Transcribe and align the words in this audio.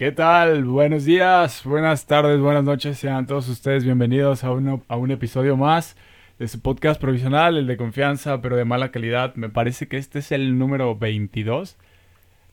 ¿Qué 0.00 0.12
tal? 0.12 0.64
Buenos 0.64 1.04
días, 1.04 1.62
buenas 1.62 2.06
tardes, 2.06 2.40
buenas 2.40 2.64
noches. 2.64 2.96
Sean 2.96 3.26
todos 3.26 3.50
ustedes 3.50 3.84
bienvenidos 3.84 4.44
a, 4.44 4.50
uno, 4.50 4.82
a 4.88 4.96
un 4.96 5.10
episodio 5.10 5.58
más 5.58 5.94
de 6.38 6.48
su 6.48 6.58
podcast 6.60 6.98
provisional, 6.98 7.58
el 7.58 7.66
de 7.66 7.76
confianza, 7.76 8.40
pero 8.40 8.56
de 8.56 8.64
mala 8.64 8.92
calidad. 8.92 9.34
Me 9.34 9.50
parece 9.50 9.88
que 9.88 9.98
este 9.98 10.20
es 10.20 10.32
el 10.32 10.58
número 10.58 10.96
22. 10.96 11.76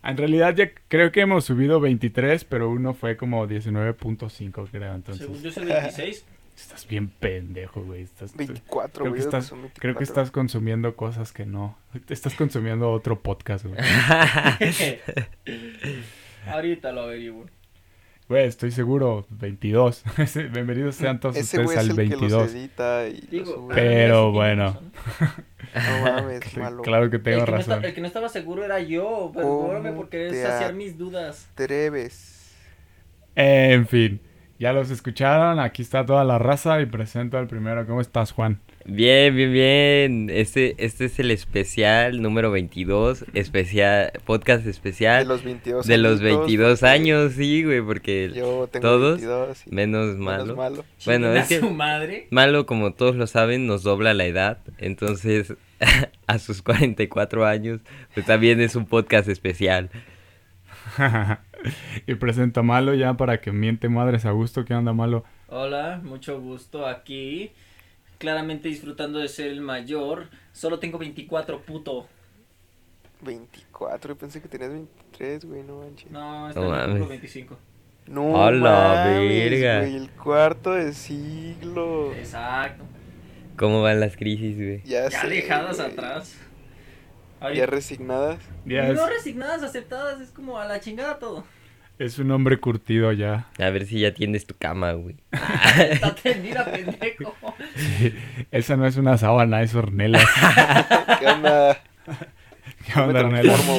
En 0.03 0.17
realidad 0.17 0.57
ya 0.57 0.71
creo 0.89 1.13
que 1.13 1.21
hemos 1.21 1.45
subido 1.45 1.79
23, 1.79 2.43
pero 2.43 2.69
uno 2.69 2.93
fue 2.93 3.15
como 3.15 3.47
19.5, 3.47 4.67
creo. 4.69 4.93
Entonces, 4.93 5.25
Según 5.25 5.41
yo 5.41 5.49
soy 5.49 5.67
26. 5.67 6.25
estás 6.57 6.85
bien 6.85 7.07
pendejo, 7.07 7.81
güey. 7.81 8.01
Estás, 8.01 8.35
24, 8.35 8.91
creo, 8.91 9.03
que 9.05 9.09
güey. 9.09 9.21
estás, 9.21 9.51
creo 9.51 9.61
que 9.61 9.99
24. 9.99 10.03
estás 10.03 10.31
consumiendo 10.31 10.97
cosas 10.97 11.31
que 11.31 11.45
no. 11.45 11.77
Estás 12.09 12.35
consumiendo 12.35 12.91
otro 12.91 13.21
podcast, 13.21 13.65
güey. 13.65 13.79
Ahorita 16.49 16.91
lo 16.91 17.01
averiguo. 17.01 17.45
Güey, 18.29 18.45
estoy 18.45 18.71
seguro, 18.71 19.25
22. 19.29 20.03
Bienvenidos 20.51 20.95
sean 20.95 21.19
todos 21.19 21.37
Ese 21.37 21.61
ustedes 21.61 21.65
güey 21.65 21.77
es 21.77 21.83
al 21.83 21.89
el 21.91 21.95
que 21.95 22.15
22. 22.15 22.31
los 22.31 22.51
edita 22.53 23.07
y 23.07 23.21
Digo, 23.31 23.45
los 23.45 23.55
sube. 23.55 23.75
Pero 23.75 24.31
bueno. 24.31 24.77
No 25.75 26.01
mames, 26.03 26.57
malo. 26.57 26.81
Claro 26.81 27.09
que 27.09 27.19
tengo 27.19 27.39
el, 27.39 27.45
que 27.45 27.51
no 27.51 27.57
razón. 27.57 27.73
esta- 27.75 27.87
el 27.87 27.93
que 27.93 28.01
no 28.01 28.07
estaba 28.07 28.29
seguro 28.29 28.63
era 28.63 28.79
yo. 28.79 29.31
¿Cómo 29.33 29.67
Perdóname 29.67 29.95
por 29.95 30.09
querer 30.09 30.33
saciar 30.33 30.73
mis 30.73 30.97
dudas. 30.97 31.47
Atreves. 31.53 32.55
En 33.35 33.85
fin, 33.87 34.19
ya 34.59 34.73
los 34.73 34.89
escucharon. 34.89 35.59
Aquí 35.59 35.81
está 35.81 36.05
toda 36.05 36.23
la 36.23 36.39
raza 36.39 36.81
y 36.81 36.85
presento 36.87 37.37
al 37.37 37.47
primero. 37.47 37.85
¿Cómo 37.85 38.01
estás, 38.01 38.31
Juan? 38.31 38.59
Bien, 38.89 39.35
bien, 39.35 39.51
bien. 39.51 40.29
Este, 40.29 40.73
este 40.77 41.05
es 41.05 41.19
el 41.19 41.31
especial 41.31 42.21
número 42.21 42.51
22, 42.51 43.25
especial, 43.33 44.13
podcast 44.23 44.63
De 44.63 44.71
especial 44.71 45.27
los 45.27 45.43
22 45.43 45.85
de 45.85 45.97
los 45.97 46.21
añitos, 46.21 46.37
22 46.37 46.79
porque 46.79 46.91
años, 46.93 47.33
sí, 47.33 47.63
güey, 47.65 47.81
porque 47.81 48.31
Yo 48.33 48.69
tengo 48.71 48.87
todos 48.87 49.19
22 49.19 49.67
y 49.67 49.75
menos 49.75 50.15
menos 50.15 50.17
malo. 50.19 50.55
malo. 50.55 50.85
Bueno, 51.03 51.33
es 51.33 51.49
que 51.49 51.59
su 51.59 51.69
madre. 51.69 52.27
malo, 52.31 52.65
como 52.65 52.93
todos 52.93 53.17
lo 53.17 53.27
saben, 53.27 53.67
nos 53.67 53.83
dobla 53.83 54.13
la 54.13 54.25
edad, 54.25 54.59
entonces 54.77 55.53
a 56.27 56.39
sus 56.39 56.61
44 56.61 57.45
años, 57.45 57.81
pues 58.13 58.25
también 58.25 58.61
es 58.61 58.77
un 58.77 58.85
podcast 58.85 59.27
especial. 59.27 59.89
y 62.07 62.15
presento 62.15 62.61
a 62.61 62.63
Malo 62.63 62.93
ya 62.93 63.15
para 63.15 63.41
que 63.41 63.51
miente 63.51 63.89
madres 63.89 64.25
a 64.25 64.31
gusto. 64.31 64.63
¿Qué 64.63 64.73
onda, 64.73 64.93
Malo? 64.93 65.25
Hola, 65.49 65.99
mucho 66.01 66.39
gusto 66.39 66.87
aquí. 66.87 67.51
Claramente 68.17 68.67
disfrutando 68.69 69.19
de 69.19 69.27
ser 69.27 69.47
el 69.47 69.61
mayor. 69.61 70.29
Solo 70.53 70.79
tengo 70.79 70.97
24, 70.97 71.61
puto. 71.61 72.07
24, 73.21 74.13
yo 74.13 74.17
pensé 74.17 74.41
que 74.41 74.47
tenías 74.47 74.71
23, 74.71 75.45
güey, 75.45 75.63
no 75.63 75.79
manches. 75.79 76.09
No, 76.11 76.49
está 76.49 76.61
No 76.61 76.69
mames. 76.69 77.07
25. 77.09 77.57
No 78.07 78.41
A 78.43 78.51
la 78.51 79.05
mames, 79.05 79.51
verga. 79.51 79.79
güey, 79.81 79.95
el 79.95 80.09
cuarto 80.11 80.73
de 80.73 80.93
siglo. 80.93 82.13
Exacto. 82.13 82.83
¿Cómo 83.57 83.81
van 83.81 83.99
las 83.99 84.15
crisis, 84.15 84.55
güey? 84.55 84.81
Ya, 84.83 85.09
Ya 85.09 85.21
sé, 85.21 85.27
dejadas 85.27 85.77
güey. 85.77 85.91
atrás. 85.91 86.35
Ya 87.53 87.65
resignadas. 87.65 88.39
Ya 88.65 88.87
es, 88.87 88.95
No 88.95 89.07
resignadas, 89.07 89.61
aceptadas, 89.63 90.21
es 90.21 90.31
como 90.31 90.57
a 90.59 90.65
la 90.65 90.79
chingada 90.79 91.19
todo. 91.19 91.43
Es 91.99 92.19
un 92.19 92.31
hombre 92.31 92.57
curtido 92.57 93.11
ya. 93.11 93.47
A 93.59 93.69
ver 93.69 93.85
si 93.85 93.99
ya 93.99 94.13
tienes 94.13 94.45
tu 94.45 94.55
cama, 94.57 94.93
güey. 94.93 95.15
Está 95.91 96.15
tendida, 96.15 96.65
pendejo. 96.65 97.35
Esa 98.51 98.77
no 98.77 98.85
es 98.85 98.97
una 98.97 99.17
sábana, 99.17 99.61
es 99.61 99.73
hornelas. 99.75 100.25
¿Qué 101.19 101.27
onda? 101.27 101.81
¿Qué 102.85 102.99
onda, 102.99 103.23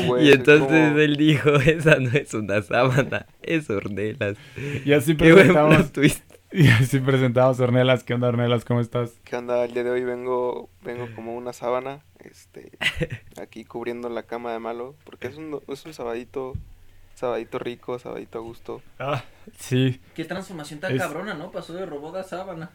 güey, 0.06 0.28
y 0.28 0.32
entonces 0.32 0.96
él 0.96 1.16
dijo, 1.16 1.54
esa 1.54 1.96
no 1.96 2.10
es 2.10 2.34
una 2.34 2.60
sábana, 2.60 3.26
es 3.42 3.70
hornelas. 3.70 4.36
Y 4.84 4.92
así 4.92 5.14
presentamos, 5.14 5.92
y 6.52 6.68
así 6.68 7.00
presentamos 7.00 7.58
Hornelas. 7.58 8.04
¿Qué 8.04 8.14
onda, 8.14 8.28
Hornelas? 8.28 8.64
¿Cómo 8.66 8.80
estás? 8.80 9.12
¿Qué 9.24 9.36
onda? 9.36 9.64
El 9.64 9.72
día 9.72 9.84
de 9.84 9.90
hoy 9.90 10.04
vengo, 10.04 10.68
vengo 10.82 11.08
como 11.14 11.36
una 11.36 11.54
sábana, 11.54 12.00
este, 12.20 12.72
aquí 13.40 13.64
cubriendo 13.64 14.10
la 14.10 14.24
cama 14.24 14.52
de 14.52 14.58
malo, 14.58 14.94
porque 15.04 15.28
es 15.28 15.36
un, 15.36 15.60
es 15.68 15.86
un 15.86 15.94
sabadito, 15.94 16.52
sabadito 17.18 17.58
rico, 17.58 17.98
sabadito 17.98 18.38
a 18.38 18.40
gusto. 18.42 18.80
Ah, 18.98 19.24
sí. 19.58 20.00
Qué 20.14 20.24
transformación 20.24 20.80
tan 20.80 20.92
Es- 20.94 21.02
cabrona, 21.02 21.34
¿no? 21.34 21.50
Pasó 21.50 21.72
de 21.74 21.84
robot 21.86 22.16
a 22.16 22.22
sábana. 22.22 22.70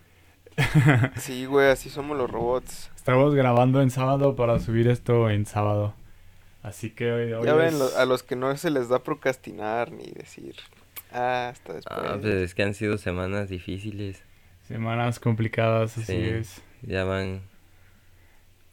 Sí, 1.18 1.46
güey, 1.46 1.70
así 1.70 1.90
somos 1.90 2.18
los 2.18 2.30
robots. 2.30 2.92
Estamos 2.96 3.34
grabando 3.36 3.82
en 3.82 3.90
sábado 3.90 4.36
para 4.36 4.60
subir 4.60 4.88
esto 4.88 5.30
en 5.30 5.46
sábado. 5.46 5.94
Así 6.62 6.92
que 6.92 7.12
hoy, 7.12 7.34
hoy 7.34 7.46
Ya 7.46 7.54
ven, 7.56 7.68
es- 7.68 7.74
lo- 7.80 7.98
a 7.98 8.06
los 8.06 8.24
que 8.24 8.36
no 8.36 8.56
se 8.58 8.70
les 8.70 8.90
da 8.90 9.00
procrastinar 9.04 9.92
ni 9.92 10.06
decir, 10.12 10.56
ah, 11.12 11.50
hasta 11.52 11.74
después. 11.74 11.98
Ah, 12.06 12.18
pues 12.22 12.34
es 12.36 12.54
que 12.56 12.64
han 12.64 12.74
sido 12.74 12.98
semanas 12.98 13.50
difíciles. 13.50 14.22
Semanas 14.68 15.20
complicadas, 15.20 15.98
así 15.98 16.06
Sí. 16.06 16.22
es. 16.30 16.62
Ya 16.82 17.04
van 17.04 17.42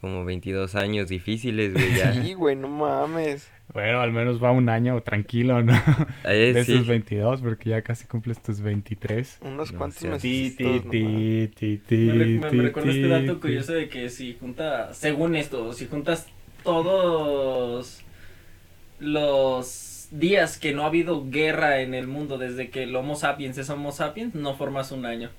como 0.01 0.25
22 0.25 0.75
años 0.75 1.09
difíciles, 1.09 1.73
güey, 1.75 1.97
ya. 1.97 2.13
Sí, 2.13 2.35
güey, 2.35 2.57
no 2.57 2.69
mames. 2.69 3.51
Bueno, 3.73 4.01
al 4.01 4.11
menos 4.13 4.43
va 4.43 4.51
un 4.51 4.69
año 4.69 5.01
tranquilo, 5.03 5.63
¿no? 5.63 5.73
Eh, 6.25 6.53
de 6.53 6.65
sí. 6.65 6.73
esos 6.73 6.87
22, 6.89 7.41
porque 7.41 7.71
ya 7.71 7.83
casi 7.83 8.07
cumples 8.07 8.43
tus 8.43 8.61
23. 8.61 9.39
Unos 9.43 9.71
No 9.73 9.79
cuantos 9.79 10.03
meses. 10.03 10.23
Ti, 10.23 10.55
ti, 10.57 10.81
ti, 10.91 11.51
ti, 11.55 11.77
ti, 11.87 11.97
Me, 11.97 12.25
me- 12.51 12.63
recuerda 12.63 12.91
este 12.91 13.09
dato 13.09 13.41
curioso 13.41 13.73
de 13.75 13.89
que 13.89 14.09
si 14.09 14.35
juntas, 14.41 14.97
según 14.97 15.37
esto, 15.37 15.73
si 15.73 15.87
juntas 15.87 16.27
todos 16.65 18.03
los 18.99 20.09
días 20.11 20.59
que 20.59 20.73
no 20.73 20.83
ha 20.83 20.87
habido 20.87 21.31
guerra 21.31 21.81
en 21.81 21.95
el 21.95 22.07
mundo 22.07 22.39
desde 22.39 22.71
que 22.71 22.83
el 22.85 22.97
Homo 22.97 23.15
sapiens 23.15 23.57
es 23.59 23.71
Homo 23.71 23.93
sapiens, 23.93 24.35
no 24.35 24.57
formas 24.57 24.91
un 24.93 25.07
año. 25.07 25.31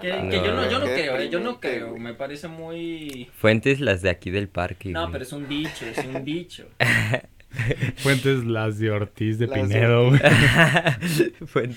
Que, 0.00 0.12
Ah, 0.12 0.28
que 0.28 0.36
yo 0.36 0.52
no, 0.54 0.70
yo 0.70 0.78
no 0.78 0.84
creo, 0.86 1.16
eh, 1.18 1.28
yo 1.30 1.40
no 1.40 1.60
creo, 1.60 1.96
me 1.96 2.14
parece 2.14 2.48
muy... 2.48 3.30
Fuentes 3.34 3.80
las 3.80 4.02
de 4.02 4.10
aquí 4.10 4.30
del 4.30 4.48
parque, 4.48 4.90
No, 4.90 5.02
güey. 5.02 5.12
pero 5.12 5.24
es 5.24 5.32
un 5.32 5.48
dicho, 5.48 5.86
es 5.86 5.98
un 6.04 6.24
dicho. 6.24 6.66
Fuentes 7.96 8.44
las 8.44 8.78
de 8.78 8.90
Ortiz 8.90 9.38
de 9.38 9.46
Las 9.46 9.56
de 9.56 9.62
Pinedo. 9.74 10.10
Fuen- 11.46 11.76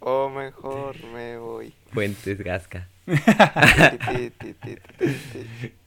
O 0.00 0.28
mejor 0.28 0.94
me 1.14 1.38
voy. 1.38 1.72
Fuentes 1.92 2.42
Gasca. 2.42 2.88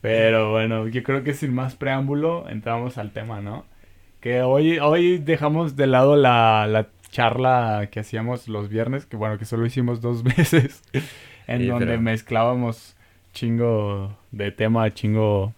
Pero 0.02 0.52
bueno, 0.52 0.88
yo 0.88 1.04
creo 1.04 1.24
que 1.24 1.34
sin 1.34 1.54
más 1.54 1.76
preámbulo 1.76 2.50
entramos 2.50 2.98
al 2.98 3.12
tema, 3.12 3.42
¿no? 3.42 3.66
Que 4.22 4.42
hoy, 4.42 4.80
hoy 4.80 5.18
dejamos 5.18 5.76
de 5.76 5.88
lado 5.88 6.16
la, 6.16 6.68
la 6.68 6.88
charla 7.12 7.90
que 7.92 8.00
hacíamos 8.00 8.48
los 8.48 8.70
viernes, 8.70 9.06
que 9.06 9.18
bueno, 9.18 9.38
que 9.38 9.46
solo 9.46 9.66
hicimos 9.66 10.02
dos 10.02 10.24
veces, 10.24 10.82
en 11.50 11.62
Sí, 11.62 11.68
donde 11.68 11.86
pero- 11.88 12.02
mezclábamos 12.02 12.96
chingo 13.34 14.18
de 14.32 14.52
tema, 14.52 14.94
chingo... 14.94 15.54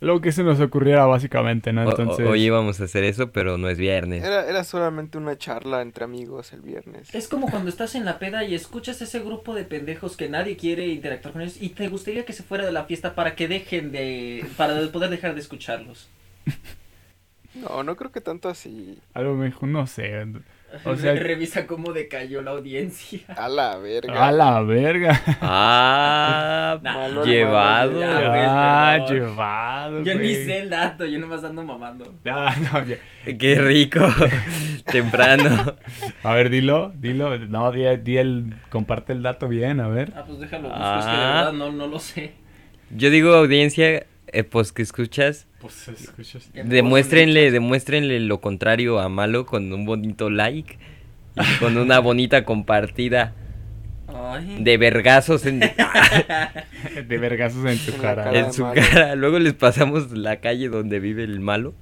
Lo 0.00 0.22
que 0.22 0.32
se 0.32 0.42
nos 0.42 0.58
ocurriera 0.60 1.04
básicamente, 1.04 1.74
¿no? 1.74 1.82
O- 1.82 1.84
o- 1.84 1.90
Entonces... 1.90 2.26
hoy 2.26 2.42
íbamos 2.44 2.80
a 2.80 2.84
hacer 2.84 3.04
eso, 3.04 3.32
pero 3.32 3.58
no 3.58 3.68
es 3.68 3.76
viernes. 3.76 4.24
Era, 4.24 4.48
era 4.48 4.64
solamente 4.64 5.18
una 5.18 5.36
charla 5.36 5.82
entre 5.82 6.04
amigos 6.04 6.54
el 6.54 6.62
viernes. 6.62 7.14
Es 7.14 7.28
como 7.28 7.50
cuando 7.50 7.68
estás 7.68 7.94
en 7.94 8.06
la 8.06 8.18
peda 8.18 8.42
y 8.44 8.54
escuchas 8.54 9.02
ese 9.02 9.20
grupo 9.20 9.54
de 9.54 9.64
pendejos 9.64 10.16
que 10.16 10.30
nadie 10.30 10.56
quiere 10.56 10.86
interactuar 10.86 11.32
con 11.34 11.42
ellos 11.42 11.60
y 11.60 11.68
te 11.68 11.88
gustaría 11.88 12.24
que 12.24 12.32
se 12.32 12.42
fuera 12.42 12.64
de 12.64 12.72
la 12.72 12.84
fiesta 12.84 13.14
para 13.14 13.34
que 13.36 13.46
dejen 13.46 13.92
de... 13.92 14.46
para 14.56 14.80
poder 14.90 15.10
dejar 15.10 15.34
de 15.34 15.40
escucharlos. 15.40 16.08
No, 17.54 17.82
no 17.82 17.96
creo 17.96 18.12
que 18.12 18.20
tanto 18.20 18.48
así. 18.48 18.98
A 19.12 19.20
lo 19.22 19.34
mejor, 19.34 19.68
no 19.68 19.86
sé. 19.86 20.24
O 20.84 20.96
sea- 20.96 21.14
Revisa 21.20 21.66
cómo 21.66 21.92
decayó 21.92 22.42
la 22.42 22.52
audiencia. 22.52 23.20
A 23.36 23.48
la 23.48 23.76
verga. 23.78 24.26
A 24.28 24.32
la 24.32 24.60
verga. 24.62 25.20
Ah, 25.40 26.78
Malo, 26.82 27.24
llevado. 27.24 27.92
malo, 27.92 28.00
Ya, 28.00 28.28
güey, 28.28 28.40
Ah, 28.46 28.98
llevado. 29.08 30.02
Yo 30.02 30.14
ni 30.14 30.34
sé 30.34 30.58
el 30.60 30.70
dato, 30.70 31.04
yo 31.06 31.18
nomás 31.18 31.42
ando 31.44 31.62
mamando. 31.64 32.14
Ah, 32.26 32.54
no, 32.72 32.84
ya. 32.84 32.96
Qué 33.38 33.54
rico. 33.56 34.00
Temprano. 34.86 35.76
A 36.22 36.34
ver, 36.34 36.50
dilo, 36.50 36.92
dilo. 36.96 37.36
No, 37.38 37.70
di, 37.72 37.84
di 37.98 38.16
el, 38.18 38.54
comparte 38.70 39.12
el 39.12 39.22
dato 39.22 39.48
bien, 39.48 39.80
a 39.80 39.88
ver. 39.88 40.12
Ah, 40.16 40.24
pues 40.26 40.38
déjalo, 40.40 40.68
busco, 40.68 40.98
es 40.98 41.04
que 41.04 41.10
de 41.10 41.16
Ah. 41.16 41.34
verdad 41.36 41.52
no, 41.52 41.72
no 41.72 41.86
lo 41.86 41.98
sé. 41.98 42.32
Yo 42.90 43.10
digo, 43.10 43.34
audiencia, 43.34 44.06
eh, 44.28 44.44
pues 44.44 44.72
que 44.72 44.82
escuchas, 44.82 45.46
Pues 45.60 45.88
escuchas. 45.88 46.50
Demuéstrenle, 46.54 47.50
demuéstrenle 47.50 48.20
lo 48.20 48.40
contrario 48.40 48.98
a 48.98 49.08
Malo 49.08 49.44
con 49.46 49.72
un 49.72 49.84
bonito 49.84 50.30
like 50.30 50.78
y 51.36 51.58
con 51.58 51.76
una 51.76 51.98
bonita 51.98 52.44
compartida 52.44 53.34
Ay. 54.08 54.56
de 54.60 54.76
vergazos 54.78 55.44
en, 55.46 55.60
De 57.08 57.18
vergazos 57.18 57.64
en 57.66 57.76
su 57.76 57.92
En 57.92 58.00
cara. 58.00 58.24
cara. 58.24 58.38
en 58.38 58.52
su 58.52 58.62
Malo. 58.62 58.80
cara. 58.80 59.14
Luego 59.16 59.38
les 59.38 59.52
pasamos 59.54 60.10
la 60.12 60.36
calle 60.40 60.68
donde 60.68 60.98
vive 60.98 61.24
el 61.24 61.40
malo. 61.40 61.74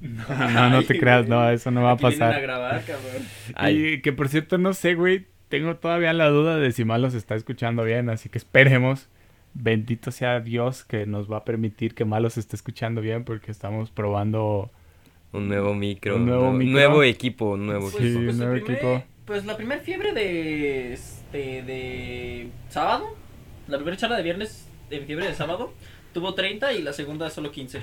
No, 0.00 0.70
no 0.70 0.82
te 0.84 0.92
Ay, 0.94 1.00
creas, 1.00 1.26
güey. 1.26 1.30
no, 1.38 1.50
eso 1.50 1.70
no 1.72 1.82
va 1.82 1.90
a 1.90 1.94
Aquí 1.94 2.06
a 2.06 2.08
pasar. 2.10 2.40
grabar, 2.40 2.84
cabrón. 2.84 3.22
Ay, 3.56 3.84
Y 3.94 4.00
que 4.00 4.12
por 4.12 4.28
cierto, 4.28 4.56
no 4.58 4.72
sé, 4.74 4.94
güey. 4.94 5.26
Tengo 5.48 5.74
todavía 5.76 6.12
la 6.12 6.28
duda 6.28 6.56
de 6.58 6.70
si 6.72 6.84
Malo 6.84 7.10
se 7.10 7.16
está 7.18 7.34
escuchando 7.34 7.82
bien, 7.82 8.10
así 8.10 8.28
que 8.28 8.38
esperemos. 8.38 9.08
Bendito 9.60 10.12
sea 10.12 10.38
Dios 10.40 10.84
que 10.84 11.04
nos 11.04 11.30
va 11.30 11.38
a 11.38 11.44
permitir 11.44 11.94
que 11.94 12.04
Malo 12.04 12.30
se 12.30 12.38
esté 12.40 12.54
escuchando 12.54 13.00
bien 13.00 13.24
porque 13.24 13.50
estamos 13.50 13.90
probando 13.90 14.70
un 15.32 15.48
nuevo 15.48 15.74
micro, 15.74 16.14
Un 16.16 16.26
nuevo 16.26 16.42
nuevo, 16.42 16.56
micro. 16.58 16.72
nuevo 16.74 17.02
equipo, 17.02 17.44
un 17.52 17.66
nuevo 17.66 17.90
Pues, 17.90 18.04
equipo. 18.04 18.20
pues, 18.24 18.36
nuevo 18.36 18.52
el 18.54 18.62
primer, 18.62 18.78
equipo. 18.84 19.04
Pues 19.26 19.44
la 19.44 19.56
primera 19.56 19.80
fiebre 19.82 20.12
de 20.12 20.92
este 20.92 21.62
de 21.62 22.48
sábado, 22.68 23.04
la 23.66 23.76
primera 23.78 23.96
charla 23.96 24.16
de 24.16 24.22
viernes 24.22 24.68
de 24.90 25.00
fiebre 25.00 25.26
de 25.26 25.34
sábado 25.34 25.72
tuvo 26.14 26.34
30 26.34 26.72
y 26.74 26.82
la 26.82 26.92
segunda 26.92 27.28
solo 27.28 27.50
15. 27.50 27.82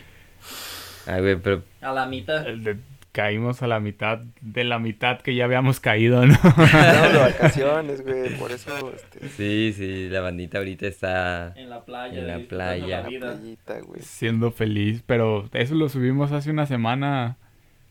Ay, 1.08 1.22
güey, 1.22 1.36
pero 1.36 1.62
A 1.82 1.92
la 1.92 2.06
mitad. 2.08 2.48
El 2.48 2.64
de- 2.64 2.78
caímos 3.16 3.64
a 3.64 3.68
la 3.68 3.80
mitad 3.80 4.20
de 4.42 4.64
la 4.66 4.78
mitad 4.78 5.22
que 5.22 5.34
ya 5.34 5.46
habíamos 5.46 5.80
caído, 5.80 6.26
¿no? 6.26 6.34
De 7.14 7.18
vacaciones, 7.20 8.04
güey, 8.04 8.38
por 8.38 8.52
eso, 8.52 8.94
este, 8.94 9.30
sí, 9.30 9.74
sí, 9.76 10.10
la 10.10 10.20
bandita 10.22 10.58
ahorita 10.58 10.86
está... 10.88 11.54
En 11.56 11.70
la 11.70 11.86
playa. 11.86 12.20
En 12.20 12.28
la 12.28 12.40
playa. 12.48 13.02
la 13.04 13.08
playita, 13.08 13.80
güey. 13.80 14.02
Siendo 14.02 14.52
feliz, 14.52 15.02
pero 15.06 15.50
eso 15.54 15.74
lo 15.76 15.88
subimos 15.90 16.32
hace 16.34 16.52
una 16.52 16.66
semana 16.66 17.38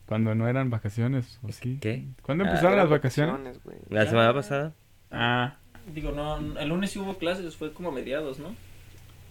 cuando 0.06 0.34
no 0.34 0.46
eran 0.48 0.68
vacaciones, 0.68 1.40
¿o 1.42 1.50
sí? 1.50 1.78
¿Qué? 1.80 2.04
¿Cuándo 2.22 2.44
Ah, 2.44 2.48
empezaron 2.48 2.74
Eran 2.74 2.84
las 2.84 2.90
vacaciones? 2.90 3.60
¿La 3.88 4.04
Ya. 4.04 4.10
semana 4.10 4.34
pasada? 4.34 4.72
Ah, 5.10 5.56
Digo, 5.94 6.12
no, 6.12 6.58
el 6.60 6.68
lunes 6.68 6.90
sí 6.90 6.98
hubo 6.98 7.16
clases, 7.18 7.56
fue 7.56 7.72
como 7.72 7.88
a 7.88 7.92
mediados, 7.92 8.38
¿no? 8.38 8.54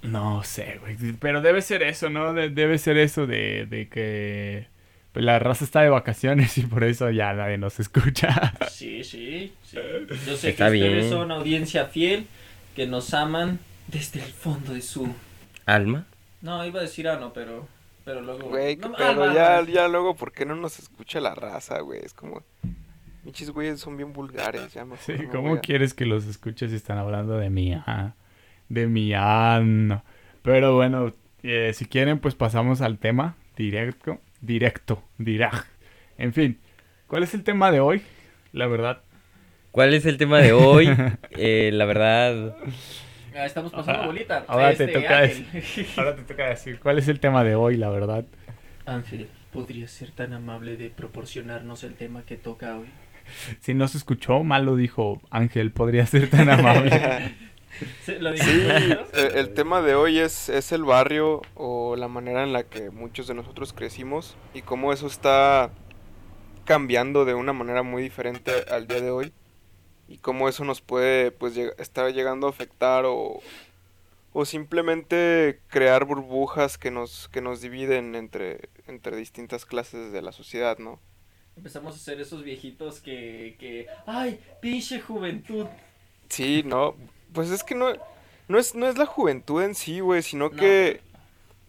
no 0.04 0.44
sé, 0.44 0.80
güey, 0.82 0.98
pero 1.20 1.42
debe 1.42 1.62
ser 1.62 1.82
eso, 1.82 2.10
¿no? 2.10 2.34
De- 2.34 2.50
debe 2.50 2.78
ser 2.78 2.98
eso 2.98 3.26
de, 3.26 3.66
de 3.70 3.88
que 3.88 4.68
la 5.14 5.40
raza 5.40 5.64
está 5.64 5.82
de 5.82 5.90
vacaciones 5.90 6.58
y 6.58 6.64
por 6.64 6.84
eso 6.84 7.10
ya 7.12 7.34
nadie 7.34 7.58
nos 7.58 7.80
escucha. 7.80 8.54
Sí, 8.70 9.04
sí, 9.04 9.54
sí. 9.64 9.78
Yo 10.26 10.36
sé 10.36 10.50
Está 10.50 10.72
que 10.72 10.78
ustedes 10.78 11.10
son 11.10 11.32
audiencia 11.32 11.86
fiel, 11.86 12.28
que 12.76 12.88
nos 12.88 13.14
aman 13.14 13.60
desde 13.88 14.22
el 14.22 14.32
fondo 14.32 14.74
de 14.74 14.82
su... 14.82 15.14
¿Alma? 15.66 16.06
No, 16.42 16.66
iba 16.66 16.80
a 16.80 16.84
decir 16.84 17.08
ano, 17.08 17.32
pero... 17.34 17.68
Pero 18.04 18.22
luego... 18.22 18.50
Güey, 18.50 18.76
no, 18.76 18.94
pero 18.98 19.34
ya, 19.34 19.64
ya 19.66 19.88
luego, 19.88 20.16
¿por 20.16 20.34
qué 20.34 20.46
no 20.46 20.56
nos 20.56 20.80
escucha 20.80 21.22
la 21.22 21.36
raza, 21.36 21.80
güey? 21.80 22.02
Es 22.04 22.14
como, 22.14 22.44
michis 23.24 23.50
güeyes 23.50 23.80
son 23.80 23.96
bien 23.96 24.12
vulgares, 24.12 24.74
ya 24.74 24.84
mejor 24.84 25.00
Sí, 25.18 25.26
¿cómo 25.32 25.60
quieres 25.62 25.94
que 25.94 26.06
los 26.06 26.26
escuches 26.26 26.72
si 26.72 26.76
están 26.76 26.98
hablando 26.98 27.38
de 27.38 27.50
mi 27.50 27.74
ah, 27.74 28.14
de 28.70 28.88
mi 28.88 29.14
ano? 29.14 30.04
Pero 30.42 30.76
bueno, 30.76 31.14
eh, 31.44 31.72
si 31.74 31.86
quieren, 31.86 32.20
pues 32.20 32.36
pasamos 32.36 32.82
al 32.82 32.98
tema 32.98 33.36
directo, 33.56 34.20
directo, 34.44 35.04
direct. 35.18 35.66
En 36.18 36.34
fin, 36.34 36.60
¿cuál 37.08 37.24
es 37.24 37.34
el 37.34 37.44
tema 37.44 37.72
de 37.72 37.80
hoy? 37.80 38.02
La 38.52 38.68
verdad. 38.68 39.02
¿Cuál 39.72 39.94
es 39.96 40.06
el 40.06 40.18
tema 40.18 40.40
de 40.40 40.54
hoy? 40.54 40.88
Eh, 41.32 41.72
la 41.74 41.86
verdad... 41.86 42.56
Ah, 43.36 43.46
estamos 43.48 43.72
pasando 43.72 44.04
Ah, 44.04 44.06
bolita. 44.06 44.46
ahora 44.48 44.76
te 44.76 44.84
Este, 44.84 45.00
toca 45.00 45.18
Ángel. 45.20 45.48
Ahora 45.98 46.16
te 46.16 46.22
toca 46.22 46.50
decir, 46.50 46.80
¿cuál 46.80 47.00
es 47.00 47.08
el 47.08 47.20
tema 47.20 47.44
de 47.44 47.56
hoy, 47.56 47.78
la 47.78 47.90
verdad? 47.90 48.26
Ángel, 48.86 49.28
¿podrías 49.52 49.90
ser 49.90 50.12
tan 50.12 50.34
amable 50.34 50.78
de 50.78 50.92
proporcionarnos 50.92 51.84
el 51.84 51.96
tema 51.96 52.22
que 52.28 52.38
toca 52.38 52.78
hoy? 52.78 52.86
Si 53.62 53.74
no 53.74 53.88
se 53.88 53.98
escuchó, 53.98 54.44
mal 54.44 54.66
lo 54.66 54.76
dijo 54.76 55.20
Ángel, 55.32 55.72
podría 55.72 56.06
ser 56.06 56.30
tan 56.30 56.50
amable. 56.50 56.92
Sí, 58.06 58.14
¿Lo 58.20 58.32
Sí, 58.32 58.42
dijiste? 58.42 59.04
eh, 59.14 59.32
el 59.36 59.54
tema 59.54 59.82
de 59.82 59.96
hoy 59.96 60.20
es, 60.20 60.50
es 60.50 60.72
el 60.72 60.84
barrio 60.84 61.42
o 61.56 61.96
la 61.96 62.08
manera 62.08 62.44
en 62.44 62.52
la 62.54 62.64
que 62.64 62.90
muchos 62.90 63.28
de 63.28 63.34
nosotros 63.36 63.74
crecimos 63.74 64.36
y 64.54 64.62
cómo 64.62 64.92
eso 64.92 65.08
está 65.08 65.72
cambiando 66.66 67.26
de 67.26 67.34
una 67.36 67.54
manera 67.54 67.84
muy 67.84 68.04
diferente 68.04 68.52
al 68.72 68.88
día 68.88 69.02
de 69.02 69.12
hoy 69.12 69.34
y 70.08 70.18
cómo 70.20 70.50
eso 70.50 70.66
nos 70.66 70.82
puede 70.82 71.32
pues 71.32 71.56
lleg- 71.58 71.76
estar 71.80 72.12
llegando 72.14 72.48
a 72.48 72.52
afectar 72.52 73.06
o, 73.06 73.40
o 74.34 74.46
simplemente 74.46 75.60
crear 75.70 76.06
burbujas 76.06 76.78
que 76.78 76.92
nos, 76.92 77.30
que 77.30 77.42
nos 77.42 77.62
dividen 77.62 78.16
entre, 78.16 78.70
entre 78.88 79.16
distintas 79.18 79.66
clases 79.66 80.12
de 80.12 80.22
la 80.22 80.32
sociedad, 80.32 80.78
¿no? 80.80 81.00
Empezamos 81.56 81.96
a 81.96 82.00
ser 82.00 82.20
esos 82.20 82.44
viejitos 82.44 83.00
que, 83.00 83.56
que... 83.60 83.88
¡Ay, 84.08 84.40
pinche 84.60 85.00
juventud! 85.00 85.68
Sí, 86.30 86.64
no, 86.66 86.96
pues 87.34 87.50
es 87.50 87.64
que 87.64 87.76
no, 87.76 87.88
no 88.48 88.58
es, 88.60 88.76
no 88.76 88.88
es 88.88 88.98
la 88.98 89.06
juventud 89.06 89.62
en 89.64 89.76
sí, 89.76 90.00
güey, 90.00 90.22
sino 90.24 90.50
No. 90.50 90.56
que, 90.56 91.02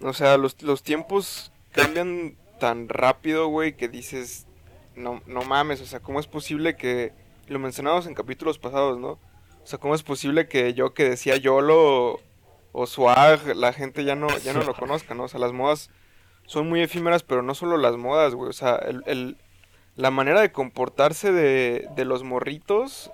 o 0.00 0.12
sea, 0.12 0.36
los, 0.36 0.60
los 0.62 0.82
tiempos 0.82 1.50
cambian 1.72 2.36
tan 2.60 2.88
rápido, 2.88 3.48
güey, 3.48 3.76
que 3.76 3.88
dices, 3.88 4.46
no, 4.94 5.22
no 5.26 5.42
mames, 5.42 5.80
o 5.80 5.86
sea, 5.86 6.00
¿cómo 6.00 6.20
es 6.20 6.26
posible 6.26 6.76
que, 6.76 7.12
lo 7.48 7.58
mencionamos 7.58 8.06
en 8.06 8.14
capítulos 8.14 8.58
pasados, 8.58 8.98
¿no? 8.98 9.10
O 9.62 9.66
sea, 9.66 9.78
¿cómo 9.78 9.94
es 9.94 10.02
posible 10.02 10.48
que 10.48 10.72
yo 10.74 10.94
que 10.94 11.08
decía 11.08 11.36
YOLO 11.36 12.20
o 12.72 12.86
swag, 12.86 13.54
la 13.56 13.72
gente 13.72 14.04
ya 14.04 14.14
no, 14.14 14.28
ya 14.38 14.52
no 14.54 14.62
lo 14.62 14.74
conozca, 14.78 15.14
¿no? 15.14 15.24
O 15.24 15.28
sea, 15.28 15.40
las 15.40 15.52
modas 15.52 15.90
son 16.46 16.68
muy 16.68 16.80
efímeras, 16.82 17.22
pero 17.22 17.42
no 17.42 17.54
solo 17.54 17.76
las 17.76 17.96
modas, 17.96 18.34
güey, 18.34 18.48
o 18.50 18.52
sea, 18.54 18.76
el, 18.76 19.02
el- 19.06 19.36
la 19.96 20.10
manera 20.10 20.40
de 20.40 20.50
comportarse 20.52 21.30
de, 21.32 21.86
de 21.94 22.04
los 22.04 22.24
morritos 22.24 23.10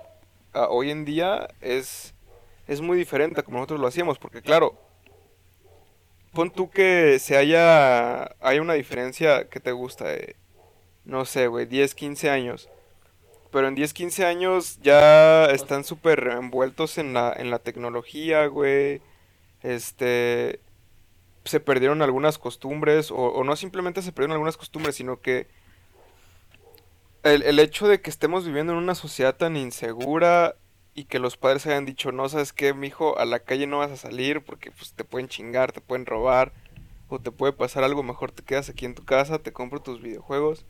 a 0.53 0.67
hoy 0.67 0.89
en 0.89 1.05
día 1.05 1.47
es, 1.61 2.15
es 2.71 2.79
muy 2.79 2.97
diferente 2.97 3.41
a 3.41 3.43
como 3.43 3.57
nosotros 3.57 3.81
lo 3.81 3.87
hacíamos, 3.87 4.17
porque 4.17 4.41
claro, 4.41 4.79
pon 6.31 6.51
tú 6.51 6.69
que 6.69 7.19
se 7.19 7.35
haya, 7.35 8.33
hay 8.39 8.59
una 8.59 8.73
diferencia 8.73 9.49
que 9.49 9.59
te 9.59 9.73
gusta 9.73 10.05
no 11.03 11.25
sé, 11.25 11.47
güey, 11.47 11.65
10, 11.65 11.93
15 11.93 12.29
años, 12.29 12.69
pero 13.51 13.67
en 13.67 13.75
10, 13.75 13.93
15 13.93 14.25
años 14.25 14.79
ya 14.81 15.47
están 15.47 15.83
súper 15.83 16.29
envueltos 16.29 16.97
en 16.97 17.13
la, 17.13 17.33
en 17.35 17.51
la 17.51 17.59
tecnología, 17.59 18.45
güey, 18.47 19.01
este, 19.63 20.61
se 21.43 21.59
perdieron 21.59 22.01
algunas 22.01 22.37
costumbres, 22.37 23.11
o, 23.11 23.17
o 23.17 23.43
no 23.43 23.57
simplemente 23.57 24.01
se 24.01 24.13
perdieron 24.13 24.31
algunas 24.33 24.55
costumbres, 24.55 24.95
sino 24.95 25.19
que 25.19 25.47
el, 27.23 27.43
el 27.43 27.59
hecho 27.59 27.89
de 27.89 27.99
que 27.99 28.09
estemos 28.09 28.45
viviendo 28.45 28.71
en 28.71 28.79
una 28.79 28.95
sociedad 28.95 29.35
tan 29.35 29.57
insegura 29.57 30.55
y 30.93 31.05
que 31.05 31.19
los 31.19 31.37
padres 31.37 31.65
hayan 31.67 31.85
dicho, 31.85 32.11
no, 32.11 32.27
¿sabes 32.29 32.53
qué, 32.53 32.73
mijo? 32.73 33.17
A 33.17 33.25
la 33.25 33.39
calle 33.39 33.67
no 33.67 33.79
vas 33.79 33.91
a 33.91 33.97
salir 33.97 34.41
porque 34.41 34.71
pues 34.71 34.93
te 34.93 35.03
pueden 35.03 35.27
chingar, 35.27 35.71
te 35.71 35.81
pueden 35.81 36.05
robar 36.05 36.53
o 37.07 37.19
te 37.19 37.31
puede 37.31 37.53
pasar 37.53 37.83
algo, 37.83 38.03
mejor 38.03 38.31
te 38.31 38.43
quedas 38.43 38.69
aquí 38.69 38.85
en 38.85 38.95
tu 38.95 39.03
casa, 39.03 39.39
te 39.39 39.53
compro 39.53 39.81
tus 39.81 40.01
videojuegos 40.01 40.65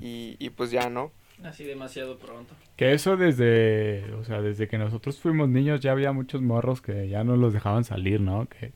y, 0.00 0.36
y 0.38 0.50
pues 0.50 0.70
ya, 0.70 0.90
¿no? 0.90 1.12
Así 1.44 1.64
demasiado 1.64 2.18
pronto. 2.18 2.54
Que 2.76 2.92
eso 2.92 3.16
desde, 3.16 4.12
o 4.14 4.24
sea, 4.24 4.40
desde 4.40 4.68
que 4.68 4.78
nosotros 4.78 5.18
fuimos 5.18 5.48
niños 5.48 5.80
ya 5.80 5.90
había 5.92 6.12
muchos 6.12 6.40
morros 6.40 6.80
que 6.80 7.08
ya 7.08 7.24
no 7.24 7.36
los 7.36 7.52
dejaban 7.52 7.84
salir, 7.84 8.20
¿no? 8.20 8.46
Que, 8.46 8.72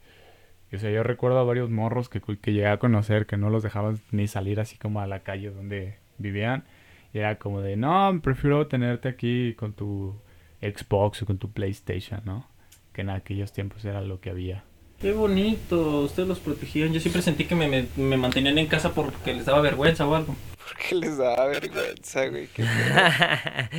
o 0.75 0.79
sea, 0.79 0.91
yo 0.91 1.05
recuerdo 1.05 1.39
a 1.39 1.45
varios 1.45 1.71
morros 1.71 2.09
que, 2.09 2.21
que 2.21 2.53
llegué 2.53 2.67
a 2.67 2.79
conocer 2.79 3.27
que 3.27 3.37
no 3.37 3.51
los 3.51 3.63
dejaban 3.63 4.01
ni 4.11 4.27
salir 4.27 4.59
así 4.59 4.77
como 4.79 5.01
a 5.01 5.07
la 5.07 5.21
calle 5.21 5.51
donde 5.51 5.99
vivían. 6.19 6.65
Y 7.13 7.19
era 7.19 7.39
como 7.39 7.61
de, 7.61 7.77
no, 7.77 8.21
prefiero 8.23 8.67
tenerte 8.67 9.09
aquí 9.09 9.55
con 9.55 9.73
tu 9.73 10.21
Xbox 10.61 11.23
o 11.23 11.27
con 11.27 11.39
tu 11.39 11.51
PlayStation, 11.53 12.21
¿no? 12.25 12.49
Que 12.93 13.03
en 13.03 13.11
aquellos 13.11 13.53
tiempos 13.53 13.85
era 13.85 14.01
lo 14.01 14.21
que 14.21 14.31
había. 14.31 14.65
Qué 15.01 15.13
bonito, 15.13 16.01
ustedes 16.01 16.27
los 16.29 16.39
protegían. 16.41 16.93
Yo 16.93 17.01
siempre 17.01 17.21
sentí 17.21 17.45
que 17.45 17.55
me, 17.55 17.69
me, 17.69 17.87
me 17.97 18.17
mantenían 18.17 18.57
en 18.57 18.67
casa 18.67 18.93
porque 18.95 19.35
les 19.35 19.45
daba 19.45 19.61
vergüenza 19.61 20.07
o 20.07 20.15
algo. 20.15 20.35
Porque 20.67 20.97
les 20.97 21.17
da 21.17 21.47
vergüenza, 21.47 22.27
güey. 22.27 22.49
qué. 22.49 22.65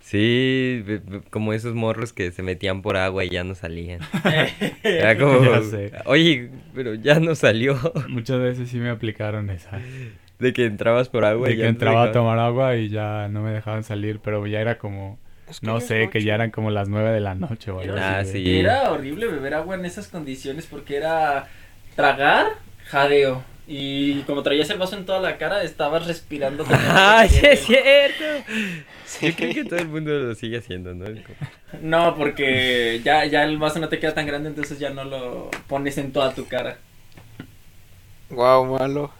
Sí, 0.00 0.84
como 1.30 1.54
esos 1.54 1.74
morros 1.74 2.12
que 2.12 2.30
se 2.30 2.42
metían 2.42 2.82
por 2.82 2.98
agua 2.98 3.24
y 3.24 3.30
ya 3.30 3.42
no 3.42 3.54
salían. 3.54 4.00
Era 4.82 5.16
como, 5.16 5.42
Ya 5.42 5.62
sé. 5.62 5.92
oye, 6.04 6.50
pero 6.74 6.94
ya 6.94 7.20
no 7.20 7.34
salió. 7.34 7.78
Muchas 8.10 8.38
veces 8.38 8.68
sí 8.68 8.76
me 8.76 8.90
aplicaron 8.90 9.48
esa. 9.48 9.80
De 10.38 10.52
que 10.52 10.66
entrabas 10.66 11.08
por 11.08 11.24
agua 11.24 11.48
De 11.48 11.54
y 11.54 11.56
que 11.56 11.60
ya 11.62 11.64
no 11.68 11.70
entraba 11.70 12.02
a 12.04 12.12
tomar 12.12 12.38
agua 12.38 12.76
y 12.76 12.90
ya 12.90 13.28
no 13.28 13.40
me 13.42 13.50
dejaban 13.50 13.82
salir, 13.82 14.20
pero 14.20 14.46
ya 14.46 14.60
era 14.60 14.76
como, 14.76 15.18
Es 15.48 15.60
que 15.60 15.66
no 15.66 15.80
sé, 15.80 16.08
que 16.10 16.22
ya 16.22 16.34
eran 16.34 16.50
como 16.50 16.70
las 16.70 16.88
nueve 16.88 17.10
de 17.10 17.20
la 17.20 17.34
noche 17.34 17.70
o 17.70 17.80
algo 17.80 17.92
Era- 17.94 18.16
Ah, 18.16 18.18
así. 18.20 18.32
sí. 18.44 18.58
Era 18.60 18.90
horrible 18.90 19.26
beber 19.26 19.54
agua 19.54 19.74
en 19.76 19.84
esas 19.84 20.08
condiciones 20.08 20.66
porque 20.66 20.96
era 20.96 21.48
tragar, 21.96 22.46
jadeo. 22.86 23.42
Y 23.66 24.20
como 24.22 24.42
traías 24.42 24.68
el 24.70 24.78
vaso 24.78 24.96
en 24.96 25.06
toda 25.06 25.20
la 25.20 25.38
cara, 25.38 25.62
estabas 25.62 26.06
respirando. 26.06 26.64
el 26.68 26.70
¡Ah, 26.72 27.24
es 27.26 27.60
cierto! 27.64 28.24
Sí. 29.06 29.28
Yo 29.28 29.36
creo 29.36 29.54
que 29.54 29.64
todo 29.64 29.78
el 29.78 29.88
mundo 29.88 30.10
lo 30.12 30.34
sigue 30.34 30.58
haciendo, 30.58 30.92
¿no? 30.94 31.04
No, 31.80 32.14
porque 32.16 33.00
ya, 33.04 33.24
ya 33.26 33.44
el 33.44 33.56
vaso 33.58 33.78
no 33.78 33.88
te 33.88 33.98
queda 33.98 34.12
tan 34.12 34.26
grande, 34.26 34.48
entonces 34.50 34.78
ya 34.78 34.90
no 34.90 35.04
lo 35.04 35.50
pones 35.68 35.96
en 35.98 36.12
toda 36.12 36.34
tu 36.34 36.46
cara. 36.46 36.76
Guau, 38.30 38.64
malo. 38.78 39.10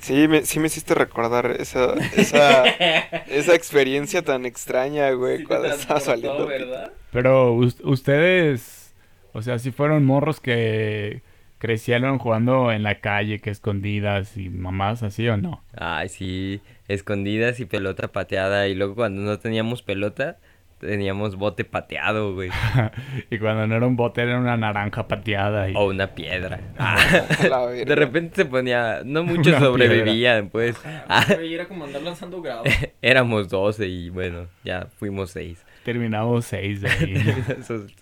Sí, 0.00 0.28
me, 0.28 0.44
sí 0.44 0.58
me 0.60 0.66
hiciste 0.66 0.94
recordar 0.94 1.56
esa, 1.58 1.94
esa, 2.16 2.64
esa 3.28 3.54
experiencia 3.54 4.22
tan 4.22 4.46
extraña, 4.46 5.10
güey, 5.12 5.38
Sí 5.38 5.44
cuando 5.44 5.68
estaba 5.68 6.00
saliendo. 6.00 6.46
¿verdad? 6.46 6.92
Pero 7.12 7.52
us- 7.54 7.80
ustedes, 7.82 8.94
o 9.32 9.42
sea, 9.42 9.58
si 9.58 9.70
fueron 9.72 10.04
morros 10.04 10.40
que 10.40 11.22
crecieron 11.58 12.18
jugando 12.18 12.72
en 12.72 12.82
la 12.82 13.00
calle, 13.00 13.40
que 13.40 13.50
escondidas 13.50 14.36
y 14.38 14.48
mamás 14.48 15.02
así 15.02 15.28
o 15.28 15.36
no. 15.36 15.62
Ay, 15.76 16.08
sí, 16.08 16.60
escondidas 16.88 17.60
y 17.60 17.66
pelota 17.66 18.08
pateada. 18.08 18.66
Y 18.68 18.74
luego 18.74 18.94
cuando 18.94 19.20
no 19.20 19.38
teníamos 19.38 19.82
pelota, 19.82 20.38
teníamos 20.80 21.36
bote 21.36 21.64
pateado, 21.64 22.34
güey. 22.34 22.50
y 23.30 23.38
cuando 23.38 23.66
no 23.66 23.76
era 23.76 23.86
un 23.86 23.96
bote 23.96 24.22
era 24.22 24.38
una 24.38 24.56
naranja 24.56 25.06
pateada. 25.06 25.70
Y... 25.70 25.74
O 25.76 25.86
una 25.86 26.14
piedra. 26.14 26.60
La 27.48 27.66
de 27.66 27.94
repente 27.94 28.36
se 28.36 28.44
ponía... 28.46 29.02
No 29.04 29.22
muchos 29.24 29.48
Una 29.48 29.60
sobrevivían, 29.60 30.48
pues. 30.48 30.76
Ah, 31.08 31.24
Güey, 31.34 31.54
era 31.54 31.68
como 31.68 31.84
andar 31.84 32.02
lanzando 32.02 32.42
grado. 32.42 32.64
éramos 33.02 33.48
12 33.48 33.86
y 33.86 34.10
bueno, 34.10 34.46
ya 34.64 34.88
fuimos 34.98 35.30
6. 35.30 35.64
Terminamos 35.84 36.44
seis 36.44 36.82
de 36.82 36.90
ahí. 36.90 37.44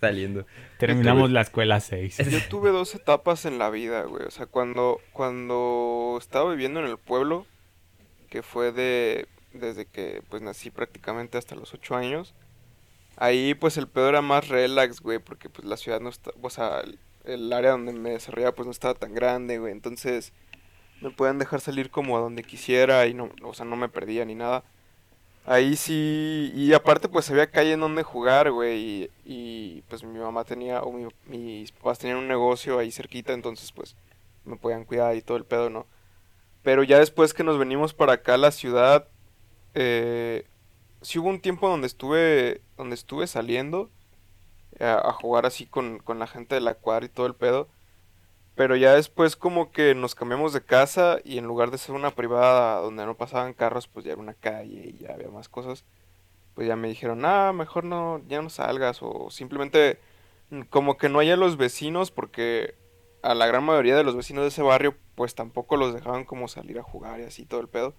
saliendo. 0.01 0.45
Terminamos 0.77 1.31
la 1.31 1.39
escuela 1.39 1.79
seis. 1.79 2.17
Yo 2.17 2.39
tuve 2.49 2.71
dos 2.71 2.93
etapas 2.93 3.45
en 3.45 3.57
la 3.57 3.69
vida, 3.69 4.03
güey. 4.03 4.25
O 4.25 4.31
sea, 4.31 4.47
cuando, 4.47 4.99
cuando 5.13 6.17
estaba 6.19 6.51
viviendo 6.51 6.81
en 6.81 6.87
el 6.87 6.97
pueblo, 6.97 7.45
que 8.29 8.43
fue 8.43 8.73
de 8.73 9.27
desde 9.53 9.85
que 9.85 10.21
pues 10.29 10.41
nací 10.41 10.69
prácticamente 10.69 11.37
hasta 11.37 11.55
los 11.55 11.73
ocho 11.73 11.95
años, 11.95 12.35
ahí 13.19 13.53
pues 13.53 13.77
el 13.77 13.87
pedo 13.87 14.09
era 14.09 14.21
más 14.21 14.47
relax, 14.47 15.01
güey, 15.01 15.19
porque 15.19 15.49
pues 15.49 15.67
la 15.67 15.77
ciudad 15.77 15.99
no 16.01 16.09
está, 16.09 16.31
o 16.41 16.49
sea, 16.49 16.81
el, 17.25 17.53
área 17.53 17.71
donde 17.71 17.93
me 17.93 18.11
desarrollaba 18.11 18.55
pues 18.55 18.65
no 18.65 18.71
estaba 18.71 18.95
tan 18.95 19.13
grande, 19.13 19.59
güey. 19.59 19.71
Entonces 19.73 20.33
me 21.01 21.11
podían 21.11 21.39
dejar 21.39 21.61
salir 21.61 21.91
como 21.91 22.17
a 22.17 22.21
donde 22.21 22.43
quisiera 22.43 23.05
y 23.07 23.13
no, 23.13 23.31
o 23.43 23.53
sea, 23.53 23.65
no 23.65 23.75
me 23.75 23.89
perdía 23.89 24.25
ni 24.25 24.35
nada. 24.35 24.63
Ahí 25.45 25.75
sí, 25.77 26.51
y 26.55 26.73
aparte 26.73 27.09
pues 27.09 27.29
había 27.31 27.49
calle 27.51 27.73
en 27.73 27.79
donde 27.81 28.03
jugar, 28.03 28.51
güey, 28.51 28.77
y, 28.79 29.11
y, 29.25 29.81
pues 29.89 30.03
mi 30.03 30.19
mamá 30.19 30.43
tenía, 30.45 30.81
o 30.83 30.91
mi- 30.91 31.07
mis 31.25 31.71
papás 31.71 31.99
tenían 31.99 32.19
un 32.19 32.27
negocio 32.27 32.77
ahí 32.79 32.91
cerquita, 32.91 33.33
entonces 33.33 33.71
pues 33.71 33.95
me 34.45 34.57
podían 34.57 34.85
cuidar 34.85 35.15
y 35.15 35.21
todo 35.23 35.37
el 35.37 35.45
pedo, 35.45 35.69
¿no? 35.71 35.87
Pero 36.63 36.83
ya 36.83 36.99
después 36.99 37.33
que 37.33 37.43
nos 37.43 37.57
venimos 37.57 37.93
para 37.93 38.13
acá 38.13 38.35
a 38.35 38.37
la 38.37 38.51
ciudad, 38.51 39.07
eh, 39.75 40.45
sí 41.01 41.19
hubo 41.19 41.29
un 41.29 41.41
tiempo 41.41 41.69
donde 41.69 41.87
estuve, 41.87 42.61
donde 42.77 42.95
estuve 42.95 43.27
saliendo 43.27 43.89
a, 44.79 45.09
a 45.09 45.13
jugar 45.13 45.45
así 45.45 45.65
con, 45.65 45.99
con 45.99 46.19
la 46.19 46.27
gente 46.27 46.55
de 46.55 46.61
la 46.61 46.75
cuadra 46.75 47.05
y 47.05 47.09
todo 47.09 47.25
el 47.27 47.35
pedo. 47.35 47.69
Pero 48.55 48.75
ya 48.75 48.93
después 48.93 49.37
como 49.37 49.71
que 49.71 49.95
nos 49.95 50.15
cambiamos 50.15 50.51
de 50.53 50.61
casa 50.61 51.19
y 51.23 51.37
en 51.37 51.45
lugar 51.45 51.71
de 51.71 51.77
ser 51.77 51.95
una 51.95 52.11
privada 52.11 52.81
donde 52.81 53.05
no 53.05 53.15
pasaban 53.15 53.53
carros, 53.53 53.87
pues 53.87 54.05
ya 54.05 54.11
era 54.13 54.21
una 54.21 54.33
calle 54.33 54.93
y 54.95 54.97
ya 55.03 55.13
había 55.13 55.29
más 55.29 55.47
cosas. 55.49 55.85
Pues 56.55 56.67
ya 56.67 56.75
me 56.75 56.89
dijeron, 56.89 57.25
ah, 57.25 57.53
mejor 57.53 57.85
no, 57.85 58.21
ya 58.27 58.41
no 58.41 58.49
salgas 58.49 58.99
o 59.01 59.29
simplemente 59.31 59.99
mm, 60.49 60.63
como 60.63 60.97
que 60.97 61.09
no 61.09 61.19
haya 61.19 61.37
los 61.37 61.57
vecinos 61.57 62.11
porque 62.11 62.75
a 63.21 63.33
la 63.35 63.47
gran 63.47 63.63
mayoría 63.63 63.95
de 63.97 64.03
los 64.03 64.15
vecinos 64.15 64.43
de 64.43 64.49
ese 64.49 64.61
barrio 64.61 64.95
pues 65.15 65.35
tampoco 65.35 65.77
los 65.77 65.93
dejaban 65.93 66.25
como 66.25 66.47
salir 66.47 66.79
a 66.79 66.83
jugar 66.83 67.19
y 67.21 67.23
así 67.23 67.45
todo 67.45 67.61
el 67.61 67.69
pedo. 67.69 67.95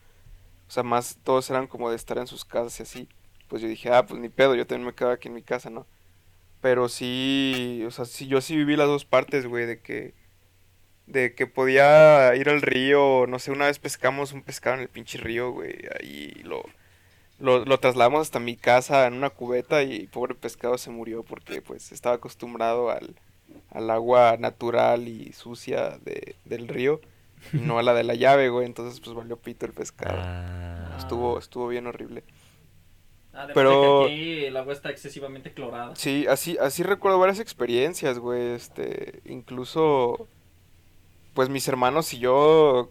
O 0.70 0.72
sea, 0.72 0.84
más 0.84 1.18
todos 1.24 1.50
eran 1.50 1.66
como 1.66 1.90
de 1.90 1.96
estar 1.96 2.16
en 2.18 2.28
sus 2.28 2.44
casas 2.44 2.78
y 2.78 2.82
así. 2.84 3.08
Pues 3.48 3.60
yo 3.60 3.66
dije, 3.66 3.90
ah, 3.92 4.06
pues 4.06 4.20
ni 4.20 4.28
pedo, 4.28 4.54
yo 4.54 4.68
también 4.68 4.86
me 4.86 4.94
quedo 4.94 5.10
aquí 5.10 5.26
en 5.26 5.34
mi 5.34 5.42
casa, 5.42 5.68
¿no? 5.68 5.84
Pero 6.60 6.88
sí, 6.88 7.82
o 7.88 7.90
sea, 7.90 8.04
sí, 8.04 8.28
yo 8.28 8.40
sí 8.40 8.54
viví 8.56 8.76
las 8.76 8.86
dos 8.86 9.04
partes, 9.04 9.46
güey, 9.46 9.66
de 9.66 9.80
que, 9.80 10.14
de 11.06 11.34
que 11.34 11.48
podía 11.48 12.36
ir 12.36 12.48
al 12.48 12.62
río, 12.62 13.26
no 13.26 13.40
sé, 13.40 13.50
una 13.50 13.66
vez 13.66 13.80
pescamos 13.80 14.32
un 14.32 14.42
pescado 14.42 14.76
en 14.76 14.82
el 14.82 14.88
pinche 14.88 15.18
río, 15.18 15.50
güey, 15.50 15.74
ahí 16.00 16.40
lo, 16.44 16.62
lo, 17.40 17.64
lo 17.64 17.80
trasladamos 17.80 18.22
hasta 18.22 18.38
mi 18.38 18.56
casa 18.56 19.08
en 19.08 19.14
una 19.14 19.30
cubeta 19.30 19.82
y 19.82 20.06
pobre 20.06 20.36
pescado 20.36 20.78
se 20.78 20.90
murió 20.90 21.24
porque 21.24 21.62
pues 21.62 21.90
estaba 21.90 22.14
acostumbrado 22.14 22.90
al, 22.90 23.16
al 23.70 23.90
agua 23.90 24.36
natural 24.38 25.08
y 25.08 25.32
sucia 25.32 25.98
de, 25.98 26.36
del 26.44 26.68
río, 26.68 27.00
y 27.52 27.56
no 27.58 27.78
a 27.78 27.82
la 27.82 27.94
de 27.94 28.04
la 28.04 28.14
llave, 28.14 28.48
güey, 28.48 28.66
entonces 28.66 29.00
pues 29.00 29.14
valió 29.14 29.36
pito 29.36 29.66
el 29.66 29.72
pescado. 29.72 30.18
Ah. 30.20 30.94
Estuvo, 30.98 31.38
estuvo 31.38 31.68
bien 31.68 31.86
horrible. 31.86 32.24
Además 33.32 33.54
Pero- 33.54 34.00
de 34.02 34.06
que 34.08 34.12
aquí 34.12 34.44
el 34.46 34.56
agua 34.56 34.72
está 34.72 34.90
excesivamente 34.90 35.52
clorada. 35.52 35.94
Sí, 35.94 36.26
así, 36.28 36.56
así 36.60 36.82
recuerdo 36.82 37.18
varias 37.18 37.38
experiencias, 37.40 38.18
güey. 38.18 38.54
Este, 38.54 39.20
incluso, 39.24 40.26
pues 41.34 41.48
mis 41.48 41.66
hermanos 41.68 42.12
y 42.12 42.18
yo 42.18 42.90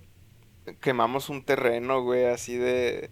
quemamos 0.82 1.30
un 1.30 1.44
terreno, 1.44 2.02
güey, 2.04 2.26
así 2.26 2.56
de, 2.56 3.10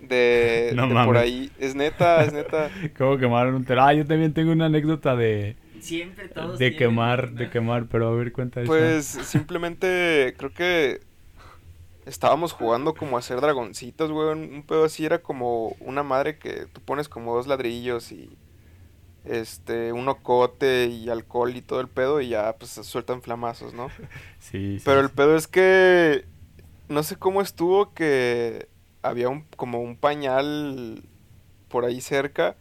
de, 0.00 0.70
No 0.74 0.82
de 0.82 0.88
por 0.88 0.94
mames. 1.06 1.22
ahí. 1.22 1.50
Es 1.58 1.74
neta, 1.74 2.24
es 2.24 2.32
neta. 2.32 2.70
¿Cómo 2.98 3.18
quemaron 3.18 3.54
un 3.54 3.64
terreno? 3.64 3.86
Ah, 3.86 3.92
yo 3.94 4.06
también 4.06 4.32
tengo 4.32 4.52
una 4.52 4.66
anécdota 4.66 5.14
de, 5.14 5.56
Siempre 5.80 6.28
todos 6.28 6.58
de 6.58 6.70
tienen 6.70 6.78
quemar, 6.78 7.30
una. 7.30 7.38
de 7.38 7.50
quemar, 7.50 7.86
pero 7.88 8.08
a 8.08 8.14
ver, 8.16 8.32
cuenta 8.32 8.60
eso. 8.62 8.72
Pues 8.72 9.06
simplemente 9.06 10.34
creo 10.38 10.52
que 10.52 11.00
estábamos 12.06 12.52
jugando 12.52 12.94
como 12.94 13.16
a 13.16 13.20
hacer 13.20 13.40
dragoncitos, 13.40 14.10
güey. 14.10 14.28
Un, 14.30 14.62
pedo 14.66 14.84
así 14.84 15.04
era 15.04 15.22
como 15.22 15.76
una 15.80 16.02
madre 16.02 16.38
que 16.38 16.66
tú 16.66 16.80
pones 16.80 17.08
como 17.08 17.34
dos 17.34 17.46
ladrillos 17.46 18.12
y 18.12 18.38
este, 19.24 19.92
un 19.92 20.08
ocote 20.08 20.86
y 20.86 21.08
alcohol 21.10 21.56
y 21.56 21.62
todo 21.62 21.80
el 21.80 21.88
pedo 21.88 22.20
y 22.20 22.28
ya 22.28 22.56
pues 22.58 22.72
se 22.72 22.84
sueltan 22.84 23.22
flamazos, 23.22 23.74
¿no? 23.74 23.88
Sí, 24.38 24.78
sí, 24.80 24.84
Pero 24.84 25.00
el 25.00 25.10
sí. 25.10 25.14
pedo 25.14 25.36
es 25.36 25.48
que 25.48 26.24
no 26.88 27.02
sé 27.02 27.16
cómo 27.16 27.42
estuvo 27.42 27.92
que 27.94 28.68
había 29.02 29.28
un 29.28 29.42
como 29.56 29.80
un 29.80 29.96
pañal 29.96 31.02
por 31.68 31.84
ahí 31.84 32.00
cerca 32.00 32.56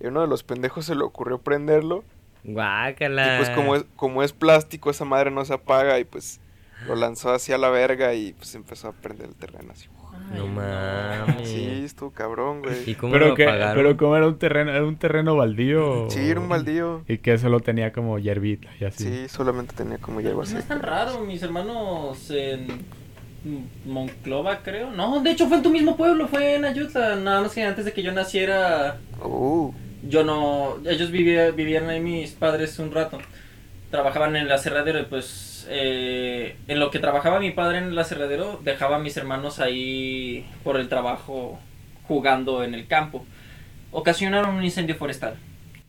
y 0.00 0.06
a 0.06 0.08
uno 0.08 0.22
de 0.22 0.26
los 0.28 0.42
pendejos 0.44 0.86
se 0.86 0.94
le 0.96 1.04
ocurrió 1.04 1.38
prenderlo 1.42 2.04
Guácala. 2.44 3.34
y 3.34 3.38
pues 3.38 3.50
como 3.50 3.76
es 3.76 3.84
como 3.96 4.22
es 4.22 4.32
plástico 4.32 4.90
esa 4.90 5.04
madre 5.04 5.30
no 5.30 5.44
se 5.44 5.54
apaga 5.54 5.98
y 5.98 6.04
pues 6.04 6.40
lo 6.86 6.94
lanzó 6.94 7.32
hacia 7.32 7.58
la 7.58 7.68
verga 7.70 8.14
y 8.14 8.32
pues 8.32 8.54
empezó 8.54 8.88
a 8.88 8.92
prender 8.92 9.28
el 9.28 9.34
terreno 9.34 9.72
así. 9.72 9.86
Ay, 10.32 10.38
No 10.38 10.46
mames. 10.46 11.48
Sí, 11.48 11.82
estuvo 11.84 12.10
cabrón, 12.10 12.62
¿Y 12.64 12.68
güey. 12.84 12.94
cómo 12.94 13.12
Pero 13.12 13.28
lo 13.28 13.34
que, 13.34 13.44
pero 13.44 13.96
como 13.96 14.16
era 14.16 14.26
un 14.26 14.38
terreno, 14.38 14.70
era 14.70 14.84
un 14.84 14.96
terreno 14.96 15.36
baldío. 15.36 16.08
Sí, 16.10 16.30
era 16.30 16.40
un 16.40 16.48
baldío. 16.48 17.02
Y 17.06 17.18
que 17.18 17.36
solo 17.38 17.60
tenía 17.60 17.92
como 17.92 18.18
hierbita 18.18 18.68
y 18.80 18.84
así. 18.86 19.04
Sí, 19.04 19.28
solamente 19.28 19.74
tenía 19.76 19.98
como 19.98 20.20
hierba 20.20 20.42
No 20.50 20.58
es 20.58 20.66
tan 20.66 20.80
raro, 20.80 21.20
mis 21.20 21.42
hermanos 21.42 22.30
en 22.30 22.66
Monclova, 23.86 24.62
creo. 24.62 24.90
No, 24.90 25.20
de 25.20 25.30
hecho 25.30 25.46
fue 25.48 25.58
en 25.58 25.62
tu 25.62 25.70
mismo 25.70 25.96
pueblo, 25.96 26.28
fue 26.28 26.56
en 26.56 26.64
Ayutla. 26.64 27.16
Nada 27.16 27.42
más 27.42 27.52
que 27.54 27.62
antes 27.62 27.84
de 27.84 27.92
que 27.92 28.02
yo 28.02 28.12
naciera, 28.12 28.98
Uh, 29.22 29.72
yo 30.02 30.24
no. 30.24 30.76
Ellos 30.86 31.10
vivía- 31.10 31.50
vivían 31.50 31.88
ahí 31.88 32.00
mis 32.00 32.32
padres 32.32 32.78
un 32.78 32.92
rato. 32.92 33.18
Trabajaban 33.90 34.36
en 34.36 34.42
el 34.46 34.52
aserradero 34.52 35.00
y 35.00 35.04
pues. 35.04 35.66
eh, 35.68 36.56
en 36.68 36.78
lo 36.80 36.90
que 36.90 36.98
trabajaba 36.98 37.38
mi 37.40 37.50
padre 37.50 37.78
en 37.78 37.84
el 37.84 37.98
aserradero, 37.98 38.60
dejaba 38.64 38.96
a 38.96 38.98
mis 39.00 39.16
hermanos 39.16 39.58
ahí 39.60 40.46
por 40.64 40.78
el 40.78 40.88
trabajo 40.88 41.58
jugando 42.08 42.64
en 42.64 42.74
el 42.74 42.86
campo. 42.86 43.24
Ocasionaron 43.92 44.54
un 44.56 44.64
incendio 44.64 44.94
forestal. 44.96 45.36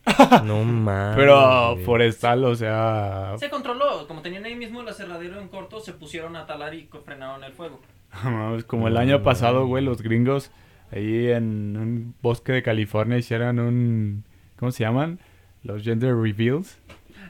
No 0.44 0.64
mames. 0.64 1.16
Pero 1.16 1.78
forestal, 1.86 2.44
o 2.46 2.56
sea. 2.56 3.34
Se 3.38 3.50
controló, 3.50 4.08
como 4.08 4.22
tenían 4.22 4.46
ahí 4.46 4.56
mismo 4.56 4.82
el 4.82 4.88
aserradero 4.90 5.40
en 5.40 5.48
corto, 5.48 5.80
se 5.80 5.94
pusieron 5.94 6.36
a 6.36 6.46
talar 6.48 6.74
y 6.74 6.90
frenaron 7.06 7.44
el 7.44 7.54
fuego. 7.54 7.80
como 8.68 8.88
el 8.88 8.98
año 8.98 9.22
pasado, 9.24 9.68
güey, 9.68 9.84
los 9.84 10.02
gringos 10.02 10.52
ahí 10.92 11.28
en 11.32 11.78
un 11.78 12.16
bosque 12.22 12.52
de 12.54 12.64
California 12.64 13.18
hicieron 13.18 13.60
un. 13.60 14.24
¿Cómo 14.58 14.72
se 14.72 14.84
llaman? 14.84 15.20
Los 15.64 15.84
gender 15.84 16.16
reveals. 16.16 16.78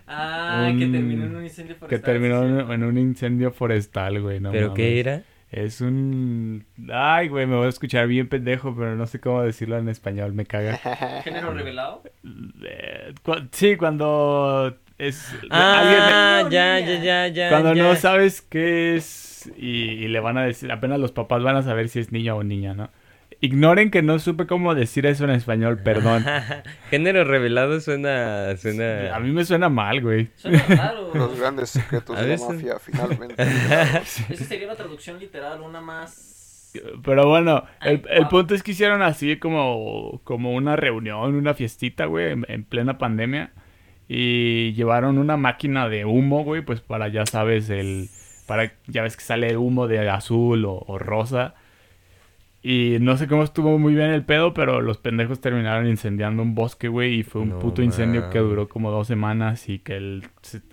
Ah, 0.08 0.68
Un- 0.72 0.80
que 0.80 0.88
terminó 0.88 1.26
en 1.26 1.36
un 1.36 1.44
incendio 1.44 1.76
forestal. 1.76 1.90
Que 2.00 2.06
terminó 2.06 2.42
sí, 2.68 2.74
en, 2.74 2.84
un 2.84 2.98
incendio 2.98 3.52
forestal, 3.52 4.22
güey. 4.22 4.40
No 4.40 4.52
¿Pero 4.52 4.70
mames. 4.70 4.76
qué 4.78 5.00
era? 5.00 5.22
Es 5.52 5.82
un. 5.82 6.66
Ay, 6.92 7.28
güey, 7.28 7.46
me 7.46 7.56
voy 7.56 7.66
a 7.66 7.70
escuchar 7.70 8.08
bien 8.08 8.28
pendejo, 8.30 8.74
pero 8.76 8.96
no 8.96 9.06
sé 9.06 9.20
cómo 9.20 9.42
decirlo 9.42 9.78
en 9.78 9.90
español, 9.90 10.34
me 10.34 10.46
caga. 10.46 10.78
¿Género 11.24 11.54
revelado? 11.54 12.04
Eh, 12.66 13.14
cu- 13.24 13.48
sí, 13.52 13.76
cuando 13.76 14.78
es. 14.98 15.34
Ah, 15.50 16.40
alguien- 16.40 16.52
ya, 16.52 16.80
ya, 16.80 17.04
ya, 17.04 17.28
ya. 17.28 17.50
Cuando 17.50 17.74
ya. 17.74 17.84
no 17.84 17.96
sabes 17.96 18.42
qué 18.42 18.96
es 18.96 19.52
y, 19.58 19.70
y 19.90 20.08
le 20.08 20.20
van 20.20 20.38
a 20.38 20.44
decir, 20.46 20.72
apenas 20.72 21.00
los 21.00 21.12
papás 21.12 21.42
van 21.44 21.56
a 21.58 21.64
saber 21.64 21.90
si 21.90 22.00
es 22.00 22.12
niño 22.12 22.36
o 22.38 22.44
niña, 22.44 22.74
¿no? 22.74 22.90
Ignoren 23.44 23.90
que 23.90 24.04
no 24.04 24.20
supe 24.20 24.46
cómo 24.46 24.76
decir 24.76 25.08
eso 25.08 25.24
en 25.24 25.32
español, 25.32 25.80
perdón. 25.80 26.24
Género 26.92 27.24
revelado 27.24 27.80
suena. 27.80 28.56
suena... 28.56 29.16
A 29.16 29.20
mí 29.20 29.32
me 29.32 29.44
suena 29.46 29.68
mal, 29.68 30.00
güey. 30.00 30.30
Suena 30.36 30.64
raro. 30.68 31.10
los 31.16 31.40
grandes 31.40 31.72
secretos 31.72 32.20
de 32.20 32.38
la 32.38 32.38
mafia, 32.38 32.80
finalmente. 32.80 33.42
Esa 33.42 34.46
sería 34.46 34.68
la 34.68 34.76
traducción 34.76 35.20
literal, 35.20 35.60
una 35.62 35.82
más. 35.82 36.72
Pero 37.04 37.28
bueno, 37.28 37.66
el, 37.82 38.04
el 38.12 38.28
punto 38.28 38.54
es 38.54 38.62
que 38.62 38.72
hicieron 38.72 39.02
así 39.02 39.38
como, 39.38 40.22
como 40.24 40.54
una 40.54 40.76
reunión, 40.76 41.34
una 41.34 41.56
fiestita, 41.56 42.06
güey, 42.06 42.34
en, 42.34 42.46
en 42.48 42.64
plena 42.64 43.00
pandemia. 43.00 43.54
Y 44.08 44.74
llevaron 44.74 45.18
una 45.18 45.36
máquina 45.36 45.90
de 45.90 46.06
humo, 46.06 46.44
güey, 46.44 46.62
pues 46.62 46.82
para, 46.82 47.08
ya 47.08 47.26
sabes, 47.26 47.72
el... 47.72 48.08
Para, 48.46 48.72
ya 48.86 49.02
ves 49.02 49.18
que 49.18 49.24
sale 49.24 49.48
el 49.48 49.58
humo 49.58 49.88
de 49.88 50.08
azul 50.08 50.64
o, 50.66 50.84
o 50.86 51.00
rosa. 51.00 51.56
Y 52.64 52.98
no 53.02 53.18
sé 53.18 53.28
cómo 53.28 53.42
estuvo 53.44 53.80
muy 53.80 53.96
bien 53.96 54.12
el 54.12 54.24
pedo, 54.24 54.54
pero 54.54 54.82
los 54.82 55.00
pendejos 55.00 55.42
terminaron 55.42 55.88
incendiando 55.88 56.44
un 56.44 56.54
bosque, 56.54 56.90
güey. 56.90 57.16
Y 57.20 57.24
fue 57.24 57.42
un 57.42 57.50
No 57.50 57.60
puto 57.60 57.82
incendio 57.82 58.30
que 58.30 58.38
duró 58.38 58.70
como 58.70 58.92
dos 58.92 59.08
semanas 59.08 59.68
y 59.68 59.80
que 59.80 60.22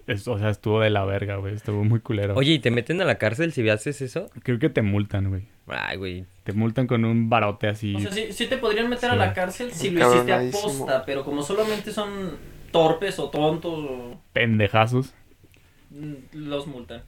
es- 0.06 0.28
o 0.28 0.38
sea, 0.38 0.50
estuvo 0.50 0.80
de 0.80 0.90
la 0.90 1.06
verga, 1.06 1.36
güey. 1.36 1.54
Estuvo 1.54 1.84
muy 1.84 2.00
culero. 2.00 2.34
Oye, 2.34 2.52
¿y 2.52 2.58
te 2.58 2.70
meten 2.70 3.00
a 3.00 3.06
la 3.06 3.16
cárcel 3.16 3.52
si 3.52 3.66
haces 3.70 4.02
eso? 4.02 4.28
Creo 4.42 4.58
que 4.58 4.68
te 4.68 4.82
multan, 4.82 5.30
güey. 5.30 5.44
Ay, 5.66 5.96
güey. 5.96 6.24
Te 6.44 6.52
multan 6.52 6.86
con 6.86 7.06
un 7.06 7.30
barote 7.30 7.68
así. 7.68 7.94
O 7.94 8.00
sea, 8.00 8.12
sí, 8.12 8.26
sí 8.32 8.46
te 8.48 8.58
podrían 8.58 8.90
meter 8.90 9.10
a 9.10 9.16
la 9.16 9.32
cárcel 9.32 9.70
si 9.72 9.88
lo 9.90 10.00
hiciste 10.00 10.26
Cabronadísimo. 10.26 10.60
aposta, 10.84 11.04
pero 11.06 11.24
como 11.24 11.42
solamente 11.42 11.90
son 11.90 12.10
torpes 12.70 13.18
o 13.18 13.30
tontos, 13.30 13.72
o- 13.72 14.20
Pendejazos. 14.34 15.14
mm, 15.90 16.12
los 16.36 16.66
multan. 16.66 17.00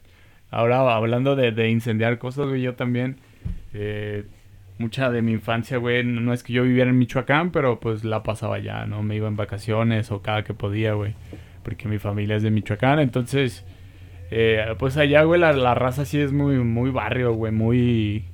Ahora, 0.50 0.94
hablando 0.96 1.36
de, 1.36 1.52
de 1.52 1.68
incendiar 1.68 2.18
cosas, 2.18 2.48
güey, 2.48 2.62
yo 2.62 2.74
también... 2.76 3.16
eh, 3.74 4.24
mucha 4.80 5.10
de 5.10 5.22
mi 5.22 5.32
infancia, 5.32 5.76
güey, 5.78 6.02
no 6.04 6.32
es 6.32 6.42
que 6.42 6.52
yo 6.52 6.64
viviera 6.64 6.90
en 6.90 6.98
Michoacán, 6.98 7.52
pero 7.52 7.78
pues 7.78 8.02
la 8.04 8.22
pasaba 8.24 8.56
allá, 8.56 8.86
¿no? 8.86 9.02
Me 9.02 9.14
iba 9.16 9.28
en 9.28 9.36
vacaciones 9.36 10.10
o 10.10 10.22
cada 10.22 10.42
que 10.42 10.54
podía, 10.54 10.94
güey. 10.94 11.14
Porque 11.62 11.86
mi 11.86 11.98
familia 11.98 12.36
es 12.36 12.42
de 12.42 12.50
Michoacán, 12.50 12.98
entonces... 12.98 13.64
eh, 14.32 14.74
pues 14.78 14.96
allá, 14.96 15.24
güey, 15.24 15.40
la, 15.40 15.52
la 15.52 15.74
raza 15.74 16.04
sí 16.04 16.20
es 16.20 16.32
muy, 16.32 16.56
muy 16.58 16.90
barrio, 16.90 17.32
güey, 17.34 17.52
muy 17.52 18.24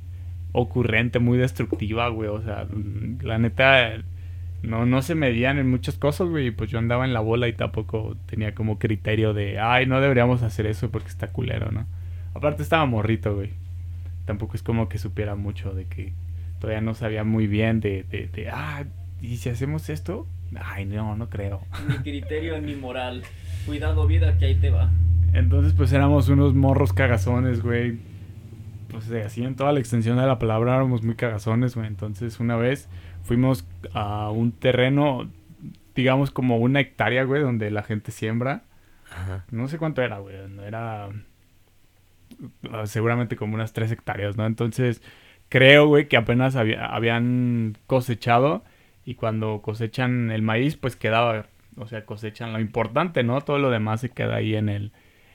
ocurrente, 0.52 1.18
muy 1.18 1.38
destructiva, 1.38 2.08
güey. 2.08 2.28
O 2.28 2.42
sea, 2.42 2.66
la 3.22 3.38
neta, 3.38 3.92
no, 4.62 4.84
no 4.86 5.00
se 5.02 5.14
medían 5.14 5.58
en 5.58 5.70
muchas 5.70 5.96
cosas, 5.96 6.28
güey. 6.28 6.50
Pues 6.50 6.70
yo 6.70 6.78
andaba 6.78 7.04
en 7.06 7.14
la 7.14 7.20
bola 7.20 7.48
y 7.48 7.54
tampoco 7.54 8.16
tenía 8.26 8.54
como 8.54 8.78
criterio 8.78 9.32
de, 9.32 9.58
ay, 9.58 9.86
no 9.86 10.00
deberíamos 10.00 10.42
hacer 10.42 10.66
eso 10.66 10.90
porque 10.90 11.08
está 11.08 11.28
culero, 11.28 11.70
¿no? 11.72 11.86
Aparte 12.34 12.62
estaba 12.62 12.84
morrito, 12.84 13.34
güey. 13.34 13.54
Tampoco 14.26 14.54
es 14.56 14.62
como 14.62 14.88
que 14.88 14.98
supiera 14.98 15.34
mucho 15.34 15.72
de 15.72 15.86
que 15.86 16.12
todavía 16.58 16.80
no 16.80 16.94
sabía 16.94 17.24
muy 17.24 17.46
bien 17.46 17.80
de, 17.80 18.04
de, 18.04 18.28
de 18.28 18.48
ah, 18.50 18.84
¿y 19.20 19.36
si 19.36 19.48
hacemos 19.48 19.88
esto? 19.88 20.26
Ay, 20.60 20.84
no, 20.86 21.16
no 21.16 21.28
creo. 21.28 21.62
Mi 21.88 21.98
criterio 21.98 22.60
ni 22.60 22.74
moral. 22.74 23.22
Cuidado, 23.66 24.06
vida, 24.06 24.38
que 24.38 24.46
ahí 24.46 24.54
te 24.54 24.70
va. 24.70 24.90
Entonces, 25.32 25.72
pues 25.74 25.92
éramos 25.92 26.28
unos 26.28 26.54
morros 26.54 26.92
cagazones, 26.92 27.62
güey. 27.62 27.98
Pues 28.88 29.10
así 29.10 29.42
en 29.42 29.56
toda 29.56 29.72
la 29.72 29.80
extensión 29.80 30.16
de 30.16 30.26
la 30.26 30.38
palabra 30.38 30.76
éramos 30.76 31.02
muy 31.02 31.16
cagazones, 31.16 31.74
güey. 31.74 31.88
Entonces, 31.88 32.40
una 32.40 32.56
vez 32.56 32.88
fuimos 33.22 33.66
a 33.92 34.30
un 34.30 34.52
terreno, 34.52 35.28
digamos 35.94 36.30
como 36.30 36.58
una 36.58 36.80
hectárea, 36.80 37.24
güey, 37.24 37.42
donde 37.42 37.70
la 37.70 37.82
gente 37.82 38.12
siembra. 38.12 38.62
Ajá. 39.10 39.44
No 39.50 39.68
sé 39.68 39.78
cuánto 39.78 40.02
era, 40.02 40.18
güey. 40.18 40.36
No 40.48 40.62
era. 40.62 41.08
Seguramente 42.84 43.36
como 43.36 43.54
unas 43.54 43.72
tres 43.72 43.90
hectáreas, 43.90 44.36
¿no? 44.36 44.46
Entonces, 44.46 45.02
creo, 45.48 45.86
güey, 45.86 46.08
que 46.08 46.16
apenas 46.16 46.56
había- 46.56 46.86
habían 46.86 47.76
cosechado. 47.86 48.64
Y 49.04 49.14
cuando 49.14 49.60
cosechan 49.62 50.30
el 50.30 50.42
maíz, 50.42 50.76
pues 50.76 50.96
quedaba. 50.96 51.46
O 51.76 51.86
sea, 51.86 52.04
cosechan 52.06 52.52
lo 52.52 52.60
importante, 52.60 53.22
¿no? 53.22 53.40
Todo 53.42 53.58
lo 53.58 53.70
demás 53.70 54.00
se 54.00 54.08
queda 54.10 54.36
ahí 54.36 54.56
en 54.56 54.68
el, 54.68 54.92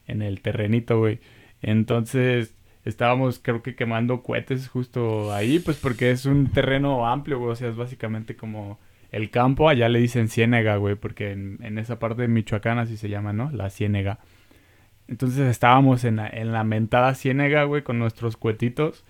en 0.07 0.21
el 0.21 0.41
terrenito, 0.41 0.97
güey. 0.99 1.19
Entonces, 1.61 2.53
estábamos, 2.83 3.39
creo 3.39 3.61
que 3.61 3.75
quemando 3.75 4.23
cohetes 4.23 4.67
justo 4.67 5.33
ahí, 5.33 5.59
pues 5.59 5.77
porque 5.77 6.11
es 6.11 6.25
un 6.25 6.47
terreno 6.47 7.07
amplio, 7.07 7.37
güey. 7.39 7.51
O 7.51 7.55
sea, 7.55 7.69
es 7.69 7.75
básicamente 7.77 8.35
como 8.35 8.79
el 9.11 9.29
campo. 9.29 9.69
Allá 9.69 9.87
le 9.87 9.99
dicen 9.99 10.27
ciénega, 10.29 10.77
güey, 10.77 10.95
porque 10.95 11.31
en, 11.31 11.59
en 11.61 11.77
esa 11.77 11.99
parte 11.99 12.23
de 12.23 12.27
Michoacán 12.27 12.79
así 12.79 12.97
se 12.97 13.07
llama, 13.09 13.31
¿no? 13.33 13.51
La 13.51 13.69
ciénega. 13.69 14.19
Entonces 15.07 15.47
estábamos 15.49 16.03
en 16.05 16.17
la, 16.17 16.27
en 16.27 16.51
la 16.51 16.63
mentada 16.63 17.13
ciénega, 17.15 17.63
güey, 17.65 17.83
con 17.83 17.99
nuestros 17.99 18.35
cuetitos. 18.37 19.05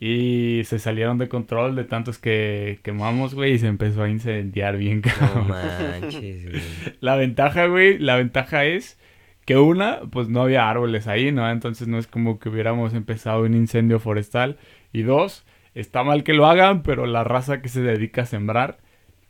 Y 0.00 0.62
se 0.64 0.78
salieron 0.78 1.18
de 1.18 1.28
control 1.28 1.74
de 1.74 1.84
tantos 1.84 2.18
que 2.18 2.78
quemamos, 2.84 3.34
güey, 3.34 3.54
y 3.54 3.58
se 3.58 3.66
empezó 3.66 4.02
a 4.04 4.08
incendiar 4.08 4.76
bien, 4.76 5.02
No 5.20 5.48
cabrón. 5.48 5.48
manches, 5.48 6.48
güey. 6.50 6.62
La 7.00 7.16
ventaja, 7.16 7.66
güey, 7.66 7.98
la 7.98 8.16
ventaja 8.16 8.64
es 8.64 8.98
que 9.44 9.56
una, 9.56 10.00
pues 10.10 10.28
no 10.28 10.42
había 10.42 10.68
árboles 10.70 11.06
ahí, 11.08 11.32
¿no? 11.32 11.50
Entonces 11.50 11.88
no 11.88 11.98
es 11.98 12.06
como 12.06 12.38
que 12.38 12.48
hubiéramos 12.48 12.94
empezado 12.94 13.42
un 13.42 13.54
incendio 13.54 13.98
forestal. 13.98 14.58
Y 14.92 15.02
dos, 15.02 15.44
está 15.74 16.04
mal 16.04 16.22
que 16.22 16.34
lo 16.34 16.46
hagan, 16.46 16.82
pero 16.82 17.06
la 17.06 17.24
raza 17.24 17.60
que 17.62 17.68
se 17.68 17.80
dedica 17.82 18.22
a 18.22 18.26
sembrar 18.26 18.78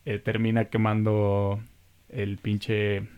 eh, 0.05 0.19
termina 0.19 0.67
quemando 0.67 1.61
el 2.11 2.37
pinche... 2.39 3.09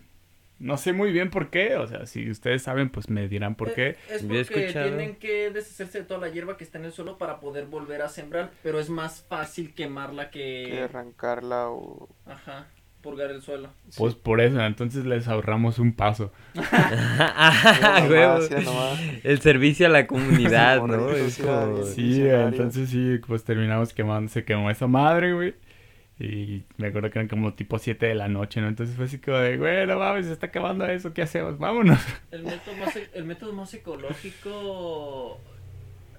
No 0.61 0.77
sé 0.77 0.93
muy 0.93 1.11
bien 1.11 1.31
por 1.31 1.49
qué, 1.49 1.75
o 1.75 1.87
sea, 1.87 2.05
si 2.05 2.29
ustedes 2.29 2.61
saben, 2.61 2.89
pues 2.89 3.09
me 3.09 3.27
dirán 3.27 3.55
por 3.55 3.73
qué. 3.73 3.89
Eh, 3.89 3.97
Es 4.11 4.21
Yo 4.27 4.35
he 4.35 4.43
porque 4.45 4.65
escuchado- 4.67 4.87
tienen 4.87 5.15
que 5.15 5.49
deshacerse 5.49 5.99
de 5.99 6.05
toda 6.05 6.19
la 6.19 6.29
hierba 6.29 6.55
que 6.55 6.63
está 6.63 6.77
en 6.77 6.85
el 6.85 6.91
suelo 6.91 7.17
para 7.17 7.39
poder 7.39 7.65
volver 7.65 8.03
a 8.03 8.09
sembrar, 8.09 8.51
pero 8.61 8.79
es 8.79 8.89
más 8.89 9.25
fácil 9.27 9.73
quemarla 9.73 10.29
Que 10.29 10.67
que... 10.71 10.81
arrancarla 10.81 11.69
o... 11.69 12.07
Ajá, 12.27 12.67
purgar 13.01 13.31
el 13.31 13.41
suelo. 13.41 13.69
Pues 13.97 14.13
por 14.13 14.39
eso, 14.39 14.61
entonces 14.63 15.03
les 15.05 15.27
ahorramos 15.27 15.79
un 15.79 15.93
paso. 15.93 16.31
Nomás. 18.63 18.99
El 19.23 19.39
servicio 19.41 19.87
a 19.87 19.89
la 19.89 20.07
comunidad, 20.07 20.77
¿no? 20.85 20.97
Morrito, 20.97 21.81
Es 21.81 21.93
sí, 21.95 22.21
entonces 22.21 22.89
sí, 22.89 23.19
pues 23.25 23.43
terminamos 23.43 23.93
quemando, 23.93 24.31
se 24.31 24.43
quemó 24.43 24.69
esa 24.69 24.87
madre, 24.87 25.33
güey. 25.33 25.55
Y 26.23 26.63
me 26.77 26.87
acuerdo 26.87 27.09
que 27.09 27.19
eran 27.19 27.27
como 27.29 27.53
tipo 27.53 27.79
7 27.79 28.05
de 28.05 28.15
la 28.15 28.27
noche, 28.27 28.61
¿no? 28.61 28.67
Entonces 28.67 28.95
fue 28.95 29.05
así 29.05 29.17
como 29.17 29.37
de, 29.37 29.57
güey, 29.57 29.87
no 29.87 29.97
mames, 29.97 30.27
se 30.27 30.33
está 30.33 30.51
quemando 30.51 30.85
eso, 30.85 31.13
¿qué 31.13 31.23
hacemos? 31.23 31.57
Vámonos. 31.57 31.99
El 32.31 32.43
método 32.43 32.75
más, 32.75 32.95
e- 32.95 33.09
el 33.13 33.23
método 33.25 33.53
más 33.53 33.73
ecológico 33.73 35.39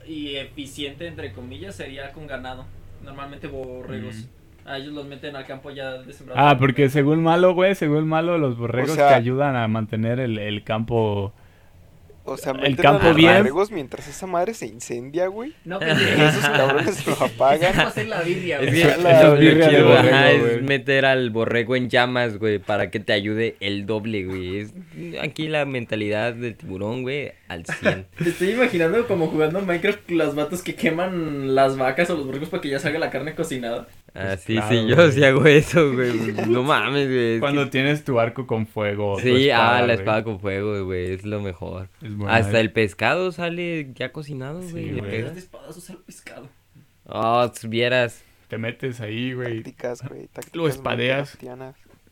y 0.06 0.36
eficiente, 0.36 1.06
entre 1.06 1.32
comillas, 1.32 1.76
sería 1.76 2.10
con 2.12 2.26
ganado. 2.26 2.64
Normalmente 3.04 3.46
borregos. 3.46 4.16
Mm. 4.16 4.68
A 4.68 4.78
ellos 4.78 4.92
los 4.92 5.06
meten 5.06 5.34
al 5.34 5.44
campo 5.44 5.70
ya 5.70 5.94
de 6.02 6.12
sembrado. 6.12 6.40
Ah, 6.40 6.56
porque 6.58 6.88
según 6.88 7.22
malo, 7.22 7.52
güey, 7.54 7.74
según 7.74 8.06
malo, 8.08 8.38
los 8.38 8.56
borregos 8.56 8.90
O 8.92 8.94
sea- 8.94 9.08
te 9.08 9.14
ayudan 9.14 9.56
a 9.56 9.66
mantener 9.68 10.20
el, 10.20 10.38
el 10.38 10.62
campo. 10.64 11.32
O 12.24 12.36
sea, 12.36 12.52
El 12.52 12.76
campo 12.76 13.02
a 13.04 13.08
los 13.08 13.16
bien. 13.16 13.36
borregos 13.38 13.70
mientras 13.72 14.06
esa 14.06 14.26
madre 14.28 14.54
se 14.54 14.66
incendia, 14.66 15.26
güey. 15.26 15.54
No, 15.64 15.80
pendejo. 15.80 16.22
esos 16.22 16.48
cabrones 16.48 17.06
lo 17.06 17.12
apagan. 17.20 17.92
ser 17.92 18.06
la 18.08 18.22
Biblia, 18.22 18.60
Es 18.60 18.70
güey. 18.70 18.82
es 18.82 19.02
la 19.02 19.32
es 19.34 19.38
birria 19.40 19.66
borrego, 19.66 19.92
ajá, 19.94 20.30
es 20.30 20.62
meter 20.62 21.04
al 21.04 21.30
borrego 21.30 21.74
en 21.74 21.90
llamas, 21.90 22.38
güey, 22.38 22.58
para 22.60 22.90
que 22.90 23.00
te 23.00 23.12
ayude 23.12 23.56
el 23.60 23.86
doble, 23.86 24.24
güey. 24.24 24.58
Es 24.60 24.72
aquí 25.20 25.48
la 25.48 25.64
mentalidad 25.64 26.34
del 26.34 26.54
tiburón, 26.54 27.02
güey, 27.02 27.32
al 27.48 27.66
100. 27.66 28.06
Te 28.22 28.28
estoy 28.30 28.50
imaginando 28.50 29.06
como 29.08 29.26
jugando 29.26 29.60
Minecraft 29.60 30.10
las 30.12 30.34
vatos 30.36 30.62
que 30.62 30.74
queman 30.76 31.54
las 31.56 31.76
vacas 31.76 32.08
o 32.10 32.16
los 32.16 32.24
borregos 32.26 32.48
para 32.50 32.60
que 32.60 32.68
ya 32.68 32.78
salga 32.78 32.98
la 33.00 33.10
carne 33.10 33.34
cocinada. 33.34 33.88
Ah, 34.14 34.36
sí, 34.36 34.54
claro, 34.54 34.68
sí, 34.68 34.86
yo 34.88 34.96
güey. 34.96 35.12
sí 35.12 35.24
hago 35.24 35.46
eso, 35.46 35.92
güey. 35.92 36.12
No 36.48 36.62
mames, 36.62 37.08
güey. 37.08 37.40
Cuando 37.40 37.64
que- 37.64 37.70
tienes 37.70 38.04
tu 38.04 38.20
arco 38.20 38.46
con 38.46 38.66
fuego. 38.66 39.18
Sí, 39.20 39.48
ah, 39.50 39.78
la 39.80 39.84
güey. 39.86 39.96
espada 39.96 40.22
con 40.24 40.38
fuego, 40.38 40.84
güey, 40.84 41.12
es 41.12 41.24
lo 41.24 41.40
mejor. 41.40 41.88
Es 42.02 42.14
buena, 42.16 42.36
Hasta 42.36 42.58
eh. 42.58 42.60
el 42.60 42.72
pescado 42.72 43.32
sale 43.32 43.90
ya 43.94 44.12
cocinado, 44.12 44.62
Sí, 44.62 44.70
güey. 44.72 44.90
le 44.90 45.02
pegas. 45.02 45.32
de 45.34 45.40
espadazos 45.40 45.88
al 45.90 45.98
pescado. 45.98 46.48
Oh, 47.06 47.50
si 47.54 47.68
vieras. 47.68 48.22
Te 48.48 48.58
metes 48.58 49.00
ahí, 49.00 49.32
güey. 49.32 49.62
Tácticas, 49.62 50.06
güey. 50.06 50.26
Tácticas 50.26 50.56
Lo 50.56 50.68
espadeas. 50.68 51.38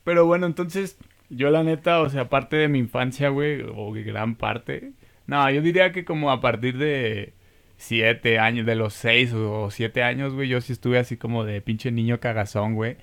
Pero 0.05 0.25
bueno, 0.25 0.47
entonces, 0.47 0.97
yo 1.29 1.51
la 1.51 1.63
neta, 1.63 2.01
o 2.01 2.09
sea, 2.09 2.31
parte 2.31 2.57
de 2.57 2.69
mi 2.69 2.79
infancia, 2.79 3.29
güey, 3.29 3.61
o 3.63 3.93
gran 3.93 4.37
parte. 4.37 4.93
No, 5.27 5.51
yo 5.51 5.61
diría 5.61 5.93
que 5.93 6.07
como 6.07 6.31
a 6.31 6.41
partir 6.41 6.79
de 6.79 7.35
siete 7.81 8.39
años, 8.39 8.67
de 8.67 8.75
los 8.77 8.93
seis 8.95 9.33
o 9.33 9.71
siete 9.71 10.03
años, 10.03 10.35
güey, 10.35 10.49
yo 10.49 10.61
sí 10.61 10.73
estuve 10.73 10.99
así 10.99 11.17
como 11.17 11.45
de 11.45 11.61
pinche 11.63 11.91
niño 11.91 12.21
cagazón, 12.21 12.75
güey, 12.75 12.97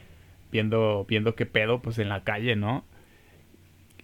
viendo, 0.52 1.06
viendo 1.10 1.36
qué 1.36 1.46
pedo, 1.48 1.82
pues 1.82 1.98
en 2.00 2.10
la 2.10 2.24
calle, 2.24 2.56
¿no? 2.56 2.86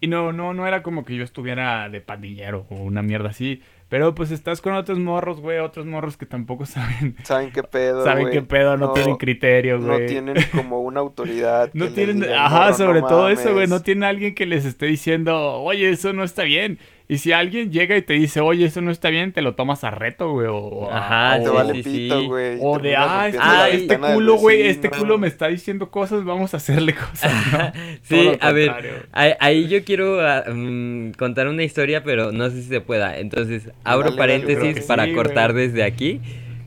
Y 0.02 0.08
no, 0.08 0.34
no, 0.34 0.54
no 0.54 0.68
era 0.68 0.84
como 0.84 1.06
que 1.06 1.16
yo 1.16 1.24
estuviera 1.24 1.88
de 1.88 2.02
pandillero 2.02 2.66
o 2.70 2.76
una 2.76 3.02
mierda 3.02 3.30
así. 3.30 3.62
Pero 3.88 4.16
pues 4.16 4.32
estás 4.32 4.60
con 4.60 4.74
otros 4.74 5.00
morros, 5.00 5.40
güey, 5.40 5.60
otros 5.60 5.86
morros 5.86 6.18
que 6.18 6.26
tampoco 6.26 6.66
saben, 6.68 7.16
¿Saben 7.24 7.52
qué 7.52 7.64
pedo, 7.64 8.04
saben 8.04 8.24
güey? 8.24 8.34
qué 8.34 8.42
pedo, 8.42 8.76
no, 8.76 8.92
tienen 8.92 9.16
criterio, 9.18 9.78
No 9.78 9.94
güey. 9.94 10.08
tienen 10.08 10.36
como 10.52 10.82
una 10.82 11.00
autoridad. 11.00 11.70
No 11.74 11.88
tienen, 11.90 12.20
diga, 12.20 12.46
ajá, 12.48 12.64
"Morro, 12.66 12.74
sobre 12.74 13.02
no 13.02 13.08
todo 13.08 13.30
eso, 13.30 13.44
güey, 13.54 13.68
mames". 13.68 13.70
no 13.70 13.82
tiene 13.82 14.06
alguien 14.08 14.36
que 14.36 14.46
les 14.46 14.66
esté 14.66 14.88
diciendo, 14.88 15.38
oye, 15.62 15.90
eso 15.92 16.12
no 16.12 16.24
está 16.24 16.44
bien. 16.44 16.80
Y 17.14 17.20
si 17.20 17.32
alguien 17.32 17.72
llega 17.72 17.96
y 17.96 18.02
te 18.02 18.14
dice, 18.14 18.40
oye, 18.40 18.66
eso 18.66 18.82
no 18.82 18.90
está 18.90 19.10
bien, 19.10 19.34
te 19.34 19.42
lo 19.44 19.54
tomas 19.54 19.84
a 19.84 19.92
reto, 19.92 20.32
güey, 20.32 20.48
o, 20.50 20.90
Ajá, 20.92 21.38
o- 21.42 21.54
vale 21.54 21.76
sí, 21.76 21.84
pito, 21.84 22.24
güey. 22.26 22.58
o 22.60 22.80
de, 22.80 22.96
ah, 22.96 23.30
ay, 23.40 23.76
este 23.76 24.00
culo, 24.00 24.36
güey, 24.38 24.64
este 24.64 24.88
vecino". 24.88 25.06
culo 25.06 25.18
me 25.20 25.28
está 25.28 25.48
diciendo 25.48 25.92
cosas, 25.92 26.24
vamos 26.24 26.56
a 26.56 26.58
hacerle 26.58 26.96
cosas, 27.12 27.32
¿no? 27.52 27.72
Sí, 28.02 28.32
a 28.40 28.52
ver, 28.52 29.08
ahí, 29.12 29.34
ahí 29.40 29.68
yo 29.68 29.84
quiero 29.84 30.28
ah, 30.28 30.44
mm, 30.52 31.12
contar 31.12 31.48
una 31.48 31.62
historia, 31.64 32.04
pero 32.04 32.32
no 32.32 32.50
sé 32.50 32.64
si 32.64 32.68
se 32.70 32.82
pueda. 32.82 33.20
Entonces, 33.20 33.70
abro 33.84 34.06
Dale, 34.10 34.18
paréntesis 34.18 34.84
para 34.86 35.06
sí, 35.06 35.14
cortar 35.14 35.52
güey. 35.54 35.68
desde 35.68 35.84
aquí, 35.84 36.20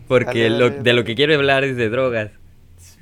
porque 0.07 0.45
Dale, 0.45 0.59
lo- 0.59 0.71
dale, 0.71 0.83
de 0.83 0.93
lo 0.93 1.03
que 1.05 1.15
quiero 1.17 1.35
hablar 1.35 1.65
es 1.65 1.77
de 1.77 1.89
drogas. 1.89 2.31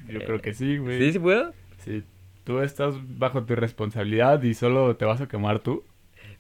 Yo 0.09 0.21
creo 0.21 0.41
que 0.41 0.55
sí, 0.55 0.79
güey. 0.79 0.99
¿Sí, 0.99 1.13
sí 1.13 1.19
puedo? 1.19 1.53
Sí. 1.85 2.03
Tú 2.45 2.61
estás 2.61 2.95
bajo 3.19 3.43
tu 3.45 3.55
responsabilidad 3.55 4.43
y 4.43 4.55
solo 4.55 4.97
te 4.97 5.05
vas 5.05 5.21
a 5.21 5.29
quemar 5.29 5.59
tú. 5.59 5.83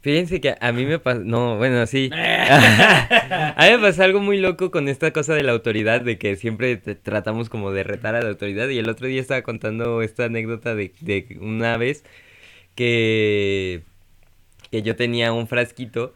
Fíjense 0.05 0.40
que 0.40 0.55
a 0.61 0.73
mí 0.73 0.85
me 0.85 0.99
pasó, 0.99 1.21
no, 1.25 1.57
bueno, 1.57 1.87
sí. 1.87 2.11
a 2.49 3.57
mí 3.59 3.71
me 3.77 3.79
pasó 3.79 4.03
algo 4.05 4.21
muy 4.21 4.38
loco 4.38 4.71
con 4.71 4.88
esta 4.88 5.12
cosa 5.12 5.35
de 5.35 5.43
la 5.43 5.53
autoridad, 5.53 6.03
de 6.03 6.19
que 6.19 6.37
siempre 6.37 6.77
te- 6.77 6.95
tratamos 6.95 7.49
como 7.49 7.73
de 7.73 7.85
retar 7.85 8.14
a 8.14 8.21
la 8.23 8.29
autoridad. 8.29 8.69
Y 8.69 8.79
el 8.79 8.88
otro 8.90 9.07
día 9.07 9.21
estaba 9.21 9.43
contando 9.43 10.03
esta 10.03 10.27
anécdota 10.27 10.75
de, 10.75 10.93
de 11.01 11.38
una 11.40 11.79
vez 11.79 12.05
que, 12.77 13.83
que 14.71 14.83
yo 14.83 14.97
tenía 14.97 15.33
un 15.33 15.49
frasquito 15.49 16.14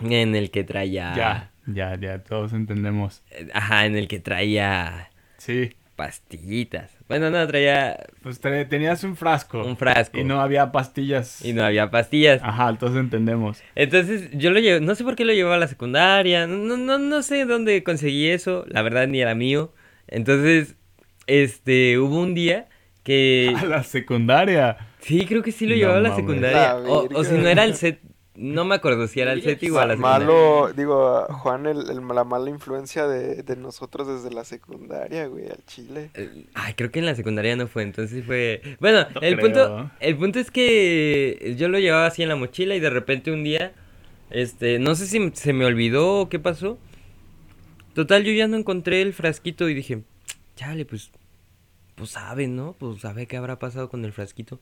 en 0.00 0.34
el 0.34 0.50
que 0.50 0.64
traía... 0.64 1.14
Ya, 1.16 1.50
ya, 1.66 1.96
ya, 1.98 2.22
todos 2.22 2.52
entendemos. 2.52 3.22
eh, 3.30 3.48
Ajá, 3.52 3.86
en 3.86 3.96
el 3.96 4.08
que 4.08 4.18
traía 4.20 5.10
Sí, 5.38 5.72
pastillitas. 5.96 6.95
Bueno, 7.08 7.30
no, 7.30 7.46
traía 7.46 8.04
pues 8.22 8.40
te- 8.40 8.64
tenías 8.64 9.04
un 9.04 9.14
frasco. 9.16 9.62
un 9.64 9.76
frasco. 9.76 10.18
Y 10.18 10.24
no 10.24 10.40
había 10.40 10.72
pastillas. 10.72 11.44
y 11.44 11.52
no 11.52 11.64
había 11.64 11.90
pastillas. 11.90 12.40
Ajá, 12.42 12.74
todos 12.78 12.96
entendemos. 12.96 13.62
Entonces 13.76 14.28
yo 14.32 14.50
lo 14.50 14.58
llevo, 14.58 14.84
no 14.84 14.94
sé 14.96 15.04
por 15.04 15.14
qué 15.14 15.24
lo 15.24 15.32
llevaba 15.32 15.54
a 15.56 15.60
la 15.60 15.68
secundaria, 15.68 16.46
no, 16.48 16.76
no, 16.76 16.98
no 16.98 17.22
sé 17.22 17.44
dónde 17.44 17.84
conseguí 17.84 18.28
eso, 18.28 18.64
la 18.68 18.82
verdad 18.82 19.06
ni 19.06 19.20
era 19.20 19.34
mío. 19.36 19.72
Entonces, 20.08 20.74
este, 21.26 21.98
hubo 21.98 22.20
un 22.20 22.34
día 22.34 22.68
que... 23.02 23.54
A 23.56 23.64
la 23.66 23.82
secundaria. 23.84 24.76
Sí, 25.00 25.24
creo 25.26 25.42
que 25.42 25.52
sí 25.52 25.66
lo 25.66 25.70
No 25.72 25.76
llevaba 25.76 25.98
a 25.98 26.02
la 26.02 26.16
secundaria. 26.16 26.74
La 26.74 26.76
O, 26.78 27.08
o 27.14 27.24
si 27.24 27.34
no 27.34 27.48
era 27.48 27.62
el 27.64 27.74
set, 27.76 28.00
no 28.36 28.64
me 28.64 28.74
acuerdo 28.74 29.06
si 29.08 29.20
era 29.20 29.32
el 29.32 29.42
set 29.42 29.62
o 29.70 29.78
a 29.78 29.86
la 29.86 29.94
secundaria. 29.94 30.26
Malo, 30.26 30.72
digo, 30.74 31.24
Juan, 31.28 31.66
el, 31.66 31.90
el- 31.90 32.06
la 32.06 32.24
mala 32.24 32.50
influencia 32.50 33.06
de, 33.06 33.42
de 33.42 33.56
nosotros 33.56 34.06
desde 34.06 34.34
la 34.34 34.44
secundaria, 34.44 35.26
güey, 35.26 35.46
al 35.48 35.64
chile. 35.66 36.10
Eh, 36.14 36.46
Ay, 36.54 36.74
creo 36.74 36.90
que 36.90 36.98
en 36.98 37.06
la 37.06 37.14
secundaria 37.14 37.56
no 37.56 37.66
fue, 37.68 37.82
entonces 37.82 38.24
fue... 38.24 38.60
Bueno, 38.80 39.06
No 39.14 39.20
el 39.20 39.36
creo. 39.36 39.40
punto, 39.46 39.90
el 40.00 40.16
punto 40.16 40.38
es 40.38 40.50
que 40.50 41.54
yo 41.58 41.68
lo 41.68 41.78
llevaba 41.78 42.06
así 42.06 42.22
en 42.22 42.28
la 42.28 42.36
mochila 42.36 42.74
y 42.74 42.80
de 42.80 42.90
repente 42.90 43.30
un 43.32 43.44
día, 43.44 43.72
este, 44.30 44.78
no 44.78 44.94
sé 44.94 45.06
si 45.06 45.30
se 45.34 45.52
me 45.52 45.64
olvidó 45.64 46.20
o 46.20 46.28
qué 46.28 46.38
pasó. 46.38 46.78
Total, 47.94 48.24
yo 48.24 48.32
ya 48.32 48.46
no 48.48 48.56
encontré 48.56 49.00
el 49.02 49.12
frasquito 49.14 49.68
y 49.68 49.74
dije, 49.74 50.02
chale, 50.56 50.84
pues, 50.84 51.10
pues 51.94 52.10
sabe, 52.10 52.46
¿no? 52.46 52.74
Pues 52.78 53.00
sabe 53.00 53.26
qué 53.26 53.36
habrá 53.38 53.58
pasado 53.58 53.88
con 53.88 54.04
el 54.04 54.12
frasquito. 54.12 54.60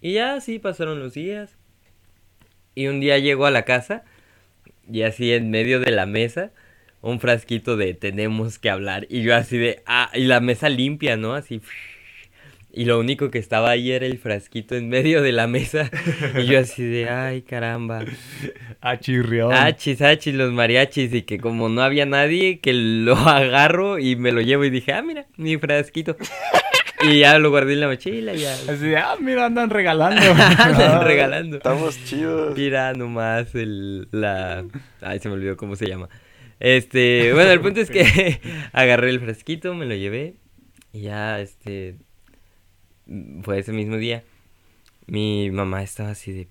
Y 0.00 0.14
ya 0.14 0.34
así 0.34 0.58
pasaron 0.58 0.98
los 0.98 1.14
días. 1.14 1.56
Y 2.76 2.88
un 2.88 3.00
día 3.00 3.18
llego 3.18 3.46
a 3.46 3.50
la 3.50 3.64
casa 3.64 4.04
y 4.88 5.02
así 5.02 5.32
en 5.32 5.50
medio 5.50 5.80
de 5.80 5.90
la 5.90 6.06
mesa 6.06 6.52
un 7.00 7.20
frasquito 7.20 7.76
de 7.78 7.94
tenemos 7.94 8.58
que 8.58 8.68
hablar 8.68 9.06
y 9.08 9.22
yo 9.22 9.34
así 9.34 9.56
de 9.56 9.82
ah 9.86 10.10
y 10.12 10.24
la 10.24 10.40
mesa 10.40 10.68
limpia, 10.68 11.16
¿no? 11.16 11.34
Así 11.34 11.62
y 12.76 12.84
lo 12.84 13.00
único 13.00 13.30
que 13.30 13.38
estaba 13.38 13.70
ahí 13.70 13.92
era 13.92 14.04
el 14.04 14.18
frasquito 14.18 14.74
en 14.76 14.90
medio 14.90 15.22
de 15.22 15.32
la 15.32 15.46
mesa 15.46 15.90
y 16.38 16.44
yo 16.44 16.58
así 16.58 16.84
de 16.84 17.08
ay 17.08 17.40
caramba. 17.40 18.04
A 18.82 19.00
chirrión. 19.00 19.54
Achis, 19.54 20.02
achis, 20.02 20.34
los 20.34 20.52
mariachis 20.52 21.14
y 21.14 21.22
que 21.22 21.38
como 21.38 21.70
no 21.70 21.80
había 21.80 22.04
nadie 22.04 22.60
que 22.60 22.74
lo 22.74 23.16
agarro 23.26 23.98
y 23.98 24.16
me 24.16 24.32
lo 24.32 24.42
llevo 24.42 24.66
y 24.66 24.70
dije, 24.70 24.92
"Ah, 24.92 25.00
mira, 25.00 25.26
mi 25.38 25.56
frasquito." 25.56 26.14
Y 27.02 27.18
ya 27.20 27.38
lo 27.38 27.50
guardé 27.50 27.74
en 27.74 27.80
la 27.80 27.88
mochila 27.88 28.34
y 28.34 28.38
ya 28.40 28.52
Así 28.54 28.86
de, 28.88 28.96
ah, 28.96 29.16
mira, 29.20 29.46
andan 29.46 29.70
regalando. 29.70 30.20
andan 30.58 30.92
Ah, 30.92 31.04
regalando. 31.04 31.56
Estamos 31.58 32.02
chidos. 32.04 32.56
Mira 32.56 32.92
nomás 32.94 33.54
el, 33.54 34.08
la... 34.12 34.64
Ay, 35.02 35.18
se 35.18 35.28
me 35.28 35.34
olvidó 35.34 35.56
cómo 35.56 35.76
se 35.76 35.86
llama. 35.86 36.08
Este, 36.58 37.32
bueno, 37.34 37.50
el 37.50 37.60
punto 37.60 37.80
es 37.80 37.90
que 37.90 38.40
agarré 38.72 39.10
el 39.10 39.20
frasquito, 39.20 39.74
me 39.74 39.84
lo 39.84 39.94
llevé 39.94 40.36
y 40.92 41.02
ya, 41.02 41.38
este, 41.40 41.96
fue 43.42 43.58
ese 43.58 43.72
mismo 43.72 43.96
día. 43.96 44.24
Mi 45.06 45.50
mamá 45.50 45.82
estaba 45.82 46.10
así 46.10 46.32
de 46.32 46.48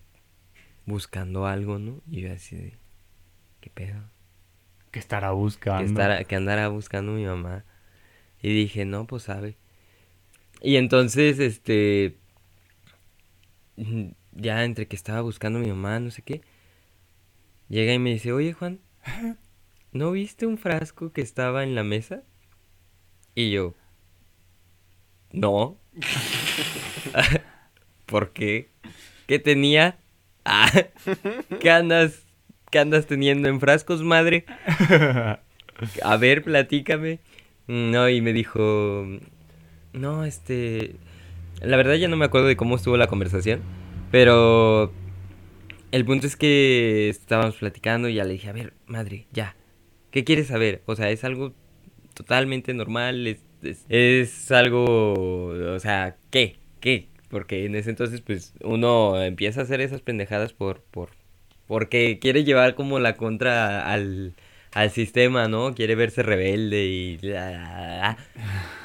buscando 0.86 1.48
algo, 1.48 1.80
¿no? 1.80 2.02
Y 2.10 2.22
yo 2.22 2.32
así 2.32 2.56
de, 2.56 2.78
¿qué 3.62 3.72
pedo? 3.72 3.98
Que 4.92 5.00
estará 5.00 5.32
buscando. 5.32 5.80
Que, 5.84 5.86
estará- 5.90 6.24
que 6.24 6.36
andara 6.36 6.68
buscando 6.70 7.12
mi 7.14 7.26
mamá. 7.26 7.66
Y 8.42 8.54
dije, 8.54 8.86
no, 8.86 9.08
pues 9.08 9.24
sabe. 9.24 9.58
Y 10.66 10.78
entonces, 10.78 11.38
este, 11.38 12.18
ya 14.32 14.64
entre 14.64 14.88
que 14.88 14.96
estaba 14.96 15.22
buscando 15.22 15.60
a 15.60 15.62
mi 15.62 15.68
mamá, 15.68 16.00
no 16.00 16.10
sé 16.10 16.24
qué, 16.24 16.42
llega 17.70 17.94
y 17.94 18.00
me 18.00 18.14
dice, 18.14 18.32
oye 18.32 18.54
Juan, 18.54 18.80
¿no 19.92 20.12
viste 20.12 20.48
un 20.48 20.58
frasco 20.58 21.12
que 21.12 21.22
estaba 21.22 21.62
en 21.62 21.76
la 21.76 21.84
mesa? 21.84 22.24
Y 23.36 23.52
yo, 23.52 23.76
no. 25.32 25.78
¿Por 28.08 28.34
qué? 28.34 28.72
¿Qué 29.28 29.38
tenía? 29.38 30.00
Ah, 30.46 30.72
¿qué 31.60 31.70
andas, 31.70 32.26
qué 32.72 32.80
andas 32.80 33.06
teniendo 33.06 33.50
en 33.50 33.60
frascos, 33.60 34.02
madre? 34.02 34.46
A 36.02 36.18
ver, 36.18 36.42
platícame. 36.42 37.20
No, 37.68 38.10
y 38.10 38.22
me 38.22 38.34
dijo, 38.34 39.06
no, 39.96 40.26
este, 40.26 40.96
la 41.62 41.78
verdad 41.78 41.96
ya 41.96 42.08
no 42.08 42.18
me 42.18 42.26
acuerdo 42.26 42.48
de 42.48 42.58
cómo 42.58 42.76
estuvo 42.76 42.98
la 42.98 43.08
conversación, 43.08 43.62
pero 44.12 44.92
el 45.92 46.06
punto 46.06 46.28
es 46.28 46.36
que 46.36 47.10
estábamos 47.10 47.56
platicando 47.56 48.10
y 48.10 48.16
ya 48.16 48.24
le 48.24 48.34
dije, 48.34 48.50
a 48.50 48.54
ver, 48.54 48.74
madre, 48.86 49.28
ya, 49.32 49.56
¿qué 50.12 50.24
quieres 50.24 50.48
saber? 50.48 50.82
O 50.86 50.96
sea, 50.96 51.10
es 51.10 51.24
algo 51.24 51.54
totalmente 52.14 52.74
normal, 52.74 53.28
es, 53.28 53.86
es, 53.90 54.52
algo, 54.52 55.14
o 55.74 55.80
sea, 55.80 56.18
¿qué? 56.32 56.58
¿Qué? 56.80 57.10
Porque 57.30 57.66
en 57.66 57.76
ese 57.76 57.90
entonces, 57.90 58.22
pues, 58.22 58.54
uno 58.62 59.22
empieza 59.22 59.62
a 59.62 59.64
hacer 59.64 59.82
esas 59.82 60.02
pendejadas 60.02 60.54
por, 60.54 60.82
por, 60.84 61.10
porque 61.68 62.20
quiere 62.20 62.44
llevar 62.44 62.76
como 62.76 63.00
la 63.00 63.16
contra 63.16 63.92
al, 63.92 64.34
al 64.74 64.92
sistema, 64.92 65.48
¿no? 65.48 65.74
Quiere 65.74 65.96
verse 65.96 66.24
rebelde 66.24 66.86
y... 66.86 67.20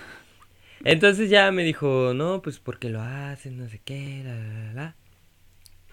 Entonces 0.85 1.31
ya 1.31 1.51
me 1.53 1.63
dijo, 1.65 2.13
no, 2.15 2.41
pues 2.43 2.59
porque 2.59 2.89
lo 2.89 3.03
hacen, 3.03 3.59
no 3.59 3.69
sé 3.69 3.81
qué, 3.85 4.23
la, 4.25 4.35
la, 4.35 4.65
la, 4.65 4.73
la. 4.73 4.97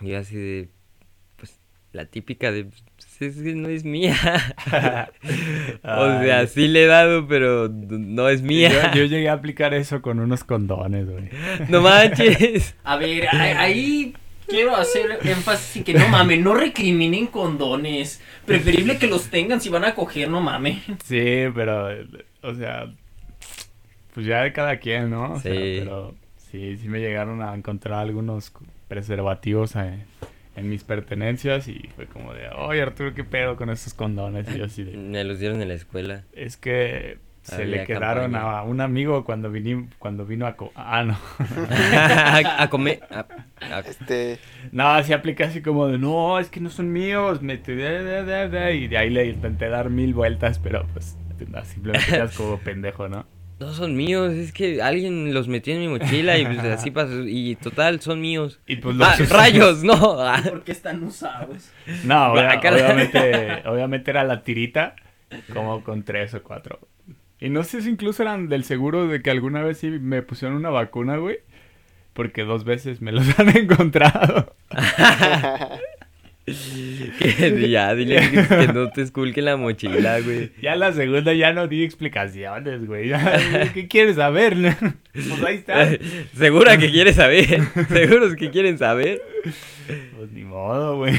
Y 0.02 0.10
yo 0.10 0.19
así 0.19 0.36
de, 0.36 0.69
pues, 1.36 1.60
la 1.91 2.06
típica 2.06 2.52
de, 2.52 2.65
pues, 2.65 2.84
es 3.19 3.41
que 3.41 3.56
no 3.56 3.67
es 3.67 3.84
mía. 3.84 4.15
o 5.84 6.23
sea, 6.23 6.47
sí 6.47 6.67
le 6.67 6.84
he 6.84 6.88
dado, 6.88 7.28
pero 7.28 7.67
no 7.69 8.30
es 8.30 8.41
mía. 8.41 8.91
Yo, 8.93 9.02
yo 9.02 9.06
llegué 9.06 9.30
a 9.30 9.34
aplicar 9.34 9.73
eso 9.73 10.02
con 10.02 10.19
unos 10.19 10.43
condones, 10.43 11.10
güey. 11.10 11.30
no 11.69 11.82
manches. 11.82 12.76
A 12.84 12.95
ver, 12.95 13.28
ahí 13.30 14.13
quiero 14.47 14.76
hacer 14.76 15.19
énfasis 15.23 15.78
en 15.78 15.84
que 15.84 15.93
no 15.93 16.08
mames, 16.08 16.39
no 16.39 16.54
recriminen 16.54 17.28
condones. 17.28 18.21
Preferible 18.45 18.97
que 18.97 19.08
los 19.08 19.30
tengan 19.30 19.60
si 19.60 19.69
van 19.69 19.84
a 19.84 19.95
coger, 19.95 20.30
no 20.30 20.39
mames. 20.41 20.84
Sí, 21.04 21.45
pero, 21.54 21.89
o 22.41 22.56
sea, 22.56 22.89
pues 24.18 24.26
ya 24.26 24.42
de 24.42 24.52
cada 24.52 24.78
quien, 24.78 25.12
¿no? 25.12 25.34
O 25.34 25.40
sea, 25.40 25.54
Sí. 25.54 25.76
pero 25.78 26.16
sí, 26.38 26.76
sí 26.78 26.90
me 26.90 27.00
llegaron 27.00 27.44
a 27.44 27.54
encontrar 27.54 28.00
algunos 28.00 28.52
preservativos 28.88 29.76
en, 29.76 30.06
en 30.56 30.70
mis 30.70 30.84
pertenencias 30.84 31.68
y 31.68 31.88
fue 31.96 32.08
como 32.08 32.34
de, 32.34 32.50
oye 32.50 32.82
Arturo, 32.82 33.14
¿qué 33.14 33.24
pedo 33.24 33.56
con 33.58 33.70
estos 33.70 33.94
condones? 33.94 34.48
Y 34.52 34.58
yo 34.58 34.66
así 34.66 34.84
de, 34.84 34.98
Me 34.98 35.24
los 35.24 35.38
dieron 35.40 35.62
en 35.62 35.68
la 35.68 35.76
escuela. 35.76 36.24
es 36.34 36.58
que 36.58 37.20
se 37.44 37.62
Había 37.62 37.66
le 37.78 37.84
quedaron 37.86 38.32
campaña. 38.32 38.58
a 38.58 38.64
un 38.64 38.82
amigo 38.82 39.24
cuando, 39.24 39.52
viní, 39.52 39.88
cuando 40.00 40.26
vino 40.26 40.48
a... 40.48 40.56
co- 40.56 40.72
ah, 40.74 41.04
no. 41.04 41.16
a, 41.70 42.64
a 42.64 42.70
comer. 42.72 43.02
a- 43.12 43.28
a- 43.62 43.80
Este, 43.82 44.40
No, 44.72 44.88
así 44.88 45.14
apliqué 45.14 45.44
así 45.44 45.62
como 45.62 45.88
de, 45.88 46.00
no, 46.00 46.40
es 46.40 46.50
que 46.50 46.60
no 46.60 46.72
son 46.72 46.92
míos, 46.92 47.44
me 47.44 47.58
te- 47.58 47.76
de- 47.76 48.04
de- 48.04 48.24
de- 48.24 48.50
de", 48.50 48.76
y 48.78 48.88
de 48.88 48.98
ahí 48.98 49.12
le 49.12 49.28
intenté 49.28 49.70
dar 49.70 49.92
mil 49.92 50.16
vueltas, 50.16 50.58
pero 50.58 50.88
pues 50.92 51.16
simplemente 51.66 52.08
quedas 52.12 52.36
como 52.36 52.58
pendejo, 52.58 53.08
¿no? 53.10 53.26
No 53.60 53.74
son 53.74 53.96
míos, 53.96 54.34
es 54.34 54.52
que 54.54 54.82
alguien 54.82 55.34
los 55.34 55.48
metió 55.48 55.74
en 55.74 55.80
mi 55.82 55.88
mochila 55.88 56.38
y 56.38 56.46
pues 56.46 56.60
así 56.60 56.91
pasó. 56.91 57.24
Y 57.26 57.56
total, 57.56 58.00
son 58.02 58.22
míos. 58.22 58.60
Y 58.67 58.76
pues 58.78 58.96
Ah, 59.02 59.15
los- 59.17 59.30
rayos, 59.30 59.84
no. 59.84 59.96
Ah. 60.20 60.41
Porque 60.48 60.72
están 60.72 61.04
usados. 61.04 61.72
No, 62.04 62.34
obvia- 62.34 62.54
Guácala. 62.54 62.78
obviamente, 62.78 63.63
obviamente 63.67 64.12
era 64.12 64.24
la 64.24 64.43
tirita, 64.43 64.96
como 65.54 65.84
con 65.84 66.04
tres 66.04 66.34
o 66.34 66.43
cuatro. 66.43 66.80
Y 67.39 67.50
no 67.50 67.63
sé 67.63 67.82
si 67.82 67.89
incluso 67.89 68.24
eran 68.24 68.50
del 68.50 68.63
seguro 68.63 69.08
de 69.08 69.22
que 69.22 69.30
alguna 69.32 69.62
vez 69.62 69.78
sí 69.80 69.88
me 69.89 70.22
pusieron 70.24 70.58
una 70.58 70.70
vacuna, 70.70 71.17
güey. 71.17 71.39
Porque 72.13 72.43
dos 72.43 72.63
veces 72.63 73.00
me 73.02 73.12
los 73.12 73.38
han 73.39 73.56
encontrado. 73.56 74.56
Que 77.20 77.70
ya, 77.70 77.94
dile 77.94 78.22
que, 78.32 78.48
que 78.48 78.74
no 78.74 78.90
te 78.90 79.02
esculque 79.02 79.42
la 79.42 79.58
mochila, 79.58 80.20
güey. 80.22 80.52
Ya 80.62 80.76
la 80.76 80.94
segunda 80.94 81.34
ya 81.34 81.52
no 81.52 81.68
di 81.68 81.84
explicaciones, 81.84 82.86
güey. 82.88 83.10
Ya, 83.10 83.70
¿Qué 83.74 83.88
quieres 83.88 84.16
saber? 84.16 84.56
Pues 85.14 85.44
ahí 85.44 85.56
está. 85.56 85.90
Segura 86.36 86.78
que 86.78 86.90
quieres 86.92 87.16
saber. 87.18 87.60
Seguros 87.90 88.36
que 88.36 88.50
quieren 88.50 88.78
saber. 88.78 89.22
Pues 90.18 90.32
ni 90.32 90.44
modo, 90.44 90.98
güey. 90.98 91.14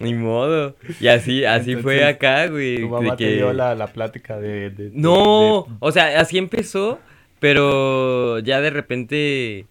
Ni 0.00 0.14
modo. 0.14 0.76
Y 1.00 1.06
así, 1.08 1.44
así 1.44 1.76
fue 1.76 2.04
acá, 2.04 2.48
güey. 2.48 2.76
Tu 2.76 2.82
de 2.82 2.88
mamá 2.88 3.16
te 3.16 3.24
que- 3.24 3.34
dio 3.34 3.52
la, 3.52 3.74
la 3.74 3.86
plática 3.88 4.38
de... 4.38 4.70
de- 4.70 4.90
de- 4.90 4.90
No, 4.94 5.66
de- 5.68 5.74
o 5.80 5.92
sea, 5.92 6.20
así 6.20 6.38
empezó, 6.38 6.98
pero 7.38 8.38
ya 8.40 8.60
de 8.60 8.70
repente... 8.70 9.66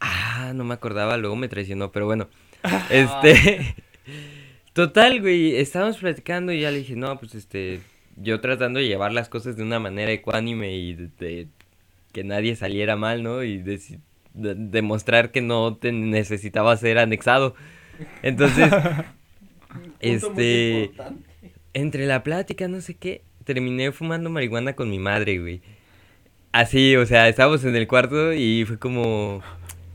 Ah, 0.00 0.52
no 0.54 0.64
me 0.64 0.74
acordaba, 0.74 1.16
luego 1.16 1.36
me 1.36 1.48
traicionó, 1.48 1.90
pero 1.92 2.06
bueno. 2.06 2.28
Este. 2.90 3.74
Total, 4.72 5.20
güey. 5.20 5.56
Estábamos 5.56 5.98
platicando 5.98 6.52
y 6.52 6.60
ya 6.60 6.70
le 6.70 6.78
dije, 6.78 6.96
no, 6.96 7.18
pues 7.18 7.34
este. 7.34 7.80
Yo 8.16 8.40
tratando 8.40 8.78
de 8.78 8.86
llevar 8.86 9.12
las 9.12 9.28
cosas 9.28 9.56
de 9.56 9.62
una 9.62 9.78
manera 9.78 10.12
ecuánime 10.12 10.76
y 10.76 10.94
de, 10.94 11.08
de 11.18 11.48
que 12.12 12.24
nadie 12.24 12.56
saliera 12.56 12.94
mal, 12.96 13.22
¿no? 13.22 13.42
Y 13.42 13.58
de- 13.58 13.80
de- 14.34 14.54
demostrar 14.54 15.30
que 15.30 15.40
no 15.40 15.76
te 15.76 15.92
necesitaba 15.92 16.76
ser 16.76 16.98
anexado. 16.98 17.54
Entonces, 18.22 18.70
este. 20.00 20.90
Entre 21.74 22.04
la 22.06 22.22
plática, 22.22 22.68
no 22.68 22.82
sé 22.82 22.94
qué, 22.94 23.22
terminé 23.44 23.92
fumando 23.92 24.28
marihuana 24.28 24.74
con 24.74 24.90
mi 24.90 24.98
madre, 24.98 25.38
güey. 25.38 25.62
Así, 26.52 26.96
o 26.96 27.06
sea, 27.06 27.28
estábamos 27.30 27.64
en 27.64 27.74
el 27.76 27.86
cuarto 27.88 28.32
y 28.34 28.64
fue 28.66 28.78
como. 28.78 29.40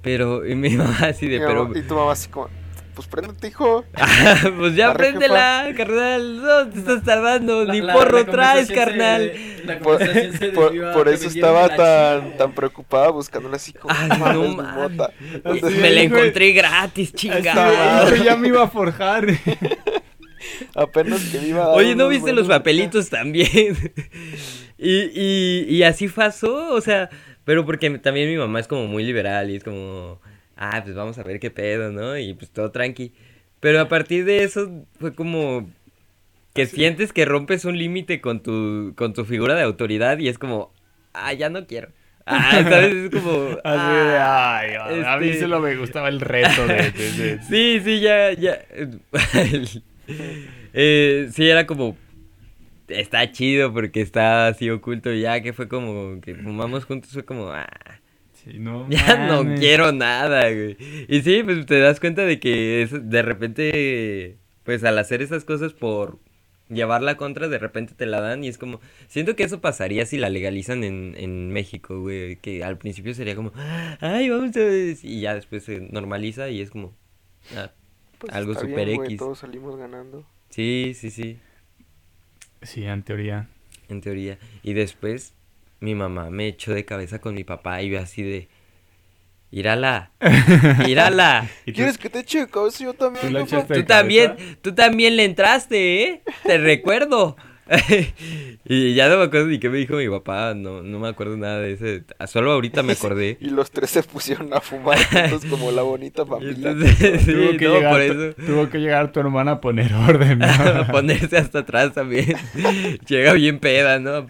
Pero, 0.01 0.43
y 0.47 0.55
mi 0.55 0.69
mamá 0.75 0.97
así 1.01 1.27
de, 1.27 1.35
Y, 1.35 1.39
pero. 1.39 1.65
mamá- 1.67 1.77
y 1.77 1.83
tu 1.83 1.95
mamá 1.95 2.11
así 2.13 2.29
como, 2.29 2.49
pues 2.97 3.07
préndete, 3.07 3.49
hijo. 3.49 3.85
pues 4.57 4.75
ya 4.75 4.89
Arre, 4.89 4.97
préndela, 4.97 5.67
carnal. 5.77 6.41
No 6.41 6.67
te 6.69 6.79
estás 6.79 7.03
tardando, 7.03 7.63
La- 7.63 7.73
ni 7.73 7.81
la- 7.81 7.93
porro 7.93 8.17
la 8.17 8.25
traes, 8.25 8.71
carnal. 8.71 9.31
se- 9.33 9.65
la 9.65 9.77
Por, 9.79 9.99
conversación 9.99 10.33
se 10.39 10.47
por- 10.49 10.93
por 10.93 11.07
eso 11.07 11.27
estaba 11.27 11.67
la 11.67 11.75
tan, 11.75 12.37
tan 12.37 12.51
preocupada 12.53 13.09
buscándola 13.11 13.57
así 13.57 13.71
como, 13.71 13.93
Ay, 13.95 14.09
"No 14.17 14.33
no 14.33 14.63
mota". 14.63 15.11
Y 15.53 15.59
Sí, 15.59 15.75
me 15.79 15.91
la 15.91 16.01
encontré 16.01 16.51
gratis, 16.53 17.13
chingada. 17.13 18.15
ya 18.17 18.35
me 18.35 18.47
iba 18.47 18.63
a 18.63 18.67
forjar. 18.67 19.27
Apenas 20.75 21.21
que 21.31 21.39
me 21.39 21.47
iba 21.49 21.63
a 21.65 21.67
dar 21.67 21.77
Oye, 21.77 21.95
¿no 21.95 22.07
viste 22.07 22.33
los 22.33 22.47
papelitos 22.47 23.09
también? 23.09 23.47
y, 24.77 24.91
y, 25.13 25.65
y 25.69 25.83
así 25.83 26.07
pasó, 26.07 26.73
o 26.73 26.81
sea, 26.81 27.09
pero 27.43 27.65
porque 27.65 27.89
también 27.99 28.29
mi 28.29 28.37
mamá 28.37 28.59
es 28.59 28.67
como 28.67 28.87
muy 28.87 29.03
liberal 29.03 29.49
y 29.51 29.57
es 29.57 29.63
como, 29.63 30.19
ah, 30.57 30.81
pues 30.83 30.95
vamos 30.95 31.17
a 31.17 31.23
ver 31.23 31.39
qué 31.39 31.51
pedo, 31.51 31.91
¿no? 31.91 32.17
Y 32.17 32.33
pues 32.33 32.51
todo 32.51 32.71
tranqui. 32.71 33.13
Pero 33.59 33.79
a 33.81 33.87
partir 33.87 34.25
de 34.25 34.43
eso 34.43 34.85
fue 34.99 35.13
como 35.15 35.69
que 36.53 36.65
sientes 36.65 37.13
que 37.13 37.25
rompes 37.25 37.65
un 37.65 37.77
límite 37.77 38.19
con 38.21 38.41
tu, 38.41 38.93
con 38.95 39.13
tu 39.13 39.25
figura 39.25 39.55
de 39.55 39.63
autoridad 39.63 40.17
y 40.19 40.27
es 40.27 40.37
como, 40.39 40.73
ah, 41.13 41.33
ya 41.33 41.49
no 41.49 41.65
quiero. 41.67 41.89
Ah, 42.25 42.61
¿sabes? 42.63 42.93
Es 42.93 43.09
como... 43.11 43.31
Así 43.63 43.95
de, 43.95 44.17
"Ah, 44.17 44.57
ay, 44.59 45.03
a 45.05 45.17
mí 45.17 45.27
este- 45.29 45.41
solo 45.41 45.59
me 45.61 45.75
gustaba 45.77 46.09
el 46.09 46.19
reto 46.19 46.67
de... 46.67 46.91
de- 46.91 47.11
de- 47.11 47.43
Sí, 47.49 47.79
sí, 47.83 47.99
ya, 48.01 48.33
ya. 48.33 48.59
Eh, 50.73 51.29
sí, 51.33 51.49
era 51.49 51.65
como. 51.65 51.97
Está 52.87 53.31
chido 53.31 53.73
porque 53.73 54.01
está 54.01 54.47
así 54.47 54.69
oculto. 54.69 55.11
Ya 55.13 55.41
que 55.41 55.51
fue 55.53 55.67
como 55.67 56.21
que 56.21 56.35
fumamos 56.35 56.85
juntos, 56.85 57.11
fue 57.11 57.25
como. 57.25 57.49
Ah, 57.51 57.67
Sí, 58.49 58.59
no 58.59 58.87
ya 58.89 59.27
no 59.27 59.55
quiero 59.55 59.91
nada, 59.91 60.49
güey. 60.51 60.77
Y 61.07 61.21
sí, 61.21 61.41
pues 61.43 61.65
te 61.65 61.79
das 61.79 61.99
cuenta 61.99 62.23
de 62.25 62.39
que 62.39 62.81
es, 62.83 63.09
de 63.09 63.21
repente. 63.21 64.37
Pues 64.63 64.83
al 64.83 64.97
hacer 64.99 65.21
esas 65.21 65.45
cosas 65.45 65.73
por 65.73 66.19
llevarla 66.69 67.15
contra, 67.15 67.47
de 67.47 67.57
repente 67.57 67.93
te 67.95 68.05
la 68.05 68.19
dan 68.21 68.43
y 68.43 68.47
es 68.49 68.57
como. 68.57 68.79
Siento 69.07 69.35
que 69.35 69.43
eso 69.43 69.61
pasaría 69.61 70.05
si 70.05 70.17
la 70.17 70.29
legalizan 70.29 70.83
en, 70.83 71.13
en 71.17 71.51
México, 71.51 72.01
güey. 72.01 72.37
Que 72.37 72.63
al 72.63 72.77
principio 72.77 73.13
sería 73.13 73.35
como. 73.35 73.51
Ay, 74.01 74.29
vamos 74.29 74.55
a. 74.57 74.59
Y 74.61 75.21
ya 75.21 75.35
después 75.35 75.63
se 75.63 75.79
normaliza 75.79 76.49
y 76.49 76.61
es 76.61 76.69
como. 76.71 76.93
ah, 77.55 77.71
Pues 78.19 78.33
algo 78.33 78.51
está 78.53 78.65
super 78.65 78.85
bien, 78.85 78.97
güey, 78.97 79.07
X. 79.07 79.19
Todos 79.19 79.39
salimos 79.39 79.77
ganando. 79.77 80.25
Sí, 80.49 80.93
sí, 80.95 81.11
sí, 81.11 81.37
Sí, 82.61 82.83
en 82.85 83.03
teoría. 83.03 83.47
en 83.89 84.01
teoría. 84.01 84.37
Y 84.63 84.73
después 84.73 85.33
mi 85.79 85.95
mamá 85.95 86.29
me 86.29 86.47
echó 86.47 86.73
de 86.73 86.85
cabeza 86.85 87.19
con 87.19 87.35
mi 87.35 87.43
papá 87.43 87.81
y 87.81 87.89
yo 87.89 87.99
así 87.99 88.23
de... 88.23 88.47
Írala, 89.49 90.11
írala. 90.87 91.49
¿Y 91.65 91.71
tú- 91.71 91.77
¿Quieres 91.77 91.97
que 91.97 92.09
te 92.09 92.19
eche 92.19 92.39
de 92.41 92.47
cabeza 92.47 92.83
yo 92.83 92.93
también? 92.93 93.27
¿Tú 93.27 93.31
Tú 93.81 93.83
también, 93.85 94.35
tú 94.61 94.75
también 94.75 95.15
le 95.15 95.23
entraste, 95.23 96.03
¿eh? 96.03 96.21
Te 96.43 96.57
recuerdo. 96.57 97.37
y 98.65 98.93
ya 98.93 99.09
no 99.09 99.17
me 99.17 99.23
acuerdo 99.25 99.47
ni 99.47 99.59
qué 99.59 99.69
me 99.69 99.77
dijo 99.77 99.95
mi 99.95 100.07
papá, 100.09 100.53
no, 100.55 100.81
no 100.83 100.99
me 100.99 101.07
acuerdo 101.09 101.37
nada 101.37 101.59
de 101.59 101.73
ese. 101.73 102.03
Solo 102.27 102.51
ahorita 102.53 102.83
me 102.83 102.93
acordé. 102.93 103.37
Y 103.41 103.49
los 103.49 103.71
tres 103.71 103.89
se 103.91 104.03
pusieron 104.03 104.53
a 104.53 104.61
fumar 104.61 104.97
juntos 105.03 105.45
como 105.49 105.71
la 105.71 105.81
bonita 105.81 106.25
familia. 106.25 106.71
entonces, 106.71 107.21
sí, 107.23 107.31
tuvo, 107.33 107.57
que 107.57 107.65
no, 107.65 107.73
llegar, 107.75 107.91
por 107.91 108.01
tu- 108.15 108.21
eso. 108.23 108.35
tuvo 108.45 108.69
que 108.69 108.77
llegar 108.79 109.11
tu 109.11 109.19
hermana 109.19 109.51
a 109.53 109.61
poner 109.61 109.93
orden. 109.93 110.39
¿no? 110.39 110.45
a 110.45 110.87
ponerse 110.87 111.37
hasta 111.37 111.59
atrás 111.59 111.93
también. 111.93 112.35
Llega 113.07 113.33
bien 113.33 113.59
peda, 113.59 113.99
¿no? 113.99 114.25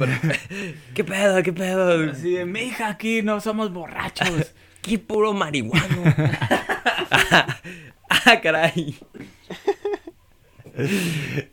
¿Qué 0.93 1.04
pedo? 1.04 1.41
¿Qué 1.43 1.54
pedo? 1.54 2.12
Así 2.12 2.32
de, 2.32 2.45
mija, 2.45 2.88
aquí 2.89 3.21
no 3.21 3.39
somos 3.41 3.71
borrachos. 3.71 4.54
Qué 4.82 4.97
puro 5.00 5.34
marihuano. 5.34 6.04
ah, 8.10 8.39
caray. 8.41 8.95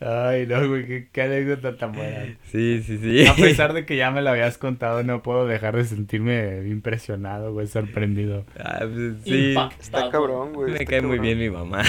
Ay, 0.01 0.47
no, 0.47 0.69
güey, 0.69 0.87
qué, 0.87 1.09
qué 1.11 1.23
anécdota 1.23 1.77
tan 1.77 1.93
buena. 1.93 2.37
Sí, 2.51 2.83
sí, 2.87 2.99
sí. 2.99 3.27
A 3.27 3.35
pesar 3.35 3.73
de 3.73 3.87
que 3.87 3.97
ya 3.97 4.11
me 4.11 4.23
la 4.23 4.33
habías 4.33 4.59
contado, 4.59 5.03
no 5.03 5.23
puedo 5.23 5.47
dejar 5.47 5.77
de 5.77 5.85
sentirme 5.85 6.67
impresionado, 6.67 7.53
güey, 7.53 7.67
sorprendido. 7.67 8.45
Ah, 8.59 8.81
pues, 8.81 9.17
sí. 9.25 9.51
Impactado. 9.51 9.81
Está 9.81 10.11
cabrón, 10.11 10.53
güey. 10.53 10.73
Me 10.73 10.85
cae 10.85 11.01
muy 11.03 11.19
bien 11.19 11.39
mi 11.39 11.51
mamá. 11.51 11.83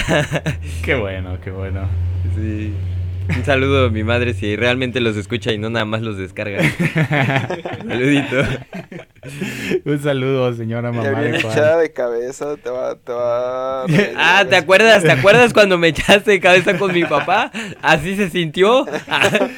Qué 0.84 0.94
bueno, 0.94 1.38
qué 1.42 1.50
bueno. 1.50 1.88
sí. 2.34 2.72
Un 3.28 3.44
saludo 3.44 3.86
a 3.86 3.90
mi 3.90 4.04
madre 4.04 4.34
si 4.34 4.56
realmente 4.56 5.00
los 5.00 5.16
escucha 5.16 5.52
y 5.52 5.58
no 5.58 5.68
nada 5.70 5.84
más 5.84 6.02
los 6.02 6.16
descarga. 6.18 6.62
Saludito. 7.88 8.36
Un 9.84 10.00
saludo, 10.02 10.52
señora 10.54 10.92
mamá 10.92 11.20
de 11.20 11.40
Juan. 11.40 11.52
echada 11.52 11.78
de 11.78 11.92
cabeza, 11.92 12.56
te 12.56 12.70
va, 12.70 12.94
te 12.96 13.12
va. 13.12 13.82
a 13.82 13.86
Ah, 14.16 14.44
¿te 14.48 14.56
acuerdas? 14.56 15.02
¿Te 15.02 15.10
acuerdas 15.12 15.52
cuando 15.54 15.76
me 15.78 15.88
echaste 15.88 16.32
de 16.32 16.40
cabeza 16.40 16.78
con 16.78 16.92
mi 16.92 17.04
papá? 17.04 17.50
Así 17.82 18.16
se 18.16 18.30
sintió. 18.30 18.86
Ah, 19.08 19.48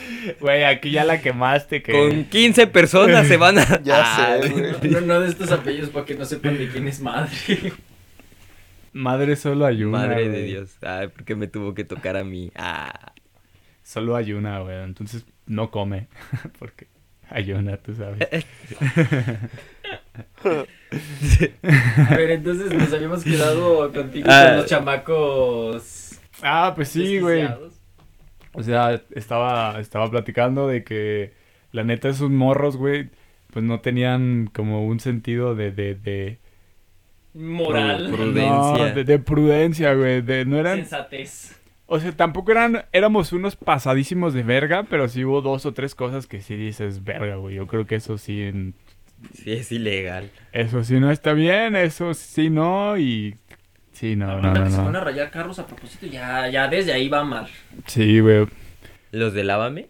Güey, 0.41 0.65
aquí 0.65 0.91
ya 0.91 1.05
la 1.05 1.21
quemaste, 1.21 1.83
que... 1.83 1.93
con 1.93 2.25
15 2.25 2.67
personas 2.67 3.27
se 3.27 3.37
van 3.39 3.59
a... 3.59 3.83
Ya 3.83 4.03
Ah, 4.05 4.39
sé, 4.43 4.49
güey. 4.51 4.91
No, 4.91 5.01
no 5.01 5.21
de 5.21 5.29
estos 5.29 5.51
apellidos 5.53 5.91
para 5.91 6.05
que 6.05 6.15
no 6.15 6.25
sepan 6.25 6.59
de 6.59 6.69
quién 6.69 6.87
es 6.89 7.01
madre. 7.01 7.31
Madre 8.93 9.37
solo 9.37 9.65
hay 9.67 9.85
una, 9.85 9.99
Madre 9.99 10.29
de. 10.29 10.43
Dios. 10.43 10.71
Ay, 10.83 11.09
¿por 11.09 11.25
qué 11.25 11.35
me 11.37 11.47
tuvo 11.47 11.73
que 11.75 11.85
tocar 11.85 12.17
a 12.17 12.25
mí? 12.25 12.51
Ah. 12.57 13.13
Solo 13.89 14.17
hay 14.17 14.35
una, 14.35 14.61
güey, 14.61 14.77
entonces 14.85 15.25
no 15.47 15.71
come, 15.71 16.09
porque 16.59 16.89
hay 17.31 17.53
una, 17.53 17.79
tú 17.79 17.95
sabes. 17.95 18.19
A 20.43 22.17
ver, 22.17 22.31
entonces 22.33 22.73
nos 22.73 22.93
habíamos 22.93 23.25
quedado 23.25 23.91
contigo 23.93 24.27
Ah. 24.31 24.45
con 24.49 24.57
los 24.59 24.67
chamacos. 24.67 26.21
Ah, 26.43 26.73
pues 26.75 26.89
sí, 26.89 27.19
güey. 27.19 27.49
O 28.53 28.63
sea, 28.63 29.01
estaba, 29.15 29.81
estaba 29.81 30.11
platicando 30.11 30.67
de 30.69 30.85
que 30.85 31.33
la 31.73 31.85
neta 31.85 32.09
esos 32.09 32.31
morros, 32.31 32.77
güey, 32.77 33.11
pues 33.53 33.65
no 33.65 33.81
tenían 33.81 34.49
como 34.53 34.87
un 34.87 35.01
sentido 35.01 35.55
de, 35.55 35.71
de, 35.71 35.95
de, 35.95 36.39
Moral. 37.35 38.09
Pru- 38.11 38.17
Prudencia. 38.17 38.51
No, 38.89 38.95
de, 38.95 39.05
de 39.05 39.19
prudencia, 39.19 39.95
güey, 39.95 40.23
de, 40.23 40.45
no 40.45 40.57
eran, 40.59 40.79
Sensatez. 40.79 41.58
O 41.91 41.99
sea, 41.99 42.13
tampoco 42.13 42.53
eran, 42.53 42.85
éramos 42.93 43.33
unos 43.33 43.57
pasadísimos 43.57 44.35
de 44.35 44.45
verga, 44.45 44.85
pero 44.89 45.09
sí 45.09 45.25
hubo 45.25 45.41
dos 45.43 45.67
o 45.67 45.73
tres 45.73 45.95
cosas 45.97 46.27
que 46.29 46.41
sí 46.41 46.55
dices 46.55 47.03
verga, 47.03 47.37
güey, 47.37 47.57
yo 47.57 47.67
creo 47.67 47.87
que 47.87 47.97
eso 47.97 48.17
sí, 48.19 48.43
en- 48.43 48.75
Sí, 49.35 49.51
es 49.53 49.73
ilegal. 49.73 50.31
eso 50.53 50.85
sí 50.85 51.01
no 51.01 51.11
está 51.11 51.33
bien, 51.33 51.75
eso 51.75 52.15
sí 52.15 52.51
no, 52.51 52.97
y 52.97 53.35
sí, 53.91 54.15
no, 54.15 54.27
no, 54.27 54.33
Ahorita 54.35 54.55
no, 54.61 54.65
que 54.67 54.71
se 54.71 54.77
no. 54.77 54.85
van 54.85 54.97
a 54.97 55.01
rayar 55.01 55.31
carros 55.33 55.59
a 55.59 55.67
propósito, 55.67 56.07
ya, 56.07 56.49
ya 56.49 56.69
desde 56.69 56.93
ahí 56.93 57.09
va 57.09 57.25
mal. 57.25 57.49
Sí, 57.87 58.21
güey. 58.21 58.47
¿Los 59.11 59.33
de 59.33 59.43
Lávame? 59.43 59.89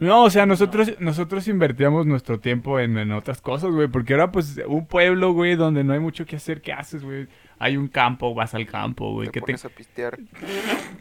No, 0.00 0.24
o 0.24 0.30
sea, 0.30 0.46
nosotros, 0.46 0.94
nosotros 0.98 1.46
invertíamos 1.46 2.06
nuestro 2.06 2.40
tiempo 2.40 2.80
en, 2.80 2.96
en 2.98 3.12
otras 3.12 3.40
cosas, 3.42 3.70
güey. 3.70 3.86
Porque 3.86 4.14
ahora, 4.14 4.32
pues, 4.32 4.58
un 4.66 4.86
pueblo, 4.86 5.32
güey, 5.32 5.56
donde 5.56 5.84
no 5.84 5.92
hay 5.92 5.98
mucho 6.00 6.24
que 6.24 6.36
hacer, 6.36 6.62
¿qué 6.62 6.72
haces, 6.72 7.04
güey? 7.04 7.28
Hay 7.62 7.76
un 7.76 7.88
campo, 7.88 8.34
vas 8.34 8.54
al 8.54 8.66
campo, 8.66 9.12
güey. 9.12 9.28
Te 9.28 9.32
¿Qué 9.32 9.40
te... 9.40 9.46
pones 9.46 9.64
a 9.66 9.68
pistear. 9.68 10.18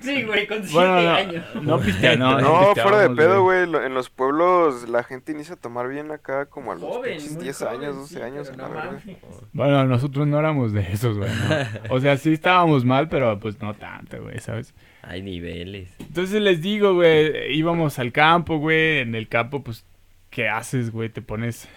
Sí, 0.02 0.24
güey, 0.24 0.48
con 0.48 0.58
siete 0.60 0.74
Bueno, 0.74 1.02
no, 1.02 1.10
años. 1.10 1.46
no 1.62 1.80
pistea, 1.80 2.16
no. 2.16 2.40
No, 2.42 2.76
fuera 2.76 3.00
de 3.00 3.10
pedo, 3.16 3.44
güey. 3.44 3.64
En 3.64 3.94
los 3.94 4.10
pueblos 4.10 4.88
la 4.90 5.04
gente 5.04 5.32
inicia 5.32 5.56
a 5.56 5.58
tomar 5.58 5.88
bien 5.88 6.12
acá 6.12 6.46
como 6.48 6.72
a 6.72 6.76
los 6.76 6.84
Joven, 6.84 7.14
pinches 7.18 7.34
muy 7.34 7.44
10 7.44 7.58
joven, 7.58 7.74
años, 7.76 7.96
12 7.96 8.14
sí, 8.16 8.22
años. 8.22 8.58
no. 8.58 8.70
Bueno, 9.54 9.86
nosotros 9.86 10.28
no 10.28 10.38
éramos 10.40 10.74
de 10.74 10.82
esos, 10.92 11.18
güey. 11.18 11.30
¿no? 11.30 11.96
O 11.96 12.00
sea, 12.00 12.18
sí 12.18 12.34
estábamos 12.34 12.84
mal, 12.86 13.08
pero 13.10 13.40
pues 13.40 13.62
no 13.62 13.74
tanto, 13.74 14.22
güey, 14.22 14.40
¿sabes? 14.40 14.74
Hay 15.02 15.22
niveles. 15.22 15.90
Entonces 16.00 16.42
les 16.42 16.62
digo, 16.62 16.94
güey, 16.94 17.56
íbamos 17.56 18.00
al 18.00 18.12
campo, 18.12 18.58
güey. 18.58 19.00
En 19.00 19.16
el 19.16 19.28
campo, 19.30 19.64
pues, 19.64 19.86
¿qué 20.30 20.50
haces, 20.50 20.92
güey? 20.92 21.10
Te 21.10 21.22
pones... 21.22 21.68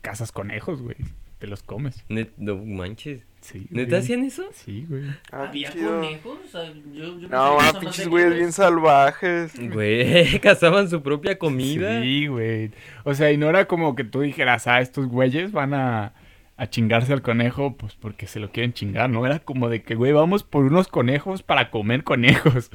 Cazas 0.00 0.30
conejos, 0.32 0.80
güey. 0.80 0.96
Te 1.38 1.46
los 1.46 1.62
comes. 1.62 2.04
No 2.08 2.56
manches. 2.56 3.27
Sí. 3.50 3.66
¿Neta 3.70 3.92
güey. 3.92 4.00
hacían 4.02 4.24
eso? 4.24 4.44
Sí, 4.52 4.84
güey. 4.86 5.04
Ah, 5.32 5.44
¿Había 5.44 5.72
chido. 5.72 6.00
conejos? 6.00 6.38
O 6.44 6.48
sea, 6.48 6.70
yo, 6.92 7.18
yo 7.18 7.28
No, 7.28 7.58
ah, 7.58 7.72
pinches 7.80 8.06
güeyes 8.06 8.34
bien 8.34 8.52
salvajes. 8.52 9.54
Güey, 9.72 10.38
cazaban 10.42 10.90
su 10.90 11.02
propia 11.02 11.38
comida. 11.38 12.02
Sí, 12.02 12.26
güey. 12.26 12.72
O 13.04 13.14
sea, 13.14 13.32
y 13.32 13.38
no 13.38 13.48
era 13.48 13.64
como 13.66 13.94
que 13.94 14.04
tú 14.04 14.20
dijeras, 14.20 14.66
ah, 14.66 14.82
estos 14.82 15.06
güeyes 15.06 15.52
van 15.52 15.72
a, 15.72 16.12
a 16.58 16.66
chingarse 16.68 17.10
al 17.14 17.22
conejo, 17.22 17.74
pues 17.74 17.94
porque 17.94 18.26
se 18.26 18.38
lo 18.38 18.52
quieren 18.52 18.74
chingar, 18.74 19.08
¿no? 19.08 19.24
Era 19.24 19.38
como 19.38 19.70
de 19.70 19.82
que, 19.82 19.94
güey, 19.94 20.12
vamos 20.12 20.44
por 20.44 20.66
unos 20.66 20.88
conejos 20.88 21.42
para 21.42 21.70
comer 21.70 22.04
conejos. 22.04 22.70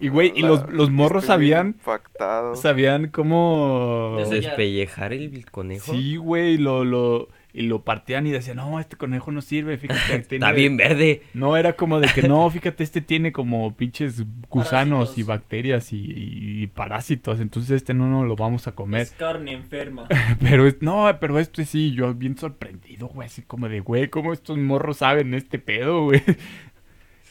Y, 0.00 0.08
güey, 0.08 0.32
y 0.34 0.40
los, 0.40 0.68
los 0.72 0.90
morros 0.90 1.26
sabían, 1.26 1.66
Impactado. 1.78 2.56
sabían 2.56 3.08
cómo... 3.08 4.16
Despellejar 4.30 5.12
el 5.12 5.44
conejo. 5.50 5.92
Sí, 5.92 6.16
güey, 6.16 6.56
lo, 6.56 6.84
lo, 6.84 7.28
y 7.54 7.62
lo 7.62 7.82
partían 7.84 8.26
y 8.26 8.30
decían, 8.30 8.56
no, 8.56 8.80
este 8.80 8.96
conejo 8.96 9.30
no 9.30 9.42
sirve, 9.42 9.76
fíjate. 9.78 10.00
tiene- 10.28 10.44
Está 10.44 10.52
bien 10.52 10.76
verde. 10.76 11.22
No, 11.34 11.56
era 11.56 11.74
como 11.74 12.00
de 12.00 12.08
que 12.08 12.22
no, 12.26 12.48
fíjate, 12.50 12.82
este 12.82 13.00
tiene 13.00 13.30
como 13.32 13.76
pinches 13.76 14.24
gusanos 14.48 14.98
Parásitos. 15.10 15.18
y 15.18 15.22
bacterias 15.22 15.92
y, 15.92 15.96
y- 15.98 16.62
y 16.62 16.66
parásitos, 16.68 17.40
entonces 17.40 17.70
este 17.72 17.92
no, 17.94 18.08
no 18.08 18.24
lo 18.24 18.36
vamos 18.36 18.66
a 18.68 18.72
comer. 18.72 19.02
Es 19.02 19.10
carne 19.12 19.52
enferma. 19.52 20.06
Pero 20.40 20.66
es, 20.66 20.80
no, 20.80 21.14
pero 21.20 21.38
este 21.38 21.64
sí, 21.64 21.92
yo 21.92 22.14
bien 22.14 22.36
sorprendido, 22.36 23.08
güey, 23.08 23.26
así 23.26 23.42
como 23.42 23.68
de, 23.68 23.80
güey, 23.80 24.08
¿cómo 24.08 24.32
estos 24.32 24.56
morros 24.58 24.98
saben 24.98 25.34
este 25.34 25.58
pedo, 25.58 26.04
güey? 26.04 26.22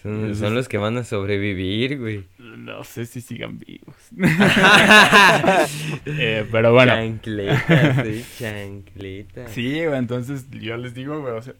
Son, 0.02 0.56
los 0.56 0.68
que 0.68 0.80
van 0.80 0.98
a 0.98 1.04
sobrevivir, 1.04 2.00
güey. 2.00 2.24
No 2.40 2.84
sé 2.84 3.06
si 3.06 3.22
sigan 3.22 3.60
vivos. 3.60 3.96
Eh, 6.06 6.46
pero 6.52 6.74
bueno. 6.74 6.94
Chancleta, 6.94 8.04
sí, 8.04 8.26
chancleta. 8.40 9.48
Sí, 9.48 9.86
güey, 9.86 9.98
entonces 9.98 10.50
yo 10.52 10.76
les 10.78 10.94
digo, 10.96 11.22
güey, 11.22 11.34
o 11.34 11.42
sea, 11.42 11.54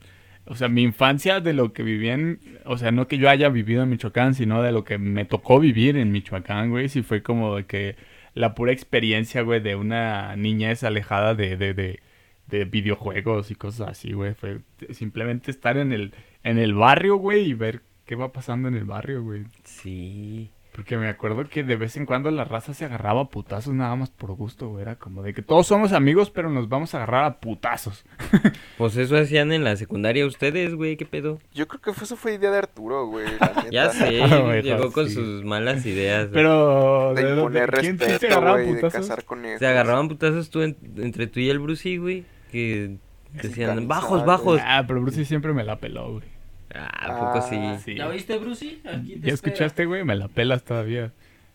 o 0.46 0.56
sea, 0.56 0.68
mi 0.68 0.82
infancia 0.82 1.40
de 1.40 1.54
lo 1.54 1.72
que 1.72 1.84
viví 1.84 2.10
en, 2.10 2.40
o 2.66 2.78
sea, 2.78 2.92
no 2.92 3.08
que 3.08 3.18
yo 3.18 3.30
haya 3.30 3.50
vivido 3.50 3.84
en 3.84 3.90
Michoacán, 3.90 4.34
sino 4.34 4.62
de 4.64 4.72
lo 4.72 4.84
que 4.84 4.98
me 4.98 5.26
tocó 5.26 5.60
vivir 5.60 5.98
en 5.98 6.12
Michoacán, 6.12 6.72
güey, 6.72 6.90
sí 6.90 7.04
fue 7.04 7.22
como 7.22 7.58
de 7.58 7.66
que 7.66 7.96
la 8.34 8.56
pura 8.56 8.72
experiencia, 8.72 9.44
güey, 9.44 9.60
de 9.60 9.76
una 9.76 10.36
niñez 10.36 10.84
alejada 10.84 11.36
de, 11.36 11.58
de, 11.58 11.74
de, 11.74 12.00
de 12.48 12.66
videojuegos 12.66 13.52
y 13.52 13.56
cosas 13.56 13.90
así, 13.90 14.14
güey, 14.14 14.34
fue 14.34 14.60
simplemente 14.92 15.52
estar 15.52 15.78
en 15.78 15.94
el, 15.94 16.14
en 16.44 16.58
el 16.58 16.74
barrio, 16.74 17.18
güey, 17.18 17.46
y 17.50 17.54
ver 17.54 17.82
qué 18.12 18.16
va 18.18 18.34
pasando 18.34 18.68
en 18.68 18.76
el 18.76 18.84
barrio, 18.84 19.24
güey. 19.24 19.46
Sí. 19.64 20.52
Porque 20.76 20.98
me 20.98 21.08
acuerdo 21.08 21.46
que 21.48 21.64
de 21.64 21.78
vez 21.78 21.96
en 21.96 22.06
cuando 22.06 22.30
la 22.30 22.44
raza 22.44 22.74
se 22.74 22.84
agarraba 22.84 23.22
a 23.22 23.30
putazos 23.30 23.74
nada 23.74 23.96
más 23.96 24.10
por 24.10 24.34
gusto, 24.34 24.68
güey. 24.68 24.82
Era 24.82 24.96
como 24.98 25.24
de 25.24 25.34
que 25.34 25.42
todos 25.42 25.66
somos 25.68 25.94
amigos, 25.94 26.30
pero 26.30 26.50
nos 26.50 26.68
vamos 26.68 26.94
a 26.94 26.98
agarrar 26.98 27.24
a 27.24 27.40
putazos. 27.40 28.04
Pues 28.78 28.98
eso 28.98 29.16
hacían 29.16 29.54
en 29.54 29.64
la 29.64 29.78
secundaria 29.78 30.26
ustedes, 30.26 30.74
güey, 30.76 30.98
¿qué 30.98 31.06
pedo? 31.06 31.40
Yo 31.54 31.70
creo 31.70 31.80
que 31.82 31.94
fue, 31.94 32.04
eso 32.04 32.18
fue 32.18 32.34
idea 32.34 32.52
de 32.52 32.58
Arturo, 32.58 33.06
güey. 33.08 33.28
la 33.40 33.48
neta. 33.56 33.70
Ya 33.72 33.90
sé, 33.92 34.22
Ah, 34.24 34.40
güey, 34.40 34.62
llegó 34.62 34.92
con 34.92 35.08
sí. 35.08 35.14
sus 35.16 35.46
malas 35.46 35.86
ideas. 35.86 36.24
güey. 36.24 36.34
Pero, 36.34 37.14
De 37.14 37.24
¿de 37.24 37.30
dónde- 37.30 37.60
imponer 37.60 37.72
¿quién 37.80 37.98
sí 37.98 38.04
se 38.06 38.12
respeto, 38.12 38.34
agarraba 38.34 38.58
a 38.58 38.62
güey, 38.62 38.74
de 38.76 38.82
putazos? 38.82 39.08
cazar 39.08 39.24
conejos. 39.24 39.60
Se 39.60 39.68
agarraban 39.68 40.10
putazos 40.10 40.50
tú 40.50 40.62
en- 40.64 40.76
entre 40.98 41.28
tú 41.28 41.40
y 41.40 41.50
el 41.50 41.60
Brucey, 41.60 41.96
güey, 41.98 42.26
que 42.52 42.98
decían, 43.32 43.88
bajos, 43.88 44.26
bajos. 44.26 44.60
Ah, 44.66 44.84
pero 44.86 45.00
Bruce 45.02 45.24
siempre 45.24 45.54
me 45.54 45.64
la 45.64 45.78
peló, 45.80 46.12
güey. 46.14 46.31
Ah, 46.74 46.88
¿a 46.88 47.20
poco 47.20 47.48
sí? 47.48 47.56
Ah. 47.60 47.80
Sí. 47.84 47.96
¿Ya 47.96 48.08
viste, 48.08 48.38
Brucey? 48.38 48.82
Aquí 48.86 49.16
te 49.16 49.28
¿Ya 49.28 49.34
espera. 49.34 49.34
escuchaste, 49.34 49.86
güey? 49.86 50.04
Me 50.04 50.16
la 50.16 50.28
pelas 50.28 50.64
todavía. 50.64 51.12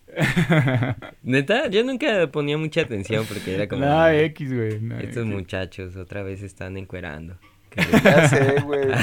Neta, 1.22 1.68
yo 1.68 1.84
nunca 1.84 2.26
ponía 2.30 2.56
mucha 2.58 2.82
atención 2.82 3.24
porque 3.26 3.54
era 3.54 3.68
como... 3.68 3.84
X, 4.08 4.54
güey. 4.54 4.74
Estos 5.00 5.24
X. 5.24 5.26
muchachos 5.26 5.96
otra 5.96 6.22
vez 6.22 6.42
están 6.42 6.76
encuerando. 6.76 7.36
Ya 7.76 8.28
sé, 8.28 8.60
güey. 8.62 8.86
mucho 8.86 8.96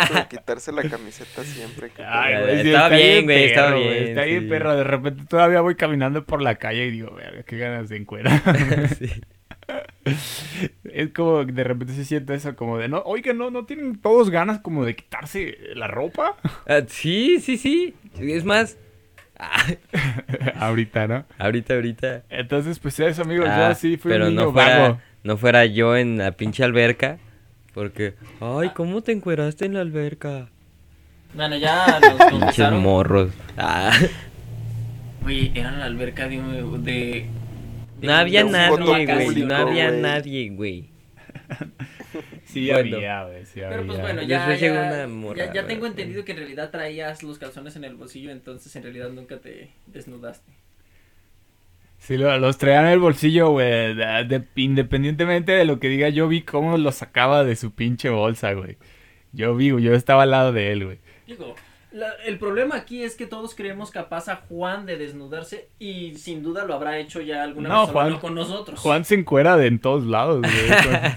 mucho 0.00 0.14
de 0.14 0.28
quitarse 0.28 0.72
la 0.72 0.82
camiseta 0.82 1.42
siempre. 1.42 1.90
que 1.90 2.04
Ay, 2.04 2.40
güey, 2.42 2.62
sí, 2.62 2.68
estaba 2.68 2.86
está 2.86 2.96
bien, 2.96 3.24
güey, 3.24 3.44
estaba 3.44 3.68
perro, 3.70 3.80
bien, 3.80 4.02
Está 4.08 4.22
bien, 4.22 4.42
sí. 4.42 4.48
perro. 4.48 4.76
De 4.76 4.84
repente 4.84 5.24
todavía 5.28 5.60
voy 5.60 5.74
caminando 5.74 6.24
por 6.24 6.40
la 6.40 6.54
calle 6.54 6.86
y 6.86 6.90
digo, 6.92 7.12
verga, 7.12 7.42
qué 7.42 7.58
ganas 7.58 7.88
de 7.88 7.96
encuerar. 7.96 8.40
Sí. 8.98 9.10
Es 10.84 11.10
como 11.10 11.44
de 11.44 11.64
repente 11.64 11.94
se 11.94 12.04
siente 12.04 12.34
eso 12.34 12.56
como 12.56 12.78
de, 12.78 12.88
no, 12.88 13.02
oiga, 13.04 13.32
no, 13.32 13.50
no 13.50 13.64
tienen 13.66 14.00
todos 14.00 14.30
ganas 14.30 14.60
como 14.60 14.84
de 14.84 14.96
quitarse 14.96 15.56
la 15.74 15.86
ropa. 15.86 16.36
Ah, 16.68 16.80
sí, 16.86 17.38
sí, 17.40 17.56
sí. 17.58 17.94
Es 18.18 18.44
más, 18.44 18.76
ah, 19.38 19.66
Ahorita, 20.56 21.06
¿no? 21.06 21.24
ahorita, 21.38 21.74
ahorita. 21.74 22.22
Entonces, 22.30 22.78
pues 22.78 22.98
eso, 23.00 23.22
amigos, 23.22 23.46
Ah, 23.48 23.68
yo 23.70 23.74
sí 23.74 23.96
fui 23.96 24.10
pero 24.12 24.26
un 24.26 24.34
niño 24.34 24.46
no 24.46 24.52
fuera, 24.52 24.78
vago. 24.78 25.00
no 25.24 25.36
fuera 25.36 25.64
yo 25.66 25.96
en 25.96 26.18
la 26.18 26.32
pinche 26.32 26.64
alberca. 26.64 27.18
Porque, 27.72 28.14
ay, 28.40 28.70
¿cómo 28.70 29.00
te 29.02 29.12
encueraste 29.12 29.64
en 29.64 29.74
la 29.74 29.80
alberca? 29.80 30.48
Bueno, 31.34 31.56
ya 31.56 32.00
nos 32.00 32.24
Pinches 32.40 32.72
morros. 32.72 33.30
Ah, 33.56 33.92
Güey, 35.22 35.52
era 35.54 35.68
en 35.68 35.78
la 35.78 35.84
alberca 35.84 36.26
de... 36.28 36.40
un- 36.40 36.82
de, 36.84 36.92
de 36.92 37.28
no 38.02 38.12
había 38.14 38.44
nadie, 38.44 39.06
güey. 39.06 39.36
No 39.44 39.56
había 39.56 39.90
nadie, 39.90 40.50
güey. 40.50 40.90
Sí 42.44 42.68
Bueno. 42.70 42.96
había, 42.96 43.24
güey, 43.24 43.46
sí 43.46 43.60
había. 43.60 43.70
Pero 43.76 43.86
pues 43.86 44.00
bueno, 44.00 44.22
ya, 44.22 44.38
Después 44.38 44.60
llegó 44.60 44.74
ya, 44.74 44.88
una 44.88 45.06
morra, 45.06 45.36
ya, 45.38 45.44
ya 45.46 45.62
güey. 45.62 45.66
tengo 45.74 45.86
entendido 45.86 46.24
que 46.24 46.32
en 46.32 46.38
realidad 46.38 46.70
traías 46.70 47.22
los 47.22 47.38
calzones 47.38 47.76
en 47.76 47.84
el 47.84 47.94
bolsillo, 47.94 48.30
entonces 48.30 48.74
en 48.74 48.82
realidad 48.82 49.10
nunca 49.10 49.38
te 49.38 49.70
desnudaste. 49.86 50.50
Sí, 51.98 52.16
lo- 52.16 52.36
los 52.38 52.58
traía 52.58 52.80
en 52.80 52.86
el 52.86 52.98
bolsillo, 52.98 53.50
güey. 53.50 53.94
de- 53.94 54.24
de- 54.26 54.44
independientemente 54.56 55.52
de 55.52 55.64
lo 55.64 55.78
que 55.78 55.88
diga, 55.88 56.08
yo 56.08 56.26
vi 56.28 56.42
cómo 56.42 56.76
los 56.78 56.96
sacaba 56.96 57.44
de 57.44 57.54
su 57.56 57.72
pinche 57.72 58.08
bolsa, 58.08 58.52
güey. 58.54 58.76
Yo 59.32 59.54
vi, 59.54 59.70
güey, 59.70 59.84
yo 59.84 59.94
estaba 59.94 60.24
al 60.24 60.30
lado 60.32 60.52
de 60.52 60.72
él, 60.72 60.84
güey. 60.86 60.98
Digo, 61.26 61.54
la- 61.92 62.12
el 62.26 62.38
problema 62.38 62.76
aquí 62.76 63.02
es 63.02 63.14
que 63.16 63.26
todos 63.26 63.54
creemos 63.54 63.90
capaz 63.90 64.28
a 64.28 64.36
Juan 64.48 64.86
de 64.86 64.96
desnudarse 64.96 65.68
y 65.78 66.14
sin 66.14 66.42
duda 66.42 66.64
lo 66.64 66.74
habrá 66.74 66.98
hecho 66.98 67.20
ya 67.20 67.42
alguna 67.42 67.68
No, 67.68 67.82
vez 67.82 67.90
Juan- 67.92 68.18
con 68.18 68.34
nosotros. 68.34 68.78
Juan 68.80 69.04
se 69.04 69.14
encuera 69.16 69.56
de 69.56 69.66
en 69.66 69.78
todos 69.80 70.04
lados, 70.04 70.40
güey. 70.40 70.50
Juan, 70.84 71.16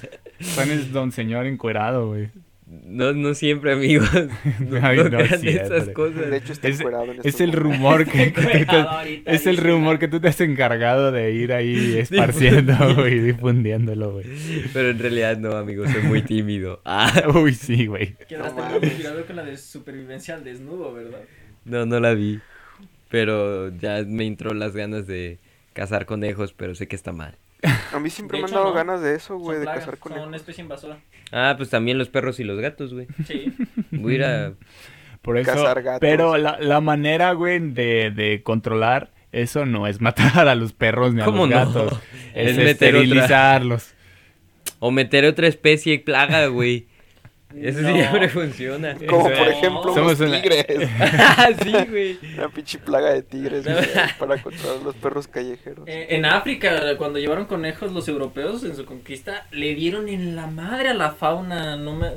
Juan 0.55 0.71
es 0.71 0.91
don 0.91 1.11
señor 1.11 1.45
encuerado, 1.45 2.07
güey. 2.07 2.29
No, 2.85 3.13
no 3.13 3.33
siempre, 3.33 3.73
amigos. 3.73 4.09
No, 4.59 4.79
Ay, 4.81 4.97
siempre. 4.99 5.53
esas 5.55 5.89
cosas. 5.89 6.29
De 6.29 6.37
hecho, 6.37 6.53
está 6.53 6.67
Es, 6.67 6.79
en 6.81 6.87
es 7.23 7.41
el 7.41 7.51
rumor 7.51 8.05
que, 8.05 8.33
ahorita, 8.35 9.03
es 9.25 9.47
el 9.47 9.57
rumor 9.57 9.99
que 9.99 10.07
tú 10.07 10.19
te 10.19 10.27
has 10.29 10.39
encargado 10.41 11.11
de 11.11 11.31
ir 11.31 11.53
ahí 11.53 11.97
esparciendo, 11.97 12.95
güey, 12.95 13.19
difundiéndolo, 13.19 14.13
güey. 14.13 14.25
Pero 14.73 14.89
en 14.89 14.99
realidad 14.99 15.37
no, 15.37 15.55
amigos, 15.55 15.91
soy 15.91 16.03
muy 16.03 16.21
tímido. 16.21 16.81
Ah, 16.85 17.11
Uy, 17.35 17.53
sí, 17.53 17.85
güey. 17.87 18.15
Quedaste 18.27 18.61
No 18.61 18.69
muy 18.69 18.79
inspirado 18.83 19.25
con 19.25 19.35
la 19.35 19.43
de 19.43 19.57
supervivencia 19.57 20.35
al 20.35 20.43
desnudo, 20.43 20.93
¿verdad? 20.93 21.21
no, 21.65 21.85
no 21.85 21.99
la 21.99 22.13
vi. 22.13 22.39
Pero 23.09 23.69
ya 23.77 24.03
me 24.05 24.25
entró 24.25 24.53
las 24.53 24.75
ganas 24.75 25.05
de 25.07 25.37
cazar 25.73 26.05
conejos, 26.05 26.53
pero 26.53 26.73
sé 26.75 26.87
que 26.87 26.95
está 26.95 27.11
mal. 27.11 27.37
A 27.93 27.99
mí 27.99 28.09
siempre 28.09 28.37
De 28.37 28.43
me 28.43 28.47
han 28.49 28.53
dado 28.53 28.65
no. 28.67 28.73
ganas 28.73 29.01
de 29.01 29.15
eso, 29.15 29.37
güey, 29.37 29.59
de 29.59 29.65
cazar 29.65 29.83
son 29.83 29.95
conejos. 29.97 30.35
especie 30.35 30.63
invasora. 30.63 30.97
Ah, 31.31 31.53
pues 31.57 31.69
también 31.69 31.97
los 31.97 32.09
perros 32.09 32.39
y 32.39 32.43
los 32.43 32.59
gatos, 32.59 32.93
güey. 32.93 33.07
Sí. 33.25 33.53
Voy 33.91 34.13
a 34.13 34.15
ir 34.15 34.23
a... 34.25 34.53
Por 35.21 35.37
eso. 35.37 35.51
Cazar 35.53 35.81
gatos. 35.81 35.99
Pero 36.01 36.37
la, 36.37 36.57
la 36.59 36.81
manera, 36.81 37.31
güey, 37.33 37.59
de, 37.59 38.11
de 38.11 38.41
controlar 38.43 39.11
eso 39.31 39.65
no 39.65 39.87
es 39.87 40.01
matar 40.01 40.47
a 40.47 40.55
los 40.55 40.73
perros 40.73 41.13
ni 41.13 41.21
a 41.21 41.25
¿Cómo 41.25 41.47
los 41.47 41.49
no? 41.49 41.65
gatos. 41.65 41.99
Es, 42.35 42.49
Es 42.51 42.57
meter 42.57 42.95
otra- 42.95 43.01
esterilizarlos. 43.03 43.93
O 44.79 44.91
meter 44.91 45.25
otra 45.25 45.47
especie 45.47 45.99
plaga, 45.99 46.47
güey. 46.47 46.87
Eso 47.61 47.81
No. 47.81 47.93
siempre 47.93 48.29
funciona. 48.29 48.95
Como 49.07 49.23
por 49.23 49.47
ejemplo 49.47 49.93
Somos 49.93 50.19
los 50.19 50.29
una- 50.29 50.41
tigres. 50.41 50.65
ah, 50.99 51.49
sí, 51.63 51.71
güey. 51.89 52.19
Una 52.37 52.49
pinche 52.49 52.79
plaga 52.79 53.13
de 53.13 53.21
tigres, 53.23 53.63
güey, 53.65 53.75
para 54.19 54.41
controlar 54.41 54.81
los 54.81 54.95
perros 54.95 55.27
callejeros. 55.27 55.87
Eh, 55.87 56.07
en 56.09 56.25
África, 56.25 56.97
cuando 56.97 57.19
llevaron 57.19 57.45
conejos 57.45 57.91
los 57.91 58.07
europeos 58.07 58.63
en 58.63 58.75
su 58.75 58.85
conquista, 58.85 59.45
le 59.51 59.75
dieron 59.75 60.09
en 60.09 60.35
la 60.35 60.47
madre 60.47 60.89
a 60.89 60.93
la 60.93 61.11
fauna. 61.11 61.75
No 61.75 61.95
me, 61.95 62.07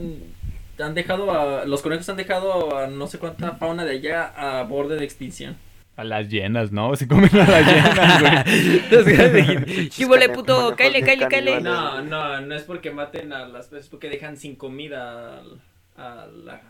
han 0.79 0.94
dejado 0.94 1.31
a, 1.33 1.64
los 1.64 1.83
conejos 1.83 2.09
han 2.09 2.16
dejado 2.16 2.77
a 2.77 2.87
no 2.87 3.07
sé 3.07 3.18
cuánta 3.18 3.53
fauna 3.53 3.85
de 3.85 3.92
allá 3.92 4.25
a 4.61 4.62
borde 4.64 4.96
de 4.96 5.05
extinción. 5.05 5.57
A 5.96 6.04
las 6.04 6.28
llenas, 6.28 6.72
¿no? 6.72 6.94
Se 6.94 7.09
comen 7.09 7.30
a 7.35 7.46
las 7.48 7.66
llenas, 7.66 8.20
güey. 8.20 9.64
Pinches 9.64 9.96
¡Qué 9.96 10.04
huele, 10.04 10.28
puto! 10.28 10.74
¡Cáele, 10.76 11.02
cáele, 11.02 11.26
cáele! 11.28 11.61
No, 11.62 12.02
no, 12.02 12.40
no 12.42 12.54
es 12.54 12.62
porque 12.64 12.90
maten 12.90 13.32
a 13.32 13.46
las 13.48 13.72
es 13.72 13.88
porque 13.88 14.11
dejan 14.11 14.37
sin 14.37 14.56
comida 14.56 15.38
al- 15.38 15.62
a 15.96 16.26
la... 16.26 16.61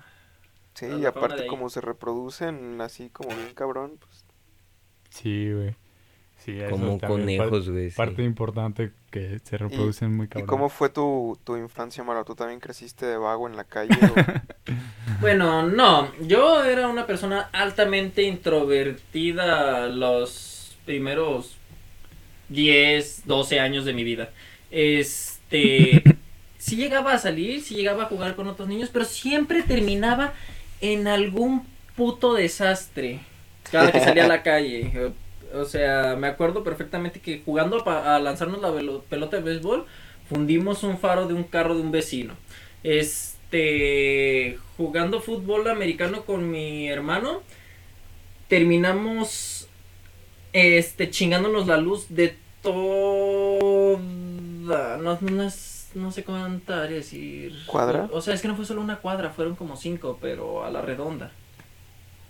Sí, 0.74 0.86
a 0.86 0.88
y 0.90 1.00
la 1.00 1.08
aparte 1.08 1.46
como 1.46 1.68
se 1.70 1.80
reproducen 1.80 2.80
así 2.80 3.08
como 3.10 3.30
bien 3.30 3.52
cabrón, 3.54 3.98
pues 3.98 4.24
Sí, 5.10 5.50
güey. 5.52 5.74
Sí, 6.46 6.60
eso 6.60 6.70
Como 6.70 6.98
conejos, 7.00 7.50
par- 7.64 7.72
güey. 7.72 7.90
sí. 7.90 7.96
Parte 7.96 8.22
importante 8.22 8.92
que 9.10 9.40
se 9.42 9.58
reproducen 9.58 10.14
muy 10.14 10.26
¿Y 10.26 10.28
cabrón. 10.28 10.46
cómo 10.46 10.68
fue 10.68 10.88
tu, 10.90 11.36
tu 11.42 11.56
infancia, 11.56 12.04
Mara? 12.04 12.22
¿Tú 12.22 12.34
también 12.36 12.60
creciste 12.60 13.04
de 13.04 13.16
vago 13.18 13.48
en 13.48 13.56
la 13.56 13.64
calle? 13.64 13.90
o- 14.00 14.70
Bueno, 15.20 15.64
no, 15.64 16.08
yo 16.22 16.62
era 16.64 16.86
una 16.88 17.04
persona 17.04 17.50
altamente 17.52 18.22
introvertida 18.22 19.88
los 19.88 20.76
primeros 20.84 21.56
10, 22.48 23.22
12 23.26 23.58
años 23.60 23.84
de 23.84 23.92
mi 23.92 24.04
vida. 24.04 24.30
Este, 24.70 26.02
sí 26.58 26.76
llegaba 26.76 27.12
a 27.14 27.18
salir, 27.18 27.60
sí 27.62 27.74
llegaba 27.74 28.04
a 28.04 28.06
jugar 28.06 28.36
con 28.36 28.46
otros 28.46 28.68
niños, 28.68 28.90
pero 28.92 29.04
siempre 29.04 29.62
terminaba 29.62 30.32
en 30.80 31.08
algún 31.08 31.66
puto 31.96 32.34
desastre 32.34 33.20
cada 33.70 33.90
que 33.90 34.00
salía 34.00 34.26
a 34.26 34.28
la 34.28 34.42
calle. 34.42 35.12
O 35.54 35.64
sea, 35.64 36.16
me 36.16 36.26
acuerdo 36.26 36.62
perfectamente 36.64 37.20
que 37.20 37.42
jugando 37.44 37.82
a, 37.88 38.18
lanzarnos 38.18 38.60
la 38.60 38.72
pelota 39.08 39.36
de 39.36 39.42
béisbol, 39.42 39.86
fundimos 40.28 40.82
un 40.82 40.98
faro 40.98 41.26
de 41.28 41.34
un 41.34 41.44
carro 41.44 41.74
de 41.74 41.80
un 41.82 41.92
vecino. 41.92 42.34
Este, 42.82 44.58
jugando 44.76 45.20
fútbol 45.20 45.68
americano 45.68 46.24
con 46.24 46.50
mi 46.50 46.88
hermano, 46.88 47.42
terminamos, 48.48 49.68
este, 50.52 51.10
chingándonos 51.10 51.66
la 51.66 51.76
luz 51.76 52.06
de 52.08 52.36
toda, 52.62 53.98
no, 54.98 55.18
no, 55.20 55.42
es- 55.42 55.90
no 55.94 56.12
sé 56.12 56.24
cuánta 56.24 56.82
decir. 56.82 57.54
¿Cuadra? 57.66 58.08
O 58.12 58.20
sea, 58.20 58.34
es 58.34 58.42
que 58.42 58.48
no 58.48 58.56
fue 58.56 58.66
solo 58.66 58.80
una 58.80 58.96
cuadra, 58.96 59.30
fueron 59.30 59.56
como 59.56 59.76
cinco, 59.76 60.18
pero 60.20 60.64
a 60.64 60.70
la 60.70 60.82
redonda. 60.82 61.32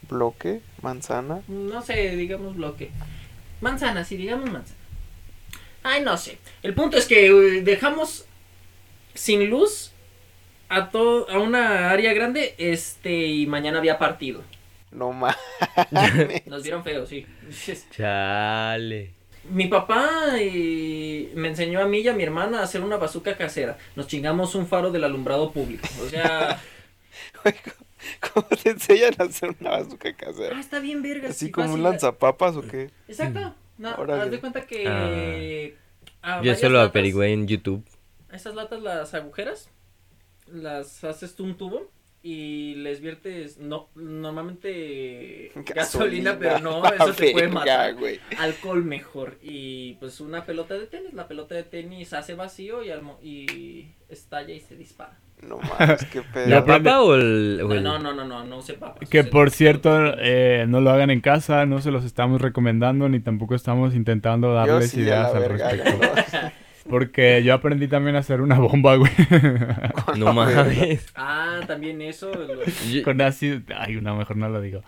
Bloque, 0.08 0.60
manzana. 0.82 1.42
No 1.48 1.82
sé, 1.82 2.16
digamos 2.16 2.56
bloque. 2.56 2.90
Manzana, 3.60 4.04
sí, 4.04 4.16
digamos 4.16 4.50
manzana. 4.50 4.78
Ay, 5.82 6.02
no 6.02 6.16
sé. 6.16 6.38
El 6.62 6.74
punto 6.74 6.96
es 6.96 7.06
que 7.06 7.26
eh, 7.26 7.62
dejamos 7.62 8.26
sin 9.14 9.48
luz 9.48 9.92
a 10.68 10.90
todo 10.90 11.30
a 11.30 11.38
una 11.38 11.90
área 11.90 12.12
grande, 12.12 12.54
este 12.58 13.26
y 13.26 13.46
mañana 13.46 13.78
había 13.78 13.98
partido. 13.98 14.42
No 14.90 15.12
más. 15.12 15.36
Nos 16.46 16.62
vieron 16.62 16.82
feo, 16.82 17.06
sí. 17.06 17.26
Chale. 17.90 19.12
Mi 19.50 19.68
papá 19.68 20.08
eh, 20.38 21.30
me 21.34 21.48
enseñó 21.48 21.80
a 21.80 21.86
mí 21.86 21.98
y 21.98 22.08
a 22.08 22.14
mi 22.14 22.24
hermana 22.24 22.60
a 22.60 22.62
hacer 22.64 22.80
una 22.80 22.96
bazuca 22.96 23.36
casera. 23.36 23.78
Nos 23.94 24.08
chingamos 24.08 24.54
un 24.54 24.66
faro 24.66 24.90
del 24.90 25.04
alumbrado 25.04 25.52
público. 25.52 25.86
O 26.04 26.08
sea, 26.08 26.60
¿Cómo 28.34 28.46
te 28.48 28.70
enseñan 28.70 29.14
a 29.18 29.24
hacer 29.24 29.54
una 29.60 29.70
bazooka 29.70 30.08
ah, 30.08 30.14
casera? 30.16 30.60
está 30.60 30.78
bien 30.80 31.02
verga. 31.02 31.28
¿Así 31.28 31.46
sí, 31.46 31.50
como 31.52 31.74
un 31.74 31.82
lanzapapas 31.82 32.56
o 32.56 32.62
qué? 32.62 32.90
Exacto. 33.08 33.54
No, 33.78 33.94
Órale. 33.96 34.22
haz 34.22 34.30
de 34.30 34.40
cuenta 34.40 34.66
que 34.66 35.76
a 36.22 36.36
Yo 36.36 36.36
varias 36.38 36.60
solo 36.60 36.78
latas- 36.78 36.90
averigüé 36.90 37.32
en 37.32 37.46
YouTube. 37.46 37.84
Esas 38.32 38.54
latas, 38.54 38.80
las 38.82 39.14
agujeras, 39.14 39.70
las 40.46 41.04
haces 41.04 41.34
tú 41.36 41.44
un 41.44 41.56
tubo 41.56 41.90
y 42.28 42.74
les 42.76 43.00
viertes, 43.00 43.58
no, 43.58 43.88
normalmente 43.94 45.52
gasolina, 45.74 46.36
pero 46.38 46.58
no, 46.58 46.84
eso 46.84 47.12
te 47.12 47.30
puede 47.32 47.48
matar. 47.48 47.94
güey. 47.94 48.18
Alcohol 48.38 48.84
mejor. 48.84 49.38
Y 49.42 49.94
pues 50.00 50.20
una 50.20 50.44
pelota 50.44 50.74
de 50.74 50.86
tenis, 50.86 51.12
la 51.12 51.28
pelota 51.28 51.54
de 51.54 51.62
tenis 51.62 52.12
hace 52.12 52.34
vacío 52.34 52.82
y, 52.82 52.90
al 52.90 53.02
mo- 53.02 53.18
y 53.22 53.92
estalla 54.08 54.52
y 54.54 54.60
se 54.60 54.76
dispara. 54.76 55.18
No 55.42 55.58
mames, 55.58 56.04
qué 56.06 56.22
pedo. 56.34 56.48
¿La 56.48 56.64
papa 56.64 57.02
o 57.02 57.14
el.? 57.14 57.60
o 57.62 57.68
No, 57.68 57.74
el- 57.74 57.82
no, 57.84 57.98
no, 57.98 58.12
no, 58.14 58.24
no, 58.24 58.44
no 58.44 58.58
use 58.58 58.74
papas. 58.74 59.08
Que 59.08 59.22
por 59.22 59.50
cierto, 59.50 60.14
eh, 60.18 60.64
no 60.66 60.80
lo 60.80 60.90
hagan 60.90 61.10
en 61.10 61.20
casa, 61.20 61.64
no 61.66 61.80
se 61.80 61.90
los 61.90 62.04
estamos 62.04 62.40
recomendando 62.40 63.08
ni 63.08 63.20
tampoco 63.20 63.54
estamos 63.54 63.94
intentando 63.94 64.52
darles 64.52 64.90
sí, 64.90 65.00
ideas 65.02 65.32
al 65.34 65.40
verga. 65.40 65.70
respecto. 65.70 66.50
Porque 66.88 67.42
yo 67.42 67.54
aprendí 67.54 67.88
también 67.88 68.16
a 68.16 68.20
hacer 68.20 68.40
una 68.40 68.58
bomba, 68.58 68.96
güey. 68.96 69.10
No 70.18 70.32
mames. 70.32 71.06
Ah, 71.14 71.60
también 71.66 72.00
eso. 72.02 72.30
Yo- 72.90 73.02
Con 73.02 73.20
ácido. 73.20 73.60
Ay, 73.76 73.96
no, 74.00 74.16
mejor 74.16 74.36
no 74.36 74.48
lo 74.48 74.60
digo. 74.60 74.82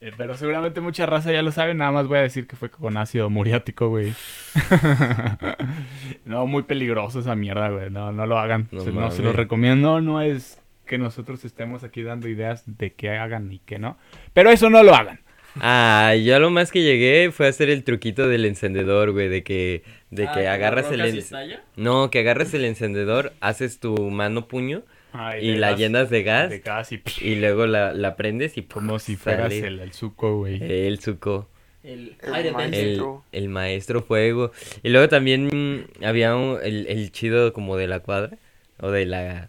Eh, 0.00 0.10
pero 0.16 0.36
seguramente 0.36 0.80
mucha 0.80 1.06
raza 1.06 1.32
ya 1.32 1.42
lo 1.42 1.52
sabe, 1.52 1.74
nada 1.74 1.92
más 1.92 2.08
voy 2.08 2.18
a 2.18 2.22
decir 2.22 2.46
que 2.48 2.56
fue 2.56 2.70
con 2.70 2.96
ácido 2.96 3.30
muriático, 3.30 3.88
güey. 3.88 4.12
no, 6.24 6.46
muy 6.46 6.62
peligroso 6.64 7.20
esa 7.20 7.34
mierda, 7.34 7.68
güey. 7.70 7.90
No, 7.90 8.12
no 8.12 8.26
lo 8.26 8.38
hagan. 8.38 8.68
No 8.72 8.80
Se- 8.80 8.92
No, 8.92 9.10
se 9.10 9.22
lo 9.22 9.32
recomiendo. 9.32 10.00
No 10.00 10.20
es 10.20 10.60
que 10.86 10.98
nosotros 10.98 11.44
estemos 11.44 11.84
aquí 11.84 12.02
dando 12.02 12.28
ideas 12.28 12.64
de 12.66 12.92
qué 12.92 13.10
hagan 13.10 13.52
y 13.52 13.60
qué 13.60 13.78
no. 13.78 13.96
Pero 14.32 14.50
eso 14.50 14.70
no 14.70 14.82
lo 14.82 14.94
hagan. 14.94 15.20
Ah, 15.60 16.14
yo 16.22 16.34
a 16.36 16.38
lo 16.38 16.50
más 16.50 16.70
que 16.72 16.82
llegué 16.82 17.30
fue 17.30 17.46
a 17.46 17.50
hacer 17.50 17.68
el 17.70 17.84
truquito 17.84 18.26
del 18.26 18.44
encendedor, 18.46 19.12
güey, 19.12 19.28
de 19.28 19.42
que, 19.42 19.82
de 20.12 20.28
Ah, 20.28 20.32
que 20.34 20.40
¿con 20.40 20.48
agarras 20.48 20.92
el... 20.92 21.00
en-? 21.00 21.60
No, 21.74 22.10
que 22.10 22.20
agarras 22.20 22.54
el 22.54 22.64
encendedor, 22.64 23.32
haces 23.40 23.80
tu 23.80 23.96
mano 24.10 24.46
puño 24.46 24.82
Ay, 25.14 25.48
y 25.48 25.56
la 25.56 25.70
gas- 25.70 25.78
llenas 25.80 26.10
de 26.10 26.22
gas 26.22 26.50
De 26.50 26.58
gas 26.60 26.92
y... 26.92 27.02
y 27.20 27.34
luego 27.36 27.66
la, 27.66 27.92
la 27.92 28.14
prendes 28.14 28.56
y 28.56 28.62
Como 28.68 28.98
si 28.98 29.16
sale 29.16 29.36
fueras 29.36 29.52
el, 29.54 29.80
el 29.80 29.92
suco, 29.92 30.36
güey. 30.38 30.62
el 30.62 31.00
suco, 31.00 31.48
El 31.82 32.16
El 32.22 32.52
Maestro. 32.52 33.24
el 33.32 33.48
maestro 33.48 34.02
fuego. 34.02 34.52
Y 34.84 34.90
luego 34.90 35.08
también 35.08 35.88
había 36.04 36.36
un- 36.36 36.58
el, 36.62 36.86
el 36.86 37.10
chido 37.10 37.52
como 37.52 37.76
de 37.76 37.88
la 37.88 38.00
cuadra 38.00 38.36
o 38.80 38.90
de 38.90 39.06
la... 39.06 39.48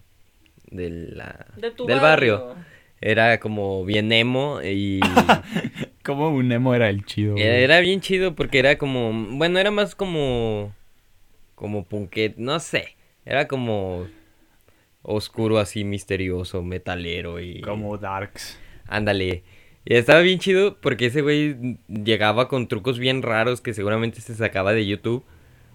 De 0.72 0.90
la 0.90 1.46
De 1.58 1.70
tu 1.72 1.86
del 1.86 2.00
barrio. 2.00 2.56
Era 3.06 3.38
como 3.42 3.84
bien 3.84 4.14
emo 4.14 4.62
y... 4.64 5.02
Como 6.06 6.30
un 6.30 6.52
emo 6.52 6.74
era 6.74 6.90
el 6.90 7.06
chido, 7.06 7.34
güey. 7.34 7.46
Era 7.46 7.80
bien 7.80 8.02
chido 8.02 8.36
porque 8.36 8.60
era 8.60 8.78
como, 8.78 9.14
bueno, 9.38 9.58
era 9.58 9.72
más 9.72 9.96
como, 9.96 10.74
como 11.56 11.86
punquet, 11.86 12.36
no 12.36 12.60
sé, 12.60 12.98
era 13.26 13.48
como 13.48 14.08
oscuro 15.02 15.60
así, 15.60 15.86
misterioso, 15.86 16.62
metalero 16.62 17.40
y... 17.40 17.62
Como 17.62 17.98
Darks. 17.98 18.60
Ándale. 18.86 19.44
Y 19.86 19.96
estaba 19.96 20.20
bien 20.20 20.40
chido 20.40 20.80
porque 20.82 21.06
ese 21.06 21.22
güey 21.22 21.78
llegaba 21.88 22.50
con 22.50 22.68
trucos 22.68 23.00
bien 23.00 23.22
raros 23.22 23.62
que 23.62 23.74
seguramente 23.74 24.20
se 24.20 24.36
sacaba 24.36 24.74
de 24.74 24.86
YouTube. 24.86 25.24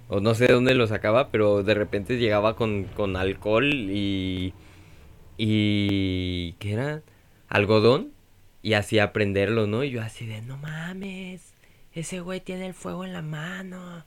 O 0.09 0.21
no 0.21 0.35
sé 0.35 0.47
de 0.47 0.53
dónde 0.53 0.75
lo 0.75 0.87
sacaba, 0.87 1.31
pero 1.31 1.63
de 1.63 1.73
repente 1.73 2.19
llegaba 2.19 2.55
con, 2.55 2.85
con 2.85 3.17
alcohol 3.17 3.67
y... 3.73 4.53
Y... 5.39 6.53
¿Qué 6.59 6.73
era? 6.73 7.03
Algodón. 7.49 8.13
Y 8.61 8.73
hacía 8.75 9.13
prenderlo, 9.13 9.67
¿no? 9.67 9.85
Y 9.85 9.91
yo 9.91 10.03
así 10.03 10.27
de, 10.27 10.43
no 10.43 10.57
mames, 10.57 11.55
ese 11.93 12.21
güey 12.21 12.41
tiene 12.41 12.67
el 12.67 12.75
fuego 12.75 13.05
en 13.05 13.13
la 13.13 13.23
mano. 13.23 14.05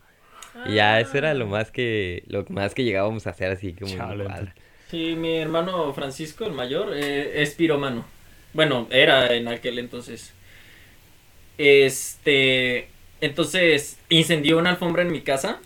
Y 0.65 0.75
ya 0.75 0.99
eso 0.99 1.17
era 1.17 1.33
lo 1.33 1.47
más 1.47 1.71
que, 1.71 2.23
lo 2.27 2.45
más 2.49 2.73
que 2.73 2.83
llegábamos 2.83 3.25
a 3.27 3.29
hacer 3.29 3.51
así 3.51 3.73
como 3.73 3.95
cuadra. 3.95 4.53
Sí, 4.89 5.15
mi 5.15 5.37
hermano 5.37 5.93
Francisco, 5.93 6.45
el 6.45 6.51
mayor, 6.51 6.93
eh, 6.93 7.41
es 7.41 7.51
piromano. 7.55 8.05
Bueno, 8.53 8.87
era 8.91 9.33
en 9.33 9.47
aquel 9.47 9.79
entonces. 9.79 10.33
Este, 11.57 12.89
entonces 13.21 13.97
incendió 14.09 14.57
una 14.57 14.71
alfombra 14.71 15.03
en 15.03 15.11
mi 15.11 15.21
casa 15.21 15.59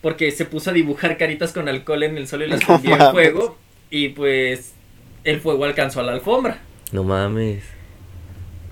porque 0.00 0.30
se 0.30 0.44
puso 0.44 0.70
a 0.70 0.72
dibujar 0.72 1.18
caritas 1.18 1.52
con 1.52 1.68
alcohol 1.68 2.02
en 2.04 2.16
el 2.16 2.28
suelo 2.28 2.46
y 2.46 2.48
las 2.48 2.60
No 2.68 2.80
prendía 2.80 3.06
en 3.06 3.12
fuego 3.12 3.58
y 3.90 4.10
pues 4.10 4.74
el 5.24 5.40
fuego 5.40 5.64
alcanzó 5.64 6.00
a 6.00 6.04
la 6.04 6.12
alfombra. 6.12 6.60
No 6.92 7.04
mames. 7.04 7.64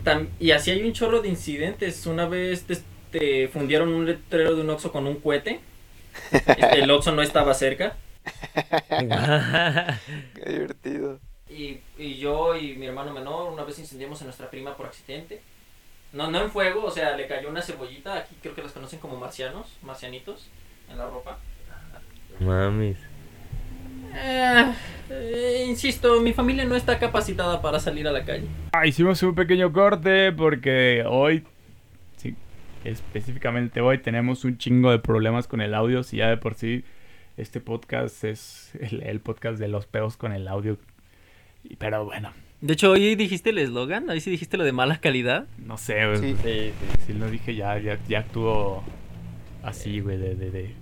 Tam- 0.04 0.28
y 0.38 0.50
así 0.50 0.70
hay 0.70 0.82
un 0.82 0.92
chorro 0.92 1.20
de 1.22 1.28
incidentes. 1.28 2.06
Una 2.06 2.26
vez 2.26 2.64
este, 2.68 3.48
fundieron 3.48 3.92
un 3.92 4.06
letrero 4.06 4.54
de 4.54 4.62
un 4.62 4.70
Oxxo 4.70 4.92
con 4.92 5.06
un 5.06 5.16
cohete. 5.20 5.60
Este, 6.30 6.80
el 6.80 6.90
Oxxo 6.90 7.12
no 7.12 7.22
estaba 7.22 7.54
cerca. 7.54 7.96
Qué 10.34 10.50
divertido. 10.50 11.20
Y, 11.48 11.80
y 11.98 12.16
yo 12.18 12.56
y 12.56 12.74
mi 12.76 12.86
hermano 12.86 13.12
menor 13.12 13.52
una 13.52 13.64
vez 13.64 13.78
incendiamos 13.78 14.20
a 14.22 14.24
nuestra 14.24 14.50
prima 14.50 14.76
por 14.76 14.86
accidente. 14.86 15.42
No, 16.12 16.30
no 16.30 16.42
en 16.42 16.50
fuego, 16.50 16.84
o 16.84 16.90
sea, 16.90 17.16
le 17.16 17.26
cayó 17.26 17.48
una 17.48 17.62
cebollita, 17.62 18.16
aquí 18.18 18.36
creo 18.42 18.54
que 18.54 18.62
las 18.62 18.72
conocen 18.72 18.98
como 18.98 19.16
marcianos, 19.16 19.66
marcianitos, 19.82 20.48
en 20.90 20.98
la 20.98 21.08
ropa. 21.08 21.38
Mames. 22.40 22.98
Eh, 24.14 24.72
eh, 25.10 25.64
insisto, 25.68 26.20
mi 26.20 26.32
familia 26.32 26.64
no 26.64 26.74
está 26.76 26.98
capacitada 26.98 27.60
para 27.62 27.78
salir 27.80 28.06
a 28.08 28.12
la 28.12 28.24
calle. 28.24 28.46
Ah, 28.72 28.86
hicimos 28.86 29.22
un 29.22 29.34
pequeño 29.34 29.72
corte 29.72 30.32
porque 30.32 31.04
hoy, 31.06 31.44
sí, 32.16 32.34
específicamente 32.84 33.80
hoy 33.80 33.98
tenemos 33.98 34.44
un 34.44 34.58
chingo 34.58 34.90
de 34.90 34.98
problemas 34.98 35.46
con 35.46 35.60
el 35.60 35.74
audio. 35.74 36.02
Si 36.02 36.18
ya 36.18 36.28
de 36.28 36.36
por 36.36 36.54
sí 36.54 36.84
este 37.36 37.60
podcast 37.60 38.24
es 38.24 38.72
el, 38.80 39.02
el 39.02 39.20
podcast 39.20 39.58
de 39.58 39.68
los 39.68 39.86
pedos 39.86 40.16
con 40.16 40.32
el 40.32 40.48
audio. 40.48 40.76
Pero 41.78 42.04
bueno, 42.04 42.32
De 42.60 42.72
hecho, 42.74 42.90
hoy 42.90 43.14
dijiste 43.14 43.50
el 43.50 43.58
eslogan, 43.58 44.10
ahí 44.10 44.20
sí 44.20 44.30
dijiste 44.30 44.56
lo 44.56 44.64
de 44.64 44.72
mala 44.72 44.98
calidad. 45.00 45.46
no 45.58 45.78
sé, 45.78 46.06
güey. 46.06 46.18
Sí. 46.18 46.36
Sí, 46.42 46.72
Si 47.06 47.12
lo 47.14 47.30
dije 47.30 47.54
ya, 47.54 47.78
ya, 47.78 47.98
ya 48.08 48.18
actuó 48.20 48.82
así, 49.62 50.00
güey, 50.00 50.18
de, 50.18 50.34
de, 50.34 50.50
de 50.50 50.74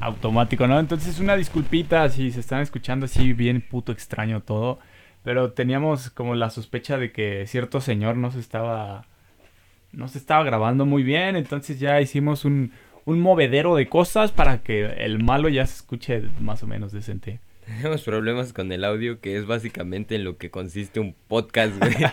automático, 0.00 0.66
¿no? 0.66 0.78
Entonces 0.78 1.20
una 1.20 1.36
disculpita 1.36 2.08
si 2.08 2.30
se 2.30 2.40
están 2.40 2.60
escuchando 2.60 3.06
así 3.06 3.32
bien 3.32 3.60
puto 3.60 3.92
extraño 3.92 4.40
todo. 4.42 4.78
Pero 5.22 5.52
teníamos 5.52 6.10
como 6.10 6.34
la 6.34 6.50
sospecha 6.50 6.96
de 6.96 7.12
que 7.12 7.46
cierto 7.46 7.80
señor 7.80 8.16
no 8.16 8.30
se 8.30 8.40
estaba. 8.40 9.06
No 9.92 10.08
se 10.08 10.18
estaba 10.18 10.44
grabando 10.44 10.86
muy 10.86 11.02
bien. 11.02 11.36
Entonces 11.36 11.78
ya 11.78 12.00
hicimos 12.00 12.44
un, 12.44 12.72
un 13.04 13.20
movedero 13.20 13.74
de 13.74 13.88
cosas 13.88 14.32
para 14.32 14.62
que 14.62 14.84
el 15.04 15.22
malo 15.22 15.48
ya 15.48 15.66
se 15.66 15.76
escuche 15.76 16.22
más 16.40 16.62
o 16.62 16.66
menos 16.66 16.92
decente. 16.92 17.40
Tenemos 17.66 18.02
problemas 18.02 18.52
con 18.52 18.72
el 18.72 18.84
audio, 18.84 19.20
que 19.20 19.36
es 19.36 19.46
básicamente 19.46 20.16
en 20.16 20.24
lo 20.24 20.38
que 20.38 20.50
consiste 20.50 20.98
un 20.98 21.14
podcast, 21.28 21.78
güey. 21.78 21.94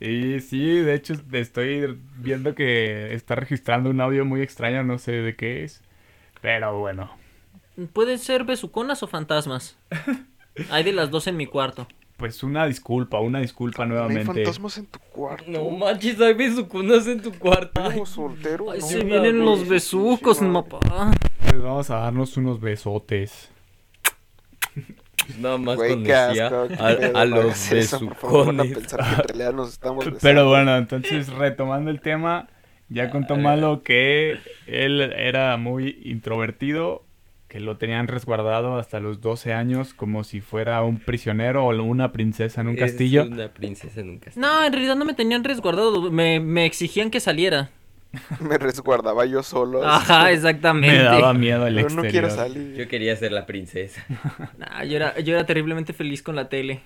Y 0.00 0.40
sí, 0.40 0.60
de 0.60 0.94
hecho 0.94 1.14
estoy 1.32 1.98
viendo 2.18 2.54
que 2.54 3.14
está 3.14 3.34
registrando 3.34 3.90
un 3.90 4.00
audio 4.00 4.24
muy 4.24 4.42
extraño, 4.42 4.82
no 4.84 4.98
sé 4.98 5.12
de 5.12 5.34
qué 5.34 5.64
es. 5.64 5.82
Pero 6.42 6.78
bueno. 6.78 7.10
Pueden 7.94 8.18
ser 8.18 8.44
besuconas 8.44 9.02
o 9.02 9.06
fantasmas. 9.06 9.78
Hay 10.70 10.82
de 10.84 10.92
las 10.92 11.10
dos 11.10 11.26
en 11.26 11.38
mi 11.38 11.46
cuarto. 11.46 11.86
Pues 12.18 12.42
una 12.42 12.66
disculpa, 12.66 13.18
una 13.20 13.40
disculpa 13.40 13.86
No 13.86 13.94
hay 13.94 14.00
nuevamente. 14.08 14.44
fantasmas 14.44 14.76
en 14.78 14.86
tu 14.86 14.98
cuarto. 14.98 15.44
No 15.50 15.70
manches, 15.70 16.20
hay 16.20 16.34
besucunas 16.34 17.06
en 17.06 17.22
tu 17.22 17.32
cuarto. 17.32 17.82
Como 17.82 18.04
soltero. 18.04 18.70
Ay, 18.70 18.80
no, 18.80 18.86
se 18.86 19.02
vienen 19.02 19.40
los 19.40 19.66
besucos, 19.66 20.36
Sí, 20.38 20.44
papá. 20.52 21.10
Pues 21.48 21.62
vamos 21.62 21.88
a 21.90 21.96
darnos 21.96 22.36
unos 22.36 22.60
besotes. 22.60 23.48
Nada 25.38 25.56
más 25.56 25.76
Güey, 25.76 25.90
conocía 25.92 26.46
asco, 26.46 26.68
a, 27.18 27.24
los 27.24 27.72
eso, 27.72 27.98
favor, 28.20 28.48
a 28.48 28.52
besucones. 28.64 28.78
pensar 28.78 29.00
que 29.00 29.10
en 29.22 29.28
realidad 29.28 29.52
nos 29.52 29.68
estamos 29.72 30.04
Pero 30.20 30.48
bueno, 30.48 30.76
entonces 30.76 31.28
retomando 31.28 31.90
el 31.90 32.00
tema, 32.00 32.48
ya 32.92 33.10
contó 33.10 33.36
Malo 33.36 33.82
que 33.82 34.38
él 34.66 35.00
era 35.16 35.56
muy 35.56 35.98
introvertido, 36.04 37.04
que 37.48 37.60
lo 37.60 37.76
tenían 37.76 38.08
resguardado 38.08 38.78
hasta 38.78 38.98
los 39.00 39.20
12 39.20 39.52
años 39.52 39.92
como 39.94 40.24
si 40.24 40.40
fuera 40.40 40.82
un 40.82 40.98
prisionero 40.98 41.64
o 41.66 41.82
una 41.82 42.12
princesa 42.12 42.60
en 42.62 42.68
un 42.68 42.74
Es 42.74 42.80
castillo. 42.80 43.24
una 43.26 43.48
princesa 43.48 44.00
en 44.00 44.10
un 44.10 44.18
castillo. 44.18 44.46
No, 44.46 44.64
en 44.64 44.72
realidad 44.72 44.96
no 44.96 45.04
me 45.04 45.14
tenían 45.14 45.44
resguardado, 45.44 46.10
me, 46.10 46.40
me 46.40 46.64
exigían 46.64 47.10
que 47.10 47.20
saliera. 47.20 47.70
Me 48.40 48.58
resguardaba 48.58 49.24
yo 49.24 49.42
solo. 49.42 49.82
Ajá, 49.86 50.32
exactamente. 50.32 50.98
Me 50.98 51.02
daba 51.02 51.32
miedo 51.32 51.66
el 51.66 51.76
Yo 51.76 51.80
no 51.80 51.86
exterior. 51.86 52.10
quiero 52.10 52.30
salir. 52.30 52.74
Yo 52.76 52.86
quería 52.86 53.16
ser 53.16 53.32
la 53.32 53.46
princesa. 53.46 54.04
Nah, 54.58 54.84
yo, 54.84 54.96
era, 54.96 55.18
yo 55.20 55.32
era 55.34 55.46
terriblemente 55.46 55.94
feliz 55.94 56.22
con 56.22 56.36
la 56.36 56.50
tele. 56.50 56.80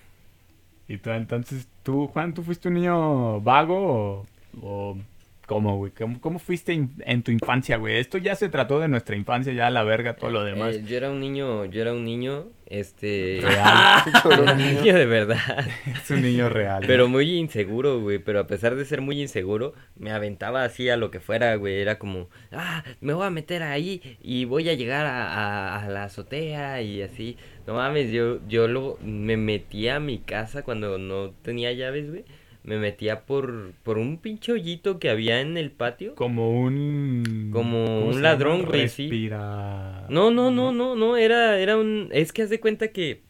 Y 0.86 0.98
tú, 0.98 1.10
entonces, 1.10 1.66
tú, 1.82 2.06
Juan, 2.06 2.32
¿tú 2.32 2.44
fuiste 2.44 2.68
un 2.68 2.74
niño 2.74 3.40
vago 3.40 3.76
o, 3.82 4.26
o 4.62 4.98
cómo, 5.46 5.76
güey? 5.78 5.92
¿Cómo, 5.92 6.20
cómo 6.20 6.38
fuiste 6.38 6.72
in- 6.74 6.94
en 7.06 7.22
tu 7.22 7.30
infancia, 7.30 7.76
güey? 7.78 7.98
Esto 7.98 8.18
ya 8.18 8.34
se 8.34 8.48
trató 8.48 8.80
de 8.80 8.88
nuestra 8.88 9.16
infancia, 9.16 9.52
ya 9.52 9.68
a 9.68 9.70
la 9.70 9.82
verga, 9.84 10.16
todo 10.16 10.30
lo 10.30 10.44
demás. 10.44 10.76
Eh, 10.76 10.84
yo 10.86 10.96
era 10.96 11.10
un 11.10 11.20
niño, 11.20 11.64
yo 11.66 11.80
era 11.82 11.92
un 11.92 12.04
niño, 12.04 12.46
este... 12.66 13.38
Real. 13.42 14.02
Era 14.24 14.52
un 14.52 14.58
niño. 14.58 14.94
de 14.94 15.06
verdad. 15.06 15.38
es 15.86 16.10
un 16.10 16.22
niño 16.22 16.48
real. 16.48 16.80
¿no? 16.82 16.86
Pero 16.88 17.08
muy 17.08 17.32
inseguro, 17.38 18.00
güey. 18.00 18.18
Pero 18.18 18.40
a 18.40 18.46
pesar 18.46 18.74
de 18.74 18.84
ser 18.84 19.00
muy 19.00 19.20
inseguro, 19.22 19.72
me 19.96 20.10
aventaba 20.10 20.64
así 20.64 20.88
a 20.88 20.96
lo 20.96 21.10
que 21.10 21.20
fuera, 21.20 21.54
güey. 21.56 21.80
Era 21.80 21.98
como, 21.98 22.28
ah, 22.52 22.82
me 23.00 23.12
voy 23.14 23.26
a 23.26 23.30
meter 23.30 23.62
ahí 23.62 24.18
y 24.22 24.44
voy 24.46 24.68
a 24.68 24.74
llegar 24.74 25.06
a, 25.06 25.32
a- 25.32 25.84
a 25.84 25.88
la 25.88 26.04
azotea 26.04 26.82
y 26.82 27.02
así. 27.02 27.36
No 27.66 27.74
mames, 27.74 28.10
yo, 28.12 28.38
yo 28.48 28.68
lo, 28.68 28.98
me 29.02 29.36
metía 29.36 29.96
a 29.96 30.00
mi 30.00 30.18
casa 30.18 30.62
cuando 30.62 30.98
no 30.98 31.30
tenía 31.42 31.72
llaves, 31.72 32.08
güey. 32.10 32.24
Me 32.66 32.78
metía 32.78 33.20
por, 33.26 33.74
por 33.84 33.96
un 33.96 34.18
pinche 34.18 34.50
hoyito 34.50 34.98
que 34.98 35.08
había 35.08 35.40
en 35.40 35.56
el 35.56 35.70
patio. 35.70 36.16
Como 36.16 36.50
un... 36.50 37.50
Como 37.52 37.84
¿cómo 37.86 38.08
un 38.08 38.22
ladrón, 38.22 38.64
güey, 38.64 38.88
sí. 38.88 39.04
Respira... 39.04 40.04
No, 40.08 40.32
no, 40.32 40.50
no, 40.50 40.72
no, 40.72 40.96
no, 40.96 41.16
era, 41.16 41.60
era 41.60 41.76
un... 41.76 42.08
Es 42.10 42.32
que 42.32 42.42
haz 42.42 42.50
de 42.50 42.58
cuenta 42.58 42.88
que 42.88 43.22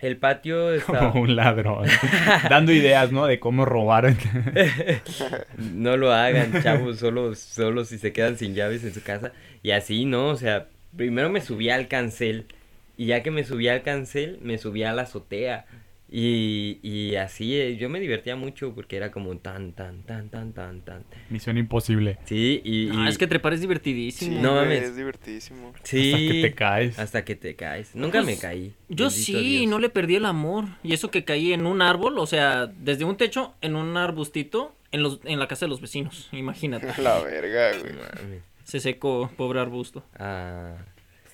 el 0.00 0.16
patio 0.16 0.72
estaba... 0.74 1.12
Como 1.12 1.24
un 1.24 1.36
ladrón. 1.36 1.86
Dando 2.48 2.72
ideas, 2.72 3.12
¿no? 3.12 3.26
De 3.26 3.38
cómo 3.38 3.66
robar. 3.66 4.16
No 5.74 5.98
lo 5.98 6.10
hagan, 6.10 6.62
chavos, 6.62 6.98
solo, 6.98 7.34
solo 7.34 7.84
si 7.84 7.98
se 7.98 8.14
quedan 8.14 8.38
sin 8.38 8.54
llaves 8.54 8.84
en 8.84 8.94
su 8.94 9.02
casa. 9.02 9.32
Y 9.62 9.72
así, 9.72 10.06
¿no? 10.06 10.28
O 10.28 10.36
sea, 10.36 10.68
primero 10.96 11.28
me 11.28 11.42
subí 11.42 11.68
al 11.68 11.88
cancel. 11.88 12.46
Y 12.96 13.06
ya 13.06 13.22
que 13.22 13.30
me 13.30 13.44
subí 13.44 13.68
al 13.68 13.82
cancel, 13.82 14.38
me 14.40 14.56
subí 14.56 14.82
a 14.82 14.92
la 14.92 15.02
azotea. 15.02 15.66
Y, 16.14 16.78
y 16.82 17.16
así, 17.16 17.58
eh, 17.58 17.78
yo 17.78 17.88
me 17.88 17.98
divertía 17.98 18.36
mucho 18.36 18.74
porque 18.74 18.96
era 18.98 19.10
como 19.10 19.34
tan, 19.38 19.72
tan, 19.72 20.02
tan, 20.02 20.28
tan, 20.28 20.52
tan, 20.52 20.82
tan. 20.82 21.04
Misión 21.30 21.56
imposible. 21.56 22.18
Sí, 22.26 22.60
y... 22.64 22.90
Ah, 22.90 23.04
y- 23.06 23.08
es 23.08 23.16
que 23.16 23.26
trepar 23.26 23.54
es 23.54 23.60
Sí, 23.60 23.64
divertidísimo. 23.66 24.42
No 24.42 24.56
mames. 24.56 24.82
es 24.82 24.96
divertidísimo. 24.96 25.72
Sí, 25.84 26.12
Hasta 26.12 26.18
que 26.34 26.42
te 26.42 26.54
caes. 26.54 26.98
hasta 26.98 27.24
que 27.24 27.34
te 27.34 27.56
caes. 27.56 27.94
Nunca 27.96 28.18
Pues, 28.22 28.26
me 28.26 28.38
caí. 28.38 28.74
Yo 28.90 29.08
sí, 29.08 29.60
Dios. 29.60 29.70
no 29.70 29.78
le 29.78 29.88
perdí 29.88 30.16
el 30.16 30.26
amor. 30.26 30.66
Y 30.82 30.92
eso 30.92 31.10
que 31.10 31.24
caí 31.24 31.54
en 31.54 31.64
un 31.64 31.80
árbol, 31.80 32.18
o 32.18 32.26
sea, 32.26 32.66
desde 32.66 33.04
un 33.06 33.16
techo, 33.16 33.54
en 33.62 33.74
un 33.74 33.96
arbustito, 33.96 34.74
en, 34.90 35.02
los, 35.02 35.20
en 35.24 35.38
la 35.38 35.48
casa 35.48 35.64
de 35.64 35.70
los 35.70 35.80
vecinos. 35.80 36.28
Imagínate. 36.32 36.88
La 37.02 37.20
verga, 37.20 37.70
güey. 37.78 38.40
Se 38.64 38.80
secó, 38.80 39.30
pobre 39.36 39.60
arbusto. 39.60 40.04
Ah. 40.18 40.76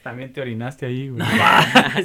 También 0.09 0.33
te 0.33 0.41
orinaste 0.41 0.87
ahí, 0.87 1.09
güey. 1.11 1.23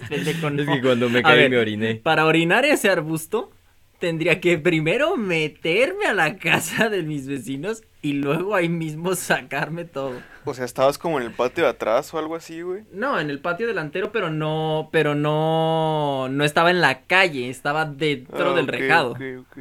Pendejo, 0.10 0.48
Es 0.58 0.68
que 0.68 0.82
cuando 0.82 1.10
me 1.10 1.20
A 1.20 1.24
caí 1.24 1.38
ver, 1.38 1.50
me 1.52 1.58
oriné. 1.58 1.96
Para 1.96 2.26
orinar 2.26 2.66
ese 2.66 2.90
arbusto, 2.90 3.52
tendría 4.00 4.42
que 4.42 4.58
primero 4.58 5.16
meterme 5.16 6.06
a 6.06 6.14
la 6.14 6.36
casa 6.36 6.90
de 6.90 7.04
mis 7.04 7.28
vecinos 7.28 7.82
y 8.02 8.14
luego 8.14 8.56
ahí 8.56 8.68
mismo 8.68 9.16
sacarme 9.16 9.86
todo. 9.86 10.14
O 10.44 10.54
sea, 10.54 10.66
estabas 10.66 10.98
como 10.98 11.22
en 11.22 11.28
el 11.28 11.32
patio 11.32 11.64
de 11.64 11.70
atrás 11.70 12.14
o 12.14 12.20
algo 12.20 12.36
así, 12.36 12.62
güey. 12.62 12.84
No, 12.92 13.18
en 13.18 13.30
el 13.30 13.40
patio 13.40 13.66
delantero, 13.68 14.12
pero 14.12 14.30
no, 14.30 14.90
pero 14.92 15.16
no, 15.16 16.28
no 16.30 16.44
estaba 16.44 16.70
en 16.72 16.82
la 16.82 17.04
calle, 17.04 17.50
estaba 17.50 17.86
dentro 17.86 18.52
Ah, 18.52 18.56
del 18.56 18.66
ok, 18.66 18.70
rejado. 18.72 19.12
ok, 19.12 19.22
ok. 19.40 19.58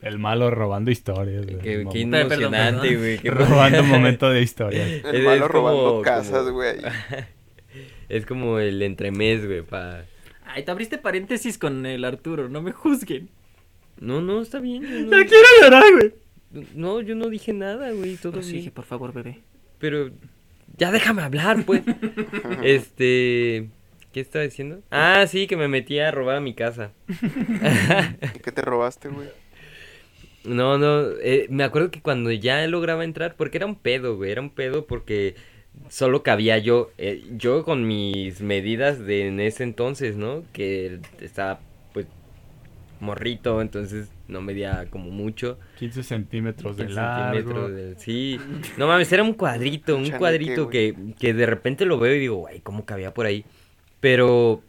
El 0.00 0.18
malo 0.18 0.50
robando 0.50 0.90
historias, 0.90 1.44
güey. 1.44 1.58
Qué, 1.58 1.62
qué 1.62 1.80
emocionante, 2.02 2.36
perdón. 2.36 2.98
güey. 2.98 3.18
qué 3.18 3.30
Robando 3.30 3.82
un 3.82 3.88
momento 3.88 4.28
de 4.30 4.42
historias. 4.42 4.88
El 5.04 5.14
Es 5.14 5.24
malo 5.24 5.46
como- 5.48 5.52
robando 5.70 6.02
casas, 6.02 6.38
como- 6.42 6.54
güey. 6.54 6.74
Es 8.12 8.26
como 8.26 8.58
el 8.58 8.82
entremés, 8.82 9.46
güey, 9.46 9.62
pa... 9.62 10.04
Ay, 10.44 10.64
te 10.64 10.70
abriste 10.70 10.98
paréntesis 10.98 11.56
con 11.56 11.86
el 11.86 12.04
Arturo, 12.04 12.50
no 12.50 12.60
me 12.60 12.70
juzguen. 12.70 13.30
No, 13.98 14.20
no, 14.20 14.42
está 14.42 14.60
bien. 14.60 14.82
yo 14.82 14.88
Ya 14.88 15.00
no, 15.04 15.10
quiero 15.10 15.46
llorar, 15.62 15.84
güey. 15.92 16.66
no, 16.74 17.00
yo 17.00 17.14
no 17.14 17.30
dije 17.30 17.54
nada, 17.54 17.90
güey, 17.92 18.16
todo 18.16 18.40
bien. 18.40 18.70
por 18.72 18.84
favor, 18.84 19.14
bebé. 19.14 19.40
Pero 19.78 20.10
ya 20.76 20.92
déjame 20.92 21.22
hablar, 21.22 21.64
pues. 21.64 21.84
este... 22.62 23.70
¿Qué 24.12 24.20
estaba 24.20 24.44
diciendo? 24.44 24.82
Ah, 24.90 25.24
sí, 25.26 25.46
que 25.46 25.56
me 25.56 25.68
metí 25.68 25.98
a 25.98 26.10
robar 26.10 26.36
a 26.36 26.40
mi 26.42 26.52
casa. 26.52 26.92
¿Y 27.08 28.38
qué 28.40 28.52
te 28.52 28.60
robaste, 28.60 29.08
güey? 29.08 29.28
No, 30.44 30.76
no, 30.76 31.12
eh, 31.22 31.46
me 31.48 31.64
acuerdo 31.64 31.90
que 31.90 32.02
cuando 32.02 32.30
ya 32.30 32.66
lograba 32.66 33.04
entrar, 33.04 33.36
porque 33.36 33.56
era 33.56 33.64
un 33.64 33.76
pedo, 33.76 34.16
güey, 34.16 34.32
era 34.32 34.42
un 34.42 34.50
pedo 34.50 34.86
porque 34.86 35.34
solo 35.88 36.22
cabía 36.22 36.58
yo, 36.58 36.90
eh, 36.98 37.22
yo 37.36 37.64
con 37.64 37.86
mis 37.86 38.40
medidas 38.40 38.98
de 38.98 39.26
en 39.28 39.40
ese 39.40 39.62
entonces, 39.64 40.16
¿no? 40.16 40.42
Que 40.52 41.00
estaba, 41.20 41.60
pues, 41.92 42.06
morrito, 43.00 43.60
entonces 43.60 44.08
no 44.28 44.40
medía 44.40 44.86
como 44.90 45.10
mucho. 45.10 45.58
15 45.78 46.02
centímetros 46.02 46.76
de 46.76 46.84
15 46.86 47.00
largo. 47.00 47.32
centímetros 47.50 47.74
de- 47.74 47.98
Sí, 47.98 48.38
no 48.76 48.86
mames, 48.86 49.12
era 49.12 49.22
un 49.22 49.34
cuadrito, 49.34 49.96
un 49.96 50.10
cuadrito 50.18 50.68
que, 50.70 50.94
que 51.18 51.34
de 51.34 51.46
repente 51.46 51.84
lo 51.84 51.98
veo 51.98 52.14
y 52.14 52.20
digo, 52.20 52.36
güey, 52.36 52.60
¿cómo 52.60 52.84
cabía 52.84 53.12
por 53.12 53.26
ahí? 53.26 53.44
Pero 54.00 54.62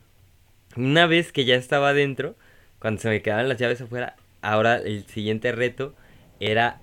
una 0.76 1.06
vez 1.06 1.32
que 1.32 1.46
ya 1.46 1.56
estaba 1.56 1.90
adentro, 1.90 2.36
cuando 2.80 3.02
se 3.02 3.10
me 3.10 3.22
quedaban 3.22 3.48
las 3.48 3.58
llaves 3.60 3.82
afuera, 3.82 4.16
ahora 4.42 4.78
el 4.78 5.06
siguiente 5.06 5.52
reto 5.52 5.94
era 6.40 6.82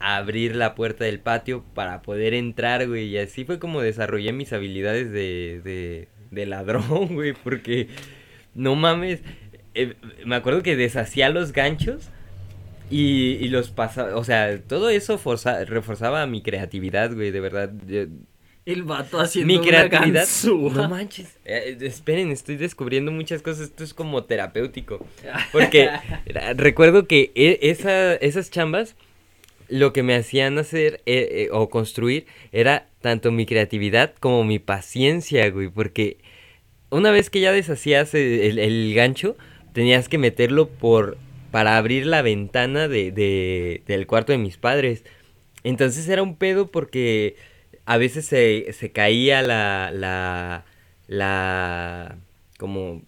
abrir 0.00 0.54
la 0.56 0.74
puerta 0.74 1.04
del 1.04 1.20
patio 1.20 1.64
para 1.74 2.02
poder 2.02 2.34
entrar, 2.34 2.86
güey. 2.88 3.06
Y 3.08 3.18
así 3.18 3.44
fue 3.44 3.58
como 3.58 3.80
desarrollé 3.82 4.32
mis 4.32 4.52
habilidades 4.52 5.10
de, 5.10 5.60
de, 5.64 6.08
de 6.30 6.46
ladrón, 6.46 7.08
güey, 7.14 7.32
porque 7.32 7.88
no 8.54 8.74
mames, 8.76 9.20
eh, 9.74 9.94
me 10.24 10.36
acuerdo 10.36 10.62
que 10.62 10.76
deshacía 10.76 11.28
los 11.30 11.52
ganchos. 11.52 12.10
Y, 12.90 13.32
y 13.44 13.48
los 13.48 13.68
pasaba, 13.70 14.16
o 14.16 14.24
sea, 14.24 14.62
todo 14.62 14.88
eso 14.88 15.18
forza- 15.18 15.62
reforzaba 15.66 16.26
mi 16.26 16.40
creatividad, 16.40 17.12
güey, 17.14 17.30
de 17.30 17.40
verdad. 17.40 17.70
yo- 17.86 18.06
El 18.64 18.82
vato 18.82 19.20
haciendo 19.20 19.52
mi 19.52 19.58
una 19.58 19.66
creatividad. 19.68 20.20
ganzúa. 20.20 20.72
No 20.72 20.88
manches. 20.88 21.36
Eh, 21.44 21.76
eh, 21.78 21.86
esperen, 21.86 22.30
estoy 22.30 22.56
descubriendo 22.56 23.12
muchas 23.12 23.42
cosas. 23.42 23.64
Esto 23.64 23.84
es 23.84 23.92
como 23.92 24.24
terapéutico. 24.24 25.06
Porque 25.52 25.90
ra- 26.26 26.54
recuerdo 26.54 27.06
que 27.06 27.30
e- 27.34 27.58
esa, 27.60 28.14
esas 28.14 28.50
chambas 28.50 28.96
lo 29.68 29.92
que 29.92 30.02
me 30.02 30.14
hacían 30.14 30.58
hacer 30.58 31.02
eh, 31.06 31.46
eh, 31.46 31.48
o 31.52 31.68
construir 31.70 32.26
era 32.52 32.88
tanto 33.00 33.32
mi 33.32 33.46
creatividad 33.46 34.14
como 34.20 34.44
mi 34.44 34.58
paciencia, 34.58 35.50
güey. 35.50 35.68
Porque 35.68 36.18
una 36.90 37.10
vez 37.10 37.30
que 37.30 37.40
ya 37.40 37.52
deshacías 37.52 38.14
el, 38.14 38.58
el- 38.58 38.94
gancho, 38.94 39.36
tenías 39.72 40.08
que 40.08 40.18
meterlo 40.18 40.68
por 40.68 41.18
para 41.50 41.78
abrir 41.78 42.06
la 42.06 42.22
ventana 42.22 42.88
de, 42.88 43.10
de- 43.12 43.82
del 43.86 44.06
cuarto 44.06 44.32
de 44.32 44.38
mis 44.38 44.58
padres. 44.58 45.04
Entonces 45.64 46.08
era 46.08 46.22
un 46.22 46.36
pedo 46.36 46.70
porque 46.70 47.36
a 47.86 47.96
veces 47.98 48.26
se, 48.26 48.72
se 48.72 48.92
caía 48.92 49.42
la, 49.42 49.90
la, 49.94 50.64
la, 51.08 52.18
como 52.58 53.02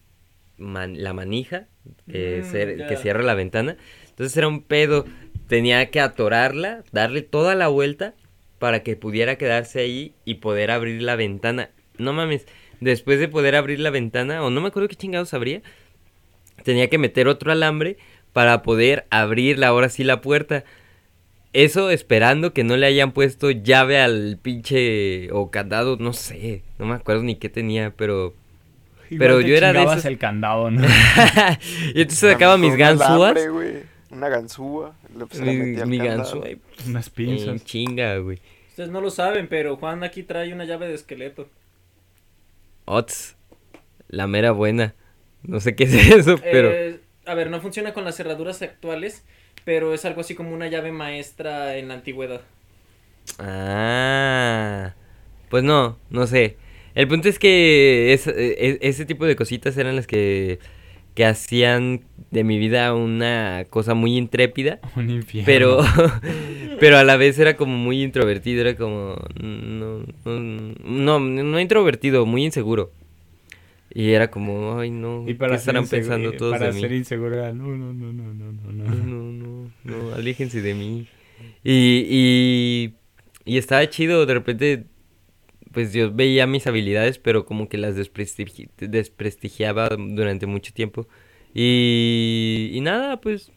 man- 0.59 1.03
la 1.03 1.13
manija 1.13 1.69
que, 2.09 2.43
Mm, 2.45 2.87
que 2.89 2.97
cierra 2.97 3.23
la 3.23 3.35
ventana. 3.35 3.77
Entonces 4.11 4.37
era 4.37 4.49
un 4.49 4.63
pedo, 4.63 5.07
tenía 5.51 5.91
que 5.91 6.01
atorarla, 6.01 6.85
darle 6.93 7.23
toda 7.23 7.55
la 7.55 7.69
vuelta 7.69 8.15
para 8.61 8.83
que 8.83 8.95
pudiera 8.97 9.37
quedarse 9.37 9.81
ahí 9.81 10.15
y 10.25 10.35
poder 10.35 10.71
abrir 10.71 11.03
la 11.03 11.17
ventana. 11.17 11.71
No 11.99 12.13
mames, 12.13 12.47
después 12.81 13.19
de 13.19 13.27
poder 13.29 13.57
abrir 13.57 13.81
la 13.81 13.91
ventana, 13.91 14.43
o 14.45 14.51
no 14.51 14.61
me 14.61 14.69
acuerdo 14.69 14.89
qué 14.89 14.95
chingados 14.97 15.35
abría, 15.35 15.61
tenía 16.63 16.89
que 16.89 16.99
meter 16.99 17.27
otro 17.27 17.51
alambre 17.53 17.99
para 18.33 18.63
poder 18.63 19.07
abrir 19.11 19.63
ahora 19.65 19.89
sí 19.89 20.05
la 20.05 20.21
puerta. 20.21 20.65
Eso 21.53 21.91
esperando 21.91 22.53
que 22.55 22.63
no 22.63 22.77
le 22.77 22.87
hayan 22.87 23.11
puesto 23.11 23.51
llave 23.51 24.01
al 24.01 24.39
pinche 24.41 25.33
o 25.33 25.51
candado, 25.51 25.97
no 25.99 26.13
sé, 26.13 26.63
no 26.79 26.87
me 26.87 26.95
acuerdo 26.95 27.25
ni 27.25 27.35
qué 27.35 27.49
tenía, 27.49 27.91
pero 27.97 28.35
Igual 29.11 29.19
Pero 29.31 29.41
te 29.41 29.49
yo 29.49 29.57
era 29.57 29.73
de 29.73 29.83
esos- 29.83 30.05
el 30.05 30.19
candado, 30.19 30.71
¿no? 30.71 30.87
y 31.95 32.03
entonces 32.03 32.31
sacaba 32.31 32.57
mis 32.57 32.77
ganzúas, 32.77 33.11
alambre, 33.37 33.49
güey, 33.49 33.73
Una 34.11 34.29
ganzúa. 34.29 34.95
la 35.15 35.27
mi, 35.87 35.99
al 36.01 36.07
ganzúa, 36.07 36.51
y, 36.51 36.59
Unas 36.89 37.11
pinzas. 37.11 37.65
chinga, 37.65 38.17
güey. 38.19 38.39
Ustedes 38.71 38.91
no 38.91 39.01
lo 39.01 39.11
saben, 39.11 39.47
pero 39.49 39.77
Juan 39.77 40.03
aquí 40.05 40.23
trae 40.23 40.53
una 40.53 40.65
llave 40.65 40.89
de 40.89 40.95
esqueleto. 40.95 41.49
Ots, 42.87 43.37
la 44.09 44.27
mera 44.27 44.51
buena. 44.53 44.95
No 45.43 45.61
sé 45.61 45.75
qué 45.77 45.85
es 45.85 45.95
eso, 45.95 46.39
pero... 46.43 46.71
Eh, 46.71 47.01
a 47.27 47.35
ver, 47.35 47.51
no 47.51 47.61
funciona 47.61 47.93
con 47.93 48.05
las 48.05 48.17
cerraduras 48.17 48.61
actuales, 48.63 49.25
pero 49.65 49.95
es 49.95 50.05
algo 50.05 50.23
así 50.23 50.35
como 50.35 50.53
una 50.55 50.67
llave 50.69 50.91
maestra 50.91 51.77
en 51.77 51.89
la 51.89 51.95
antigüedad. 51.95 52.41
Ah, 53.39 54.95
pues 55.49 55.63
no, 55.63 55.99
no 56.11 56.27
sé. 56.27 56.57
El 56.95 57.07
punto 57.09 57.29
es 57.29 57.39
que 57.39 58.13
es- 58.13 58.27
e- 58.27 58.79
ese 58.83 59.05
tipo 59.07 59.25
de 59.27 59.37
cositas 59.37 59.77
eran 59.77 59.95
las 59.97 60.07
que, 60.07 60.59
que 61.21 61.27
hacían 61.27 62.01
de 62.31 62.45
mi 62.45 62.59
vida 62.59 62.95
una 62.95 63.66
cosa 63.68 63.93
muy 63.93 64.16
intrépida, 64.16 64.81
Un 64.97 65.11
infierno. 65.11 65.45
pero, 65.45 65.81
pero 66.81 66.97
a 66.97 67.05
la 67.05 67.18
vez 67.18 67.39
era 67.39 67.59
como 67.59 67.77
muy 67.77 68.03
introvertido, 68.03 68.62
era 68.62 68.75
como, 68.75 69.16
no, 69.39 70.03
no, 70.25 71.21
no, 71.21 71.61
introvertido, 71.61 72.25
muy 72.25 72.43
inseguro. 72.47 72.91
Y 73.93 74.12
era 74.12 74.31
como, 74.31 74.79
ay 74.79 74.91
no, 74.91 75.29
Y 75.29 75.35
para 75.35 75.51
¿qué 75.53 75.57
estarán 75.59 75.87
pensando 75.87 76.33
todos 76.33 76.53
para 76.53 76.68
de 76.68 76.73
mí? 76.73 76.81
ser 76.81 76.93
inseguro 76.93 77.35
era, 77.35 77.53
no, 77.53 77.66
no, 77.66 77.93
no, 77.93 78.12
no, 78.14 78.33
no, 78.33 78.53
no, 78.53 78.73
No, 78.73 78.95
no. 78.95 79.05
no, 79.05 79.33
no, 79.33 79.71
no, 79.85 80.14
aléjense 80.14 80.62
de 80.62 80.73
mí. 80.73 81.07
Y, 81.62 82.07
y, 82.09 82.95
y 83.45 83.59
estaba 83.59 83.87
chido, 83.91 84.25
de 84.25 84.33
repente, 84.33 84.85
pues 85.73 85.93
yo 85.93 86.12
veía 86.12 86.47
mis 86.47 86.66
habilidades, 86.66 87.18
pero 87.18 87.45
como 87.47 87.68
que 87.68 87.79
las 87.79 87.97
desprestigi- 87.97 88.68
desprestigiaba 88.79 89.89
durante 89.91 90.47
mucho 90.47 90.73
tiempo. 90.73 91.07
Y, 91.55 92.71
y 92.73 92.81
nada, 92.81 93.21
pues 93.21 93.53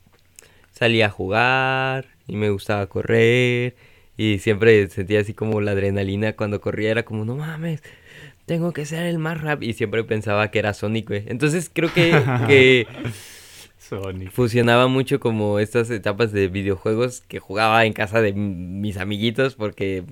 salía 0.71 1.07
a 1.07 1.09
jugar 1.09 2.07
y 2.27 2.35
me 2.35 2.49
gustaba 2.49 2.87
correr. 2.87 3.75
Y 4.17 4.39
siempre 4.39 4.87
sentía 4.89 5.21
así 5.21 5.33
como 5.33 5.59
la 5.61 5.71
adrenalina 5.71 6.33
cuando 6.33 6.61
corría, 6.61 6.91
era 6.91 7.03
como, 7.03 7.25
no 7.25 7.35
mames, 7.35 7.81
tengo 8.45 8.71
que 8.73 8.85
ser 8.85 9.03
el 9.05 9.17
más 9.19 9.41
rápido. 9.41 9.69
Y 9.71 9.73
siempre 9.73 10.03
pensaba 10.03 10.51
que 10.51 10.59
era 10.59 10.73
Sonic, 10.73 11.07
güey. 11.07 11.23
Entonces 11.27 11.71
creo 11.73 11.91
que, 11.93 12.11
que 12.47 12.87
Sonic. 13.79 14.31
fusionaba 14.31 14.87
mucho 14.87 15.19
como 15.19 15.59
estas 15.59 15.89
etapas 15.89 16.31
de 16.31 16.47
videojuegos 16.47 17.21
que 17.21 17.39
jugaba 17.39 17.85
en 17.85 17.93
casa 17.93 18.21
de 18.21 18.33
mis 18.33 18.97
amiguitos 18.97 19.55
porque 19.55 20.03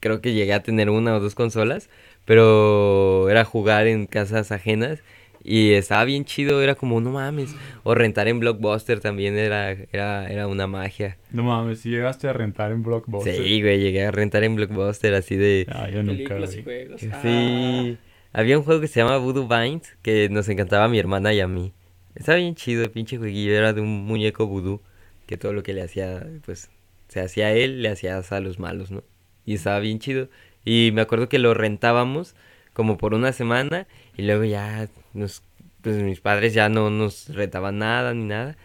creo 0.00 0.20
que 0.20 0.32
llegué 0.34 0.52
a 0.52 0.62
tener 0.62 0.90
una 0.90 1.14
o 1.16 1.20
dos 1.20 1.34
consolas, 1.34 1.88
pero 2.24 3.28
era 3.30 3.44
jugar 3.44 3.86
en 3.86 4.06
casas 4.06 4.52
ajenas 4.52 5.02
y 5.42 5.72
estaba 5.72 6.04
bien 6.04 6.24
chido, 6.24 6.60
era 6.62 6.74
como 6.74 7.00
no 7.00 7.10
mames, 7.10 7.54
o 7.84 7.94
rentar 7.94 8.28
en 8.28 8.40
Blockbuster 8.40 9.00
también 9.00 9.38
era 9.38 9.70
era 9.92 10.28
era 10.28 10.46
una 10.46 10.66
magia. 10.66 11.16
No 11.30 11.44
mames, 11.44 11.80
si 11.80 11.90
llegaste 11.90 12.28
a 12.28 12.32
rentar 12.32 12.72
en 12.72 12.82
Blockbuster. 12.82 13.34
Sí, 13.36 13.62
güey, 13.62 13.80
llegué 13.80 14.04
a 14.04 14.10
rentar 14.10 14.44
en 14.44 14.56
Blockbuster 14.56 15.14
así 15.14 15.36
de 15.36 15.66
Ah, 15.70 15.88
yo 15.88 16.02
nunca, 16.02 16.34
Películas 16.34 16.56
y 16.56 16.62
güey. 16.62 16.86
juegos. 16.86 17.00
Sí. 17.22 17.98
Había 18.32 18.58
un 18.58 18.64
juego 18.64 18.80
que 18.80 18.88
se 18.88 19.00
llama 19.00 19.16
Voodoo 19.16 19.48
Vines 19.48 19.96
que 20.02 20.28
nos 20.28 20.48
encantaba 20.48 20.84
a 20.84 20.88
mi 20.88 20.98
hermana 20.98 21.32
y 21.32 21.40
a 21.40 21.48
mí. 21.48 21.72
Estaba 22.14 22.36
bien 22.38 22.54
chido, 22.56 22.82
el 22.84 22.90
pinche 22.90 23.16
jueguillo. 23.16 23.54
Era 23.54 23.72
de 23.72 23.80
un 23.80 24.04
muñeco 24.04 24.46
vudú 24.46 24.82
que 25.26 25.36
todo 25.36 25.52
lo 25.52 25.62
que 25.62 25.72
le 25.72 25.82
hacía, 25.82 26.26
pues, 26.44 26.68
se 27.08 27.20
hacía 27.20 27.46
a 27.46 27.52
él, 27.52 27.80
le 27.82 27.88
hacías 27.90 28.32
a 28.32 28.40
los 28.40 28.58
malos, 28.58 28.90
¿no? 28.90 29.02
Y 29.48 29.54
estaba 29.54 29.80
bien 29.80 29.98
chido. 29.98 30.28
Y 30.62 30.90
me 30.92 31.00
acuerdo 31.00 31.30
que 31.30 31.38
lo 31.38 31.54
rentábamos 31.54 32.34
como 32.74 32.98
por 32.98 33.14
una 33.14 33.32
semana 33.32 33.86
y 34.14 34.20
luego 34.20 34.44
ya 34.44 34.90
nos, 35.14 35.42
pues 35.80 35.96
mis 36.02 36.20
padres 36.20 36.52
ya 36.52 36.68
no 36.68 36.90
nos 36.90 37.34
rentaban 37.34 37.78
nada 37.78 38.12
ni 38.12 38.24
nada. 38.24 38.58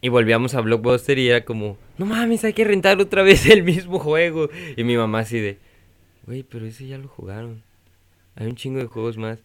Y 0.00 0.08
volvíamos 0.08 0.56
a 0.56 0.62
Blockbuster 0.62 1.16
y 1.20 1.28
era 1.28 1.44
como, 1.44 1.78
no 1.96 2.06
mames, 2.06 2.42
hay 2.42 2.54
que 2.54 2.64
rentar 2.64 3.00
otra 3.00 3.22
vez 3.22 3.46
el 3.46 3.62
mismo 3.62 4.00
juego. 4.00 4.50
Y 4.76 4.82
mi 4.82 4.96
mamá 4.96 5.20
así 5.20 5.38
de, 5.38 5.58
güey, 6.26 6.42
pero 6.42 6.66
ese 6.66 6.88
ya 6.88 6.98
lo 6.98 7.06
jugaron. 7.06 7.62
Hay 8.34 8.48
un 8.48 8.56
chingo 8.56 8.80
de 8.80 8.86
juegos 8.86 9.16
más. 9.16 9.38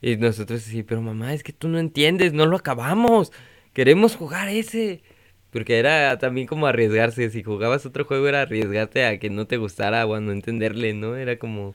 Y 0.00 0.16
nosotros 0.16 0.66
así, 0.66 0.82
pero 0.82 1.02
mamá, 1.02 1.34
es 1.34 1.42
que 1.42 1.52
tú 1.52 1.68
no 1.68 1.78
entiendes, 1.78 2.32
no 2.32 2.46
lo 2.46 2.56
acabamos. 2.56 3.32
Queremos 3.74 4.16
jugar 4.16 4.48
ese. 4.48 5.02
Porque 5.50 5.78
era 5.78 6.16
también 6.18 6.46
como 6.46 6.66
arriesgarse. 6.66 7.30
Si 7.30 7.42
jugabas 7.42 7.84
otro 7.86 8.04
juego 8.04 8.28
era 8.28 8.42
arriesgarte 8.42 9.04
a 9.04 9.18
que 9.18 9.30
no 9.30 9.46
te 9.46 9.56
gustara 9.56 10.06
o 10.06 10.14
a 10.14 10.20
no 10.20 10.32
entenderle, 10.32 10.94
¿no? 10.94 11.16
Era 11.16 11.38
como 11.38 11.74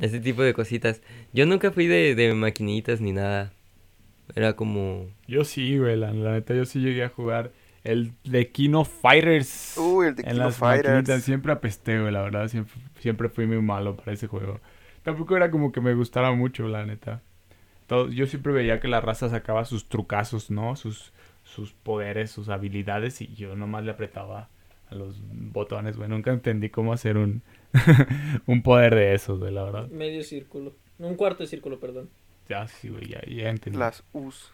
ese 0.00 0.20
tipo 0.20 0.42
de 0.42 0.54
cositas. 0.54 1.02
Yo 1.32 1.46
nunca 1.46 1.70
fui 1.70 1.86
de, 1.86 2.14
de 2.14 2.32
maquinitas 2.34 3.00
ni 3.00 3.12
nada. 3.12 3.52
Era 4.34 4.54
como... 4.56 5.06
Yo 5.26 5.44
sí, 5.44 5.78
güey, 5.78 5.96
la, 5.96 6.12
la 6.12 6.32
neta, 6.32 6.54
yo 6.54 6.64
sí 6.64 6.80
llegué 6.80 7.04
a 7.04 7.08
jugar 7.10 7.52
el 7.84 8.12
de 8.24 8.50
Kino 8.50 8.84
Fighters. 8.84 9.74
Uy, 9.76 10.06
el 10.08 10.14
de 10.16 10.22
en 10.22 10.30
Kino 10.30 10.44
las 10.44 10.56
Fighters. 10.56 10.88
maquinitas. 10.88 11.22
Siempre 11.22 11.52
apesté, 11.52 12.00
güey, 12.00 12.12
la 12.12 12.22
verdad, 12.22 12.48
siempre, 12.48 12.74
siempre 12.98 13.28
fui 13.28 13.46
muy 13.46 13.60
malo 13.60 13.96
para 13.96 14.12
ese 14.12 14.26
juego. 14.26 14.60
Tampoco 15.02 15.36
era 15.36 15.50
como 15.50 15.70
que 15.70 15.82
me 15.82 15.94
gustara 15.94 16.32
mucho, 16.32 16.66
la 16.66 16.86
neta. 16.86 17.20
Todo, 17.86 18.08
yo 18.08 18.26
siempre 18.26 18.54
veía 18.54 18.80
que 18.80 18.88
la 18.88 19.02
raza 19.02 19.28
sacaba 19.28 19.66
sus 19.66 19.88
trucazos, 19.90 20.50
¿no? 20.50 20.74
Sus, 20.76 21.12
sus 21.54 21.72
poderes, 21.72 22.32
sus 22.32 22.48
habilidades 22.48 23.20
y 23.20 23.32
yo 23.34 23.54
nomás 23.54 23.84
le 23.84 23.92
apretaba 23.92 24.48
a 24.88 24.94
los 24.96 25.20
botones, 25.30 25.96
güey. 25.96 26.08
Nunca 26.08 26.32
entendí 26.32 26.68
cómo 26.68 26.92
hacer 26.92 27.16
un, 27.16 27.42
un 28.46 28.62
poder 28.62 28.96
de 28.96 29.14
esos, 29.14 29.38
güey, 29.38 29.52
la 29.52 29.62
verdad. 29.62 29.88
Medio 29.88 30.24
círculo. 30.24 30.74
Un 30.98 31.14
cuarto 31.14 31.44
de 31.44 31.48
círculo, 31.48 31.78
perdón. 31.78 32.10
Ya, 32.48 32.66
sí, 32.66 32.88
güey, 32.88 33.06
ya, 33.06 33.22
ya 33.26 33.50
entendí. 33.50 33.78
Las 33.78 34.02
U's. 34.12 34.50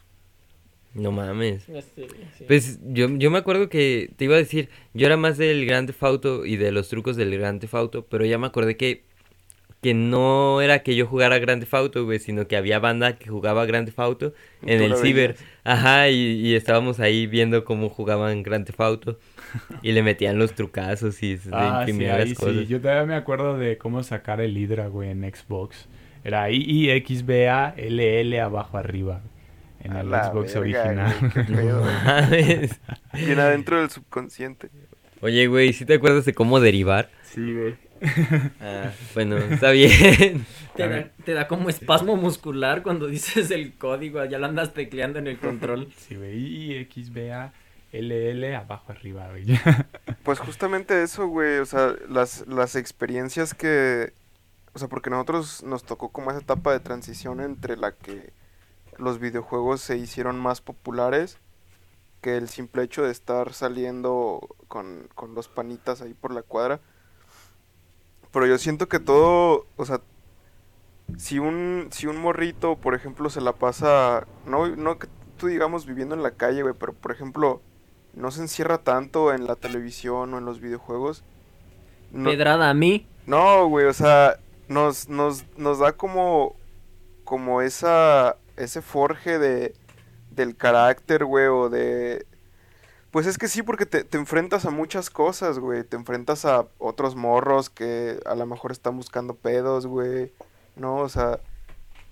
No 0.93 1.11
mames. 1.11 1.69
Este, 1.69 2.07
sí. 2.37 2.45
Pues 2.47 2.81
yo, 2.83 3.09
yo 3.17 3.31
me 3.31 3.39
acuerdo 3.39 3.71
que 3.71 4.11
te 4.17 4.27
iba 4.27 4.35
a 4.35 4.39
decir, 4.39 4.69
yo 4.93 5.07
era 5.07 5.17
más 5.17 5.39
del 5.39 5.65
Grand 5.65 5.87
Theft 5.87 6.03
Auto 6.03 6.45
y 6.45 6.57
de 6.57 6.71
los 6.71 6.89
trucos 6.89 7.17
del 7.17 7.31
Grand 7.39 7.61
Theft 7.61 7.75
Auto, 7.75 8.05
pero 8.07 8.27
ya 8.27 8.37
me 8.37 8.47
acordé 8.47 8.77
que, 8.77 9.05
que 9.81 9.95
no 9.95 10.61
era 10.61 10.83
que 10.83 10.95
yo 10.95 11.07
jugara 11.07 11.39
Grand 11.39 11.61
Theft 11.63 11.75
Auto, 11.75 12.05
güey, 12.05 12.19
sino 12.19 12.47
que 12.47 12.57
había 12.57 12.79
banda 12.79 13.17
que 13.17 13.31
jugaba 13.31 13.65
Grand 13.67 13.87
Theft 13.87 13.99
Auto 14.01 14.35
en 14.63 14.83
el 14.83 14.95
ciber. 14.97 15.37
veías. 15.37 15.45
Ajá, 15.65 16.09
y, 16.11 16.17
y 16.17 16.55
estábamos 16.55 17.01
ahí 17.01 17.27
viendo 17.27 17.65
cómo 17.65 17.89
jugaban 17.89 18.43
Grand 18.43 18.67
Theft 18.67 18.81
Auto 18.81 19.19
y 19.83 19.93
le 19.93 20.03
metían 20.03 20.39
los 20.39 20.55
trucazos 20.55 21.23
y 21.23 21.39
Ah, 21.53 21.85
sí, 21.87 21.91
imprimían 21.93 22.19
ahí 22.19 22.19
las 22.21 22.29
sí. 22.29 22.35
cosas. 22.35 22.69
Yo 22.69 22.81
todavía 22.81 23.07
me 23.07 23.15
acuerdo 23.15 23.57
de 23.59 23.79
cómo 23.79 24.03
sacar 24.03 24.41
el 24.41 24.57
Hydra, 24.57 24.89
güey, 24.89 25.11
en 25.11 25.23
Xbox. 25.23 25.89
Era 26.25 26.51
I-I-X-B-A-L-L 26.51 28.41
abajo 28.41 28.77
arriba. 28.79 29.23
En 29.83 29.97
A 29.97 30.01
el 30.01 30.11
la 30.11 30.25
Xbox 30.25 30.55
verga, 30.55 30.61
original. 30.61 31.15
güey. 32.29 32.69
Bien 33.25 33.39
adentro 33.41 33.81
del 33.81 33.91
subconsciente. 33.91 34.69
Oye, 35.23 35.47
güey, 35.47 35.73
¿sí 35.73 35.85
te 35.87 35.95
acuerdas 35.95 36.25
de 36.27 36.35
cómo 36.35 36.61
derivar? 36.61 37.11
sí, 37.23 37.41
güey. 37.55 37.75
Ah, 38.61 38.93
bueno, 39.15 39.37
está 39.37 39.71
bien. 39.71 40.47
Te 40.77 40.89
da, 40.89 41.11
te 41.25 41.35
da 41.35 41.49
como 41.49 41.69
espasmo 41.69 42.17
muscular 42.17 42.83
cuando 42.83 43.09
dices 43.09 43.51
el 43.51 43.77
código, 43.77 44.25
ya 44.25 44.39
lo 44.39 44.47
andas 44.47 44.73
tecleando 44.73 45.19
en 45.19 45.27
el 45.27 45.39
control. 45.39 45.93
Sí, 45.97 46.15
güey. 46.15 46.39
I-I-X-B-A-L-L 46.39 48.57
abajo 48.57 48.93
arriba, 48.93 49.29
güey. 49.29 49.45
Pues 50.23 50.39
justamente 50.39 51.03
eso, 51.03 51.27
güey, 51.27 51.59
o 51.59 51.67
sea, 51.67 51.95
las, 52.09 52.47
las 52.47 52.77
experiencias 52.77 53.53
que, 53.53 54.13
o 54.73 54.79
sea, 54.79 54.89
porque 54.89 55.11
nosotros 55.11 55.63
nos 55.65 55.85
tocó 55.85 56.11
como 56.11 56.31
esa 56.31 56.41
etapa 56.41 56.73
de 56.73 56.81
transición 56.81 57.41
entre 57.41 57.77
la 57.77 57.93
que 57.93 58.33
los 58.97 59.19
videojuegos 59.19 59.81
se 59.81 59.97
hicieron 59.97 60.39
más 60.39 60.61
populares 60.61 61.39
que 62.21 62.37
el 62.37 62.49
simple 62.49 62.83
hecho 62.83 63.03
de 63.03 63.11
estar 63.11 63.53
saliendo 63.53 64.57
con, 64.69 65.09
con 65.15 65.35
los 65.35 65.49
panitas 65.49 66.01
ahí 66.01 66.15
por 66.15 66.33
la 66.33 66.43
cuadra. 66.43 66.81
Pero 68.33 68.47
yo 68.47 68.59
siento 68.59 68.89
que 68.89 69.01
todo, 69.01 69.67
o 69.77 69.85
sea, 69.85 70.01
si 71.19 71.39
un, 71.39 71.89
si 71.91 72.07
un 72.07 72.17
morrito, 72.19 72.77
por 72.77 72.95
ejemplo, 72.95 73.31
se 73.31 73.41
la 73.41 73.53
pasa, 73.55 74.27
no, 74.47 74.69
no 74.77 74.99
que 74.99 75.09
tú 75.37 75.49
digamos 75.49 75.87
viviendo 75.87 76.15
en 76.15 76.23
la 76.23 76.33
calle, 76.33 76.63
güey, 76.63 76.75
pero 76.79 76.93
por 76.93 77.13
ejemplo, 77.13 77.63
no 78.15 78.31
se 78.31 78.43
encierra 78.43 78.79
tanto 78.79 79.33
en 79.33 79.47
la 79.47 79.57
televisión 79.57 80.35
o 80.35 80.39
en 80.39 80.45
los 80.45 80.61
videojuegos. 80.61 81.25
No, 82.11 82.31
Pedrada 82.31 82.71
a 82.71 82.75
mí. 82.75 83.07
no, 83.27 83.69
güey, 83.69 83.87
o 83.87 83.93
sea, 83.93 84.39
nos, 84.69 85.09
nos, 85.09 85.45
nos 85.57 85.79
da 85.79 85.93
como, 85.93 86.57
como 87.25 87.63
esa, 87.63 88.37
ese 88.57 88.83
forje 88.83 89.39
de, 89.39 89.75
del 90.31 90.57
carácter, 90.57 91.25
güey, 91.25 91.47
o 91.47 91.69
de... 91.69 92.27
Pues 93.11 93.27
es 93.27 93.39
que 93.39 93.49
sí, 93.49 93.63
porque 93.63 93.87
te, 93.87 94.05
te 94.05 94.19
enfrentas 94.19 94.67
a 94.67 94.71
muchas 94.71 95.11
cosas, 95.11 95.59
güey. 95.59 95.83
Te 95.85 95.97
enfrentas 95.97 96.45
a 96.45 96.69
otros 96.79 97.17
morros 97.17 97.69
que 97.71 98.21
a 98.25 98.35
lo 98.37 98.47
mejor 98.47 98.71
están 98.73 98.97
buscando 98.97 99.35
pedos, 99.35 99.87
güey. 99.87 100.33
¿No? 100.77 100.99
O 100.99 101.09
sea, 101.09 101.41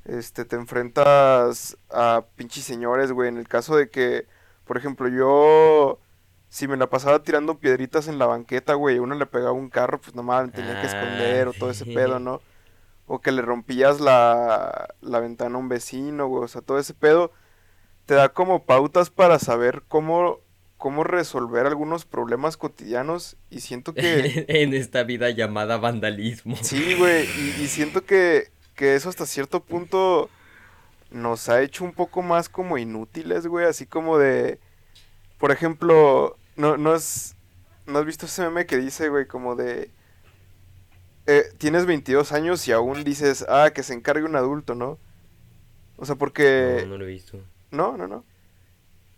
este, 0.05 0.45
te 0.45 0.57
enfrentas 0.57 1.79
a 1.91 2.25
pinches 2.37 2.65
señores, 2.65 3.13
güey. 3.13 3.29
En 3.29 3.39
el 3.39 3.49
caso 3.49 3.77
de 3.77 3.91
que, 3.91 4.27
por 4.67 4.77
ejemplo, 4.79 5.09
yo, 5.09 6.01
si 6.49 6.69
me 6.69 6.77
la 6.77 6.89
pasaba 6.91 7.23
tirando 7.23 7.59
piedritas 7.61 8.09
en 8.09 8.19
la 8.19 8.27
banqueta, 8.27 8.75
güey, 8.75 8.97
y 8.97 8.99
uno 9.01 9.15
le 9.15 9.27
pegaba 9.27 9.53
un 9.53 9.71
carro, 9.71 10.01
pues 10.01 10.15
nomás 10.17 10.47
me 10.47 10.53
tenía 10.53 10.81
que 10.81 10.87
Ah, 10.87 10.87
esconder 10.87 11.49
o 11.49 11.53
todo 11.55 11.71
ese 11.71 11.85
sí. 11.85 11.95
pedo, 11.95 12.19
¿no? 12.21 12.43
O 13.07 13.21
que 13.21 13.33
le 13.33 13.43
rompías 13.43 14.01
la, 14.01 14.89
la 15.01 15.21
ventana 15.21 15.57
a 15.57 15.59
un 15.61 15.69
vecino, 15.69 16.29
güey. 16.29 16.45
O 16.45 16.49
sea, 16.49 16.63
todo 16.63 16.79
ese 16.79 16.95
pedo 16.95 17.33
te 18.07 18.15
da 18.15 18.31
como 18.31 18.65
pautas 18.67 19.11
para 19.11 19.39
saber 19.39 19.85
cómo, 19.89 20.41
cómo 20.79 21.05
resolver 21.05 21.67
algunos 21.67 22.07
problemas 22.07 22.57
cotidianos. 22.57 23.37
Y 23.51 23.61
siento 23.61 23.93
que... 23.93 24.47
en 24.49 24.73
esta 24.73 25.03
vida 25.03 25.29
llamada 25.31 25.77
vandalismo. 25.77 26.57
Sí, 26.63 26.95
güey, 26.95 27.27
y, 27.27 27.63
y 27.63 27.67
siento 27.67 28.05
que, 28.05 28.51
que 28.75 28.95
eso 28.95 29.11
hasta 29.11 29.27
cierto 29.27 29.63
punto 29.63 30.31
nos 31.11 31.49
ha 31.49 31.63
hecho 31.63 31.85
un 31.85 31.93
poco 31.93 32.23
más 32.23 32.49
como 32.49 32.79
inútiles, 32.79 33.47
güey, 33.47 33.67
así 33.67 33.87
como 33.87 34.19
de, 34.19 34.59
por 35.39 35.51
ejemplo, 35.51 36.37
no, 36.57 36.77
no, 36.77 36.93
has, 36.93 37.37
no 37.87 37.99
has 37.99 38.05
visto 38.05 38.27
ese 38.27 38.43
meme 38.43 38.67
que 38.67 38.77
dice, 38.77 39.09
güey, 39.09 39.27
como 39.27 39.57
de, 39.57 39.91
eh, 41.27 41.45
tienes 41.59 41.87
22 41.87 42.33
años 42.33 42.67
y 42.69 42.73
aún 42.73 43.05
dices, 43.05 43.45
ah, 43.49 43.71
que 43.75 43.83
se 43.83 43.95
encargue 43.95 44.25
un 44.25 44.37
adulto, 44.37 44.75
¿no? 44.75 44.99
O 45.97 46.05
sea, 46.05 46.15
porque... 46.15 46.81
No, 46.83 46.91
no 46.91 46.99
lo 46.99 47.05
he 47.05 47.09
visto. 47.09 47.41
No, 47.71 47.97
no, 47.97 48.07
no. 48.07 48.25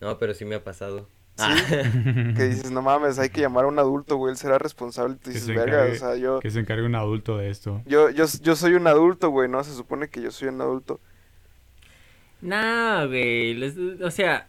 No, 0.00 0.18
pero 0.18 0.32
sí 0.32 0.44
me 0.44 0.54
ha 0.54 0.64
pasado. 0.64 1.08
Sí, 1.40 1.74
Ah. 1.74 2.32
que 2.36 2.44
dices, 2.44 2.70
no 2.70 2.82
mames, 2.82 3.18
hay 3.18 3.30
que 3.30 3.40
llamar 3.40 3.64
a 3.64 3.68
un 3.68 3.78
adulto, 3.78 4.16
güey, 4.16 4.32
él 4.32 4.36
será 4.38 4.58
responsable. 4.58 5.14
Y 5.14 5.16
tú 5.16 5.24
Que 5.24 5.30
dices, 5.30 5.46
se 5.46 5.52
verga, 5.54 5.86
encargue- 5.86 5.92
o 5.96 5.98
sea, 5.98 6.16
yo, 6.16 6.40
Que 6.40 6.50
se 6.50 6.60
encargue 6.60 6.84
un 6.86 6.94
adulto 6.94 7.36
de 7.38 7.50
esto. 7.50 7.82
yo, 7.86 8.10
yo, 8.10 8.24
yo 8.42 8.56
soy 8.56 8.74
un 8.74 8.86
adulto, 8.86 9.30
güey, 9.30 9.48
¿no? 9.48 9.62
Se 9.64 9.74
supone 9.74 10.08
que 10.08 10.20
yo 10.22 10.30
soy 10.30 10.48
un 10.48 10.60
adulto. 10.60 11.00
No, 12.40 13.06
güey. 13.08 13.54
les- 13.54 13.76
O 14.02 14.10
sea, 14.10 14.48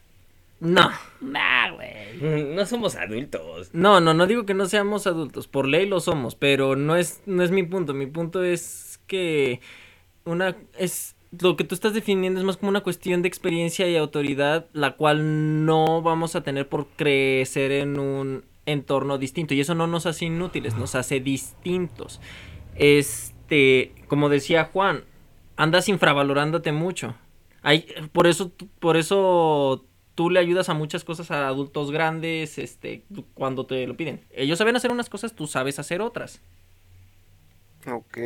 no. 0.60 0.90
Nah, 1.20 1.72
güey. 1.72 2.46
No 2.56 2.66
somos 2.66 2.96
adultos. 2.96 3.70
No, 3.74 4.00
no, 4.00 4.14
no 4.14 4.28
digo 4.28 4.46
que 4.46 4.54
no 4.54 4.66
seamos 4.68 5.08
adultos. 5.08 5.48
Por 5.48 5.68
ley 5.68 5.88
lo 5.88 6.00
somos, 6.00 6.36
pero 6.36 6.76
no 6.76 6.96
es, 6.96 7.22
no 7.26 7.44
es 7.44 7.52
mi 7.52 7.64
punto. 7.64 7.94
Mi 7.94 8.06
punto 8.08 8.44
es 8.44 9.00
que 9.08 9.60
una 10.24 10.56
es 10.78 11.16
lo 11.40 11.56
que 11.56 11.64
tú 11.64 11.76
estás 11.76 11.94
definiendo 11.94 12.40
es 12.40 12.46
más 12.46 12.58
como 12.58 12.70
una 12.70 12.82
cuestión 12.82 13.22
de 13.22 13.28
experiencia 13.28 13.88
y 13.88 13.96
autoridad, 13.96 14.68
la 14.74 14.96
cual 14.98 15.66
no 15.66 16.02
vamos 16.02 16.36
a 16.36 16.44
tener 16.44 16.68
por 16.68 16.88
crecer 16.88 17.72
en 17.72 18.00
un 18.00 18.44
entorno 18.66 19.18
distinto. 19.18 19.54
Y 19.54 19.62
eso 19.62 19.76
no 19.76 19.88
nos 19.88 20.06
hace 20.06 20.26
inútiles, 20.26 20.76
nos 20.76 20.96
hace 20.96 21.20
distintos. 21.20 22.20
Este, 22.76 23.94
como 24.08 24.30
decía 24.30 24.66
Juan, 24.66 25.04
andas 25.56 25.88
infravalorándote 25.88 26.72
mucho. 26.72 27.16
Hay, 27.62 27.86
por 28.12 28.28
eso, 28.28 28.52
por 28.80 28.98
eso 28.98 29.86
tú 30.16 30.30
le 30.30 30.40
ayudas 30.40 30.68
a 30.70 30.74
muchas 30.74 31.04
cosas 31.04 31.32
a 31.32 31.48
adultos 31.48 31.92
grandes, 31.92 32.58
este, 32.58 33.04
cuando 33.34 33.66
te 33.66 33.88
lo 33.88 33.96
piden. 33.96 34.22
Ellos 34.32 34.58
saben 34.58 34.76
hacer 34.76 34.92
unas 34.92 35.10
cosas, 35.10 35.34
tú 35.34 35.48
sabes 35.48 35.80
hacer 35.80 36.02
otras. 36.02 36.42
Ok. 37.88 38.20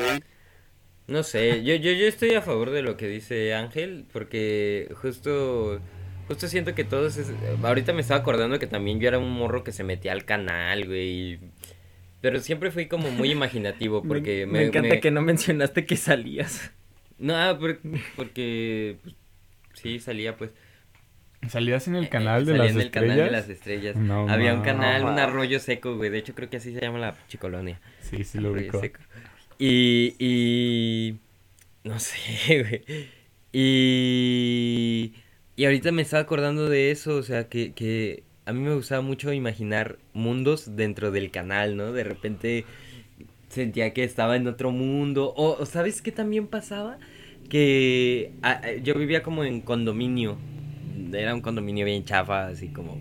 No 1.07 1.21
sé, 1.23 1.63
yo, 1.63 1.75
yo, 1.75 1.91
yo 1.91 2.07
estoy 2.07 2.33
a 2.33 2.41
favor 2.41 2.71
de 2.71 2.81
lo 2.81 2.97
que 2.97 3.07
dice 3.07 3.53
Ángel, 3.53 4.05
porque 4.11 4.89
justo, 4.95 5.79
justo 6.27 6.47
siento 6.47 6.73
que 6.73 6.83
todos, 6.83 7.17
es- 7.17 7.31
ahorita 7.63 7.93
me 7.93 8.01
estaba 8.01 8.21
acordando 8.21 8.57
que 8.57 8.65
también 8.67 8.99
yo 8.99 9.07
era 9.07 9.19
un 9.19 9.31
morro 9.31 9.63
que 9.63 9.71
se 9.71 9.83
metía 9.83 10.13
al 10.13 10.25
canal, 10.25 10.85
güey, 10.87 11.39
pero 12.21 12.39
siempre 12.39 12.71
fui 12.71 12.87
como 12.87 13.11
muy 13.11 13.29
imaginativo, 13.31 14.01
porque 14.07 14.47
me, 14.47 14.53
me 14.61 14.65
encanta 14.65 14.99
que 14.99 15.11
no 15.11 15.21
mencionaste 15.21 15.85
que 15.85 15.95
salías. 15.95 16.71
No, 17.19 17.57
por- 17.59 17.79
porque, 18.15 18.97
pues, 19.03 19.15
sí, 19.73 19.99
salía 19.99 20.35
pues. 20.35 20.51
¿Salías 21.47 21.87
en 21.87 21.95
el 21.97 22.05
eh, 22.05 22.09
canal 22.09 22.45
de 22.45 22.53
salía 22.53 22.63
las 22.63 22.71
en 22.73 22.79
el 22.81 22.85
estrellas? 22.87 23.09
canal 23.15 23.25
de 23.25 23.31
las 23.31 23.49
estrellas. 23.49 23.95
No 23.95 24.27
Había 24.27 24.53
un 24.55 24.61
canal, 24.63 25.03
No 25.03 25.11
un 25.13 25.19
arroyo 25.19 25.59
seco, 25.59 25.95
güey, 25.95 26.09
de 26.09 26.17
hecho 26.17 26.33
creo 26.33 26.49
que 26.49 26.57
así 26.57 26.73
se 26.73 26.81
llama 26.81 26.97
la 26.97 27.15
chicolonia. 27.27 27.79
Sí, 28.01 28.23
sí 28.23 28.39
lo 28.39 28.51
ubico. 28.53 28.79
seco. 28.81 28.99
Y, 29.57 30.15
y, 30.19 31.17
no 31.83 31.99
sé, 31.99 32.17
güey. 32.83 32.83
Y, 33.53 35.13
y 35.55 35.65
ahorita 35.65 35.91
me 35.91 36.01
estaba 36.01 36.23
acordando 36.23 36.67
de 36.69 36.91
eso, 36.91 37.15
o 37.15 37.23
sea, 37.23 37.47
que, 37.47 37.73
que 37.73 38.23
a 38.45 38.53
mí 38.53 38.59
me 38.59 38.75
gustaba 38.75 39.01
mucho 39.01 39.31
imaginar 39.33 39.97
mundos 40.13 40.75
dentro 40.75 41.11
del 41.11 41.31
canal, 41.31 41.77
¿no? 41.77 41.93
De 41.93 42.03
repente 42.03 42.65
sentía 43.49 43.93
que 43.93 44.03
estaba 44.03 44.35
en 44.35 44.47
otro 44.47 44.71
mundo. 44.71 45.33
O, 45.35 45.65
¿sabes 45.65 46.01
qué 46.01 46.11
también 46.11 46.47
pasaba? 46.47 46.99
Que 47.49 48.33
ah, 48.43 48.61
ah, 48.63 48.71
yo 48.83 48.95
vivía 48.95 49.23
como 49.23 49.43
en 49.43 49.61
condominio. 49.61 50.37
Era 51.13 51.33
un 51.33 51.41
condominio 51.41 51.85
bien 51.85 52.03
chafa, 52.03 52.47
así 52.47 52.69
como 52.69 52.97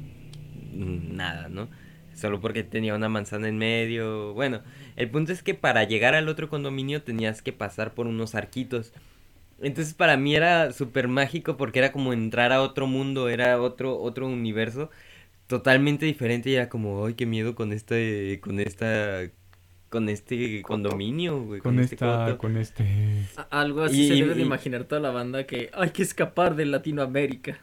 mm, 0.75 1.17
nada, 1.17 1.49
¿no? 1.49 1.69
Solo 2.15 2.41
porque 2.41 2.63
tenía 2.65 2.95
una 2.95 3.09
manzana 3.09 3.49
en 3.49 3.59
medio. 3.59 4.33
Bueno, 4.35 4.63
el 4.97 5.11
punto 5.11 5.33
es 5.33 5.43
que 5.43 5.55
para 5.55 5.85
llegar 5.85 6.15
al 6.15 6.29
otro 6.29 6.49
condominio 6.49 7.03
tenías 7.03 7.43
que 7.43 7.53
pasar 7.53 7.95
por 7.95 8.07
unos 8.07 8.35
arquitos. 8.35 8.93
Entonces 9.61 9.95
para 9.95 10.17
mí 10.17 10.35
era 10.35 10.73
súper 10.73 11.09
mágico 11.09 11.57
porque 11.57 11.79
era 11.79 11.93
como 11.93 12.13
entrar 12.13 12.53
a 12.53 12.61
otro 12.63 12.87
mundo, 12.87 13.29
era 13.29 13.61
otro, 13.61 13.99
otro 14.01 14.27
universo 14.27 14.91
totalmente 15.47 16.07
diferente 16.07 16.51
y 16.51 16.55
era 16.55 16.69
como, 16.69 17.07
ay, 17.07 17.15
qué 17.15 17.27
miedo 17.27 17.55
con 17.55 17.73
este, 17.73 18.41
con 18.41 18.59
esta, 18.61 19.31
con 19.91 20.09
este 20.09 20.63
Coto. 20.63 20.75
condominio, 20.75 21.41
güey, 21.43 21.61
Con 21.61 21.79
este 21.79 21.95
esta, 21.97 22.25
coto". 22.27 22.39
con 22.39 22.57
este... 22.57 22.85
A- 23.37 23.61
Algo 23.61 23.83
así 23.83 24.03
Y- 24.05 24.09
se 24.09 24.15
y- 24.17 24.21
debe 24.23 24.35
de 24.35 24.43
imaginar 24.43 24.85
toda 24.85 25.01
la 25.01 25.11
banda 25.11 25.45
que 25.45 25.71
hay 25.75 25.91
que 25.91 26.03
escapar 26.03 26.57
de 26.57 26.67
Latinoamérica. 26.67 27.59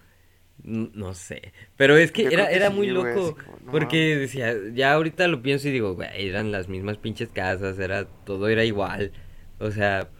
No 0.64 1.14
sé, 1.16 1.54
pero 1.76 1.98
es 1.98 2.12
que 2.12 2.28
Yo 2.30 2.32
era, 2.32 2.46
que 2.48 2.48
era 2.52 2.70
sí, 2.70 2.70
muy 2.70 2.88
loco, 2.88 3.36
no 3.66 3.72
porque 3.72 4.16
decía, 4.16 4.54
ya 4.74 4.94
ahorita 4.94 5.28
lo 5.28 5.42
pienso 5.42 5.68
y 5.68 5.72
digo, 5.72 5.96
güey, 5.96 6.10
eran 6.28 6.52
las 6.52 6.68
mismas 6.70 6.98
pinches 7.00 7.30
casas, 7.32 7.80
era, 7.80 8.06
todo 8.26 8.48
era 8.48 8.64
igual, 8.64 9.12
o 9.58 9.72
sea, 9.72 10.12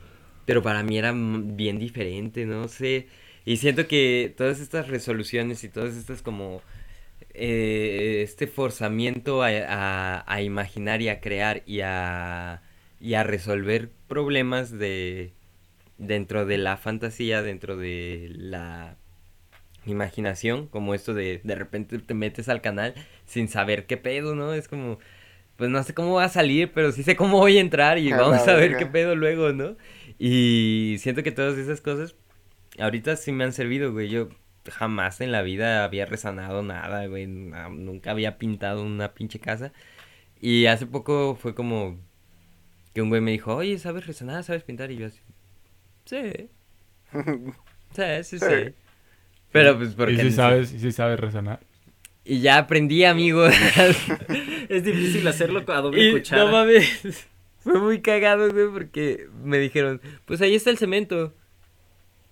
pero 0.46 0.64
para 0.64 0.82
mí 0.84 0.98
era 0.98 1.14
bien 1.16 1.78
diferente, 1.78 2.46
no 2.48 2.68
sé, 2.70 3.08
y 3.46 3.58
siento 3.58 3.88
que 3.88 4.34
todas 4.36 4.60
estas 4.60 4.88
resoluciones 4.88 5.64
y 5.64 5.70
todas 5.70 5.96
estas 5.96 6.24
como, 6.24 6.64
eh, 7.34 8.22
este 8.24 8.48
forzamiento 8.48 9.44
a, 9.44 9.50
a, 9.50 10.24
a 10.34 10.42
imaginar 10.42 11.02
y 11.02 11.10
a 11.10 11.22
crear 11.22 11.64
y 11.66 11.82
a, 11.82 12.64
y 13.00 13.14
a 13.16 13.24
resolver 13.24 13.92
problemas 14.08 14.72
de, 14.72 15.34
dentro 15.98 16.46
de 16.46 16.58
la 16.58 16.78
fantasía, 16.78 17.42
dentro 17.42 17.78
de 17.78 18.30
la 18.34 18.98
imaginación, 19.86 20.68
como 20.68 20.94
esto 20.96 21.14
de 21.14 21.42
de 21.44 21.56
repente 21.56 22.00
te 22.00 22.14
metes 22.14 22.50
al 22.50 22.62
canal 22.62 22.94
sin 23.26 23.48
saber 23.48 23.86
qué 23.88 23.98
pedo, 23.98 24.36
¿no? 24.36 24.54
Es 24.54 24.68
como, 24.68 25.00
pues 25.58 25.70
no 25.70 25.84
sé 25.84 25.94
cómo 25.94 26.16
va 26.16 26.26
a 26.26 26.30
salir, 26.30 26.72
pero 26.74 26.92
sí 26.92 27.04
sé 27.04 27.16
cómo 27.16 27.40
voy 27.40 27.58
a 27.58 27.62
entrar 27.62 27.98
y 28.00 28.14
vamos 28.14 28.48
a 28.48 28.56
ver 28.56 28.78
qué 28.78 28.88
pedo 28.88 29.16
luego, 29.16 29.54
¿no? 29.54 29.78
Y 30.20 30.98
siento 31.00 31.24
que 31.24 31.32
todas 31.32 31.58
esas 31.58 31.82
cosas 31.82 32.16
ahorita 32.80 33.16
sí 33.16 33.32
me 33.32 33.44
han 33.44 33.54
servido, 33.54 33.92
güey. 33.94 34.10
Yo 34.10 34.30
jamás 34.70 35.22
en 35.22 35.32
la 35.32 35.42
vida 35.42 35.84
había 35.84 36.06
resanado 36.06 36.64
nada, 36.64 37.06
güey. 37.08 37.28
Nunca 37.28 38.12
había 38.12 38.38
pintado 38.38 38.84
una 38.84 39.14
pinche 39.14 39.40
casa. 39.40 39.74
Y 40.42 40.68
hace 40.68 40.88
poco 40.88 41.36
fue 41.36 41.56
como 41.56 42.00
que 42.94 43.02
un 43.02 43.10
güey 43.10 43.22
me 43.22 43.32
dijo, 43.32 43.56
oye, 43.56 43.78
¿sabes 43.80 44.08
resanar? 44.08 44.44
¿Sabes 44.44 44.64
pintar? 44.64 44.92
Y 44.92 44.98
yo 44.98 45.08
así, 45.08 45.22
sí, 46.06 46.50
sí, 47.96 48.24
sí, 48.24 48.40
sí. 48.40 48.74
Pero 49.52 49.78
pues 49.78 49.94
porque... 49.94 50.14
¿Y 50.14 50.18
si 50.18 50.32
sabes, 50.32 50.74
y 50.74 50.80
si 50.80 50.92
sabes 50.92 51.20
resonar? 51.20 51.60
Y 52.24 52.40
ya 52.40 52.58
aprendí, 52.58 53.04
amigo. 53.04 53.46
Es 54.70 54.86
difícil 54.86 55.28
hacerlo 55.28 55.64
a 55.68 55.82
doble 55.82 56.10
y 56.10 56.12
cuchara. 56.14 56.46
no 56.46 56.52
mames. 56.52 57.28
Fue 57.60 57.78
muy 57.80 58.00
cagado, 58.02 58.50
güey, 58.52 58.68
porque 58.72 59.28
me 59.44 59.60
dijeron, 59.60 60.00
pues 60.26 60.42
ahí 60.42 60.56
está 60.56 60.70
el 60.70 60.78
cemento. 60.78 61.34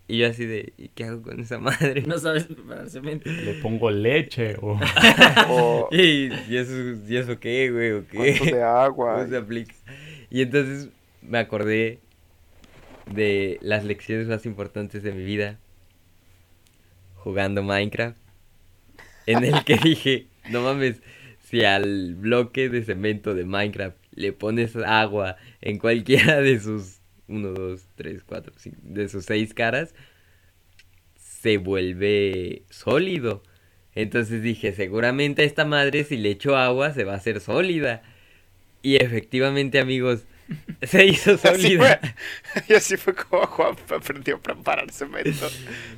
Y 0.07 0.19
yo 0.19 0.27
así 0.27 0.45
de, 0.45 0.73
¿y 0.77 0.87
qué 0.89 1.03
hago 1.03 1.21
con 1.21 1.39
esa 1.39 1.59
madre? 1.59 2.01
No 2.07 2.17
sabes 2.17 2.45
preparar 2.45 2.89
cemento. 2.89 3.29
Le 3.29 3.55
pongo 3.55 3.91
leche 3.91 4.55
o... 4.61 4.79
O 5.49 5.89
¿Y, 5.91 6.29
y 6.49 6.57
eso, 6.57 6.73
¿Y 7.07 7.17
eso 7.17 7.39
qué, 7.39 7.69
güey? 7.69 7.91
¿O 7.91 8.05
cuánto 8.11 8.43
qué? 8.45 8.51
de 8.53 8.63
agua. 8.63 9.17
¿Cómo 9.17 9.29
se 9.29 9.37
aplica? 9.37 9.75
Y 10.31 10.41
entonces 10.41 10.89
me 11.21 11.39
acordé 11.39 11.99
de 13.13 13.59
las 13.61 13.83
lecciones 13.83 14.27
más 14.27 14.45
importantes 14.45 15.03
de 15.03 15.11
mi 15.11 15.23
vida 15.23 15.59
jugando 17.23 17.63
Minecraft. 17.63 18.17
En 19.25 19.43
el 19.43 19.63
que 19.63 19.77
dije, 19.83 20.27
no 20.49 20.61
mames, 20.61 21.01
si 21.39 21.63
al 21.63 22.15
bloque 22.15 22.69
de 22.69 22.83
cemento 22.83 23.33
de 23.33 23.45
Minecraft 23.45 23.97
le 24.11 24.33
pones 24.33 24.75
agua 24.75 25.37
en 25.61 25.77
cualquiera 25.77 26.41
de 26.41 26.59
sus 26.59 26.99
1, 27.27 27.49
2, 27.49 27.81
3, 27.95 28.23
4, 28.23 28.53
5, 28.57 28.77
de 28.81 29.09
sus 29.09 29.25
seis 29.25 29.53
caras, 29.53 29.93
se 31.15 31.57
vuelve 31.57 32.63
sólido. 32.69 33.43
Entonces 33.95 34.41
dije, 34.41 34.73
seguramente 34.73 35.41
a 35.41 35.45
esta 35.45 35.65
madre 35.65 36.03
si 36.03 36.17
le 36.17 36.31
echo 36.31 36.55
agua 36.55 36.91
se 36.93 37.03
va 37.03 37.13
a 37.13 37.17
hacer 37.17 37.39
sólida. 37.39 38.03
Y 38.81 38.95
efectivamente, 38.95 39.79
amigos, 39.79 40.25
se 40.81 41.05
hizo 41.05 41.33
Así 41.33 41.41
fue, 41.41 41.57
sólida. 41.57 41.99
y 42.69 42.73
así 42.73 42.97
fue 42.97 43.13
como 43.13 43.45
Juan 43.45 43.75
aprendió 43.95 44.37
a 44.37 44.39
preparar 44.39 44.91
cemento. 44.91 45.47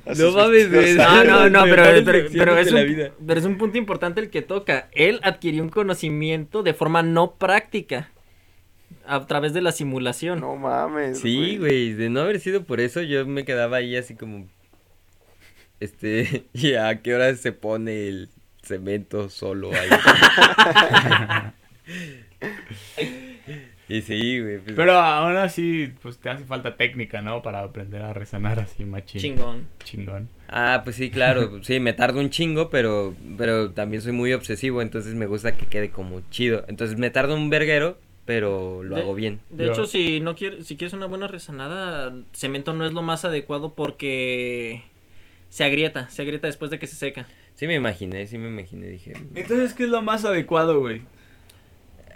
a 0.06 0.14
No 0.14 0.32
mames, 0.32 0.70
22 0.70 0.72
güey. 0.72 0.96
No, 0.96 1.24
no, 1.24 1.50
no, 1.50 1.64
pero, 1.64 1.84
pero, 2.04 2.30
pero 2.32 2.58
es 2.58 2.72
un, 2.72 3.12
pero 3.26 3.40
es 3.40 3.46
un 3.46 3.58
punto 3.58 3.78
importante 3.78 4.22
el 4.22 4.30
que 4.30 4.42
toca. 4.42 4.90
Él 4.92 5.20
adquirió 5.24 5.62
un 5.62 5.70
conocimiento 5.70 6.64
de 6.64 6.74
forma 6.74 7.04
no 7.04 7.36
práctica 7.36 8.10
a 9.06 9.26
través 9.28 9.54
de 9.54 9.62
la 9.62 9.72
simulación. 9.72 10.40
No 10.40 10.56
mames. 10.56 11.20
Sí, 11.20 11.58
güey, 11.58 11.94
de 11.94 12.10
no 12.10 12.22
haber 12.22 12.40
sido 12.40 12.64
por 12.64 12.80
eso 12.80 13.02
yo 13.02 13.26
me 13.26 13.46
quedaba 13.46 13.78
ahí 13.78 13.96
así 13.96 14.16
como... 14.16 14.48
Este, 15.80 16.46
¿y 16.54 16.74
a 16.74 17.02
qué 17.02 17.16
hora 17.16 17.36
se 17.36 17.52
pone 17.52 18.08
el 18.08 18.30
cemento 18.64 19.30
solo 19.30 19.72
ahí? 19.74 19.90
Y 23.94 24.02
sí, 24.02 24.40
güey. 24.40 24.60
pues, 24.60 24.76
Pero 24.76 24.94
aún 24.94 25.36
así, 25.36 25.92
pues 26.02 26.18
te 26.18 26.30
hace 26.30 26.46
falta 26.46 26.76
técnica, 26.78 27.22
¿no? 27.22 27.42
Para 27.42 27.62
aprender 27.62 28.02
a 28.02 28.14
resonar 28.14 28.60
así 28.60 28.86
machín. 28.86 29.20
Chingón. 29.22 29.68
Chingón. 29.84 30.30
Ah, 30.48 30.82
pues 30.84 30.96
sí, 30.96 31.10
claro. 31.10 31.60
Sí, 31.64 31.80
me 31.80 31.94
tardo 31.94 32.20
un 32.20 32.30
chingo, 32.30 32.70
pero, 32.70 33.14
pero 33.38 33.72
también 33.72 34.02
soy 34.02 34.14
muy 34.14 34.32
obsesivo, 34.34 34.82
entonces 34.82 35.14
me 35.16 35.26
gusta 35.26 35.58
que 35.58 35.66
quede 35.66 35.90
como 35.90 36.22
chido. 36.30 36.64
Entonces 36.68 36.98
me 36.98 37.10
tardo 37.10 37.36
un 37.36 37.50
verguero, 37.50 37.98
pero 38.26 38.84
lo 38.84 38.96
De- 38.96 39.02
hago 39.02 39.14
bien. 39.16 39.40
De 39.50 39.66
Yo- 39.66 39.72
hecho, 39.74 39.86
si 39.86 40.20
no 40.22 40.36
quieres, 40.36 40.68
si 40.68 40.78
quieres 40.78 40.94
una 40.94 41.08
buena 41.08 41.28
rezanada, 41.28 42.14
cemento 42.32 42.74
no 42.74 42.86
es 42.86 42.94
lo 42.94 43.02
más 43.02 43.26
adecuado 43.26 43.74
porque 43.74 44.84
se 45.50 45.64
agrieta, 45.66 46.08
se 46.10 46.22
agrieta 46.22 46.48
después 46.48 46.72
de 46.72 46.80
que 46.80 46.88
se 46.88 46.96
seca. 46.96 47.28
Sí 47.56 47.68
me 47.68 47.76
imaginé, 47.76 48.26
sí 48.28 48.38
me 48.38 48.48
imaginé, 48.48 48.88
dije... 48.88 49.14
Entonces, 49.36 49.74
¿qué 49.74 49.84
es 49.84 49.90
lo 49.90 50.02
más 50.02 50.24
adecuado, 50.24 50.80
güey? 50.80 51.02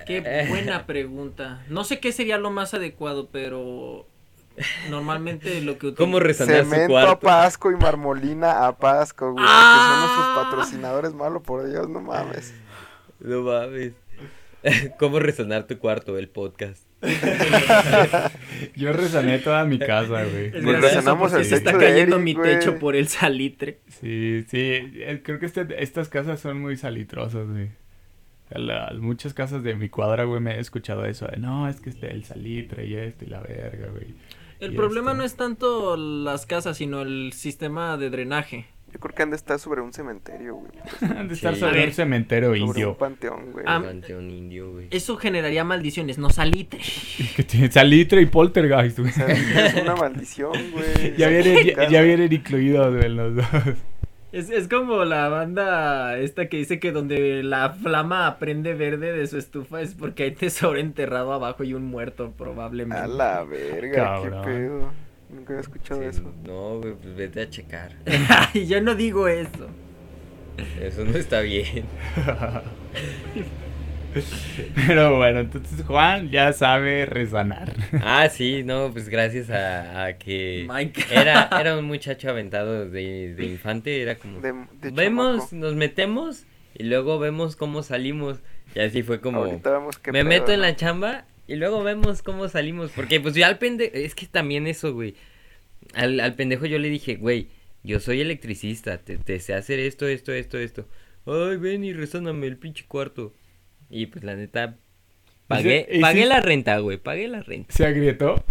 Qué 0.06 0.46
buena 0.50 0.86
pregunta. 0.86 1.64
No 1.70 1.84
sé 1.84 2.00
qué 2.00 2.12
sería 2.12 2.38
lo 2.38 2.52
más 2.52 2.74
adecuado, 2.74 3.30
pero 3.32 4.08
normalmente 4.90 5.62
lo 5.62 5.78
que 5.78 5.94
¿Cómo 5.96 6.18
utilizo- 6.18 6.46
su 6.46 6.52
Cemento 6.52 6.98
a? 6.98 7.20
Pasco 7.20 7.72
y 7.72 7.76
Marmolina 7.76 8.66
a 8.68 8.78
Pasco, 8.78 9.32
güey. 9.34 9.46
Ah. 9.48 9.76
Que 9.78 9.92
son 9.92 10.00
nuestros 10.00 10.46
patrocinadores, 10.46 11.14
malo 11.14 11.42
por 11.44 11.68
Dios, 11.70 11.90
no 11.90 12.02
mames. 12.02 12.54
No 13.20 13.42
mames. 13.42 13.94
¿Cómo 15.00 15.20
resonar 15.20 15.68
tu 15.68 15.78
cuarto, 15.78 16.18
el 16.18 16.28
podcast? 16.30 16.84
Yo 18.76 18.92
resané 18.94 19.38
toda 19.40 19.64
mi 19.66 19.78
casa, 19.78 20.24
güey. 20.24 20.46
Es 20.48 20.52
Pues 20.64 20.64
porque 21.18 21.38
el 21.38 21.46
se 21.46 21.56
está 21.56 21.74
cayendo 21.78 22.16
Eric, 22.16 22.24
mi 22.26 22.34
güey. 22.34 22.58
techo 22.58 22.80
por 22.80 22.96
el 22.96 23.08
salitre. 23.08 23.80
Sí, 24.02 24.44
sí. 24.50 24.92
Creo 25.24 25.40
que 25.40 25.46
este- 25.46 25.84
estas 25.84 26.10
casas 26.10 26.40
son 26.40 26.60
muy 26.62 26.78
salitrosas, 26.78 27.48
güey. 27.48 27.70
A 28.54 28.60
la- 28.60 28.94
muchas 29.00 29.34
casas 29.34 29.64
de 29.64 29.76
mi 29.76 29.90
cuadra, 29.90 30.24
güey, 30.26 30.40
me 30.42 30.56
he 30.56 30.60
escuchado 30.60 31.06
eso. 31.06 31.28
de, 31.28 31.38
no, 31.38 31.68
es 31.68 31.82
que 31.82 31.90
este, 31.90 32.12
el 32.12 32.24
salitre 32.26 32.86
y 32.86 32.96
esto 32.96 33.26
y 33.26 33.30
la 33.30 33.40
verga, 33.42 33.88
güey. 33.92 34.14
El 34.60 34.74
Y 34.74 34.76
problema 34.76 35.12
esto. 35.12 35.18
no 35.18 35.24
es 35.24 35.36
tanto 35.36 35.98
las 35.98 36.46
casas, 36.46 36.78
sino 36.78 37.02
el 37.02 37.32
sistema 37.34 37.98
de 37.98 38.10
drenaje. 38.10 38.68
Yo 38.94 39.00
creo 39.02 39.14
que 39.14 39.24
han 39.24 39.30
de 39.32 39.36
estar 39.36 39.60
sobre 39.60 39.82
un 39.82 39.92
cementerio, 39.92 40.56
güey. 40.56 40.72
Han 41.18 41.28
de 41.28 41.34
estar 41.34 41.54
Sí. 41.56 41.60
sobre 41.60 41.84
un 41.86 41.92
cementerio 41.92 42.48
Sobre 42.50 42.62
un 42.62 42.68
indio. 42.70 42.98
panteón, 42.98 43.52
güey. 43.52 43.66
Ah, 43.68 43.82
Panteón 43.84 44.32
indio, 44.32 44.72
güey. 44.72 44.88
Eso 44.90 45.18
generaría 45.18 45.66
maldiciones, 45.66 46.18
no 46.18 46.30
salitre. 46.30 46.80
Que 47.36 47.44
tiene 47.44 47.70
salitre 47.70 48.22
y 48.22 48.26
poltergeist, 48.28 49.00
güey. 49.00 49.12
O 49.12 49.14
sea, 49.14 49.28
es 49.28 49.82
una 49.82 49.96
maldición, 49.98 50.54
güey. 50.72 51.14
Ya 51.18 51.28
vienen, 51.28 51.66
ya, 51.66 51.76
Casa. 51.76 51.90
ya 51.92 52.02
vienen 52.04 52.32
incluidos, 52.32 52.96
güey, 52.96 53.10
los 53.10 53.36
dos. 53.36 53.46
Es, 54.36 54.50
es 54.50 54.68
como 54.68 55.06
la 55.06 55.30
banda 55.30 56.18
esta 56.18 56.50
que 56.50 56.58
dice 56.58 56.78
que 56.80 56.92
donde 56.92 57.42
la 57.42 57.70
flama 57.70 58.38
prende 58.38 58.74
verde 58.74 59.14
de 59.14 59.26
su 59.28 59.38
estufa 59.38 59.82
es 59.82 59.94
porque 59.96 60.24
hay 60.24 60.32
tesoro 60.32 60.78
enterrado 60.78 61.32
abajo 61.32 61.64
y 61.64 61.74
un 61.74 61.86
muerto 61.86 62.34
probablemente. 62.38 63.02
A 63.02 63.08
la 63.08 63.44
verga, 63.46 63.96
Cabrón. 63.96 64.42
qué 64.44 64.50
pedo. 64.52 64.92
Nunca 65.30 65.54
había 65.54 65.62
escuchado 65.62 66.02
Sí, 66.02 66.08
eso. 66.08 66.34
no, 66.46 66.82
pues 66.82 67.16
vete 67.16 67.42
a 67.44 67.50
checar. 67.50 67.94
Ay, 68.54 68.68
yo 68.68 68.82
no 68.82 68.94
digo 68.96 69.28
eso. 69.30 69.68
Eso 70.82 71.06
no 71.06 71.18
está 71.18 71.40
bien. 71.40 71.86
Pero 74.88 75.18
bueno, 75.18 75.42
entonces 75.42 75.86
Juan 75.86 76.30
ya 76.30 76.54
sabe 76.54 77.06
resanar. 77.06 77.74
Ah, 78.02 78.30
sí, 78.30 78.64
no, 78.64 78.92
pues 78.92 79.10
gracias 79.10 79.50
a, 79.50 80.06
a 80.06 80.18
que 80.18 80.68
era, 81.12 81.50
era 81.60 81.78
un 81.78 81.86
muchacho 81.86 82.30
aventado 82.30 82.90
de, 82.90 83.34
de 83.36 83.46
infante, 83.46 84.02
era 84.02 84.16
como... 84.16 84.40
De, 84.40 84.54
de 84.82 84.92
vemos, 84.92 85.50
chamaco. 85.50 85.56
nos 85.56 85.76
metemos 85.76 86.46
y 86.78 86.84
luego 86.84 87.20
vemos 87.20 87.56
cómo 87.56 87.84
salimos. 87.84 88.40
Y 88.74 88.80
así 88.80 89.04
fue 89.04 89.22
como... 89.22 89.46
Me 89.46 89.60
pedo, 89.60 90.26
meto 90.26 90.52
en 90.52 90.60
¿no? 90.60 90.66
la 90.66 90.76
chamba 90.76 91.26
y 91.48 91.56
luego 91.56 91.84
vemos 91.84 92.22
cómo 92.22 92.48
salimos. 92.50 92.92
Porque 92.92 93.20
pues 93.20 93.36
yo 93.36 93.46
al 93.46 93.58
pendejo, 93.58 93.96
es 93.96 94.16
que 94.16 94.28
también 94.28 94.68
eso, 94.68 94.94
güey. 94.94 95.16
Al, 95.94 96.20
al 96.20 96.36
pendejo 96.36 96.66
yo 96.66 96.80
le 96.80 96.90
dije, 96.90 97.16
güey, 97.16 97.48
yo 97.84 98.00
soy 98.00 98.22
electricista, 98.22 98.98
te, 98.98 99.18
te 99.18 99.40
sé 99.40 99.54
hacer 99.54 99.80
esto, 99.80 100.08
esto, 100.08 100.34
esto, 100.34 100.58
esto. 100.58 100.88
Ay, 101.26 101.58
ven 101.58 101.84
y 101.84 101.94
resóname 101.94 102.48
el 102.48 102.58
pinche 102.58 102.86
cuarto. 102.88 103.34
Y 103.90 104.08
pues 104.08 104.24
la 104.24 104.36
neta, 104.36 104.76
pagué, 105.48 105.88
¿Y 105.92 105.96
si- 105.96 106.02
pagué 106.02 106.26
la 106.26 106.42
renta, 106.42 106.78
güey, 106.80 106.98
pagué 106.98 107.28
la 107.28 107.42
renta. 107.42 107.74
¿Se 107.74 107.86
agrietó? 107.86 108.44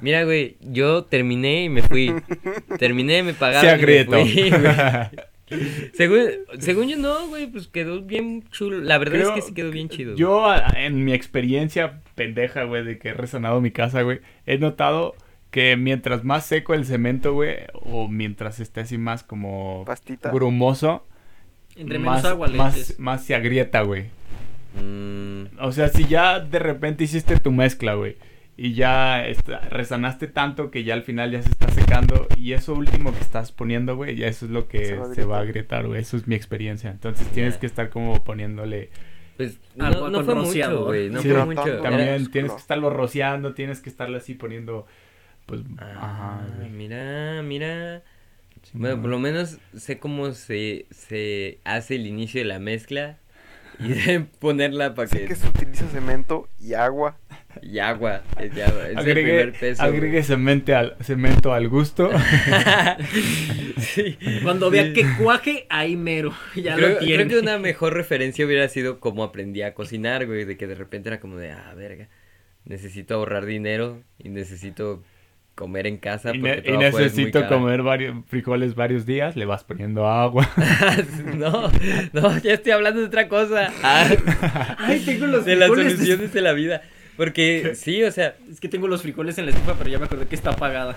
Mira, 0.00 0.24
güey, 0.24 0.56
yo 0.60 1.04
terminé 1.04 1.64
y 1.64 1.68
me 1.68 1.82
fui. 1.82 2.12
Terminé, 2.78 3.22
me 3.22 3.34
pagaron. 3.34 3.60
Se 3.62 3.66
y 3.66 3.70
me 3.70 3.74
agrietó. 3.74 4.26
fui, 4.26 4.50
güey. 4.50 5.92
según, 5.94 6.20
según 6.58 6.88
yo 6.88 6.96
no, 6.96 7.28
güey, 7.28 7.46
pues 7.46 7.68
quedó 7.68 8.02
bien 8.02 8.42
chulo. 8.50 8.80
La 8.80 8.98
verdad 8.98 9.14
Creo 9.14 9.28
es 9.28 9.34
que 9.36 9.42
sí 9.42 9.54
quedó 9.54 9.70
bien 9.70 9.88
chido. 9.88 10.16
Yo, 10.16 10.44
en 10.76 11.04
mi 11.04 11.12
experiencia 11.12 12.00
pendeja, 12.14 12.64
güey, 12.64 12.84
de 12.84 12.98
que 12.98 13.10
he 13.10 13.14
resonado 13.14 13.60
mi 13.60 13.70
casa, 13.70 14.02
güey, 14.02 14.20
he 14.46 14.58
notado 14.58 15.14
que 15.50 15.76
mientras 15.76 16.24
más 16.24 16.46
seco 16.46 16.74
el 16.74 16.84
cemento, 16.86 17.34
güey, 17.34 17.56
o 17.74 18.08
mientras 18.08 18.58
esté 18.60 18.80
así 18.80 18.96
más 18.98 19.22
como 19.22 19.84
Pastita. 19.86 20.30
grumoso, 20.30 21.06
Entre 21.76 21.98
menos 21.98 22.14
más, 22.16 22.24
agua 22.24 22.48
le 22.48 22.56
más, 22.58 22.74
eches. 22.74 22.98
más 22.98 23.24
se 23.24 23.34
agrieta, 23.34 23.82
güey. 23.82 24.06
Mm, 24.80 25.58
O 25.60 25.72
sea, 25.72 25.88
si 25.88 26.04
ya 26.06 26.40
de 26.40 26.58
repente 26.58 27.04
hiciste 27.04 27.38
tu 27.38 27.50
mezcla, 27.52 27.94
güey, 27.94 28.16
y 28.56 28.74
ya 28.74 29.26
está- 29.26 29.60
resanaste 29.70 30.26
tanto 30.26 30.70
que 30.70 30.84
ya 30.84 30.94
al 30.94 31.02
final 31.02 31.30
ya 31.30 31.42
se 31.42 31.50
está 31.50 31.68
secando, 31.70 32.26
y 32.36 32.52
eso 32.52 32.74
último 32.74 33.12
que 33.12 33.20
estás 33.20 33.52
poniendo, 33.52 33.96
güey, 33.96 34.16
ya 34.16 34.26
eso 34.28 34.46
es 34.46 34.50
lo 34.52 34.68
que 34.68 34.84
Se 34.86 34.96
va 34.96 35.04
a 35.10 35.14
se 35.14 35.24
va 35.24 35.38
a 35.38 35.40
agrietar. 35.40 35.86
güey. 35.86 36.00
Eso 36.00 36.16
es 36.16 36.26
mi 36.26 36.34
experiencia. 36.34 36.90
Entonces 36.90 37.26
tienes 37.28 37.56
que 37.58 37.66
estar 37.66 37.90
como 37.90 38.22
poniéndole... 38.24 38.90
pues 39.36 39.58
no, 39.76 39.90
no 40.10 40.22
fue 40.24 40.34
mucho, 40.34 40.46
rociador. 40.46 40.84
güey. 40.86 41.10
No 41.10 41.20
Sí, 41.22 41.28
fue 41.30 41.44
mucho. 41.46 41.62
También 41.82 42.08
Era- 42.08 42.28
tienes 42.30 42.52
que 42.52 42.58
estarlo 42.58 42.90
rociando, 42.90 43.54
tienes 43.54 43.80
que 43.80 43.88
estarle 43.90 44.18
así 44.18 44.34
poniendo, 44.34 44.86
pues, 45.46 45.62
Ah, 45.78 46.40
ajá, 46.44 46.68
mira, 46.70 47.42
mira. 47.42 48.02
Sí, 48.62 48.72
Bueno, 48.74 48.96
no. 48.96 49.02
por 49.02 49.10
lo 49.10 49.18
menos 49.18 49.58
sé 49.76 49.98
cómo 49.98 50.30
se, 50.32 50.86
se 50.90 51.58
hace 51.64 51.96
el 51.96 52.06
inicio 52.06 52.40
de 52.42 52.44
la 52.44 52.58
mezcla 52.60 53.18
y 53.88 53.92
de 53.92 54.20
ponerla 54.38 54.94
para 54.94 55.08
que... 55.08 55.26
que 55.26 55.34
se 55.34 55.48
utiliza 55.48 55.86
cemento 55.88 56.48
y 56.60 56.74
agua. 56.74 57.18
Y 57.60 57.80
agua, 57.80 58.22
es, 58.40 58.54
ya- 58.54 58.64
es 58.66 58.90
el 58.92 58.98
Agregue, 58.98 59.22
primer 59.22 59.52
peso. 59.52 59.82
güey. 59.82 59.94
agregue 59.96 60.22
cemento 60.22 60.74
al, 60.74 60.96
cemento 61.02 61.52
al 61.52 61.68
gusto. 61.68 62.10
sí. 63.78 64.18
Cuando 64.42 64.70
vea 64.70 64.92
que 64.92 65.04
cuaje, 65.18 65.66
ahí 65.68 65.96
mero. 65.96 66.32
Ya 66.54 66.76
creo, 66.76 66.88
lo 66.90 66.98
tiene. 66.98 67.14
creo 67.26 67.28
que 67.28 67.38
una 67.44 67.58
mejor 67.58 67.94
referencia 67.94 68.44
hubiera 68.46 68.68
sido 68.68 69.00
cómo 69.00 69.22
aprendí 69.24 69.62
a 69.62 69.74
cocinar, 69.74 70.26
güey, 70.26 70.44
de 70.44 70.56
que 70.56 70.66
de 70.66 70.74
repente 70.74 71.08
era 71.08 71.20
como 71.20 71.36
de, 71.36 71.50
ah, 71.50 71.72
verga, 71.76 72.08
necesito 72.64 73.14
ahorrar 73.14 73.44
dinero 73.46 74.02
y 74.18 74.28
necesito 74.28 75.02
comer 75.54 75.86
en 75.86 75.98
casa 75.98 76.34
y, 76.34 76.38
ne- 76.38 76.62
necesito 76.62 77.42
caro". 77.42 77.56
comer 77.58 77.82
varios 77.82 78.16
frijoles 78.28 78.74
varios 78.74 79.04
días, 79.06 79.36
le 79.36 79.44
vas 79.44 79.64
poniendo 79.64 80.06
agua. 80.06 80.48
no, 81.36 81.70
no, 82.12 82.38
ya 82.38 82.54
estoy 82.54 82.72
hablando 82.72 83.00
de 83.00 83.06
otra 83.06 83.28
cosa. 83.28 83.72
Ah, 83.82 84.08
Ay, 84.78 85.00
tengo 85.04 85.26
los 85.26 85.44
de 85.44 85.56
las 85.56 85.68
soluciones 85.68 86.32
de 86.32 86.40
la 86.40 86.52
vida. 86.52 86.82
Porque 87.16 87.72
sí, 87.74 88.02
o 88.04 88.10
sea, 88.10 88.34
Es 88.50 88.58
que 88.58 88.68
tengo 88.68 88.88
los 88.88 89.02
frijoles 89.02 89.36
en 89.38 89.44
la 89.44 89.50
estufa, 89.52 89.74
pero 89.76 89.90
ya 89.90 89.98
me 89.98 90.06
acordé 90.06 90.26
que 90.26 90.34
está 90.34 90.50
apagada. 90.50 90.96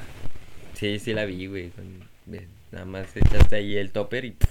sí, 0.73 0.97
sí 0.99 1.13
la 1.13 1.25
vi, 1.25 1.47
güey. 1.47 1.71
Nada 2.71 2.85
más 2.85 3.15
echaste 3.15 3.55
ahí 3.57 3.77
el 3.77 3.91
topper 3.91 4.25
y... 4.25 4.31
pff. 4.31 4.49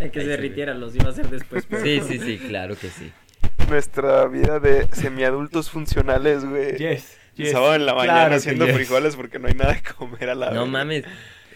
Hay 0.00 0.10
que 0.10 0.18
Ahí 0.20 0.24
se 0.26 0.30
se 0.32 0.36
ve. 0.36 0.42
derritiera, 0.42 0.74
los 0.74 0.94
iba 0.96 1.06
a 1.06 1.10
hacer 1.10 1.28
después. 1.28 1.66
pero- 1.68 1.82
Sí, 1.84 2.00
sí, 2.06 2.18
sí, 2.18 2.38
claro 2.38 2.76
que 2.76 2.88
sí. 2.88 3.10
Nuestra 3.68 4.26
vida 4.26 4.58
de 4.58 4.86
semiadultos 4.92 5.70
funcionales, 5.70 6.44
güey. 6.44 6.76
yes, 6.76 7.16
yes. 7.36 7.52
Sábado 7.52 7.74
en 7.74 7.86
la 7.86 7.94
mañana 7.94 8.18
Claro 8.20 8.34
haciendo 8.36 8.66
yes. 8.66 8.74
frijoles 8.74 9.16
porque 9.16 9.38
no 9.38 9.48
hay 9.48 9.54
nada 9.54 9.74
que 9.80 9.92
comer 9.94 10.30
a 10.30 10.34
la 10.34 10.50
No 10.50 10.66
mames. 10.66 11.04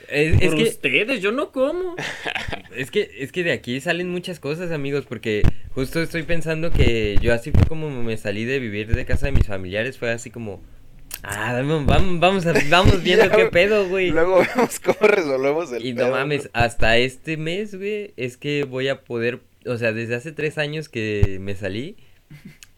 Es, 0.09 0.41
es 0.41 0.49
Por 0.51 0.57
que, 0.57 0.62
ustedes, 0.64 1.20
yo 1.20 1.33
no 1.33 1.51
como. 1.51 1.97
es 2.77 2.91
que 2.93 3.11
es 3.18 3.33
que 3.33 3.43
de 3.43 3.53
aquí 3.53 3.81
salen 3.81 4.09
muchas 4.11 4.39
cosas, 4.39 4.70
amigos, 4.70 5.05
porque 5.07 5.43
justo 5.70 6.01
estoy 6.01 6.22
pensando 6.22 6.70
que 6.70 7.18
yo 7.20 7.35
así 7.35 7.51
fue 7.51 7.66
como 7.66 7.91
me 7.91 8.16
salí 8.16 8.45
de 8.45 8.61
vivir 8.61 8.95
de 8.95 9.05
casa 9.05 9.27
de 9.27 9.33
mis 9.33 9.47
familiares, 9.49 9.99
fue 9.99 10.12
así 10.12 10.31
como 10.31 10.62
ah, 11.24 11.53
vamos 11.55 11.87
vamos 11.87 12.20
vamos, 12.20 12.47
a- 12.47 12.55
vamos 12.68 13.03
viendo 13.03 13.24
Ya, 13.24 13.33
qué 13.33 13.47
pedo, 13.47 13.89
güey. 13.89 14.11
Luego 14.11 14.45
vemos 14.55 14.79
cómo 14.79 15.09
resolvemos 15.09 15.72
el 15.72 15.85
Y 15.85 15.93
no 15.93 16.05
pedo, 16.05 16.11
mames, 16.12 16.51
hasta 16.53 16.97
este 16.99 17.37
mes, 17.37 17.74
güey, 17.74 18.12
es 18.16 18.37
que 18.37 18.62
voy 18.62 18.87
a 18.87 19.03
poder, 19.03 19.41
o 19.66 19.77
sea, 19.77 19.93
desde 19.93 20.14
hace 20.14 20.31
tres 20.31 20.57
años 20.57 20.89
que 20.89 21.39
me 21.41 21.57
salí, 21.57 21.97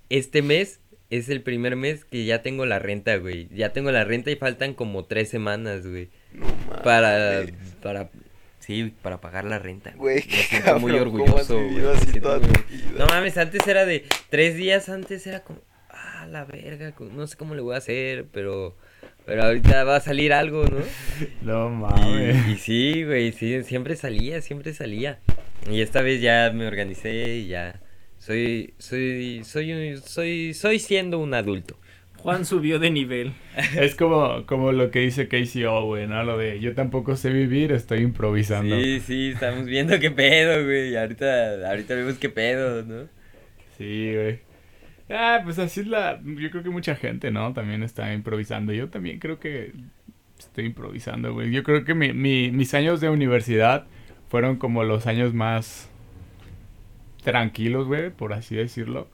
este 0.09 0.40
mes 0.40 0.80
es 1.11 1.28
el 1.28 1.42
primer 1.42 1.76
mes 1.76 2.04
que 2.04 2.24
ya 2.24 2.42
tengo 2.42 2.66
la 2.66 2.78
renta, 2.78 3.16
güey. 3.16 3.48
Ya 3.54 3.72
tengo 3.72 3.90
la 3.90 4.04
renta 4.04 4.30
y 4.30 4.36
faltan 4.36 4.74
como 4.74 5.04
tres 5.04 5.28
semanas, 5.30 5.86
güey. 5.86 6.09
No 6.32 6.46
mames. 6.46 6.82
Para, 6.82 7.42
para, 7.82 8.11
sí, 8.59 8.92
para 9.02 9.20
pagar 9.20 9.44
la 9.44 9.59
renta. 9.59 9.92
Güey, 9.96 10.16
Me 10.16 10.22
qué 10.22 10.36
siento 10.42 10.78
muy 10.78 10.92
cabrón, 10.92 11.12
¿cómo 11.12 11.24
has 11.38 11.50
orgulloso, 11.50 11.54
güey. 11.54 11.68
vivido 11.70 11.90
me 11.92 11.96
así 11.96 12.06
siento 12.11 12.28
toda 12.28 12.38
muy- 12.40 12.48
tu 12.52 12.64
vida? 12.74 12.90
No 12.98 13.06
mames, 13.06 13.38
antes 13.38 13.66
era 13.66 13.86
de 13.86 14.04
tres 14.28 14.56
días 14.56 14.88
antes 14.88 15.26
era 15.26 15.40
como, 15.44 15.61
ah, 15.90 16.26
la 16.30 16.44
verga, 16.44 16.92
no 17.12 17.26
sé 17.26 17.36
cómo 17.36 17.54
le 17.54 17.62
voy 17.62 17.74
a 17.74 17.78
hacer, 17.78 18.26
pero, 18.32 18.76
pero 19.24 19.44
ahorita 19.44 19.84
va 19.84 19.96
a 19.96 20.00
salir 20.00 20.32
algo, 20.34 20.64
¿no? 20.66 20.78
No 21.42 21.68
Y, 21.68 21.72
mames. 21.72 22.48
y 22.48 22.56
sí, 22.59 23.04
güey, 23.04 23.32
sí, 23.32 23.62
siempre 23.64 23.96
salía, 23.96 24.42
siempre 24.42 24.74
salía. 24.74 25.20
Y 25.70 25.80
esta 25.80 26.02
vez 26.02 26.20
ya 26.20 26.50
me 26.54 26.66
organicé 26.66 27.36
y 27.36 27.48
ya 27.48 27.80
soy, 28.29 28.74
soy, 28.79 29.43
soy, 29.45 29.72
un- 29.72 29.97
soy, 30.03 30.55
soy 30.55 30.79
siendo 30.79 31.18
un 31.18 31.35
adulto. 31.35 31.76
Juan 32.18 32.45
subió 32.45 32.79
de 32.79 32.91
nivel. 32.91 33.33
Es 33.81 33.95
como, 33.95 34.45
como 34.47 34.72
lo 34.72 34.91
que 34.91 35.01
dice 35.01 35.29
Casey 35.29 35.64
Owen, 35.64 36.11
¿no? 36.11 36.22
Lo 36.24 36.37
de 36.37 36.59
yo 36.61 36.74
tampoco 36.74 37.16
sé 37.16 37.31
vivir, 37.31 37.72
estoy 37.72 38.01
improvisando. 38.01 38.76
Sí, 38.76 39.01
sí, 39.01 39.31
estamos 39.35 39.66
viendo 39.66 39.99
qué 40.01 40.11
pedo, 40.11 40.64
güey. 40.64 40.97
Ahorita, 40.97 41.68
ahorita 41.70 41.95
vemos 41.95 42.18
qué 42.18 42.29
pedo, 42.29 42.83
¿no? 42.85 43.09
Sí, 43.76 44.12
güey. 44.14 44.41
Ah, 45.11 45.41
pues 45.45 45.59
así 45.59 45.81
es 45.81 45.87
la... 45.87 46.20
Yo 46.22 46.51
creo 46.51 46.62
que 46.62 46.70
mucha 46.70 46.95
gente, 46.97 47.31
¿no? 47.31 47.53
También 47.55 47.83
está 47.83 48.12
improvisando. 48.12 48.72
Yo 48.72 48.89
también 48.91 49.20
creo 49.20 49.39
que 49.41 49.72
estoy 50.39 50.66
improvisando, 50.66 51.33
güey. 51.33 51.51
Yo 51.53 51.62
creo 51.62 51.85
que 51.85 51.95
mi, 51.95 52.12
mi- 52.12 52.51
mis 52.51 52.74
años 52.74 53.01
de 53.01 53.09
universidad 53.11 53.87
fueron 54.29 54.57
como 54.57 54.85
los 54.85 55.07
años 55.07 55.33
más 55.35 55.88
tranquilos, 57.29 57.87
güey, 57.87 58.09
por 58.09 58.33
así 58.33 58.57
decirlo. 58.57 59.07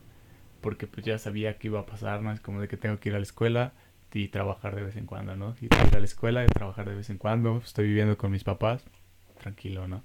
Porque 0.60 0.86
pues 0.86 1.04
ya 1.04 1.18
sabía 1.18 1.58
que 1.58 1.66
iba 1.66 1.80
a 1.80 1.86
pasar, 1.86 2.22
¿no? 2.22 2.32
Es 2.32 2.40
como 2.40 2.60
de 2.60 2.68
que 2.68 2.76
tengo 2.76 3.00
que 3.00 3.08
ir 3.08 3.16
a 3.16 3.18
la 3.18 3.24
escuela 3.24 3.72
y 4.12 4.28
trabajar 4.28 4.76
de 4.76 4.84
vez 4.84 4.96
en 4.96 5.06
cuando, 5.06 5.34
¿no? 5.34 5.56
Ir 5.60 5.70
a 5.74 5.98
la 5.98 6.04
escuela 6.04 6.44
y 6.44 6.46
trabajar 6.46 6.88
de 6.88 6.94
vez 6.94 7.10
en 7.10 7.18
cuando. 7.18 7.58
Estoy 7.58 7.88
viviendo 7.88 8.16
con 8.16 8.30
mis 8.30 8.44
papás. 8.44 8.84
Tranquilo, 9.40 9.88
¿no? 9.88 10.04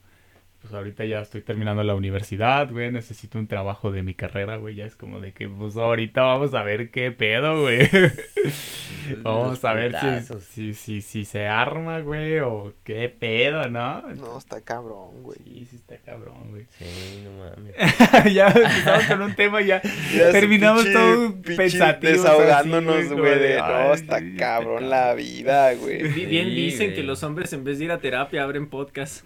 Pues 0.61 0.73
ahorita 0.73 1.05
ya 1.05 1.21
estoy 1.21 1.41
terminando 1.41 1.83
la 1.83 1.95
universidad, 1.95 2.69
güey. 2.69 2.91
Necesito 2.91 3.39
un 3.39 3.47
trabajo 3.47 3.91
de 3.93 4.03
mi 4.03 4.13
carrera, 4.13 4.57
güey. 4.57 4.75
Ya 4.75 4.85
es 4.85 4.95
como 4.97 5.21
de 5.21 5.31
que, 5.31 5.47
pues 5.47 5.77
ahorita 5.77 6.21
vamos 6.21 6.53
a 6.53 6.63
ver 6.63 6.91
qué 6.91 7.11
pedo, 7.13 7.61
güey. 7.61 7.87
vamos 9.23 9.49
Los 9.51 9.65
a 9.65 9.73
ver 9.73 9.91
putazos. 9.93 10.43
si, 10.43 10.73
si, 10.73 11.01
si, 11.01 11.01
si 11.01 11.25
se 11.25 11.47
arma, 11.47 11.99
güey, 12.01 12.39
o 12.39 12.73
qué 12.83 13.07
pedo, 13.07 13.69
¿no? 13.69 14.01
No, 14.15 14.37
está 14.37 14.59
cabrón, 14.61 15.23
güey. 15.23 15.39
Sí, 15.45 15.65
sí 15.69 15.75
está 15.77 15.97
cabrón, 15.97 16.49
güey. 16.49 16.65
Sí, 16.77 17.23
no 17.23 17.31
mames. 17.39 18.33
ya 18.33 18.47
empezamos 18.47 19.03
con 19.05 19.21
un 19.21 19.35
tema 19.35 19.61
y 19.61 19.67
ya 19.67 19.81
Ya 20.15 20.31
terminamos 20.33 20.83
pinche- 20.85 20.93
todo 20.93 21.33
pinche 21.41 21.55
pensativos. 21.55 22.17
Desahogándonos, 22.17 22.95
así, 22.97 23.13
güey, 23.13 23.39
de 23.39 23.57
no, 23.59 23.93
está 23.93 24.19
cabrón 24.37 24.89
la 24.89 25.13
vida, 25.13 25.73
güey. 25.75 26.03
Bi- 26.03 26.25
Bien 26.25 26.49
Sí, 26.49 26.55
dicen 26.55 26.87
güey. 26.87 26.95
que 26.97 27.03
los 27.03 27.23
hombres 27.23 27.53
en 27.53 27.63
vez 27.63 27.79
de 27.79 27.85
ir 27.85 27.91
a 27.91 27.99
terapia 27.99 28.43
abren 28.43 28.69
podcast. 28.69 29.25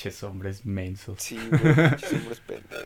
Ches 0.00 0.22
hombres 0.22 0.64
mensos. 0.64 1.20
Sí, 1.20 1.36
güey, 1.36 1.60
pinches 1.74 2.12
hombres 2.14 2.40
pendejos. 2.46 2.84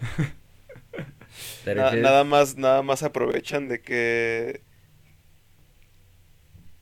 ¿Te 1.65 1.75
Na- 1.75 1.93
nada 1.93 2.25
más, 2.25 2.57
nada 2.57 2.83
más 2.83 3.03
aprovechan 3.05 3.69
de 3.69 3.81
que. 3.83 4.63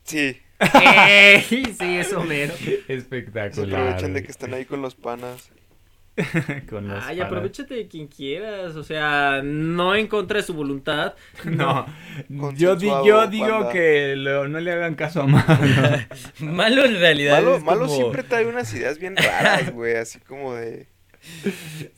Sí. 0.03 0.39
Sí, 1.49 1.97
es 1.97 2.13
Homero. 2.13 2.53
se 2.57 2.83
Espectacular. 2.87 3.79
aprovechan 3.81 4.13
de 4.13 4.23
que 4.23 4.31
están 4.31 4.53
ahí 4.53 4.65
con 4.65 4.81
los 4.81 4.95
panas. 4.95 5.51
Con 6.69 6.87
los 6.87 7.03
Ay, 7.05 7.19
aprovechate 7.21 7.73
de 7.73 7.87
quien 7.87 8.07
quieras. 8.07 8.75
O 8.75 8.83
sea, 8.83 9.41
no 9.43 9.95
en 9.95 10.07
contra 10.07 10.37
de 10.37 10.43
su 10.43 10.53
voluntad. 10.53 11.15
No, 11.45 11.85
yo, 12.55 12.75
di- 12.75 12.85
yo 12.85 13.27
digo 13.27 13.47
banda. 13.47 13.69
que 13.71 14.15
lo- 14.15 14.47
no 14.47 14.59
le 14.59 14.71
hagan 14.71 14.95
caso 14.95 15.23
a 15.23 15.27
Malo. 15.27 15.45
Malo 16.39 16.85
en 16.85 16.99
realidad. 16.99 17.37
Malo, 17.41 17.55
es 17.57 17.63
malo 17.63 17.79
como- 17.85 17.95
siempre 17.95 18.23
trae 18.23 18.45
unas 18.45 18.73
ideas 18.73 18.99
bien 18.99 19.15
raras, 19.15 19.71
güey, 19.73 19.95
así 19.95 20.19
como 20.19 20.53
de. 20.55 20.87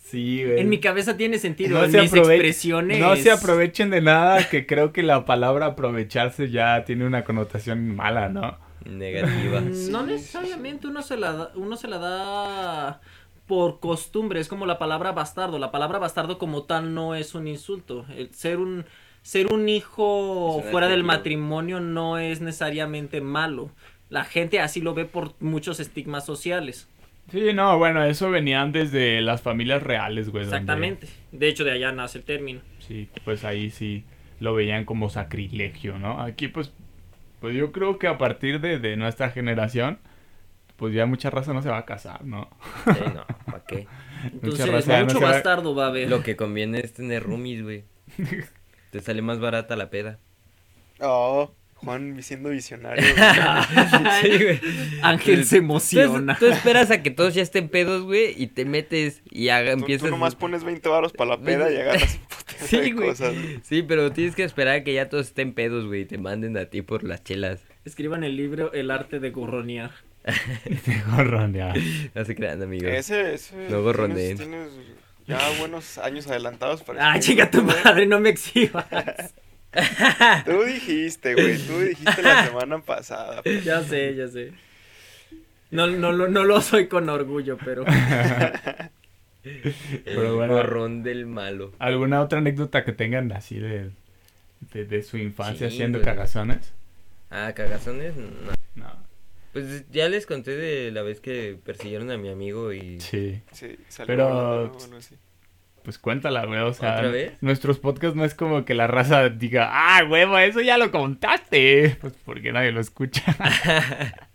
Sí, 0.03 0.43
güey. 0.45 0.59
En 0.61 0.69
mi 0.69 0.79
cabeza 0.79 1.17
tiene 1.17 1.39
sentido. 1.39 1.79
No 1.79 1.85
en 1.85 1.91
se, 1.91 2.01
mis 2.01 2.13
expresiones. 2.13 2.99
no 2.99 3.15
se 3.15 3.31
aprovechen 3.31 3.89
de 3.89 4.01
nada, 4.01 4.47
que 4.49 4.65
creo 4.65 4.93
que 4.93 5.03
la 5.03 5.25
palabra 5.25 5.65
aprovecharse 5.67 6.49
ya 6.51 6.83
tiene 6.85 7.05
una 7.05 7.23
connotación 7.23 7.95
mala, 7.95 8.29
¿no? 8.29 8.57
Negativa. 8.85 9.61
Sí, 9.73 9.89
no 9.91 10.05
necesariamente 10.05 10.85
uno 10.87 11.01
se 11.01 11.17
la 11.17 11.31
da, 11.31 11.51
uno 11.55 11.75
se 11.75 11.87
la 11.87 11.97
da 11.97 13.01
por 13.47 13.79
costumbre, 13.79 14.39
es 14.39 14.47
como 14.47 14.65
la 14.65 14.77
palabra 14.79 15.11
bastardo. 15.11 15.59
La 15.59 15.71
palabra 15.71 15.99
bastardo 15.99 16.37
como 16.37 16.63
tal 16.63 16.93
no 16.93 17.15
es 17.15 17.35
un 17.35 17.47
insulto. 17.47 18.05
El 18.15 18.33
ser 18.33 18.57
un 18.57 18.85
ser 19.21 19.51
un 19.51 19.67
hijo 19.69 20.63
fuera 20.71 20.87
del 20.87 21.03
matrimonio 21.03 21.79
no 21.79 22.17
es 22.19 22.41
necesariamente 22.41 23.21
malo. 23.21 23.71
La 24.09 24.23
gente 24.23 24.59
así 24.59 24.81
lo 24.81 24.93
ve 24.93 25.05
por 25.05 25.33
muchos 25.39 25.79
estigmas 25.79 26.25
sociales. 26.25 26.87
Sí, 27.31 27.53
no, 27.53 27.77
bueno, 27.79 28.03
eso 28.03 28.29
venían 28.29 28.71
desde 28.71 29.19
las 29.21 29.41
familias 29.41 29.81
reales, 29.81 30.29
güey. 30.29 30.43
donde- 30.43 30.57
Exactamente. 30.57 31.07
De 31.31 31.47
hecho, 31.47 31.63
de 31.63 31.71
allá 31.71 31.91
nace 31.91 32.19
el 32.19 32.23
término. 32.23 32.61
Sí, 32.79 33.09
pues 33.23 33.43
ahí 33.43 33.71
sí 33.71 34.03
lo 34.39 34.53
veían 34.53 34.85
como 34.85 35.09
sacrilegio, 35.09 35.97
¿no? 35.97 36.21
Aquí 36.21 36.47
pues, 36.47 36.71
pues 37.41 37.55
yo 37.55 37.71
creo 37.71 37.97
que 37.97 38.07
a 38.07 38.19
partir 38.19 38.61
de, 38.61 38.77
de 38.77 38.95
nuestra 38.95 39.31
generación, 39.31 39.97
pues 40.77 40.93
ya 40.93 41.05
mucha 41.05 41.29
raza 41.29 41.53
no 41.53 41.61
se 41.61 41.69
va 41.69 41.77
a 41.79 41.85
casar, 41.85 42.23
¿no? 42.25 42.49
Sí, 42.85 42.99
no, 43.13 43.25
¿para 43.45 43.63
qué? 43.67 43.87
Entonces, 44.23 44.67
raza 44.69 44.99
no 44.99 45.05
mucho 45.05 45.21
va- 45.21 45.31
bastardo 45.31 45.75
va 45.75 45.85
a 45.85 45.87
haber. 45.89 46.09
Lo 46.09 46.23
que 46.23 46.35
conviene 46.35 46.79
es 46.79 46.93
tener 46.93 47.23
roomies, 47.23 47.63
güey. 47.63 47.83
Te 48.91 49.01
sale 49.01 49.21
más 49.21 49.39
barata 49.39 49.75
la 49.75 49.89
peda. 49.89 50.19
Oh, 51.01 51.53
Juan 51.75 52.21
siendo 52.23 52.49
visionario. 52.49 53.03
Sí, 54.21 54.29
güey. 54.43 54.59
Ángel 55.01 55.45
se 55.45 55.57
emociona. 55.57 56.37
tú 56.39 56.45
esperas 56.47 56.89
a 56.91 57.03
que 57.03 57.11
todos 57.11 57.33
ya 57.33 57.41
estén 57.41 57.67
pedos, 57.69 58.03
güey, 58.03 58.33
y 58.41 58.47
te 58.47 58.63
metes 58.65 59.21
y 59.29 59.49
haga, 59.49 59.73
Tú, 59.73 59.79
empiezas... 59.79 60.05
tú 60.05 60.11
nomás 60.11 60.35
pones 60.35 60.63
20 60.63 60.87
varos 60.89 61.11
para 61.13 61.31
la 61.31 61.37
peda 61.41 61.71
y 61.71 61.75
agarras 61.77 62.19
un 62.61 62.67
Sí, 62.67 62.77
de 62.77 62.91
güey. 62.93 63.09
cosas. 63.09 63.33
güey. 63.33 63.59
Sí, 63.63 63.83
pero 63.83 64.11
tienes 64.11 64.35
que 64.35 64.43
esperar 64.43 64.75
a 64.75 64.83
que 64.83 64.93
ya 64.93 65.09
todos 65.09 65.27
estén 65.27 65.53
pedos, 65.53 65.85
güey, 65.85 66.01
y 66.01 66.05
te 66.05 66.17
manden 66.17 66.57
a 66.57 66.65
ti 66.65 66.81
por 66.81 67.03
las 67.03 67.23
chelas. 67.23 67.61
Escriban 67.83 68.23
el 68.23 68.37
libro 68.37 68.71
El 68.73 68.89
arte 68.89 69.19
de 69.19 69.29
gorronear. 69.31 69.91
De 70.65 71.01
gorronear. 71.11 71.77
No 72.13 72.25
se 72.25 72.35
crean, 72.35 72.61
amigos. 72.61 72.89
Ese, 72.91 73.35
ese. 73.35 73.55
No 73.69 73.81
gorroneen. 73.83 74.37
Tienes, 74.37 74.69
tienes 74.69 74.69
ya 75.27 75.39
buenos 75.59 75.97
años 75.99 76.27
adelantados 76.27 76.81
para 76.83 77.11
Ah, 77.13 77.19
chica 77.19 77.49
tu 77.51 77.61
madre, 77.63 78.05
no 78.07 78.19
me 78.19 78.29
exhibas. 78.29 78.85
Tú 80.45 80.63
dijiste, 80.63 81.33
güey. 81.33 81.57
Tú 81.57 81.79
dijiste 81.79 82.21
la 82.23 82.45
semana 82.47 82.79
pasada. 82.79 83.41
pues. 83.43 83.63
Ya 83.63 83.83
sé, 83.83 84.15
ya 84.15 84.27
sé. 84.27 84.51
No, 85.71 85.87
no, 85.87 86.11
lo- 86.11 86.27
no 86.29 86.43
lo 86.43 86.61
soy 86.61 86.87
con 86.87 87.09
orgullo, 87.09 87.57
pero. 87.63 87.83
El 89.43 89.73
Pero 90.03 90.35
bueno. 90.37 90.53
gorrón 90.53 91.03
del 91.03 91.27
malo. 91.27 91.71
¿Alguna 91.77 92.21
otra 92.21 92.39
anécdota 92.39 92.83
que 92.83 92.93
tengan 92.93 93.31
así 93.31 93.59
de, 93.59 93.91
de, 94.73 94.85
de 94.85 95.03
su 95.03 95.17
infancia 95.17 95.69
Sí, 95.69 95.75
haciendo 95.75 95.99
güey. 95.99 96.05
cagazones? 96.05 96.73
Ah, 97.29 97.51
cagazones, 97.55 98.15
no. 98.15 98.25
No. 98.75 99.04
Pues 99.55 99.89
ya 99.89 100.09
les 100.09 100.25
conté 100.25 100.51
de 100.57 100.91
la 100.91 101.01
vez 101.01 101.21
que 101.21 101.57
persiguieron 101.63 102.11
a 102.11 102.17
mi 102.17 102.27
amigo 102.27 102.73
y... 102.73 102.99
Sí. 102.99 103.41
Sí, 103.53 103.77
salió 103.87 104.07
Pero- 104.07 104.27
volando, 104.27 104.63
¿no? 104.65 104.73
Bueno, 104.73 105.01
sí. 105.01 105.15
Pues 105.81 105.97
cuéntala, 105.97 106.45
güey. 106.45 106.59
O 106.59 106.73
sea, 106.73 106.95
¿Otra 106.95 107.07
vez? 107.09 107.33
nuestros 107.39 107.79
podcasts 107.79 108.17
no 108.17 108.25
es 108.25 108.35
como 108.35 108.65
que 108.65 108.73
la 108.73 108.87
raza 108.87 109.29
diga, 109.29 109.69
ah, 109.71 110.03
huevo, 110.03 110.37
eso 110.39 110.59
ya 110.59 110.77
lo 110.77 110.91
contaste. 110.91 111.95
Pues 112.01 112.13
porque 112.25 112.51
nadie 112.51 112.73
lo 112.73 112.81
escucha. 112.81 113.23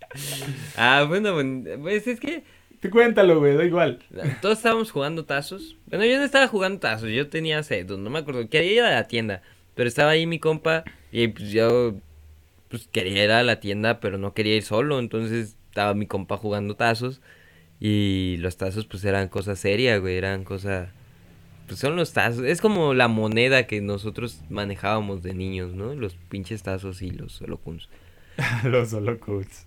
ah, 0.78 1.04
bueno, 1.06 1.34
bueno, 1.34 1.68
pues 1.82 2.06
es 2.06 2.18
que 2.18 2.42
Tú 2.80 2.88
cuéntalo, 2.88 3.38
güey, 3.40 3.58
da 3.58 3.64
igual. 3.66 3.98
todos 4.40 4.56
estábamos 4.56 4.90
jugando 4.90 5.26
tazos. 5.26 5.76
Bueno, 5.84 6.06
yo 6.06 6.16
no 6.16 6.24
estaba 6.24 6.48
jugando 6.48 6.80
tazos, 6.80 7.10
yo 7.10 7.28
tenía 7.28 7.62
sed, 7.62 7.90
no 7.90 8.08
me 8.08 8.20
acuerdo. 8.20 8.48
Quería 8.48 8.72
ir 8.72 8.80
a 8.80 8.90
la 8.92 9.06
tienda, 9.06 9.42
pero 9.74 9.86
estaba 9.86 10.12
ahí 10.12 10.24
mi 10.26 10.38
compa 10.38 10.84
y 11.12 11.28
pues 11.28 11.50
yo 11.50 11.96
pues 12.70 12.88
quería 12.90 13.22
ir 13.24 13.30
a 13.32 13.42
la 13.42 13.60
tienda, 13.60 14.00
pero 14.00 14.16
no 14.16 14.32
quería 14.32 14.56
ir 14.56 14.62
solo, 14.62 14.98
entonces 14.98 15.56
estaba 15.68 15.92
mi 15.92 16.06
compa 16.06 16.38
jugando 16.38 16.76
tazos 16.76 17.20
y 17.80 18.36
los 18.38 18.56
tazos 18.56 18.86
pues 18.86 19.04
eran 19.04 19.28
cosas 19.28 19.58
serias, 19.58 20.00
güey, 20.00 20.16
eran 20.16 20.44
cosas... 20.44 20.88
Pues 21.66 21.78
son 21.78 21.94
los 21.94 22.12
tazos, 22.12 22.44
es 22.44 22.60
como 22.60 22.94
la 22.94 23.06
moneda 23.08 23.66
que 23.68 23.80
nosotros 23.80 24.40
manejábamos 24.50 25.22
de 25.22 25.34
niños, 25.34 25.72
¿no? 25.74 25.94
Los 25.94 26.14
pinches 26.28 26.62
tazos 26.64 27.00
y 27.02 27.10
los 27.10 27.40
holocuns. 27.42 27.88
los 28.64 28.92
holocuns. 28.92 29.66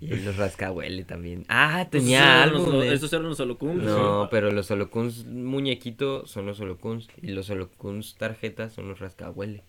Y 0.00 0.08
los 0.16 0.36
rascahuele 0.36 1.04
también. 1.04 1.44
Ah, 1.48 1.86
tenía 1.90 2.18
esos 2.18 2.26
eran 2.26 2.48
algo. 2.48 2.72
los- 2.72 2.82
de- 2.84 2.94
Estos 2.94 3.12
eran 3.12 3.24
los 3.28 3.38
holocuns. 3.38 3.82
No, 3.84 4.28
pero 4.30 4.50
los 4.50 4.70
holocuns 4.70 5.26
muñequito 5.26 6.26
son 6.26 6.46
los 6.46 6.58
holocuns. 6.58 7.08
Y 7.22 7.28
los 7.28 7.48
holocuns 7.50 8.16
tarjetas 8.16 8.72
son 8.72 8.88
los 8.88 8.98
rascahuele. 8.98 9.62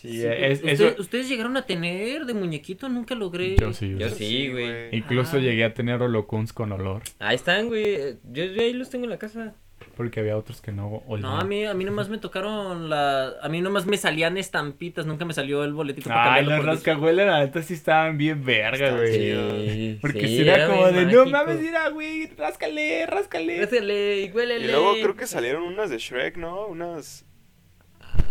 Sí, 0.00 0.12
Sí, 0.12 0.24
es, 0.24 0.58
¿ustedes, 0.60 0.80
eso. 0.80 0.94
¿Ustedes 1.00 1.28
llegaron 1.28 1.56
a 1.56 1.66
tener 1.66 2.24
de 2.24 2.32
muñequito? 2.34 2.88
Nunca 2.88 3.14
logré. 3.16 3.56
Yo 3.56 3.72
sí. 3.72 3.90
Yo 3.98 4.06
güey. 4.06 4.10
sí, 4.10 4.48
güey. 4.48 4.96
Incluso 4.96 5.38
Ah. 5.38 5.40
llegué 5.40 5.64
a 5.64 5.74
tener 5.74 6.00
holocuns 6.00 6.52
con 6.52 6.70
olor. 6.70 7.02
Ahí 7.18 7.34
están, 7.34 7.66
güey. 7.66 8.16
Yo, 8.30 8.44
yo 8.44 8.62
ahí 8.62 8.72
los 8.74 8.90
tengo 8.90 9.04
en 9.04 9.10
la 9.10 9.18
casa. 9.18 9.54
Porque 9.96 10.20
había 10.20 10.36
otros 10.36 10.60
que 10.60 10.70
no 10.70 11.02
olían. 11.08 11.22
No, 11.28 11.38
a 11.40 11.44
mí, 11.44 11.64
a 11.64 11.74
mí 11.74 11.84
nomás 11.84 12.08
me 12.08 12.18
tocaron 12.18 12.88
la... 12.88 13.32
A 13.42 13.48
mí 13.48 13.60
nomás 13.60 13.86
me 13.86 13.96
salían 13.96 14.36
estampitas, 14.38 15.06
nunca 15.06 15.24
me 15.24 15.32
salió 15.34 15.64
el 15.64 15.72
boletito 15.72 16.08
para 16.08 16.34
Ay, 16.34 16.44
dis- 16.46 16.62
rascahuelas, 16.62 17.26
la 17.26 17.40
neta 17.40 17.62
sí 17.62 17.74
estaban 17.74 18.16
bien 18.18 18.44
verga, 18.44 18.92
güey. 18.96 19.98
Porque 20.00 20.20
sí, 20.28 20.36
si 20.36 20.48
era, 20.48 20.68
como 20.68 20.86
de, 20.86 20.92
bien 20.92 21.06
no 21.12 21.24
mágico. 21.26 21.30
mames, 21.38 21.60
mira, 21.60 21.88
güey, 21.88 22.26
ráscale, 22.36 23.06
ráscale. 23.06 23.60
Ráscale 23.60 24.20
y 24.22 24.30
huélele. 24.30 24.64
Y 24.66 24.70
luego 24.70 24.92
creo 24.94 25.16
que 25.16 25.26
salieron 25.26 25.64
unas 25.64 25.90
de 25.90 25.98
Shrek, 25.98 26.36
¿no? 26.36 26.66
Unas. 26.66 27.24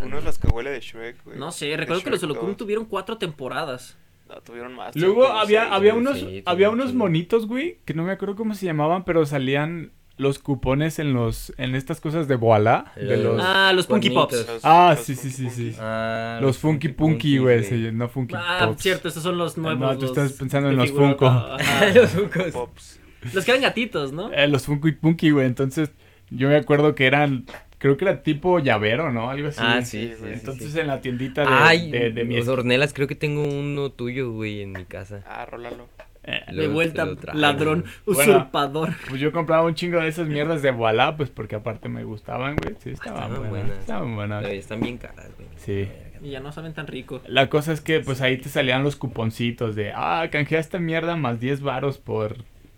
Unos 0.03 0.23
rascahuele 0.23 0.69
de 0.71 0.79
Shrek, 0.79 1.23
güey. 1.25 1.37
No 1.37 1.51
sé, 1.51 1.75
recuerdo 1.77 2.03
que 2.03 2.09
los 2.11 2.21
2. 2.21 2.57
tuvieron 2.57 2.85
cuatro 2.85 3.17
temporadas. 3.17 3.97
No, 4.29 4.35
tuvieron 4.41 4.73
más. 4.75 4.95
Luego 4.95 5.25
había, 5.27 5.61
seis, 5.61 5.73
había 5.73 5.93
unos, 5.93 6.19
Sí, 6.19 6.43
había 6.45 6.69
unos 6.69 6.93
monitos, 6.93 7.47
güey, 7.47 7.79
que 7.85 7.93
no 7.93 8.03
me 8.03 8.11
acuerdo 8.11 8.35
cómo 8.35 8.55
se 8.55 8.65
llamaban, 8.65 9.05
pero 9.05 9.25
salían 9.25 9.91
los 10.17 10.39
cupones 10.39 10.97
en 10.99 11.13
los 11.13 11.53
en 11.57 11.75
estas 11.75 12.01
cosas 12.01 12.27
de 12.27 12.35
Boala, 12.35 12.91
de 12.95 13.17
los 13.17 13.39
Ah, 13.41 13.71
los 13.73 13.85
Punky. 13.87 14.09
Pops. 14.09 14.47
Los- 14.47 14.65
Ah, 14.65 14.95
los 14.97 15.05
sí, 15.05 15.15
sí, 15.15 15.29
sí, 15.29 15.49
sí. 15.49 15.75
Ah, 15.79 16.39
los 16.41 16.57
Funky 16.57 16.89
Punky, 16.89 17.37
güey, 17.37 17.63
no 17.93 18.09
Funky 18.09 18.33
Ah, 18.35 18.65
Pops. 18.67 18.81
cierto, 18.81 19.07
estos 19.07 19.23
son 19.23 19.37
los 19.37 19.57
nuevos. 19.57 19.79
No, 19.79 19.95
tú 19.95 20.07
los 20.07 20.17
estás 20.17 20.33
pensando 20.33 20.69
en 20.71 20.75
los 20.75 20.87
figura- 20.89 21.07
Funko. 21.09 21.25
Ajá. 21.27 21.85
los 21.95 22.09
Funkos. 22.09 22.45
Pops. 22.51 22.99
los 23.33 23.45
que 23.45 23.51
eran 23.51 23.61
gatitos, 23.63 24.11
¿no? 24.11 24.31
Eh, 24.33 24.47
los 24.47 24.65
Funky 24.65 24.91
Punky, 24.93 25.29
güey. 25.29 25.45
Entonces, 25.45 25.91
yo 26.31 26.49
me 26.49 26.55
acuerdo 26.57 26.95
que 26.95 27.05
eran 27.05 27.45
creo 27.87 27.97
que 27.97 28.05
era 28.05 28.23
tipo 28.23 28.59
llavero, 28.59 29.11
¿no? 29.11 29.29
Algo 29.29 29.49
así. 29.49 29.59
Ah, 29.63 29.81
sí, 29.83 30.13
sí, 30.17 30.25
Entonces, 30.25 30.71
sí. 30.73 30.79
en 30.79 30.87
la 30.87 31.01
tiendita 31.01 31.41
de, 31.41 31.47
Ay, 31.49 31.91
de, 31.91 32.11
de 32.11 32.23
mi 32.25 32.37
los 32.37 32.47
Ornelas, 32.47 32.93
creo 32.93 33.07
que 33.07 33.15
tengo 33.15 33.43
uno 33.43 33.89
tuyo, 33.91 34.31
güey, 34.31 34.61
en 34.61 34.71
mi 34.73 34.85
casa. 34.85 35.23
Ah, 35.27 35.45
rólalo. 35.45 35.87
eh, 36.23 36.41
De 36.53 36.67
vuelta, 36.67 37.05
lo 37.05 37.15
ladrón, 37.33 37.85
Bueno. 38.05 38.21
usurpador. 38.33 38.93
Pues 39.09 39.21
yo 39.21 39.31
compraba 39.31 39.63
un 39.65 39.75
chingo 39.75 39.99
de 39.99 40.07
esas 40.09 40.27
mierdas 40.27 40.61
de 40.61 40.71
Voilà, 40.71 41.15
pues 41.17 41.29
porque 41.29 41.55
aparte 41.55 41.89
me 41.89 42.03
gustaban, 42.03 42.55
güey. 42.57 42.75
Sí, 42.83 42.91
estaban 42.91 43.23
Estaban 43.23 43.29
buenas. 43.49 43.49
buenas. 43.65 43.79
Estaban 43.79 44.15
buenas. 44.15 44.43
Pero 44.43 44.53
están 44.59 44.79
bien 44.81 44.97
caras, 44.97 45.29
güey. 45.37 45.47
Sí. 45.57 45.87
Y 46.21 46.31
ya 46.31 46.39
no 46.39 46.51
saben 46.51 46.73
tan 46.73 46.87
rico. 46.87 47.21
La 47.27 47.47
cosa 47.47 47.71
es 47.71 47.79
que 47.81 47.99
pues 47.99 48.21
ahí 48.21 48.37
te 48.37 48.49
salían 48.49 48.83
los 48.83 48.95
cuponcitos 48.95 49.75
de, 49.75 49.91
ah, 49.95 50.27
canjea 50.31 50.59
esta 50.59 50.79
mierda 50.79 51.15
más 51.15 51.39
10 51.39 51.61
varos 51.61 51.97
por 51.99 52.35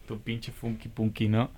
tu 0.07 0.20
pinche 0.20 0.51
Funky 0.51 0.89
Punky, 0.89 1.30
¿no? 1.30 1.49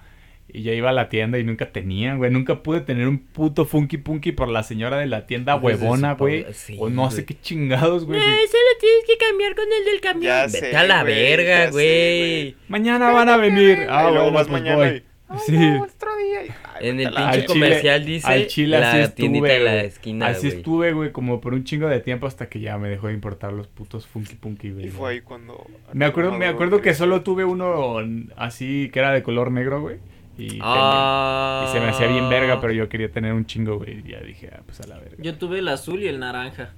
Y 0.54 0.64
ya 0.64 0.74
iba 0.74 0.90
a 0.90 0.94
la 0.94 1.08
tienda 1.10 1.40
y 1.40 1.44
nunca 1.44 1.72
tenía, 1.72 2.16
güey. 2.16 2.30
Nunca 2.32 2.62
pude 2.64 2.82
tener 2.82 3.08
un 3.08 3.20
puto 3.20 3.66
Funky 3.66 3.98
Punky 3.98 4.32
por 4.34 4.50
la 4.50 4.64
señora 4.64 4.98
de 4.98 5.06
la 5.08 5.26
tienda 5.26 5.60
Pues 5.62 5.80
huevona, 5.82 6.14
güey. 6.16 6.46
sí, 6.54 6.76
o 6.80 6.90
no 6.90 7.10
sé 7.12 7.24
qué 7.26 7.36
chingados, 7.40 8.06
güey. 8.06 8.20
solo 8.20 8.34
tienes 8.80 9.06
que 9.08 9.18
cambiar 9.18 9.56
con 9.56 9.66
el 9.66 9.86
del 9.86 10.02
camión. 10.02 10.24
Ya 10.24 10.46
Vete 10.48 10.72
sé, 10.72 10.76
a 10.76 10.84
la 10.84 11.04
güey, 11.04 11.16
ya 11.16 11.22
verga, 11.38 11.66
sé, 11.68 11.72
güey. 11.72 12.56
Mañana 12.68 13.12
van 13.12 13.30
a 13.30 13.38
venir. 13.38 13.88
Ah, 13.90 14.08
y 14.10 14.14
luego 14.14 14.32
bueno, 14.32 14.32
vas 14.34 14.48
pues 14.48 14.62
mañana 14.62 14.76
voy. 14.78 14.88
"Ay, 14.88 15.04
Sí. 15.46 15.54
no, 15.56 15.84
otro 15.84 16.10
día. 16.18 16.40
ay, 16.76 16.90
En 16.90 17.00
el 17.00 17.08
pinche 17.08 17.22
Al 17.22 17.26
verga. 17.32 17.32
chile- 17.32 17.48
comercial 17.48 18.06
dice 18.06 18.28
al 18.28 18.48
chile 18.48 18.80
la 18.80 18.92
así 19.04 19.14
tiendita 19.14 19.48
estuve, 19.48 19.60
de 19.60 19.64
la 19.64 19.72
güey. 19.76 19.86
esquina, 19.86 20.28
Así 20.28 20.48
güey. 20.48 20.58
estuve, 20.58 20.92
güey, 20.92 21.12
como 21.14 21.40
por 21.40 21.54
un 21.54 21.64
chingo 21.64 21.88
de 21.88 22.02
tiempo 22.02 22.28
hasta 22.28 22.50
que 22.50 22.60
ya 22.60 22.78
me 22.78 22.90
dejó 22.90 23.08
de 23.08 23.14
importar 23.14 23.54
los 23.54 23.68
putos 23.68 24.06
Funky 24.08 24.36
Punky, 24.36 24.72
güey. 24.72 24.88
Y 24.88 24.90
fue 24.90 25.12
ahí 25.12 25.22
cuando... 25.22 25.66
Me 25.94 26.04
acuerdo, 26.04 26.34
me 26.34 26.48
acuerdo 26.48 26.82
que 26.82 26.94
solo 26.94 27.22
tuve 27.22 27.46
uno 27.46 28.00
así 28.36 28.90
que 28.92 29.00
era 29.00 29.14
de 29.14 29.24
color 29.24 29.52
negro, 29.52 29.80
güey. 29.80 30.00
Y, 30.38 30.48
tenía- 30.48 30.64
Ah. 30.66 31.66
y 31.68 31.72
se 31.74 31.80
me 31.80 31.88
hacía 31.90 32.08
bien 32.08 32.30
verga, 32.30 32.60
pero 32.62 32.74
yo 32.74 32.88
quería 32.90 33.12
tener 33.12 33.34
un 33.34 33.46
chingo, 33.46 33.78
güey. 33.78 34.00
Y 34.06 34.12
ya 34.12 34.20
dije, 34.22 34.50
ah, 34.54 34.62
pues 34.66 34.80
a 34.82 34.88
la 34.88 34.98
verga. 35.00 35.18
Yo 35.20 35.36
tuve 35.38 35.60
el 35.60 35.68
azul 35.68 36.02
y 36.02 36.08
el 36.08 36.20
naranja. 36.20 36.74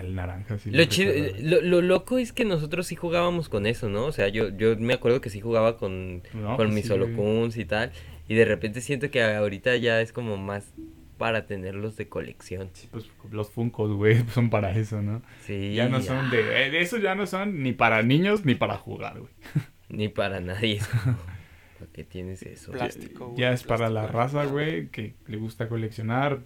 El 0.00 0.14
naranja, 0.14 0.58
sí. 0.58 0.70
Lo, 0.70 0.84
chido- 0.84 1.12
lo, 1.40 1.60
lo 1.60 1.82
loco 1.82 2.18
es 2.18 2.32
que 2.32 2.44
nosotros 2.44 2.86
sí 2.86 2.94
jugábamos 2.94 3.48
con 3.48 3.66
eso, 3.66 3.88
¿no? 3.88 4.04
O 4.04 4.12
sea, 4.12 4.28
yo, 4.28 4.48
yo 4.56 4.76
me 4.76 4.94
acuerdo 4.94 5.20
que 5.20 5.28
sí 5.30 5.40
jugaba 5.40 5.76
con, 5.76 6.22
No, 6.34 6.56
con 6.56 6.68
pues 6.68 6.70
mis 6.72 6.86
sí, 6.86 6.92
holocuns 6.92 7.56
y 7.56 7.64
tal. 7.64 7.90
Y 8.28 8.34
de 8.34 8.44
repente 8.44 8.80
siento 8.80 9.10
que 9.10 9.22
ahorita 9.22 9.76
ya 9.76 10.00
es 10.00 10.12
como 10.12 10.36
más 10.36 10.72
para 11.18 11.46
tenerlos 11.46 11.96
de 11.96 12.08
colección. 12.08 12.70
Sí, 12.74 12.88
pues 12.90 13.10
los 13.30 13.50
Funkos, 13.50 13.92
güey, 13.92 14.22
son 14.32 14.50
para 14.50 14.70
eso, 14.70 15.02
¿no? 15.02 15.20
Sí. 15.44 15.74
Ya 15.74 15.88
no 15.88 16.00
son 16.00 16.30
de... 16.30 16.66
eh, 16.66 16.70
de 16.70 16.80
esos 16.80 17.02
ya 17.02 17.14
no 17.16 17.26
son 17.26 17.62
ni 17.62 17.72
para 17.72 18.02
niños 18.02 18.44
ni 18.44 18.54
para 18.54 18.76
jugar, 18.76 19.18
güey. 19.18 19.32
Ni 19.88 20.08
para 20.08 20.40
nadie. 20.40 20.80
¿Para 21.82 21.92
qué 21.92 22.04
tienes 22.04 22.44
eso? 22.44 22.70
Plástico, 22.70 23.26
güey, 23.26 23.40
Ya 23.40 23.52
es 23.52 23.64
para 23.64 23.90
la 23.90 24.06
raza, 24.06 24.44
güey, 24.44 24.86
que 24.88 25.14
le 25.26 25.36
gusta 25.36 25.68
coleccionar. 25.68 26.38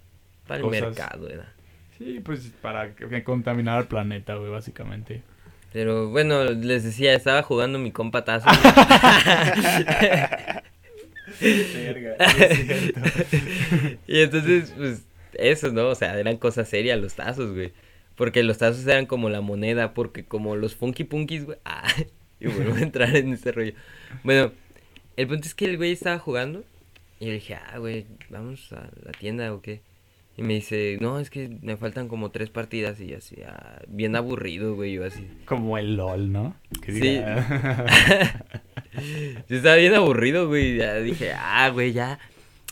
Para 0.46 0.60
el 0.60 0.66
mercado, 0.66 1.28
era. 1.28 1.52
Sí, 1.98 2.22
pues 2.24 2.54
para 2.62 2.94
contaminar 3.22 3.76
al 3.76 3.86
planeta, 3.86 4.36
güey, 4.36 4.50
básicamente. 4.50 5.22
Pero 5.74 6.08
bueno, 6.08 6.42
les 6.44 6.84
decía, 6.84 7.12
estaba 7.12 7.42
jugando 7.42 7.78
mi 7.78 7.92
compa 7.92 8.24
Tazo. 8.24 8.48
y 14.06 14.20
entonces, 14.20 14.72
pues, 14.74 15.04
eso, 15.34 15.70
¿no? 15.72 15.88
O 15.88 15.94
sea, 15.94 16.18
eran 16.18 16.38
cosas 16.38 16.66
serias 16.66 16.98
los 16.98 17.14
tazos, 17.14 17.52
güey. 17.52 17.74
Porque 18.14 18.42
los 18.42 18.56
tazos 18.56 18.86
eran 18.86 19.04
como 19.04 19.28
la 19.28 19.42
moneda, 19.42 19.92
porque 19.92 20.24
como 20.24 20.56
los 20.56 20.74
funky 20.74 21.04
punkis, 21.04 21.44
güey. 21.44 21.58
Ah, 21.66 21.92
y 22.40 22.46
vuelvo 22.46 22.76
a 22.76 22.80
entrar 22.80 23.14
en 23.14 23.34
ese 23.34 23.52
rollo. 23.52 23.74
Bueno, 24.24 24.52
el 25.16 25.26
punto 25.26 25.46
es 25.46 25.54
que 25.54 25.66
el 25.66 25.76
güey 25.76 25.92
estaba 25.92 26.18
jugando. 26.18 26.64
Y 27.18 27.26
le 27.26 27.32
dije, 27.34 27.54
ah, 27.54 27.78
güey, 27.78 28.04
vamos 28.28 28.72
a 28.72 28.88
la 29.02 29.12
tienda 29.12 29.52
o 29.54 29.62
qué. 29.62 29.80
Y 30.36 30.42
me 30.42 30.54
dice, 30.54 30.98
no, 31.00 31.18
es 31.18 31.30
que 31.30 31.48
me 31.62 31.78
faltan 31.78 32.08
como 32.08 32.30
tres 32.30 32.50
partidas. 32.50 33.00
Y 33.00 33.06
yo 33.06 33.18
así, 33.18 33.36
ah, 33.46 33.80
bien 33.88 34.16
aburrido, 34.16 34.74
güey. 34.74 34.92
Yo 34.92 35.04
así. 35.04 35.26
Como 35.46 35.78
el 35.78 35.96
LOL, 35.96 36.30
¿no? 36.30 36.54
Que 36.82 36.92
Sí. 36.92 37.20
Yo 39.48 39.56
estaba 39.56 39.76
bien 39.76 39.94
aburrido, 39.94 40.48
güey. 40.48 40.76
Ya 40.76 40.94
dije, 40.96 41.32
ah, 41.34 41.70
güey, 41.70 41.92
ya. 41.92 42.18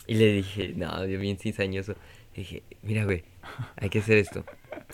Y 0.07 0.15
le 0.15 0.33
dije, 0.33 0.73
no, 0.75 1.05
yo 1.05 1.19
bien 1.19 1.37
cizañoso. 1.37 1.95
Dije, 2.35 2.63
mira, 2.81 3.05
güey, 3.05 3.23
hay 3.77 3.89
que 3.89 3.99
hacer 3.99 4.17
esto. 4.17 4.43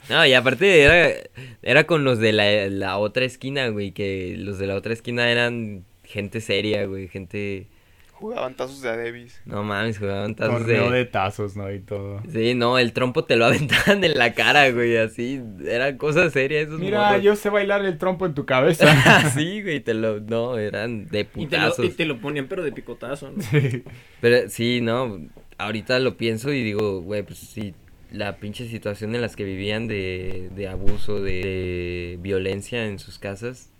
No, 0.09 0.25
y 0.25 0.33
aparte 0.33 0.81
era, 0.81 1.13
era 1.61 1.85
con 1.85 2.03
los 2.03 2.19
de 2.19 2.33
la, 2.33 2.67
la 2.67 2.97
otra 2.97 3.25
esquina, 3.25 3.67
güey. 3.69 3.91
Que 3.91 4.35
los 4.37 4.59
de 4.59 4.67
la 4.67 4.75
otra 4.75 4.93
esquina 4.93 5.29
eran 5.29 5.85
gente 6.11 6.41
seria, 6.41 6.85
güey. 6.85 7.07
Gente. 7.07 7.67
Jugaban 8.13 8.55
tazos 8.55 8.83
de 8.83 8.89
Adebis. 8.89 9.41
No 9.45 9.63
mames, 9.63 9.97
jugaban 9.97 10.35
tazos 10.35 10.59
Torneo 10.59 10.91
de... 10.91 10.99
de 10.99 11.05
tazos, 11.05 11.55
¿no? 11.55 11.71
Y 11.73 11.79
todo. 11.79 12.21
Sí, 12.31 12.53
no, 12.53 12.77
el 12.77 12.93
trompo 12.93 13.23
te 13.23 13.35
lo 13.35 13.45
aventaban 13.47 14.03
en 14.03 14.15
la 14.15 14.35
cara, 14.35 14.69
güey. 14.69 14.95
Así, 14.97 15.41
eran 15.65 15.97
cosas 15.97 16.31
serias 16.31 16.67
esos 16.67 16.79
Mira, 16.79 17.17
yo 17.17 17.35
sé 17.35 17.49
bailar 17.49 17.83
el 17.83 17.97
trompo 17.97 18.27
en 18.27 18.35
tu 18.35 18.45
cabeza. 18.45 18.85
sí, 19.33 19.63
güey, 19.63 19.79
te 19.79 19.95
lo... 19.95 20.19
No, 20.19 20.59
eran 20.59 21.07
de 21.07 21.21
Y 21.35 21.47
te, 21.47 21.57
lo, 21.57 21.63
putazos. 21.63 21.85
y 21.85 21.89
te 21.89 22.05
lo 22.05 22.21
ponían, 22.21 22.47
pero 22.47 22.61
de 22.61 22.71
picotazo, 22.71 23.31
¿no? 23.31 23.41
Sí. 23.41 23.83
Pero 24.19 24.47
sí, 24.49 24.81
no, 24.81 25.19
ahorita 25.57 25.97
lo 25.97 26.15
pienso 26.15 26.53
y 26.53 26.61
digo, 26.63 27.01
güey, 27.01 27.23
pues 27.23 27.39
sí, 27.39 27.73
la 28.11 28.37
pinche 28.37 28.67
situación 28.67 29.15
en 29.15 29.21
las 29.21 29.35
que 29.35 29.45
vivían 29.45 29.87
de, 29.87 30.49
de 30.55 30.67
abuso, 30.67 31.21
de, 31.21 31.31
de 31.31 32.19
violencia 32.21 32.85
en 32.85 32.99
sus 32.99 33.17
casas, 33.17 33.71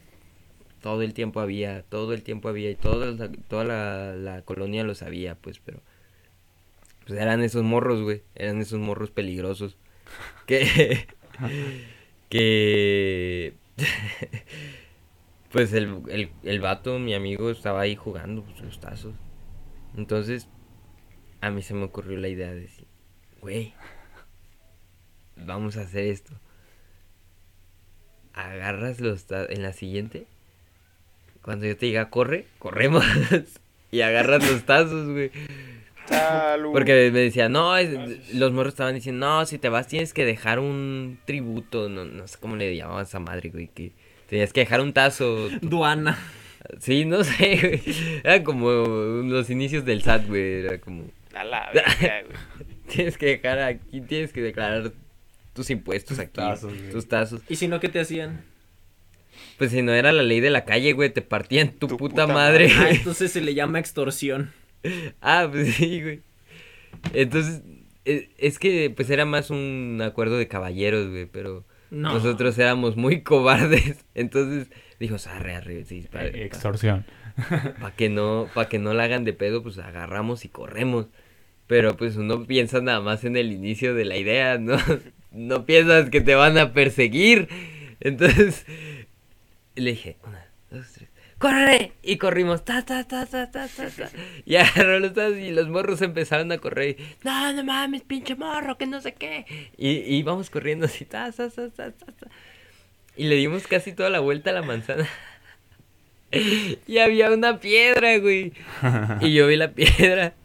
todo 0.81 1.01
el 1.03 1.13
tiempo 1.13 1.39
había, 1.39 1.83
todo 1.83 2.13
el 2.13 2.23
tiempo 2.23 2.49
había 2.49 2.69
y 2.71 2.75
toda 2.75 3.07
la, 3.07 3.31
toda 3.47 3.63
la, 3.63 4.15
la 4.15 4.41
colonia 4.43 4.83
lo 4.83 4.95
sabía, 4.95 5.35
pues, 5.35 5.59
pero 5.59 5.81
pues 7.05 7.19
eran 7.19 7.41
esos 7.41 7.63
morros, 7.63 8.01
güey, 8.01 8.23
eran 8.35 8.61
esos 8.61 8.79
morros 8.79 9.11
peligrosos 9.11 9.77
que 10.47 11.07
que 12.29 13.55
pues 15.51 15.73
el, 15.73 16.01
el, 16.09 16.31
el 16.43 16.61
vato, 16.61 16.97
mi 16.99 17.13
amigo, 17.13 17.49
estaba 17.49 17.81
ahí 17.81 17.95
jugando 17.95 18.43
pues, 18.43 18.61
los 18.61 18.79
tazos. 18.79 19.13
Entonces, 19.97 20.47
a 21.41 21.51
mí 21.51 21.61
se 21.61 21.73
me 21.73 21.83
ocurrió 21.83 22.17
la 22.17 22.29
idea 22.29 22.51
de 22.51 22.61
decir, 22.61 22.87
güey, 23.41 23.73
vamos 25.35 25.77
a 25.77 25.81
hacer 25.81 26.05
esto. 26.05 26.33
Agarras 28.33 29.01
los 29.01 29.25
tazos 29.25 29.49
en 29.49 29.61
la 29.61 29.73
siguiente. 29.73 30.27
Cuando 31.41 31.65
yo 31.65 31.75
te 31.75 31.87
diga, 31.87 32.09
corre, 32.09 32.45
corremos. 32.59 33.03
y 33.91 34.01
agarras 34.01 34.49
los 34.49 34.63
tazos, 34.63 35.09
güey. 35.09 35.31
Salud. 36.07 36.71
Porque 36.71 37.09
me 37.11 37.19
decía, 37.19 37.47
no, 37.49 37.75
es- 37.77 38.33
los 38.33 38.51
morros 38.51 38.73
estaban 38.73 38.95
diciendo, 38.95 39.25
no, 39.27 39.45
si 39.45 39.57
te 39.57 39.69
vas 39.69 39.87
tienes 39.87 40.13
que 40.13 40.25
dejar 40.25 40.59
un 40.59 41.19
tributo, 41.25 41.89
no, 41.89 42.05
no 42.05 42.27
sé 42.27 42.37
cómo 42.39 42.55
le 42.55 42.75
llamaban 42.75 43.01
a 43.01 43.03
esa 43.03 43.19
madre, 43.19 43.49
güey, 43.49 43.67
que 43.67 43.91
tenías 44.27 44.51
que 44.53 44.61
dejar 44.61 44.81
un 44.81 44.93
tazo. 44.93 45.49
Duana. 45.61 46.17
Sí, 46.79 47.05
no 47.05 47.23
sé, 47.23 47.57
güey. 47.61 47.95
Era 48.23 48.43
como 48.43 48.69
los 48.69 49.49
inicios 49.49 49.83
del 49.85 50.01
SAT, 50.03 50.27
güey, 50.27 50.65
era 50.65 50.79
como, 50.79 51.05
A 51.33 51.43
la 51.43 51.71
verga, 51.73 52.23
güey. 52.23 52.67
tienes 52.87 53.17
que 53.17 53.25
dejar 53.27 53.59
aquí, 53.59 54.01
tienes 54.01 54.31
que 54.33 54.41
declarar 54.41 54.91
tus 55.53 55.69
impuestos 55.69 56.19
aquí, 56.19 56.33
tazos, 56.35 56.73
güey. 56.77 56.91
tus 56.91 57.07
tazos. 57.07 57.41
¿Y 57.49 57.55
si 57.55 57.67
no, 57.67 57.79
qué 57.79 57.89
te 57.89 57.99
hacían? 57.99 58.43
Pues 59.61 59.69
si 59.69 59.83
no 59.83 59.93
era 59.93 60.11
la 60.11 60.23
ley 60.23 60.39
de 60.39 60.49
la 60.49 60.65
calle, 60.65 60.93
güey, 60.93 61.11
te 61.11 61.21
partían 61.21 61.69
tu, 61.73 61.85
Tu 61.87 61.95
puta, 61.97 62.23
puta 62.23 62.33
madre. 62.33 62.67
madre. 62.69 62.79
Ah, 62.79 62.89
entonces 62.89 63.31
se 63.31 63.41
le 63.41 63.53
llama 63.53 63.77
extorsión. 63.77 64.51
Ah, 65.21 65.47
pues 65.51 65.75
sí, 65.75 66.01
güey. 66.01 66.21
Entonces, 67.13 67.61
e- 68.05 68.29
es 68.39 68.57
que 68.57 68.89
pues 68.89 69.11
era 69.11 69.25
más 69.25 69.51
un 69.51 69.99
acuerdo 70.03 70.39
de 70.39 70.47
caballeros, 70.47 71.09
güey, 71.11 71.27
pero 71.27 71.63
No. 71.91 72.11
nosotros 72.13 72.57
éramos 72.57 72.95
muy 72.97 73.21
cobardes. 73.21 74.03
Entonces, 74.15 74.71
dijo, 74.99 75.17
arre, 75.29 75.53
arre, 75.53 75.85
sí, 75.85 76.07
para, 76.11 76.25
Eh, 76.29 76.43
Extorsión. 76.45 77.05
que 77.97 78.09
no, 78.09 78.47
para 78.55 78.67
que 78.67 78.79
no 78.79 78.95
la 78.95 79.03
hagan 79.03 79.25
de 79.25 79.33
pedo, 79.33 79.61
pues 79.61 79.77
agarramos 79.77 80.43
y 80.43 80.49
corremos. 80.49 81.05
Pero 81.67 81.95
pues 81.95 82.15
uno 82.15 82.47
piensa 82.47 82.81
nada 82.81 82.99
más 83.01 83.23
en 83.25 83.37
el 83.37 83.51
inicio 83.51 83.93
de 83.93 84.05
la 84.05 84.17
idea, 84.17 84.57
¿no? 84.57 84.77
No 85.31 85.67
piensas 85.67 86.09
que 86.09 86.19
te 86.21 86.33
van 86.33 86.57
a 86.57 86.73
perseguir. 86.73 87.47
Entonces, 87.99 88.65
le 89.75 89.91
dije, 89.91 90.17
una, 90.23 90.45
dos, 90.69 90.91
tres. 90.93 91.09
¡Corre! 91.37 91.93
Y 92.03 92.17
corrimos, 92.17 92.63
ta, 92.63 92.85
ta, 92.85 93.03
ta, 93.03 93.25
ta, 93.25 93.49
ta, 93.49 93.67
ta, 93.67 93.89
ta. 93.89 94.09
Y 94.45 94.57
agarró 94.57 94.99
los 94.99 95.13
tazos 95.13 95.37
y 95.37 95.51
los 95.51 95.69
morros 95.69 96.01
empezaron 96.03 96.51
a 96.51 96.59
correr. 96.59 96.97
Y, 96.99 97.03
no, 97.23 97.53
no 97.53 97.63
mames, 97.63 98.03
pinche 98.03 98.35
morro, 98.35 98.77
que 98.77 98.85
no 98.85 99.01
sé 99.01 99.15
qué. 99.15 99.45
Y, 99.75 99.89
y 99.89 100.17
íbamos 100.17 100.51
corriendo 100.51 100.85
así, 100.85 101.03
ta, 101.05 101.31
ta, 101.31 101.49
ta, 101.49 101.69
ta, 101.69 101.91
ta, 101.91 102.05
ta. 102.11 102.27
Y 103.15 103.27
le 103.27 103.35
dimos 103.35 103.65
casi 103.67 103.93
toda 103.93 104.09
la 104.09 104.19
vuelta 104.19 104.51
a 104.51 104.53
la 104.53 104.61
manzana. 104.61 105.07
y 106.87 106.97
había 106.99 107.31
una 107.31 107.59
piedra, 107.59 108.17
güey. 108.19 108.53
Y 109.21 109.33
yo 109.33 109.47
vi 109.47 109.55
la 109.55 109.71
piedra. 109.73 110.35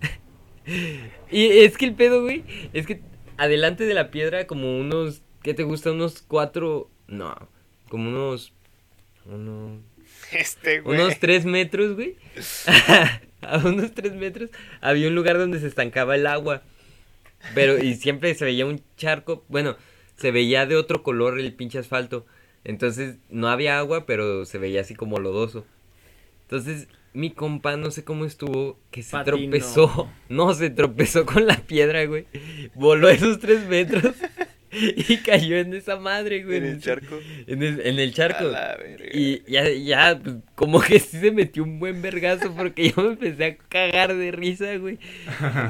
Y 1.31 1.59
es 1.59 1.77
que 1.77 1.85
el 1.85 1.95
pedo, 1.95 2.23
güey, 2.23 2.45
es 2.73 2.87
que 2.87 3.03
adelante 3.37 3.85
de 3.85 3.95
la 3.95 4.11
piedra, 4.11 4.47
como 4.47 4.79
unos, 4.79 5.23
¿qué 5.43 5.55
te 5.55 5.63
gusta? 5.63 5.93
Unos 5.93 6.23
cuatro, 6.23 6.91
no, 7.07 7.35
como 7.89 8.09
unos, 8.09 8.53
uno, 9.29 9.81
Este, 10.33 10.81
güey. 10.81 10.99
unos 11.01 11.19
tres 11.19 11.45
metros, 11.45 11.95
güey. 11.95 12.17
a 13.43 13.59
unos 13.59 13.93
tres 13.93 14.15
metros 14.15 14.51
había 14.81 15.09
un 15.09 15.15
lugar 15.15 15.39
donde 15.39 15.61
se 15.61 15.67
estancaba 15.67 16.15
el 16.15 16.27
agua. 16.27 16.63
Pero, 17.55 17.79
y 17.83 17.95
siempre 17.95 18.35
se 18.35 18.45
veía 18.45 18.67
un 18.67 18.83
charco, 18.97 19.45
bueno, 19.49 19.77
se 20.17 20.31
veía 20.31 20.67
de 20.67 20.77
otro 20.77 21.03
color 21.03 21.39
el 21.39 21.53
pinche 21.53 21.79
asfalto. 21.79 22.27
Entonces, 22.65 23.17
no 23.29 23.49
había 23.49 23.79
agua, 23.79 24.07
pero 24.07 24.45
se 24.45 24.59
veía 24.59 24.81
así 24.81 24.95
como 24.95 25.19
lodoso. 25.21 25.65
Entonces, 26.43 26.89
mi 27.13 27.31
compa, 27.31 27.77
no 27.77 27.91
sé 27.91 28.05
cómo 28.05 28.25
estuvo, 28.25 28.79
que 28.91 29.03
se 29.03 29.17
tropezó. 29.25 30.11
No, 30.29 30.53
se 30.55 30.71
tropezó 30.71 31.25
con 31.25 31.47
la 31.47 31.59
piedra, 31.59 32.05
güey. 32.07 32.27
Voló 32.75 33.09
esos 33.09 33.39
tres 33.39 33.67
metros 33.69 34.15
y 35.09 35.17
cayó 35.19 35.57
en 35.57 35.75
esa 35.75 35.97
madre, 35.97 36.43
güey. 36.45 36.59
En 36.59 36.65
el 36.65 36.81
charco. 36.81 37.19
En 37.47 37.63
el, 37.63 37.81
en 37.81 37.99
el 37.99 38.13
charco. 38.13 38.45
A 38.45 38.51
la 38.51 38.77
verga. 38.77 39.07
Y 39.13 39.43
ya, 39.51 39.69
ya, 39.71 40.21
pues, 40.23 40.37
como 40.55 40.81
que 40.81 40.99
sí 41.01 41.19
se 41.19 41.31
metió 41.31 41.63
un 41.63 41.79
buen 41.79 42.03
vergazo 42.03 42.55
porque 42.55 42.91
yo 42.91 43.03
me 43.03 43.09
empecé 43.13 43.45
a 43.45 43.57
cagar 43.57 44.15
de 44.15 44.31
risa, 44.33 44.77
güey. 44.77 44.99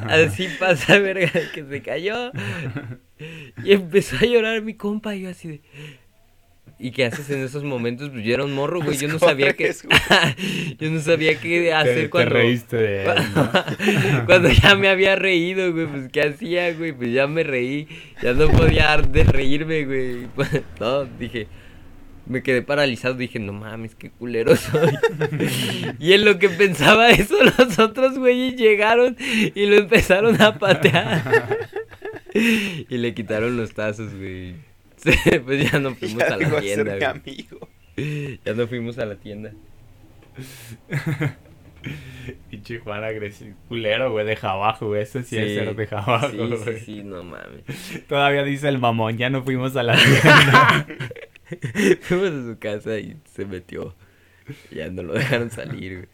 Así 0.08 0.48
pasa, 0.58 0.98
verga, 0.98 1.30
que 1.54 1.64
se 1.64 1.82
cayó. 1.82 2.32
Y 3.64 3.72
empezó 3.72 4.16
a 4.16 4.26
llorar 4.26 4.62
mi 4.62 4.74
compa 4.74 5.14
y 5.14 5.22
yo 5.22 5.30
así 5.30 5.48
de... 5.48 5.60
¿Y 6.78 6.90
qué 6.90 7.06
haces 7.06 7.30
en 7.30 7.42
esos 7.42 7.64
momentos? 7.64 8.10
Pues 8.10 8.22
yo 8.22 8.34
era 8.34 8.44
un 8.44 8.52
morro, 8.52 8.82
güey. 8.82 8.98
Yo 8.98 9.08
no 9.08 9.18
sabía 9.18 9.54
qué... 9.54 9.72
Yo 10.78 10.90
no 10.90 11.00
sabía 11.00 11.40
qué 11.40 11.72
hacer 11.72 11.94
te, 11.94 12.02
te 12.02 12.10
cuando... 12.10 12.34
reíste 12.34 12.76
de 12.76 13.04
él, 13.04 13.14
¿no? 13.34 13.50
Cuando 14.26 14.50
ya 14.50 14.74
me 14.74 14.88
había 14.88 15.16
reído, 15.16 15.72
güey, 15.72 15.86
pues 15.86 16.08
¿qué 16.12 16.22
hacía, 16.22 16.74
güey? 16.74 16.92
Pues 16.92 17.12
ya 17.12 17.26
me 17.26 17.44
reí, 17.44 17.88
ya 18.22 18.34
no 18.34 18.48
podía 18.48 18.84
dar 18.84 19.08
de 19.08 19.24
reírme, 19.24 19.86
güey. 19.86 20.26
Pues, 20.34 20.50
no, 20.80 21.04
dije, 21.04 21.46
me 22.26 22.42
quedé 22.42 22.60
paralizado, 22.60 23.14
dije, 23.14 23.38
no 23.38 23.54
mames, 23.54 23.94
qué 23.94 24.10
culero 24.10 24.54
soy. 24.54 24.92
y 25.98 26.12
en 26.12 26.26
lo 26.26 26.38
que 26.38 26.50
pensaba 26.50 27.08
eso, 27.10 27.36
los 27.42 27.78
otros 27.78 28.18
güeyes 28.18 28.56
llegaron 28.56 29.16
y 29.54 29.64
lo 29.64 29.76
empezaron 29.76 30.42
a 30.42 30.58
patear. 30.58 31.58
y 32.34 32.98
le 32.98 33.14
quitaron 33.14 33.56
los 33.56 33.72
tazos, 33.72 34.14
güey. 34.14 34.65
Sí, 35.02 35.12
pues 35.44 35.70
ya 35.70 35.78
no 35.78 35.94
fuimos 35.96 36.18
Ya 36.18 36.34
a 36.34 36.36
la 36.36 36.60
tienda, 36.60 36.92
mi 36.94 36.98
güey. 36.98 37.04
amigo. 37.04 37.68
Ya 38.44 38.54
no 38.54 38.66
fuimos 38.66 38.98
a 38.98 39.06
la 39.06 39.16
tienda. 39.16 39.52
Pinche 42.50 42.78
Juan 42.80 43.04
agresivo. 43.04 43.56
Culero, 43.68 44.10
güey, 44.10 44.26
deja 44.26 44.50
abajo, 44.50 44.88
güey. 44.88 45.02
Ese 45.02 45.22
sí, 45.22 45.38
es 45.38 45.54
ser 45.54 45.74
deja 45.76 45.98
abajo, 46.00 46.30
sí, 46.30 46.36
güey. 46.36 46.58
sí, 46.78 46.84
sí, 46.84 47.02
no 47.04 47.22
mames. 47.22 47.62
Todavía 48.08 48.42
dice 48.42 48.68
el 48.68 48.78
mamón, 48.78 49.16
ya 49.18 49.30
no 49.30 49.42
fuimos 49.44 49.76
a 49.76 49.82
la 49.82 49.96
tienda. 49.96 50.86
Fuimos 52.02 52.30
a 52.30 52.52
su 52.52 52.58
casa 52.58 52.98
y 52.98 53.16
se 53.24 53.44
metió. 53.46 53.94
Ya 54.70 54.88
no 54.90 55.02
lo 55.02 55.14
dejaron 55.14 55.50
salir, 55.50 56.08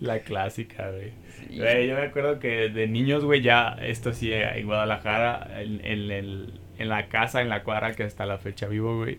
la 0.00 0.20
clásica, 0.20 0.90
güey. 0.90 1.12
Güey, 1.56 1.88
yo 1.88 1.94
me 1.96 2.02
acuerdo 2.02 2.38
que 2.38 2.68
de 2.68 2.86
niños, 2.86 3.24
güey, 3.24 3.42
ya, 3.42 3.76
esto 3.80 4.12
sí, 4.12 4.32
eh, 4.32 4.58
en 4.58 4.66
Guadalajara, 4.66 5.60
en, 5.62 5.84
en 5.84 6.10
el- 6.10 6.60
en 6.78 6.88
la 6.88 7.08
casa, 7.08 7.42
en 7.42 7.48
la 7.48 7.64
cuadra 7.64 7.94
que 7.94 8.04
hasta 8.04 8.24
la 8.26 8.38
fecha 8.38 8.68
vivo, 8.68 8.96
güey. 8.98 9.18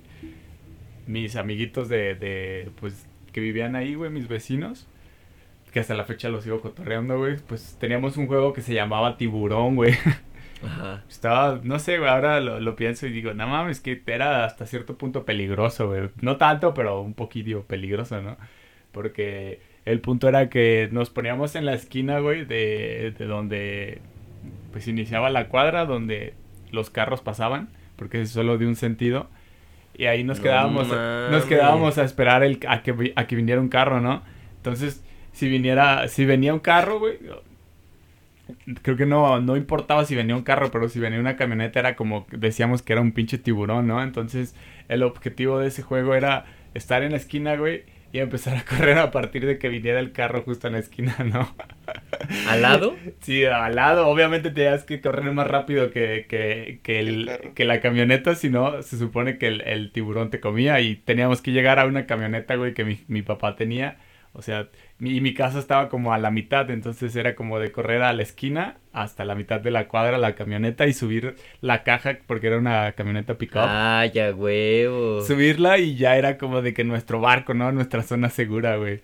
Mis 1.08 1.36
amiguitos 1.36 1.90
de, 1.90 2.14
de, 2.16 2.70
pues, 2.80 3.08
que 3.34 3.41
vivían 3.41 3.76
ahí, 3.76 3.96
güey, 3.96 4.12
mis 4.12 4.28
vecinos, 4.28 4.88
que 5.74 5.80
hasta 5.80 5.96
la 5.96 6.06
fecha 6.06 6.30
los 6.30 6.44
sigo 6.44 6.62
cotorreando, 6.62 7.18
güey, 7.18 7.38
pues 7.48 7.78
teníamos 7.80 8.18
un 8.18 8.28
juego 8.28 8.54
que 8.54 8.62
se 8.62 8.74
llamaba 8.74 9.18
Tiburón, 9.18 9.76
güey. 9.76 9.94
Ajá. 10.66 11.04
Estaba, 11.10 11.60
no 11.64 11.80
sé, 11.80 11.98
güey, 12.00 12.10
ahora 12.10 12.40
lo, 12.41 12.60
lo 12.60 12.76
pienso 12.76 13.08
y 13.08 13.12
digo, 13.12 13.34
no 13.34 13.48
mames, 13.48 13.80
que 13.82 14.02
era 14.08 14.46
hasta 14.46 14.66
cierto 14.66 14.98
punto 14.98 15.26
peligroso, 15.26 15.88
güey. 15.88 16.10
No 16.22 16.38
tanto, 16.38 16.74
pero 16.74 17.02
un 17.02 17.14
poquito 17.14 17.64
peligroso, 17.64 18.22
¿no? 18.22 18.38
Porque 18.91 19.62
el 19.90 20.02
punto 20.02 20.30
era 20.30 20.49
que 20.49 20.88
nos 20.91 21.10
poníamos 21.10 21.56
en 21.56 21.66
la 21.66 21.74
esquina, 21.74 22.20
güey, 22.20 22.45
de, 22.45 23.14
de 23.18 23.26
donde 23.26 24.02
pues 24.72 24.88
iniciaba 24.88 25.32
la 25.32 25.48
cuadra, 25.48 25.86
donde 25.86 26.36
los 26.72 26.91
carros 26.91 27.22
pasaban, 27.22 27.70
porque 27.95 28.22
es 28.22 28.30
solo 28.30 28.60
de 28.60 28.68
un 28.68 28.76
sentido. 28.76 29.28
Y 29.98 30.06
ahí 30.06 30.24
nos 30.24 30.38
No 30.38 30.44
quedábamos, 30.44 30.88
nos 30.88 31.45
quedábamos 31.45 31.98
a 31.98 32.03
esperar 32.03 32.44
el, 32.44 32.60
a, 32.68 32.84
que, 32.84 33.14
a 33.16 33.26
que 33.26 33.36
viniera 33.36 33.60
un 33.60 33.70
carro, 33.70 33.99
¿no? 33.99 34.22
Entonces, 34.57 35.03
si 35.32 35.49
viniera, 35.49 36.07
si 36.07 36.24
venía 36.24 36.53
un 36.53 36.60
carro, 36.60 36.99
güey, 36.99 37.18
creo 38.84 38.95
que 38.95 39.07
no, 39.07 39.41
no 39.41 39.57
importaba 39.57 40.06
si 40.06 40.16
venía 40.16 40.36
un 40.36 40.44
carro, 40.44 40.70
pero 40.70 40.88
si 40.88 40.99
venía 40.99 41.20
una 41.20 41.36
camioneta 41.36 41.80
era 41.80 41.95
como 41.95 42.28
decíamos 42.32 42.84
que 42.84 42.94
era 42.94 43.02
un 43.02 43.11
pinche 43.11 43.40
tiburón, 43.40 43.88
¿no? 43.88 44.03
Entonces 44.03 44.56
el 44.88 45.02
objetivo 45.02 45.57
de 45.57 45.70
ese 45.70 45.82
juego 45.82 46.14
era 46.14 46.45
estar 46.76 47.02
en 47.02 47.11
la 47.11 47.18
esquina, 47.18 47.56
güey, 47.56 47.84
y 48.11 48.19
empezar 48.19 48.56
a 48.57 48.65
correr 48.65 48.98
a 48.98 49.11
partir 49.11 49.45
de 49.45 49.57
que 49.60 49.69
viniera 49.69 49.99
el 49.99 50.11
carro 50.11 50.41
justo 50.44 50.68
en 50.68 50.73
la 50.73 50.80
esquina, 50.80 51.15
¿no? 51.26 51.56
¿Al 52.44 52.61
lado? 52.61 53.02
Sí, 53.22 53.45
al 53.45 53.76
lado, 53.76 54.07
obviamente 54.07 54.52
tenías 54.52 54.84
que 54.86 55.02
correr 55.02 55.31
más 55.34 55.48
rápido 55.48 55.91
que, 55.91 56.26
que, 56.30 56.80
que, 56.84 56.99
el, 56.99 57.18
El 57.18 57.26
carro. 57.26 57.56
que 57.56 57.65
la 57.65 57.81
camioneta, 57.81 58.36
si 58.36 58.49
no, 58.49 58.81
se 58.81 58.98
supone 58.98 59.38
que 59.38 59.48
el, 59.48 59.61
el 59.61 59.91
tiburón 59.91 60.30
te 60.30 60.40
comía 60.40 60.80
y 60.81 60.95
teníamos 60.95 61.41
que 61.41 61.52
llegar 61.52 61.80
a 61.80 61.86
una 61.86 62.06
camioneta, 62.06 62.56
güey, 62.56 62.73
que 62.73 62.86
mi, 62.86 62.99
mi 63.07 63.22
papá 63.22 63.56
tenía. 63.56 63.99
O 64.34 64.41
sea, 64.41 64.69
mi, 65.00 65.22
mi 65.22 65.34
casa 65.34 65.60
estaba 65.60 65.90
como 65.90 66.14
a 66.14 66.18
la 66.18 66.30
mitad, 66.30 66.70
entonces 66.70 67.16
era 67.16 67.34
como 67.34 67.60
de 67.60 67.72
correr 67.72 68.02
a 68.02 68.14
la 68.14 68.22
esquina 68.22 68.78
hasta 68.92 69.24
la 69.24 69.34
mitad 69.34 69.62
de 69.62 69.72
la 69.72 69.88
cuadra 69.88 70.18
la 70.18 70.36
camioneta 70.36 70.88
y 70.88 70.94
subir 70.94 71.36
la 71.62 71.84
caja, 71.84 72.18
porque 72.28 72.48
era 72.48 72.58
una 72.58 72.92
camioneta 72.92 73.38
pick-up. 73.38 73.62
Ah, 73.64 74.06
ya 74.14 74.34
huevo. 74.34 75.22
Subirla 75.22 75.78
y 75.78 75.96
ya 75.96 76.18
era 76.18 76.38
como 76.38 76.62
de 76.62 76.74
que 76.74 76.84
nuestro 76.84 77.22
barco, 77.22 77.54
¿no? 77.54 77.72
Nuestra 77.72 78.04
zona 78.04 78.30
segura, 78.30 78.76
güey. 78.76 79.02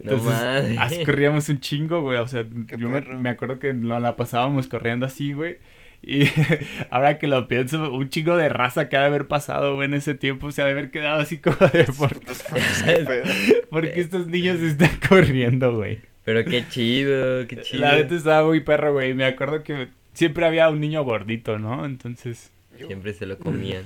Entonces, 0.00 0.78
así 0.78 1.04
corríamos 1.04 1.48
un 1.48 1.60
chingo, 1.60 2.02
güey. 2.02 2.18
O 2.18 2.28
sea, 2.28 2.44
Qué 2.66 2.76
yo 2.76 2.88
me, 2.88 3.00
me 3.00 3.30
acuerdo 3.30 3.58
que 3.58 3.72
la 3.72 4.16
pasábamos 4.16 4.68
corriendo 4.68 5.06
así, 5.06 5.32
güey. 5.32 5.58
Y 6.02 6.24
ahora 6.90 7.18
que 7.18 7.26
lo 7.26 7.48
pienso, 7.48 7.92
un 7.92 8.08
chingo 8.08 8.36
de 8.36 8.48
raza 8.48 8.88
que 8.88 8.96
ha 8.96 9.00
de 9.00 9.06
haber 9.06 9.26
pasado, 9.26 9.74
güey, 9.74 9.86
en 9.86 9.94
ese 9.94 10.14
tiempo. 10.14 10.50
Se 10.52 10.62
ha 10.62 10.64
de 10.66 10.72
haber 10.72 10.90
quedado 10.90 11.20
así 11.20 11.38
como 11.38 11.56
de 11.56 11.84
por, 11.98 12.18
qué 12.20 13.04
pedo. 13.06 13.24
¿por 13.70 13.82
qué 13.92 14.00
estos 14.00 14.26
niños 14.28 14.60
están 14.60 14.90
corriendo, 15.08 15.74
güey? 15.76 15.98
Pero 16.24 16.44
qué 16.44 16.64
chido, 16.68 17.46
qué 17.46 17.60
chido. 17.62 17.80
La 17.82 17.96
neta 17.96 18.14
estaba 18.14 18.46
muy 18.46 18.60
perro, 18.60 18.92
güey. 18.92 19.14
Me 19.14 19.24
acuerdo 19.24 19.62
que 19.62 19.88
siempre 20.12 20.46
había 20.46 20.68
un 20.68 20.80
niño 20.80 21.02
gordito, 21.04 21.58
¿no? 21.58 21.84
Entonces, 21.84 22.50
Siempre 22.76 23.12
se 23.12 23.26
lo 23.26 23.38
comían. 23.38 23.84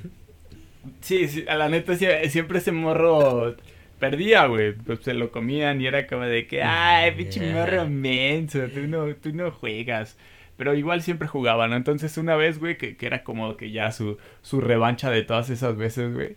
sí, 1.00 1.28
sí, 1.28 1.44
a 1.48 1.54
la 1.56 1.68
neta 1.68 1.94
sie- 1.94 2.28
siempre 2.28 2.58
ese 2.58 2.72
morro 2.72 3.56
perdía, 3.98 4.46
güey. 4.46 4.72
Pues 4.72 4.98
se 5.00 5.14
lo 5.14 5.30
comían 5.30 5.80
y 5.80 5.86
era 5.86 6.06
como 6.06 6.24
de 6.24 6.46
que, 6.46 6.62
ay, 6.62 7.12
pinche 7.12 7.52
morro 7.52 7.88
menso, 7.88 8.60
tú 8.74 8.80
no, 8.86 9.14
tú 9.14 9.32
no 9.32 9.50
juegas. 9.50 10.16
Pero 10.56 10.74
igual 10.74 11.02
siempre 11.02 11.28
jugaba, 11.28 11.68
¿no? 11.68 11.76
Entonces 11.76 12.16
una 12.18 12.36
vez, 12.36 12.58
güey, 12.58 12.76
que, 12.78 12.96
que 12.96 13.06
era 13.06 13.24
como 13.24 13.56
que 13.56 13.70
ya 13.70 13.90
su, 13.92 14.18
su 14.42 14.60
revancha 14.60 15.10
de 15.10 15.22
todas 15.22 15.50
esas 15.50 15.76
veces, 15.76 16.14
güey. 16.14 16.36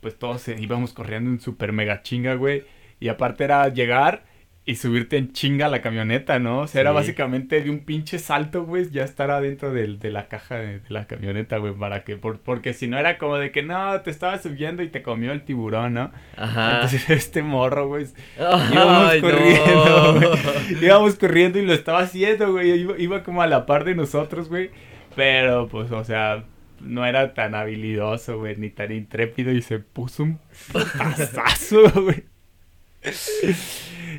Pues 0.00 0.18
todos 0.18 0.48
íbamos 0.48 0.92
corriendo 0.92 1.30
en 1.30 1.40
super 1.40 1.72
mega 1.72 2.02
chinga, 2.02 2.34
güey. 2.34 2.64
Y 3.00 3.08
aparte 3.08 3.44
era 3.44 3.68
llegar 3.68 4.24
y 4.66 4.76
subirte 4.76 5.16
en 5.16 5.32
chinga 5.32 5.66
a 5.66 5.68
la 5.68 5.80
camioneta, 5.82 6.38
¿no? 6.38 6.60
O 6.60 6.66
sea, 6.68 6.82
era 6.82 6.92
básicamente 6.92 7.60
de 7.60 7.70
un 7.70 7.80
pinche 7.80 8.18
salto, 8.18 8.64
güey, 8.64 8.88
ya 8.90 9.02
estar 9.04 9.30
adentro 9.30 9.72
de, 9.72 9.98
la 10.10 10.28
caja 10.28 10.56
de, 10.56 10.78
de 10.80 10.90
la 10.90 11.06
camioneta, 11.06 11.56
güey, 11.56 11.72
para 11.74 12.04
que, 12.04 12.16
por- 12.16 12.38
porque 12.40 12.72
si 12.74 12.86
no 12.86 12.98
era 12.98 13.18
como 13.18 13.36
de 13.38 13.50
que 13.50 13.62
no, 13.62 14.00
te 14.02 14.10
estabas 14.10 14.42
subiendo 14.42 14.82
y 14.82 14.88
te 14.88 15.02
comió 15.02 15.32
el 15.32 15.42
tiburón, 15.42 15.94
¿no? 15.94 16.12
Ajá. 16.36 16.74
Entonces 16.74 17.08
este 17.10 17.42
morro, 17.42 17.88
güey, 17.88 18.06
íbamos 18.38 19.10
Ay, 19.10 19.20
corriendo, 19.22 20.12
no. 20.12 20.20
güey. 20.20 20.84
Íbamos 20.84 21.14
corriendo 21.16 21.58
y 21.58 21.66
lo 21.66 21.72
estaba 21.72 22.00
haciendo, 22.00 22.52
güey. 22.52 22.70
Iba, 22.82 22.98
iba 22.98 23.22
como 23.24 23.42
a 23.42 23.46
la 23.48 23.66
par 23.66 23.84
de 23.84 23.94
nosotros, 23.96 24.48
güey. 24.48 24.70
Pero, 25.16 25.66
pues, 25.68 25.90
o 25.90 26.04
sea, 26.04 26.44
no 26.80 27.04
era 27.06 27.34
tan 27.34 27.54
habilidoso, 27.56 28.38
güey, 28.38 28.56
ni 28.56 28.70
tan 28.70 28.92
intrépido 28.92 29.50
y 29.52 29.62
se 29.62 29.80
puso 29.80 30.22
un 30.22 30.38
putazazo, 30.72 31.90
güey. 32.02 32.24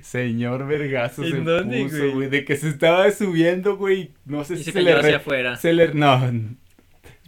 Señor 0.01 0.68
Vergazo 0.68 1.23
¿En 1.23 1.31
se 1.31 1.41
dónde, 1.41 1.84
puso, 1.84 1.97
güey? 1.97 2.11
güey, 2.11 2.30
de 2.30 2.45
que 2.45 2.55
se 2.57 2.69
estaba 2.69 3.09
subiendo, 3.11 3.77
güey. 3.77 4.11
No 4.26 4.43
sé 4.43 4.55
Y 4.55 4.57
si 4.57 4.63
se 4.65 4.72
se, 4.72 4.84
cayó 4.84 4.85
le 4.85 4.93
hacia 4.93 5.09
re- 5.11 5.15
afuera. 5.18 5.55
se 5.57 5.73
le 5.73 5.93
no, 5.93 6.22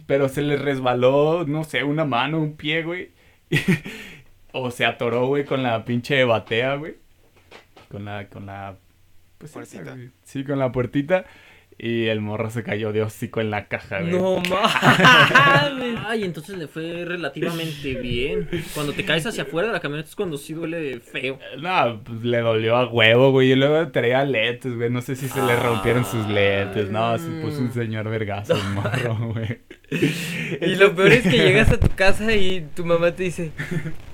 pero 0.06 0.28
se 0.28 0.42
le 0.42 0.56
resbaló, 0.56 1.44
no 1.46 1.64
sé, 1.64 1.82
una 1.84 2.04
mano, 2.04 2.38
un 2.40 2.56
pie, 2.56 2.82
güey. 2.82 3.10
o 4.52 4.70
se 4.70 4.84
atoró, 4.84 5.26
güey, 5.26 5.44
con 5.44 5.62
la 5.62 5.84
pinche 5.84 6.24
batea, 6.24 6.76
güey. 6.76 6.94
Con 7.90 8.04
la 8.04 8.28
con 8.28 8.46
la 8.46 8.76
pues 9.38 9.50
esa, 9.50 9.60
Puertita. 9.60 9.94
güey. 9.94 10.10
Sí, 10.24 10.44
con 10.44 10.58
la 10.58 10.72
puertita. 10.72 11.24
Y 11.76 12.06
el 12.06 12.20
morro 12.20 12.50
se 12.50 12.62
cayó 12.62 12.92
de 12.92 13.02
hocico 13.02 13.40
en 13.40 13.50
la 13.50 13.66
caja, 13.66 14.00
güey. 14.00 14.12
No 14.12 14.36
mames. 14.48 15.98
Ay, 16.06 16.24
entonces 16.24 16.56
le 16.56 16.68
fue 16.68 17.04
relativamente 17.04 17.94
bien. 18.00 18.48
Cuando 18.74 18.92
te 18.92 19.04
caes 19.04 19.26
hacia 19.26 19.42
afuera 19.42 19.68
de 19.68 19.74
la 19.74 19.80
camioneta 19.80 20.08
es 20.08 20.14
cuando 20.16 20.36
sí 20.36 20.52
duele 20.52 21.00
feo. 21.00 21.38
No, 21.58 22.00
pues 22.04 22.22
le 22.22 22.38
dolió 22.38 22.76
a 22.76 22.86
huevo, 22.88 23.32
güey. 23.32 23.52
Y 23.52 23.54
luego 23.56 23.88
traía 23.90 24.24
lentes, 24.24 24.74
güey. 24.76 24.90
No 24.90 25.02
sé 25.02 25.16
si 25.16 25.28
se 25.28 25.42
le 25.42 25.56
rompieron 25.56 26.04
sus 26.04 26.26
lentes. 26.28 26.90
No, 26.90 27.18
se 27.18 27.28
puso 27.42 27.58
un 27.60 27.72
señor 27.72 28.08
vergazo 28.08 28.54
el 28.54 28.64
morro, 28.74 29.32
güey. 29.32 29.60
Y 29.90 30.74
lo 30.76 30.94
peor 30.94 31.12
es 31.12 31.22
que 31.22 31.30
llegas 31.38 31.70
a 31.70 31.78
tu 31.78 31.88
casa 31.90 32.32
y 32.34 32.66
tu 32.74 32.84
mamá 32.84 33.12
te 33.12 33.24
dice, 33.24 33.50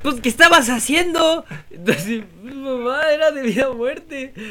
pues, 0.02 0.20
¿qué 0.20 0.28
estabas 0.28 0.68
haciendo? 0.68 1.44
Entonces, 1.70 2.22
pues, 2.42 2.55
mamá, 2.55 3.01
era 3.12 3.30
de 3.30 3.42
vida 3.42 3.68
o 3.70 3.74
muerte. 3.74 4.32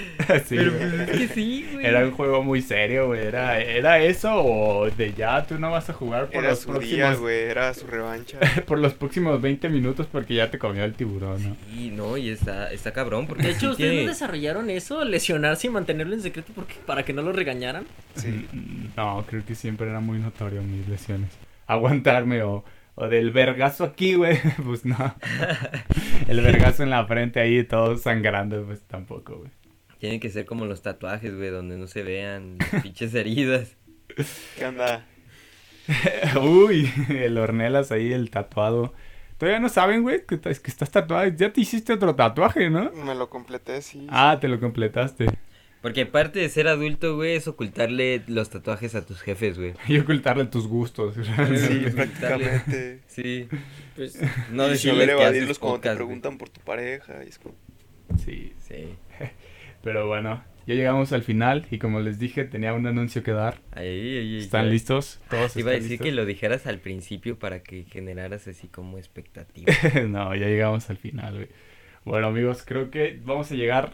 Sí, 0.47 0.55
Pero 0.57 0.71
pues 0.73 0.93
es 0.93 1.09
que 1.17 1.27
sí, 1.27 1.67
güey. 1.73 1.85
Era 1.85 2.05
un 2.05 2.11
juego 2.11 2.43
muy 2.43 2.61
serio, 2.61 3.07
güey. 3.07 3.21
Era, 3.25 3.59
era 3.59 3.99
eso 3.99 4.31
o 4.35 4.89
de 4.89 5.13
ya 5.13 5.45
tú 5.45 5.57
no 5.59 5.71
vas 5.71 5.89
a 5.89 5.93
jugar 5.93 6.27
por 6.27 6.35
Era 6.43 6.51
los 6.51 6.59
su 6.59 6.67
día, 6.73 6.79
próximos 6.79 7.19
güey, 7.19 7.39
era 7.39 7.73
su 7.73 7.87
revancha. 7.87 8.37
por 8.67 8.77
los 8.79 8.93
próximos 8.93 9.41
20 9.41 9.69
minutos 9.69 10.07
porque 10.11 10.35
ya 10.35 10.49
te 10.51 10.59
comió 10.59 10.83
el 10.83 10.93
tiburón, 10.93 11.43
¿no? 11.49 11.57
Sí, 11.73 11.91
no, 11.91 12.15
y 12.17 12.29
está, 12.29 12.71
está 12.71 12.91
cabrón 12.93 13.25
porque 13.27 13.43
De 13.47 13.51
hecho, 13.53 13.71
¿ustedes 13.71 13.89
tiene- 13.91 14.03
no 14.05 14.09
desarrollaron 14.11 14.69
eso? 14.69 15.03
Lesionarse 15.03 15.67
y 15.67 15.69
mantenerlo 15.71 16.13
en 16.13 16.21
secreto 16.21 16.51
porque, 16.55 16.75
para 16.85 17.03
que 17.03 17.13
no 17.13 17.21
lo 17.23 17.31
regañaran. 17.33 17.85
Sí. 18.15 18.27
Mm, 18.51 18.89
No, 18.95 19.25
creo 19.27 19.43
que 19.45 19.55
siempre 19.55 19.89
era 19.89 19.99
muy 19.99 20.19
notorio 20.19 20.61
mis 20.61 20.87
lesiones. 20.87 21.08
Aguantarme 21.67 22.43
o, 22.43 22.63
o 22.95 23.07
del 23.07 23.31
vergazo 23.31 23.83
aquí, 23.83 24.15
güey. 24.15 24.37
Pues 24.65 24.85
no. 24.85 24.97
El 26.27 26.41
vergazo 26.41 26.83
en 26.83 26.89
la 26.89 27.05
frente 27.05 27.39
ahí 27.39 27.63
todo 27.63 27.97
sangrando, 27.97 28.65
pues 28.65 28.81
tampoco, 28.81 29.37
güey. 29.37 29.51
Tienen 29.99 30.19
que 30.19 30.29
ser 30.29 30.45
como 30.45 30.65
los 30.65 30.81
tatuajes, 30.81 31.35
güey, 31.35 31.49
donde 31.49 31.77
no 31.77 31.87
se 31.87 32.03
vean 32.03 32.57
las 32.59 32.81
pinches 32.83 33.13
heridas. 33.13 33.75
¿Qué 34.57 34.65
onda? 34.65 35.05
Uy, 36.41 36.91
el 37.09 37.37
Ornelas 37.37 37.91
ahí, 37.91 38.13
el 38.13 38.29
tatuado. 38.29 38.93
Todavía 39.37 39.59
no 39.59 39.69
saben, 39.69 40.03
güey, 40.03 40.25
que, 40.25 40.39
que 40.39 40.49
estás 40.49 40.91
tatuado. 40.91 41.27
Ya 41.29 41.51
te 41.51 41.61
hiciste 41.61 41.93
otro 41.93 42.15
tatuaje, 42.15 42.69
¿no? 42.69 42.91
Me 42.91 43.15
lo 43.15 43.29
completé, 43.29 43.81
sí. 43.81 44.05
Ah, 44.09 44.37
te 44.39 44.47
lo 44.47 44.59
completaste. 44.59 45.27
Porque 45.81 46.01
aparte 46.01 46.39
de 46.39 46.49
ser 46.49 46.67
adulto, 46.67 47.15
güey, 47.15 47.35
es 47.35 47.47
ocultarle 47.47 48.21
los 48.27 48.49
tatuajes 48.49 48.95
a 48.95 49.05
tus 49.05 49.21
jefes, 49.21 49.57
güey. 49.57 49.73
Y 49.87 49.97
ocultarle 49.99 50.45
tus 50.45 50.67
gustos. 50.67 51.15
Sí, 51.15 51.85
prácticamente. 51.95 52.99
Sí. 53.07 53.47
Pues, 53.95 54.19
No 54.51 54.71
y 54.71 54.77
saber 54.77 55.09
evadirlos 55.11 55.57
cuando 55.59 55.79
te 55.79 55.87
güey. 55.89 55.95
preguntan 55.97 56.37
por 56.37 56.49
tu 56.49 56.59
pareja. 56.61 57.23
Y 57.23 57.29
es 57.29 57.39
como, 57.39 57.55
sí, 58.25 58.53
Sí. 58.67 58.89
pero 59.83 60.07
bueno, 60.07 60.43
ya 60.67 60.75
llegamos 60.75 61.13
al 61.13 61.23
final 61.23 61.65
y 61.71 61.77
como 61.79 62.01
les 62.01 62.19
dije, 62.19 62.43
tenía 62.43 62.73
un 62.73 62.85
anuncio 62.85 63.23
que 63.23 63.31
dar. 63.31 63.61
Ahí, 63.71 63.87
ahí, 63.87 64.17
ahí, 64.17 64.37
¿Están 64.39 64.65
ya. 64.65 64.71
listos? 64.71 65.21
Todos 65.29 65.55
Iba 65.55 65.71
a 65.71 65.73
decir 65.75 65.91
listos? 65.91 66.05
que 66.05 66.11
lo 66.11 66.25
dijeras 66.25 66.67
al 66.67 66.79
principio 66.79 67.39
para 67.39 67.63
que 67.63 67.83
generaras 67.85 68.47
así 68.49 68.67
como 68.67 68.97
expectativa. 68.97 69.71
no, 70.07 70.35
ya 70.35 70.47
llegamos 70.47 70.89
al 70.89 70.97
final, 70.97 71.35
güey. 71.35 71.47
Bueno, 72.03 72.27
amigos, 72.27 72.63
creo 72.65 72.91
que 72.91 73.17
vamos 73.23 73.49
a 73.51 73.55
llegar. 73.55 73.93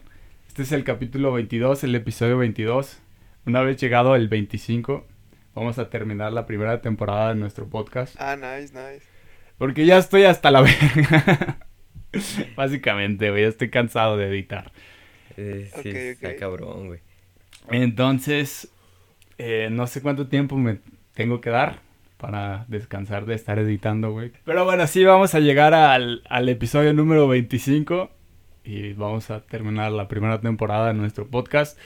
Este 0.55 0.63
es 0.63 0.71
el 0.71 0.85
capítulo 0.85 1.33
22, 1.33 1.83
el 1.83 1.95
episodio 1.95 2.37
22. 2.37 3.01
Una 3.45 3.59
vez 3.59 3.75
llegado 3.75 4.15
el 4.15 4.29
25, 4.29 5.05
vamos 5.53 5.79
a 5.79 5.89
terminar 5.89 6.31
la 6.31 6.45
primera 6.45 6.81
temporada 6.81 7.33
de 7.33 7.35
nuestro 7.35 7.67
podcast. 7.67 8.15
ah, 8.17 8.37
nice, 8.37 8.73
nice. 8.73 9.05
Porque 9.57 9.85
ya 9.85 9.97
estoy 9.97 10.23
hasta 10.23 10.51
la 10.51 10.61
verga. 10.95 11.57
Básicamente, 12.55 13.31
güey, 13.31 13.41
ya 13.41 13.49
estoy 13.49 13.69
cansado 13.69 14.15
de 14.15 14.29
editar. 14.29 14.71
Eh, 15.35 15.69
sí, 15.73 15.89
Ok, 15.89 15.93
está 15.93 16.35
cabrón, 16.37 16.87
güey. 16.87 17.01
Entonces, 17.69 18.69
eh, 19.37 19.67
no 19.69 19.87
sé 19.87 20.01
cuánto 20.01 20.29
tiempo 20.29 20.55
me 20.55 20.77
tengo 21.15 21.41
que 21.41 21.49
dar 21.49 21.79
para 22.15 22.63
descansar 22.69 23.25
de 23.25 23.35
estar 23.35 23.59
editando, 23.59 24.13
güey. 24.13 24.31
Pero 24.45 24.63
bueno, 24.63 24.87
sí, 24.87 25.03
vamos 25.03 25.35
a 25.35 25.41
llegar 25.41 25.73
al, 25.73 26.23
al 26.29 26.47
episodio 26.47 26.93
número 26.93 27.27
25 27.27 28.14
y 28.65 28.93
vamos 28.93 29.29
a 29.29 29.41
terminar 29.41 29.91
la 29.91 30.07
primera 30.07 30.41
temporada 30.41 30.87
de 30.87 30.95
nuestro 30.95 31.27
podcast. 31.27 31.77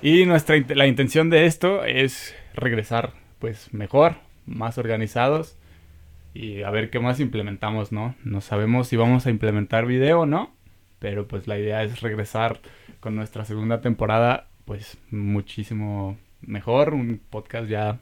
Y 0.00 0.24
nuestra 0.26 0.56
la 0.74 0.86
intención 0.86 1.28
de 1.28 1.46
esto 1.46 1.84
es 1.84 2.34
regresar, 2.54 3.12
pues, 3.38 3.74
mejor, 3.74 4.16
más 4.46 4.78
organizados 4.78 5.56
y 6.32 6.62
a 6.62 6.70
ver 6.70 6.90
qué 6.90 7.00
más 7.00 7.20
implementamos, 7.20 7.92
¿no? 7.92 8.14
No 8.24 8.40
sabemos 8.40 8.88
si 8.88 8.96
vamos 8.96 9.26
a 9.26 9.30
implementar 9.30 9.86
video 9.86 10.20
o 10.20 10.26
no, 10.26 10.54
pero 10.98 11.26
pues 11.26 11.46
la 11.48 11.58
idea 11.58 11.82
es 11.82 12.00
regresar 12.00 12.60
con 13.00 13.16
nuestra 13.16 13.44
segunda 13.44 13.80
temporada, 13.80 14.48
pues 14.64 14.98
muchísimo 15.10 16.16
mejor, 16.40 16.94
un 16.94 17.20
podcast 17.30 17.68
ya 17.68 17.98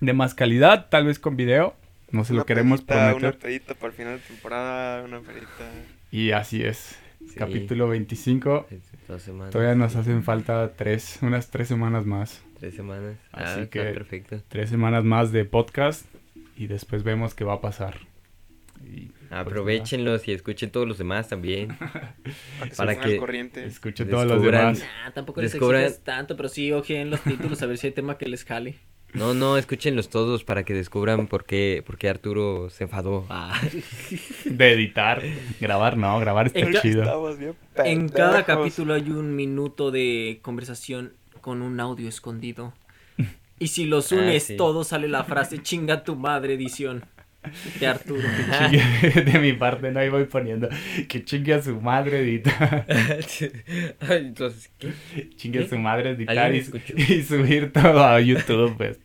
de 0.00 0.12
más 0.12 0.34
calidad, 0.34 0.88
tal 0.90 1.06
vez 1.06 1.18
con 1.18 1.36
video, 1.36 1.74
no 2.10 2.24
se 2.24 2.32
lo 2.32 2.40
Una 2.40 2.46
queremos 2.46 2.82
pedita, 2.82 3.14
Una 3.14 3.32
pedita 3.32 3.74
para 3.74 3.88
el 3.88 3.92
final 3.92 4.18
de 4.18 4.26
temporada, 4.26 5.04
una 5.04 5.20
pedita. 5.20 5.64
Y 6.10 6.30
así 6.32 6.62
es, 6.62 6.98
Sí. 7.26 7.34
capítulo 7.36 7.88
25, 7.88 8.66
Es 8.70 8.80
Dos 9.06 9.22
semanas. 9.22 9.50
todavía 9.52 9.74
nos 9.74 9.96
hacen 9.96 10.22
falta 10.22 10.72
tres, 10.76 11.18
unas 11.22 11.50
tres 11.50 11.68
semanas 11.68 12.06
más, 12.06 12.42
Tres 12.58 12.74
semanas. 12.74 13.16
Así 13.32 13.44
ah, 13.60 13.62
está 13.62 13.70
que- 13.70 13.92
perfecto. 13.92 14.42
tres 14.48 14.70
semanas 14.70 15.04
más 15.04 15.30
de 15.32 15.44
podcast 15.44 16.06
y 16.56 16.66
después 16.66 17.02
vemos 17.04 17.34
qué 17.34 17.44
va 17.44 17.54
a 17.54 17.60
pasar. 17.60 17.98
Y, 18.84 19.06
pues, 19.06 19.32
Aprovechenlos 19.32 20.26
y 20.28 20.32
escuchen 20.32 20.70
todos 20.70 20.86
los 20.88 20.98
demás 20.98 21.28
también. 21.28 21.76
Para 22.76 22.94
que 22.94 23.00
que- 23.00 23.12
al 23.14 23.18
corriente. 23.18 23.60
nada, 23.60 23.70
Escuche 23.72 24.04
todos 24.06 24.26
los 24.26 24.42
demás. 24.42 24.78
nah, 24.80 25.10
tampoco 25.12 25.40
les 25.42 25.52
Descubran- 25.54 25.92
tanto, 26.04 26.36
pero 26.36 26.48
sí 26.48 26.72
ojen 26.72 27.10
los 27.10 27.20
títulos 27.20 27.60
a 27.62 27.66
ver 27.66 27.76
si 27.78 27.88
hay 27.88 27.92
tema 27.92 28.16
que 28.18 28.26
les 28.28 28.44
jale. 28.44 28.76
No, 29.14 29.32
no, 29.34 29.56
escúchenlos 29.56 30.10
todos 30.10 30.44
para 30.44 30.64
que 30.64 30.74
descubran 30.74 31.28
por 31.28 31.44
qué, 31.44 31.82
por 31.86 31.96
qué 31.96 32.08
Arturo 32.10 32.68
se 32.70 32.84
enfadó. 32.84 33.24
Ah. 33.30 33.58
De 34.44 34.72
editar, 34.72 35.22
grabar 35.60 35.96
no, 35.96 36.18
grabar 36.20 36.46
está 36.48 36.60
En 36.60 36.74
chido. 36.74 37.36
Bien 37.36 37.54
En 37.84 38.08
cada 38.10 38.44
capítulo 38.44 38.94
hay 38.94 39.10
un 39.10 39.34
minuto 39.34 39.90
de 39.90 40.38
conversación 40.42 41.14
con 41.40 41.62
un 41.62 41.80
audio 41.80 42.08
escondido. 42.08 42.74
Y 43.58 43.68
si 43.68 43.86
los 43.86 44.12
Ah, 44.12 44.16
unes 44.16 44.44
sí. 44.44 44.56
todos 44.56 44.88
sale 44.88 45.08
la 45.08 45.24
frase 45.24 45.62
chinga 45.62 46.04
tu 46.04 46.14
madre 46.14 46.54
edición 46.54 47.04
de 47.80 47.86
Arturo. 47.86 48.22
Chingue- 48.22 49.24
de 49.32 49.38
mi 49.38 49.52
parte, 49.52 49.90
no 49.90 50.00
ahí 50.00 50.08
voy 50.08 50.24
poniendo 50.24 50.68
que 51.08 51.24
chingue 51.24 51.54
a 51.54 51.62
su 51.62 51.80
madre 51.80 52.20
editar, 52.20 52.86
Entonces, 54.10 54.70
¿qué? 54.78 55.30
chingue 55.36 55.64
a 55.64 55.68
su 55.68 55.78
madre 55.78 56.10
editar 56.10 56.38
¿Alguien 56.38 56.64
y, 56.96 57.22
subir 57.22 57.72
todo 57.72 58.04
a 58.04 58.20
YouTube, 58.20 58.76
pues. 58.76 58.98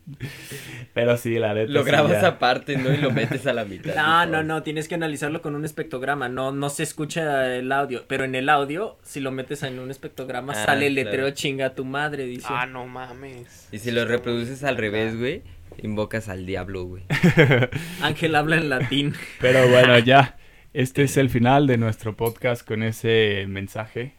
Pero 0.92 1.16
sí, 1.16 1.38
la 1.38 1.54
neta. 1.54 1.70
Lo 1.72 1.82
sí, 1.82 1.86
grabas 1.90 2.20
ya. 2.22 2.28
aparte, 2.28 2.76
¿no? 2.76 2.92
Y 2.92 2.98
lo 2.98 3.10
metes 3.10 3.46
a 3.46 3.52
la 3.52 3.64
mitad. 3.64 3.94
No, 3.96 4.26
no, 4.26 4.42
no, 4.42 4.62
tienes 4.62 4.86
que 4.88 4.94
analizarlo 4.94 5.42
con 5.42 5.54
un 5.54 5.64
espectrograma. 5.64 6.28
No, 6.28 6.52
no 6.52 6.70
se 6.70 6.82
escucha 6.84 7.54
el 7.56 7.70
audio. 7.72 8.04
Pero 8.06 8.24
en 8.24 8.34
el 8.34 8.48
audio, 8.48 8.96
si 9.02 9.20
lo 9.20 9.30
metes 9.32 9.62
en 9.62 9.78
un 9.78 9.90
espectrograma, 9.90 10.52
Ah, 10.52 10.64
sale 10.66 10.86
el 10.86 10.94
claro. 10.94 11.10
letrero 11.10 11.30
chinga 11.30 11.74
tu 11.74 11.84
madre. 11.84 12.32
Ah, 12.44 12.66
no 12.66 12.86
mames. 12.86 13.68
Y 13.72 13.78
si 13.78 13.90
lo 13.90 14.04
reproduces 14.04 14.62
al 14.64 14.76
revés, 14.76 15.18
güey, 15.18 15.42
invocas 15.82 16.28
al 16.28 16.46
diablo, 16.46 16.84
güey. 16.84 17.02
Ángel 18.02 18.34
habla 18.34 18.56
en 18.56 18.68
latín. 18.68 19.14
Pero 19.40 19.68
bueno, 19.68 19.98
ya. 19.98 20.36
Este 20.72 21.02
es 21.04 21.16
el 21.16 21.30
final 21.30 21.66
de 21.66 21.76
nuestro 21.78 22.16
podcast 22.16 22.66
con 22.66 22.82
ese 22.82 23.44
mensaje 23.48 24.12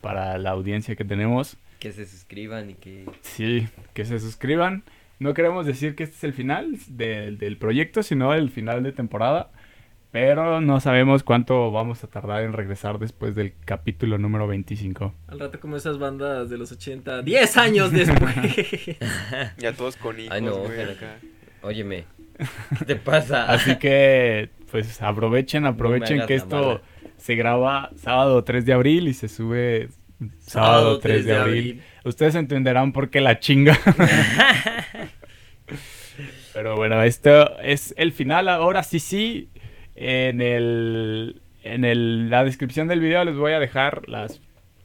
para 0.00 0.36
la 0.38 0.50
audiencia 0.50 0.96
que 0.96 1.04
tenemos. 1.04 1.56
Que 1.78 1.92
se 1.92 2.06
suscriban 2.06 2.70
y 2.70 2.74
que... 2.74 3.04
Sí, 3.22 3.68
que 3.94 4.04
se 4.04 4.18
suscriban. 4.18 4.82
No 5.20 5.34
queremos 5.34 5.64
decir 5.66 5.94
que 5.94 6.02
este 6.04 6.16
es 6.16 6.24
el 6.24 6.32
final 6.32 6.76
del- 6.88 7.38
del 7.38 7.56
proyecto, 7.56 8.02
sino 8.02 8.34
el 8.34 8.50
final 8.50 8.82
de 8.82 8.90
temporada. 8.92 9.50
Pero 10.12 10.60
no 10.60 10.78
sabemos 10.78 11.22
cuánto 11.22 11.72
vamos 11.72 12.04
a 12.04 12.06
tardar 12.06 12.42
en 12.42 12.52
regresar 12.52 12.98
después 12.98 13.34
del 13.34 13.54
capítulo 13.64 14.18
número 14.18 14.46
25. 14.46 15.14
Al 15.28 15.40
rato 15.40 15.58
como 15.58 15.78
esas 15.78 15.98
bandas 15.98 16.50
de 16.50 16.58
los 16.58 16.70
80. 16.70 17.22
10 17.22 17.56
años 17.56 17.90
después. 17.90 18.30
Ya 19.56 19.72
todos 19.72 19.96
con 19.96 20.20
hijos, 20.20 20.32
Ay, 20.34 20.42
no, 20.42 20.58
güey, 20.58 20.82
acá. 20.82 21.16
Óyeme, 21.62 22.04
¿qué 22.78 22.84
te 22.84 22.96
pasa? 22.96 23.50
Así 23.50 23.76
que, 23.76 24.50
pues 24.70 25.00
aprovechen, 25.00 25.64
aprovechen 25.64 26.26
que 26.26 26.34
esto 26.34 26.56
mala. 26.56 26.80
se 27.16 27.34
graba 27.34 27.90
sábado 27.96 28.44
3 28.44 28.66
de 28.66 28.72
abril 28.74 29.08
y 29.08 29.14
se 29.14 29.28
sube 29.28 29.88
sábado 30.40 30.98
3 30.98 31.24
de 31.24 31.36
abril. 31.36 31.82
Ustedes 32.04 32.34
entenderán 32.34 32.92
por 32.92 33.08
qué 33.08 33.22
la 33.22 33.40
chinga. 33.40 33.78
Pero 36.52 36.76
bueno, 36.76 37.02
esto 37.02 37.58
es 37.60 37.94
el 37.96 38.12
final. 38.12 38.48
Ahora 38.48 38.82
sí, 38.82 38.98
sí. 38.98 39.48
En 39.94 40.40
el 40.40 41.40
en 41.64 41.84
el, 41.84 42.28
la 42.30 42.44
descripción 42.44 42.88
del 42.88 43.00
video 43.00 43.24
les 43.24 43.36
voy 43.36 43.52
a 43.52 43.60
dejar 43.60 44.08
las 44.08 44.40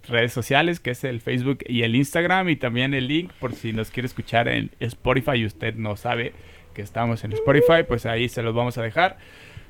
redes 0.08 0.32
sociales, 0.32 0.80
que 0.80 0.92
es 0.92 1.04
el 1.04 1.22
Facebook 1.22 1.60
y 1.68 1.84
el 1.84 1.96
Instagram, 1.96 2.50
y 2.50 2.56
también 2.56 2.94
el 2.94 3.08
link 3.08 3.32
por 3.40 3.54
si 3.54 3.74
nos 3.74 3.92
quiere 3.92 4.08
escuchar 4.08 4.48
en 4.48 4.72
Spotify 4.80 5.38
y 5.38 5.46
usted 5.46 5.76
no 5.76 5.96
sabe 5.96 6.34
que 6.74 6.82
estamos 6.82 7.24
en 7.24 7.34
Spotify, 7.34 7.84
pues 7.88 8.06
ahí 8.06 8.30
se 8.30 8.44
los 8.44 8.54
vamos 8.54 8.78
a 8.78 8.84
dejar. 8.84 9.18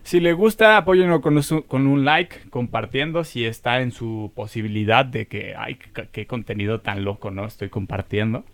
Si 0.03 0.19
le 0.19 0.33
gusta, 0.33 0.77
apóyenlo 0.77 1.21
con, 1.21 1.41
con 1.67 1.87
un 1.87 2.05
like, 2.05 2.49
compartiendo 2.49 3.23
si 3.23 3.45
está 3.45 3.81
en 3.81 3.91
su 3.91 4.31
posibilidad 4.35 5.05
de 5.05 5.27
que, 5.27 5.53
ay, 5.57 5.77
qué 6.11 6.27
contenido 6.27 6.79
tan 6.79 7.03
loco, 7.03 7.31
¿no? 7.31 7.45
Estoy 7.45 7.69
compartiendo. 7.69 8.45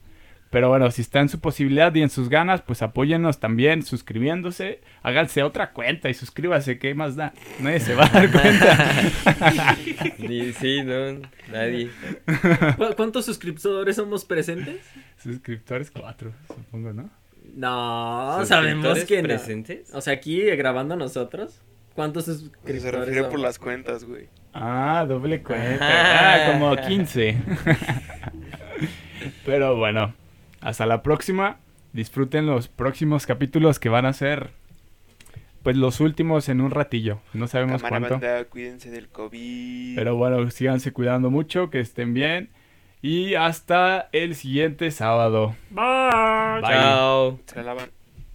Pero 0.54 0.70
bueno, 0.70 0.90
si 0.92 1.02
está 1.02 1.20
en 1.20 1.30
su 1.30 1.40
posibilidad 1.40 1.94
y 1.96 2.04
en 2.04 2.12
sus 2.12 2.30
ganas, 2.30 2.62
pues 2.62 2.84
apóyennos 2.84 3.40
también 3.40 3.82
suscribiéndose. 3.82 4.82
Háganse 5.02 5.42
otra 5.42 5.72
cuenta 5.72 6.10
y 6.10 6.14
suscríbase, 6.14 6.78
¿qué 6.78 6.94
más 6.94 7.16
da? 7.16 7.34
Nadie 7.60 7.80
se 7.80 7.96
va 7.96 8.06
a 8.06 8.10
dar 8.10 8.32
cuenta. 8.32 8.78
Ni- 10.20 10.54
sí, 10.54 10.84
no, 10.84 11.22
nadie. 11.52 11.90
¿Cu- 12.78 12.94
¿Cuántos 12.96 13.26
suscriptores 13.26 13.96
somos 13.96 14.26
presentes? 14.26 14.86
Suscriptores 15.18 15.90
cuatro, 15.90 16.32
supongo, 16.48 16.94
¿no? 16.94 17.10
No, 17.56 18.46
sabemos 18.46 19.00
¿Suscriptores 19.00 19.06
que 19.06 19.22
no. 19.24 19.28
presentes? 19.30 19.92
O 19.94 20.02
sea, 20.02 20.14
aquí 20.14 20.40
grabando 20.56 20.96
nosotros, 20.96 21.62
¿cuántos 21.96 22.26
Se 22.26 22.34
suscriptores 22.36 23.08
refiere 23.08 23.24
por 23.24 23.40
las 23.40 23.58
cuentas, 23.58 24.04
güey. 24.04 24.28
Ah, 24.54 25.04
doble 25.08 25.42
cuenta. 25.42 25.80
Ah, 25.82 26.52
como 26.54 26.76
15. 26.76 27.38
Pero 29.46 29.76
bueno, 29.78 30.14
hasta 30.64 30.86
la 30.86 31.04
próxima. 31.04 31.58
Disfruten 31.94 32.48
los 32.48 32.68
próximos 32.68 33.28
capítulos 33.28 33.80
que 33.80 33.90
van 33.90 34.06
a 34.08 34.14
ser, 34.14 34.50
pues 35.62 35.78
los 35.78 36.00
últimos 36.00 36.50
en 36.50 36.60
un 36.62 36.72
ratillo. 36.72 37.20
No 37.34 37.48
sabemos 37.48 37.84
Cámara 37.84 38.08
cuánto. 38.08 38.26
banda, 38.26 38.46
cuídense 38.46 38.90
del 38.90 39.10
COVID. 39.10 39.96
Pero 39.96 40.16
bueno, 40.16 40.50
síganse 40.50 40.92
cuidando 40.92 41.30
mucho, 41.30 41.70
que 41.70 41.80
estén 41.80 42.14
bien. 42.16 42.50
Y 43.02 43.36
hasta 43.36 44.10
el 44.12 44.34
siguiente 44.34 44.90
sábado. 44.90 45.56
Bye. 45.70 46.62
Chao. 46.64 47.40
Se 47.46 47.58
la 47.58 47.64
lavan. 47.64 48.03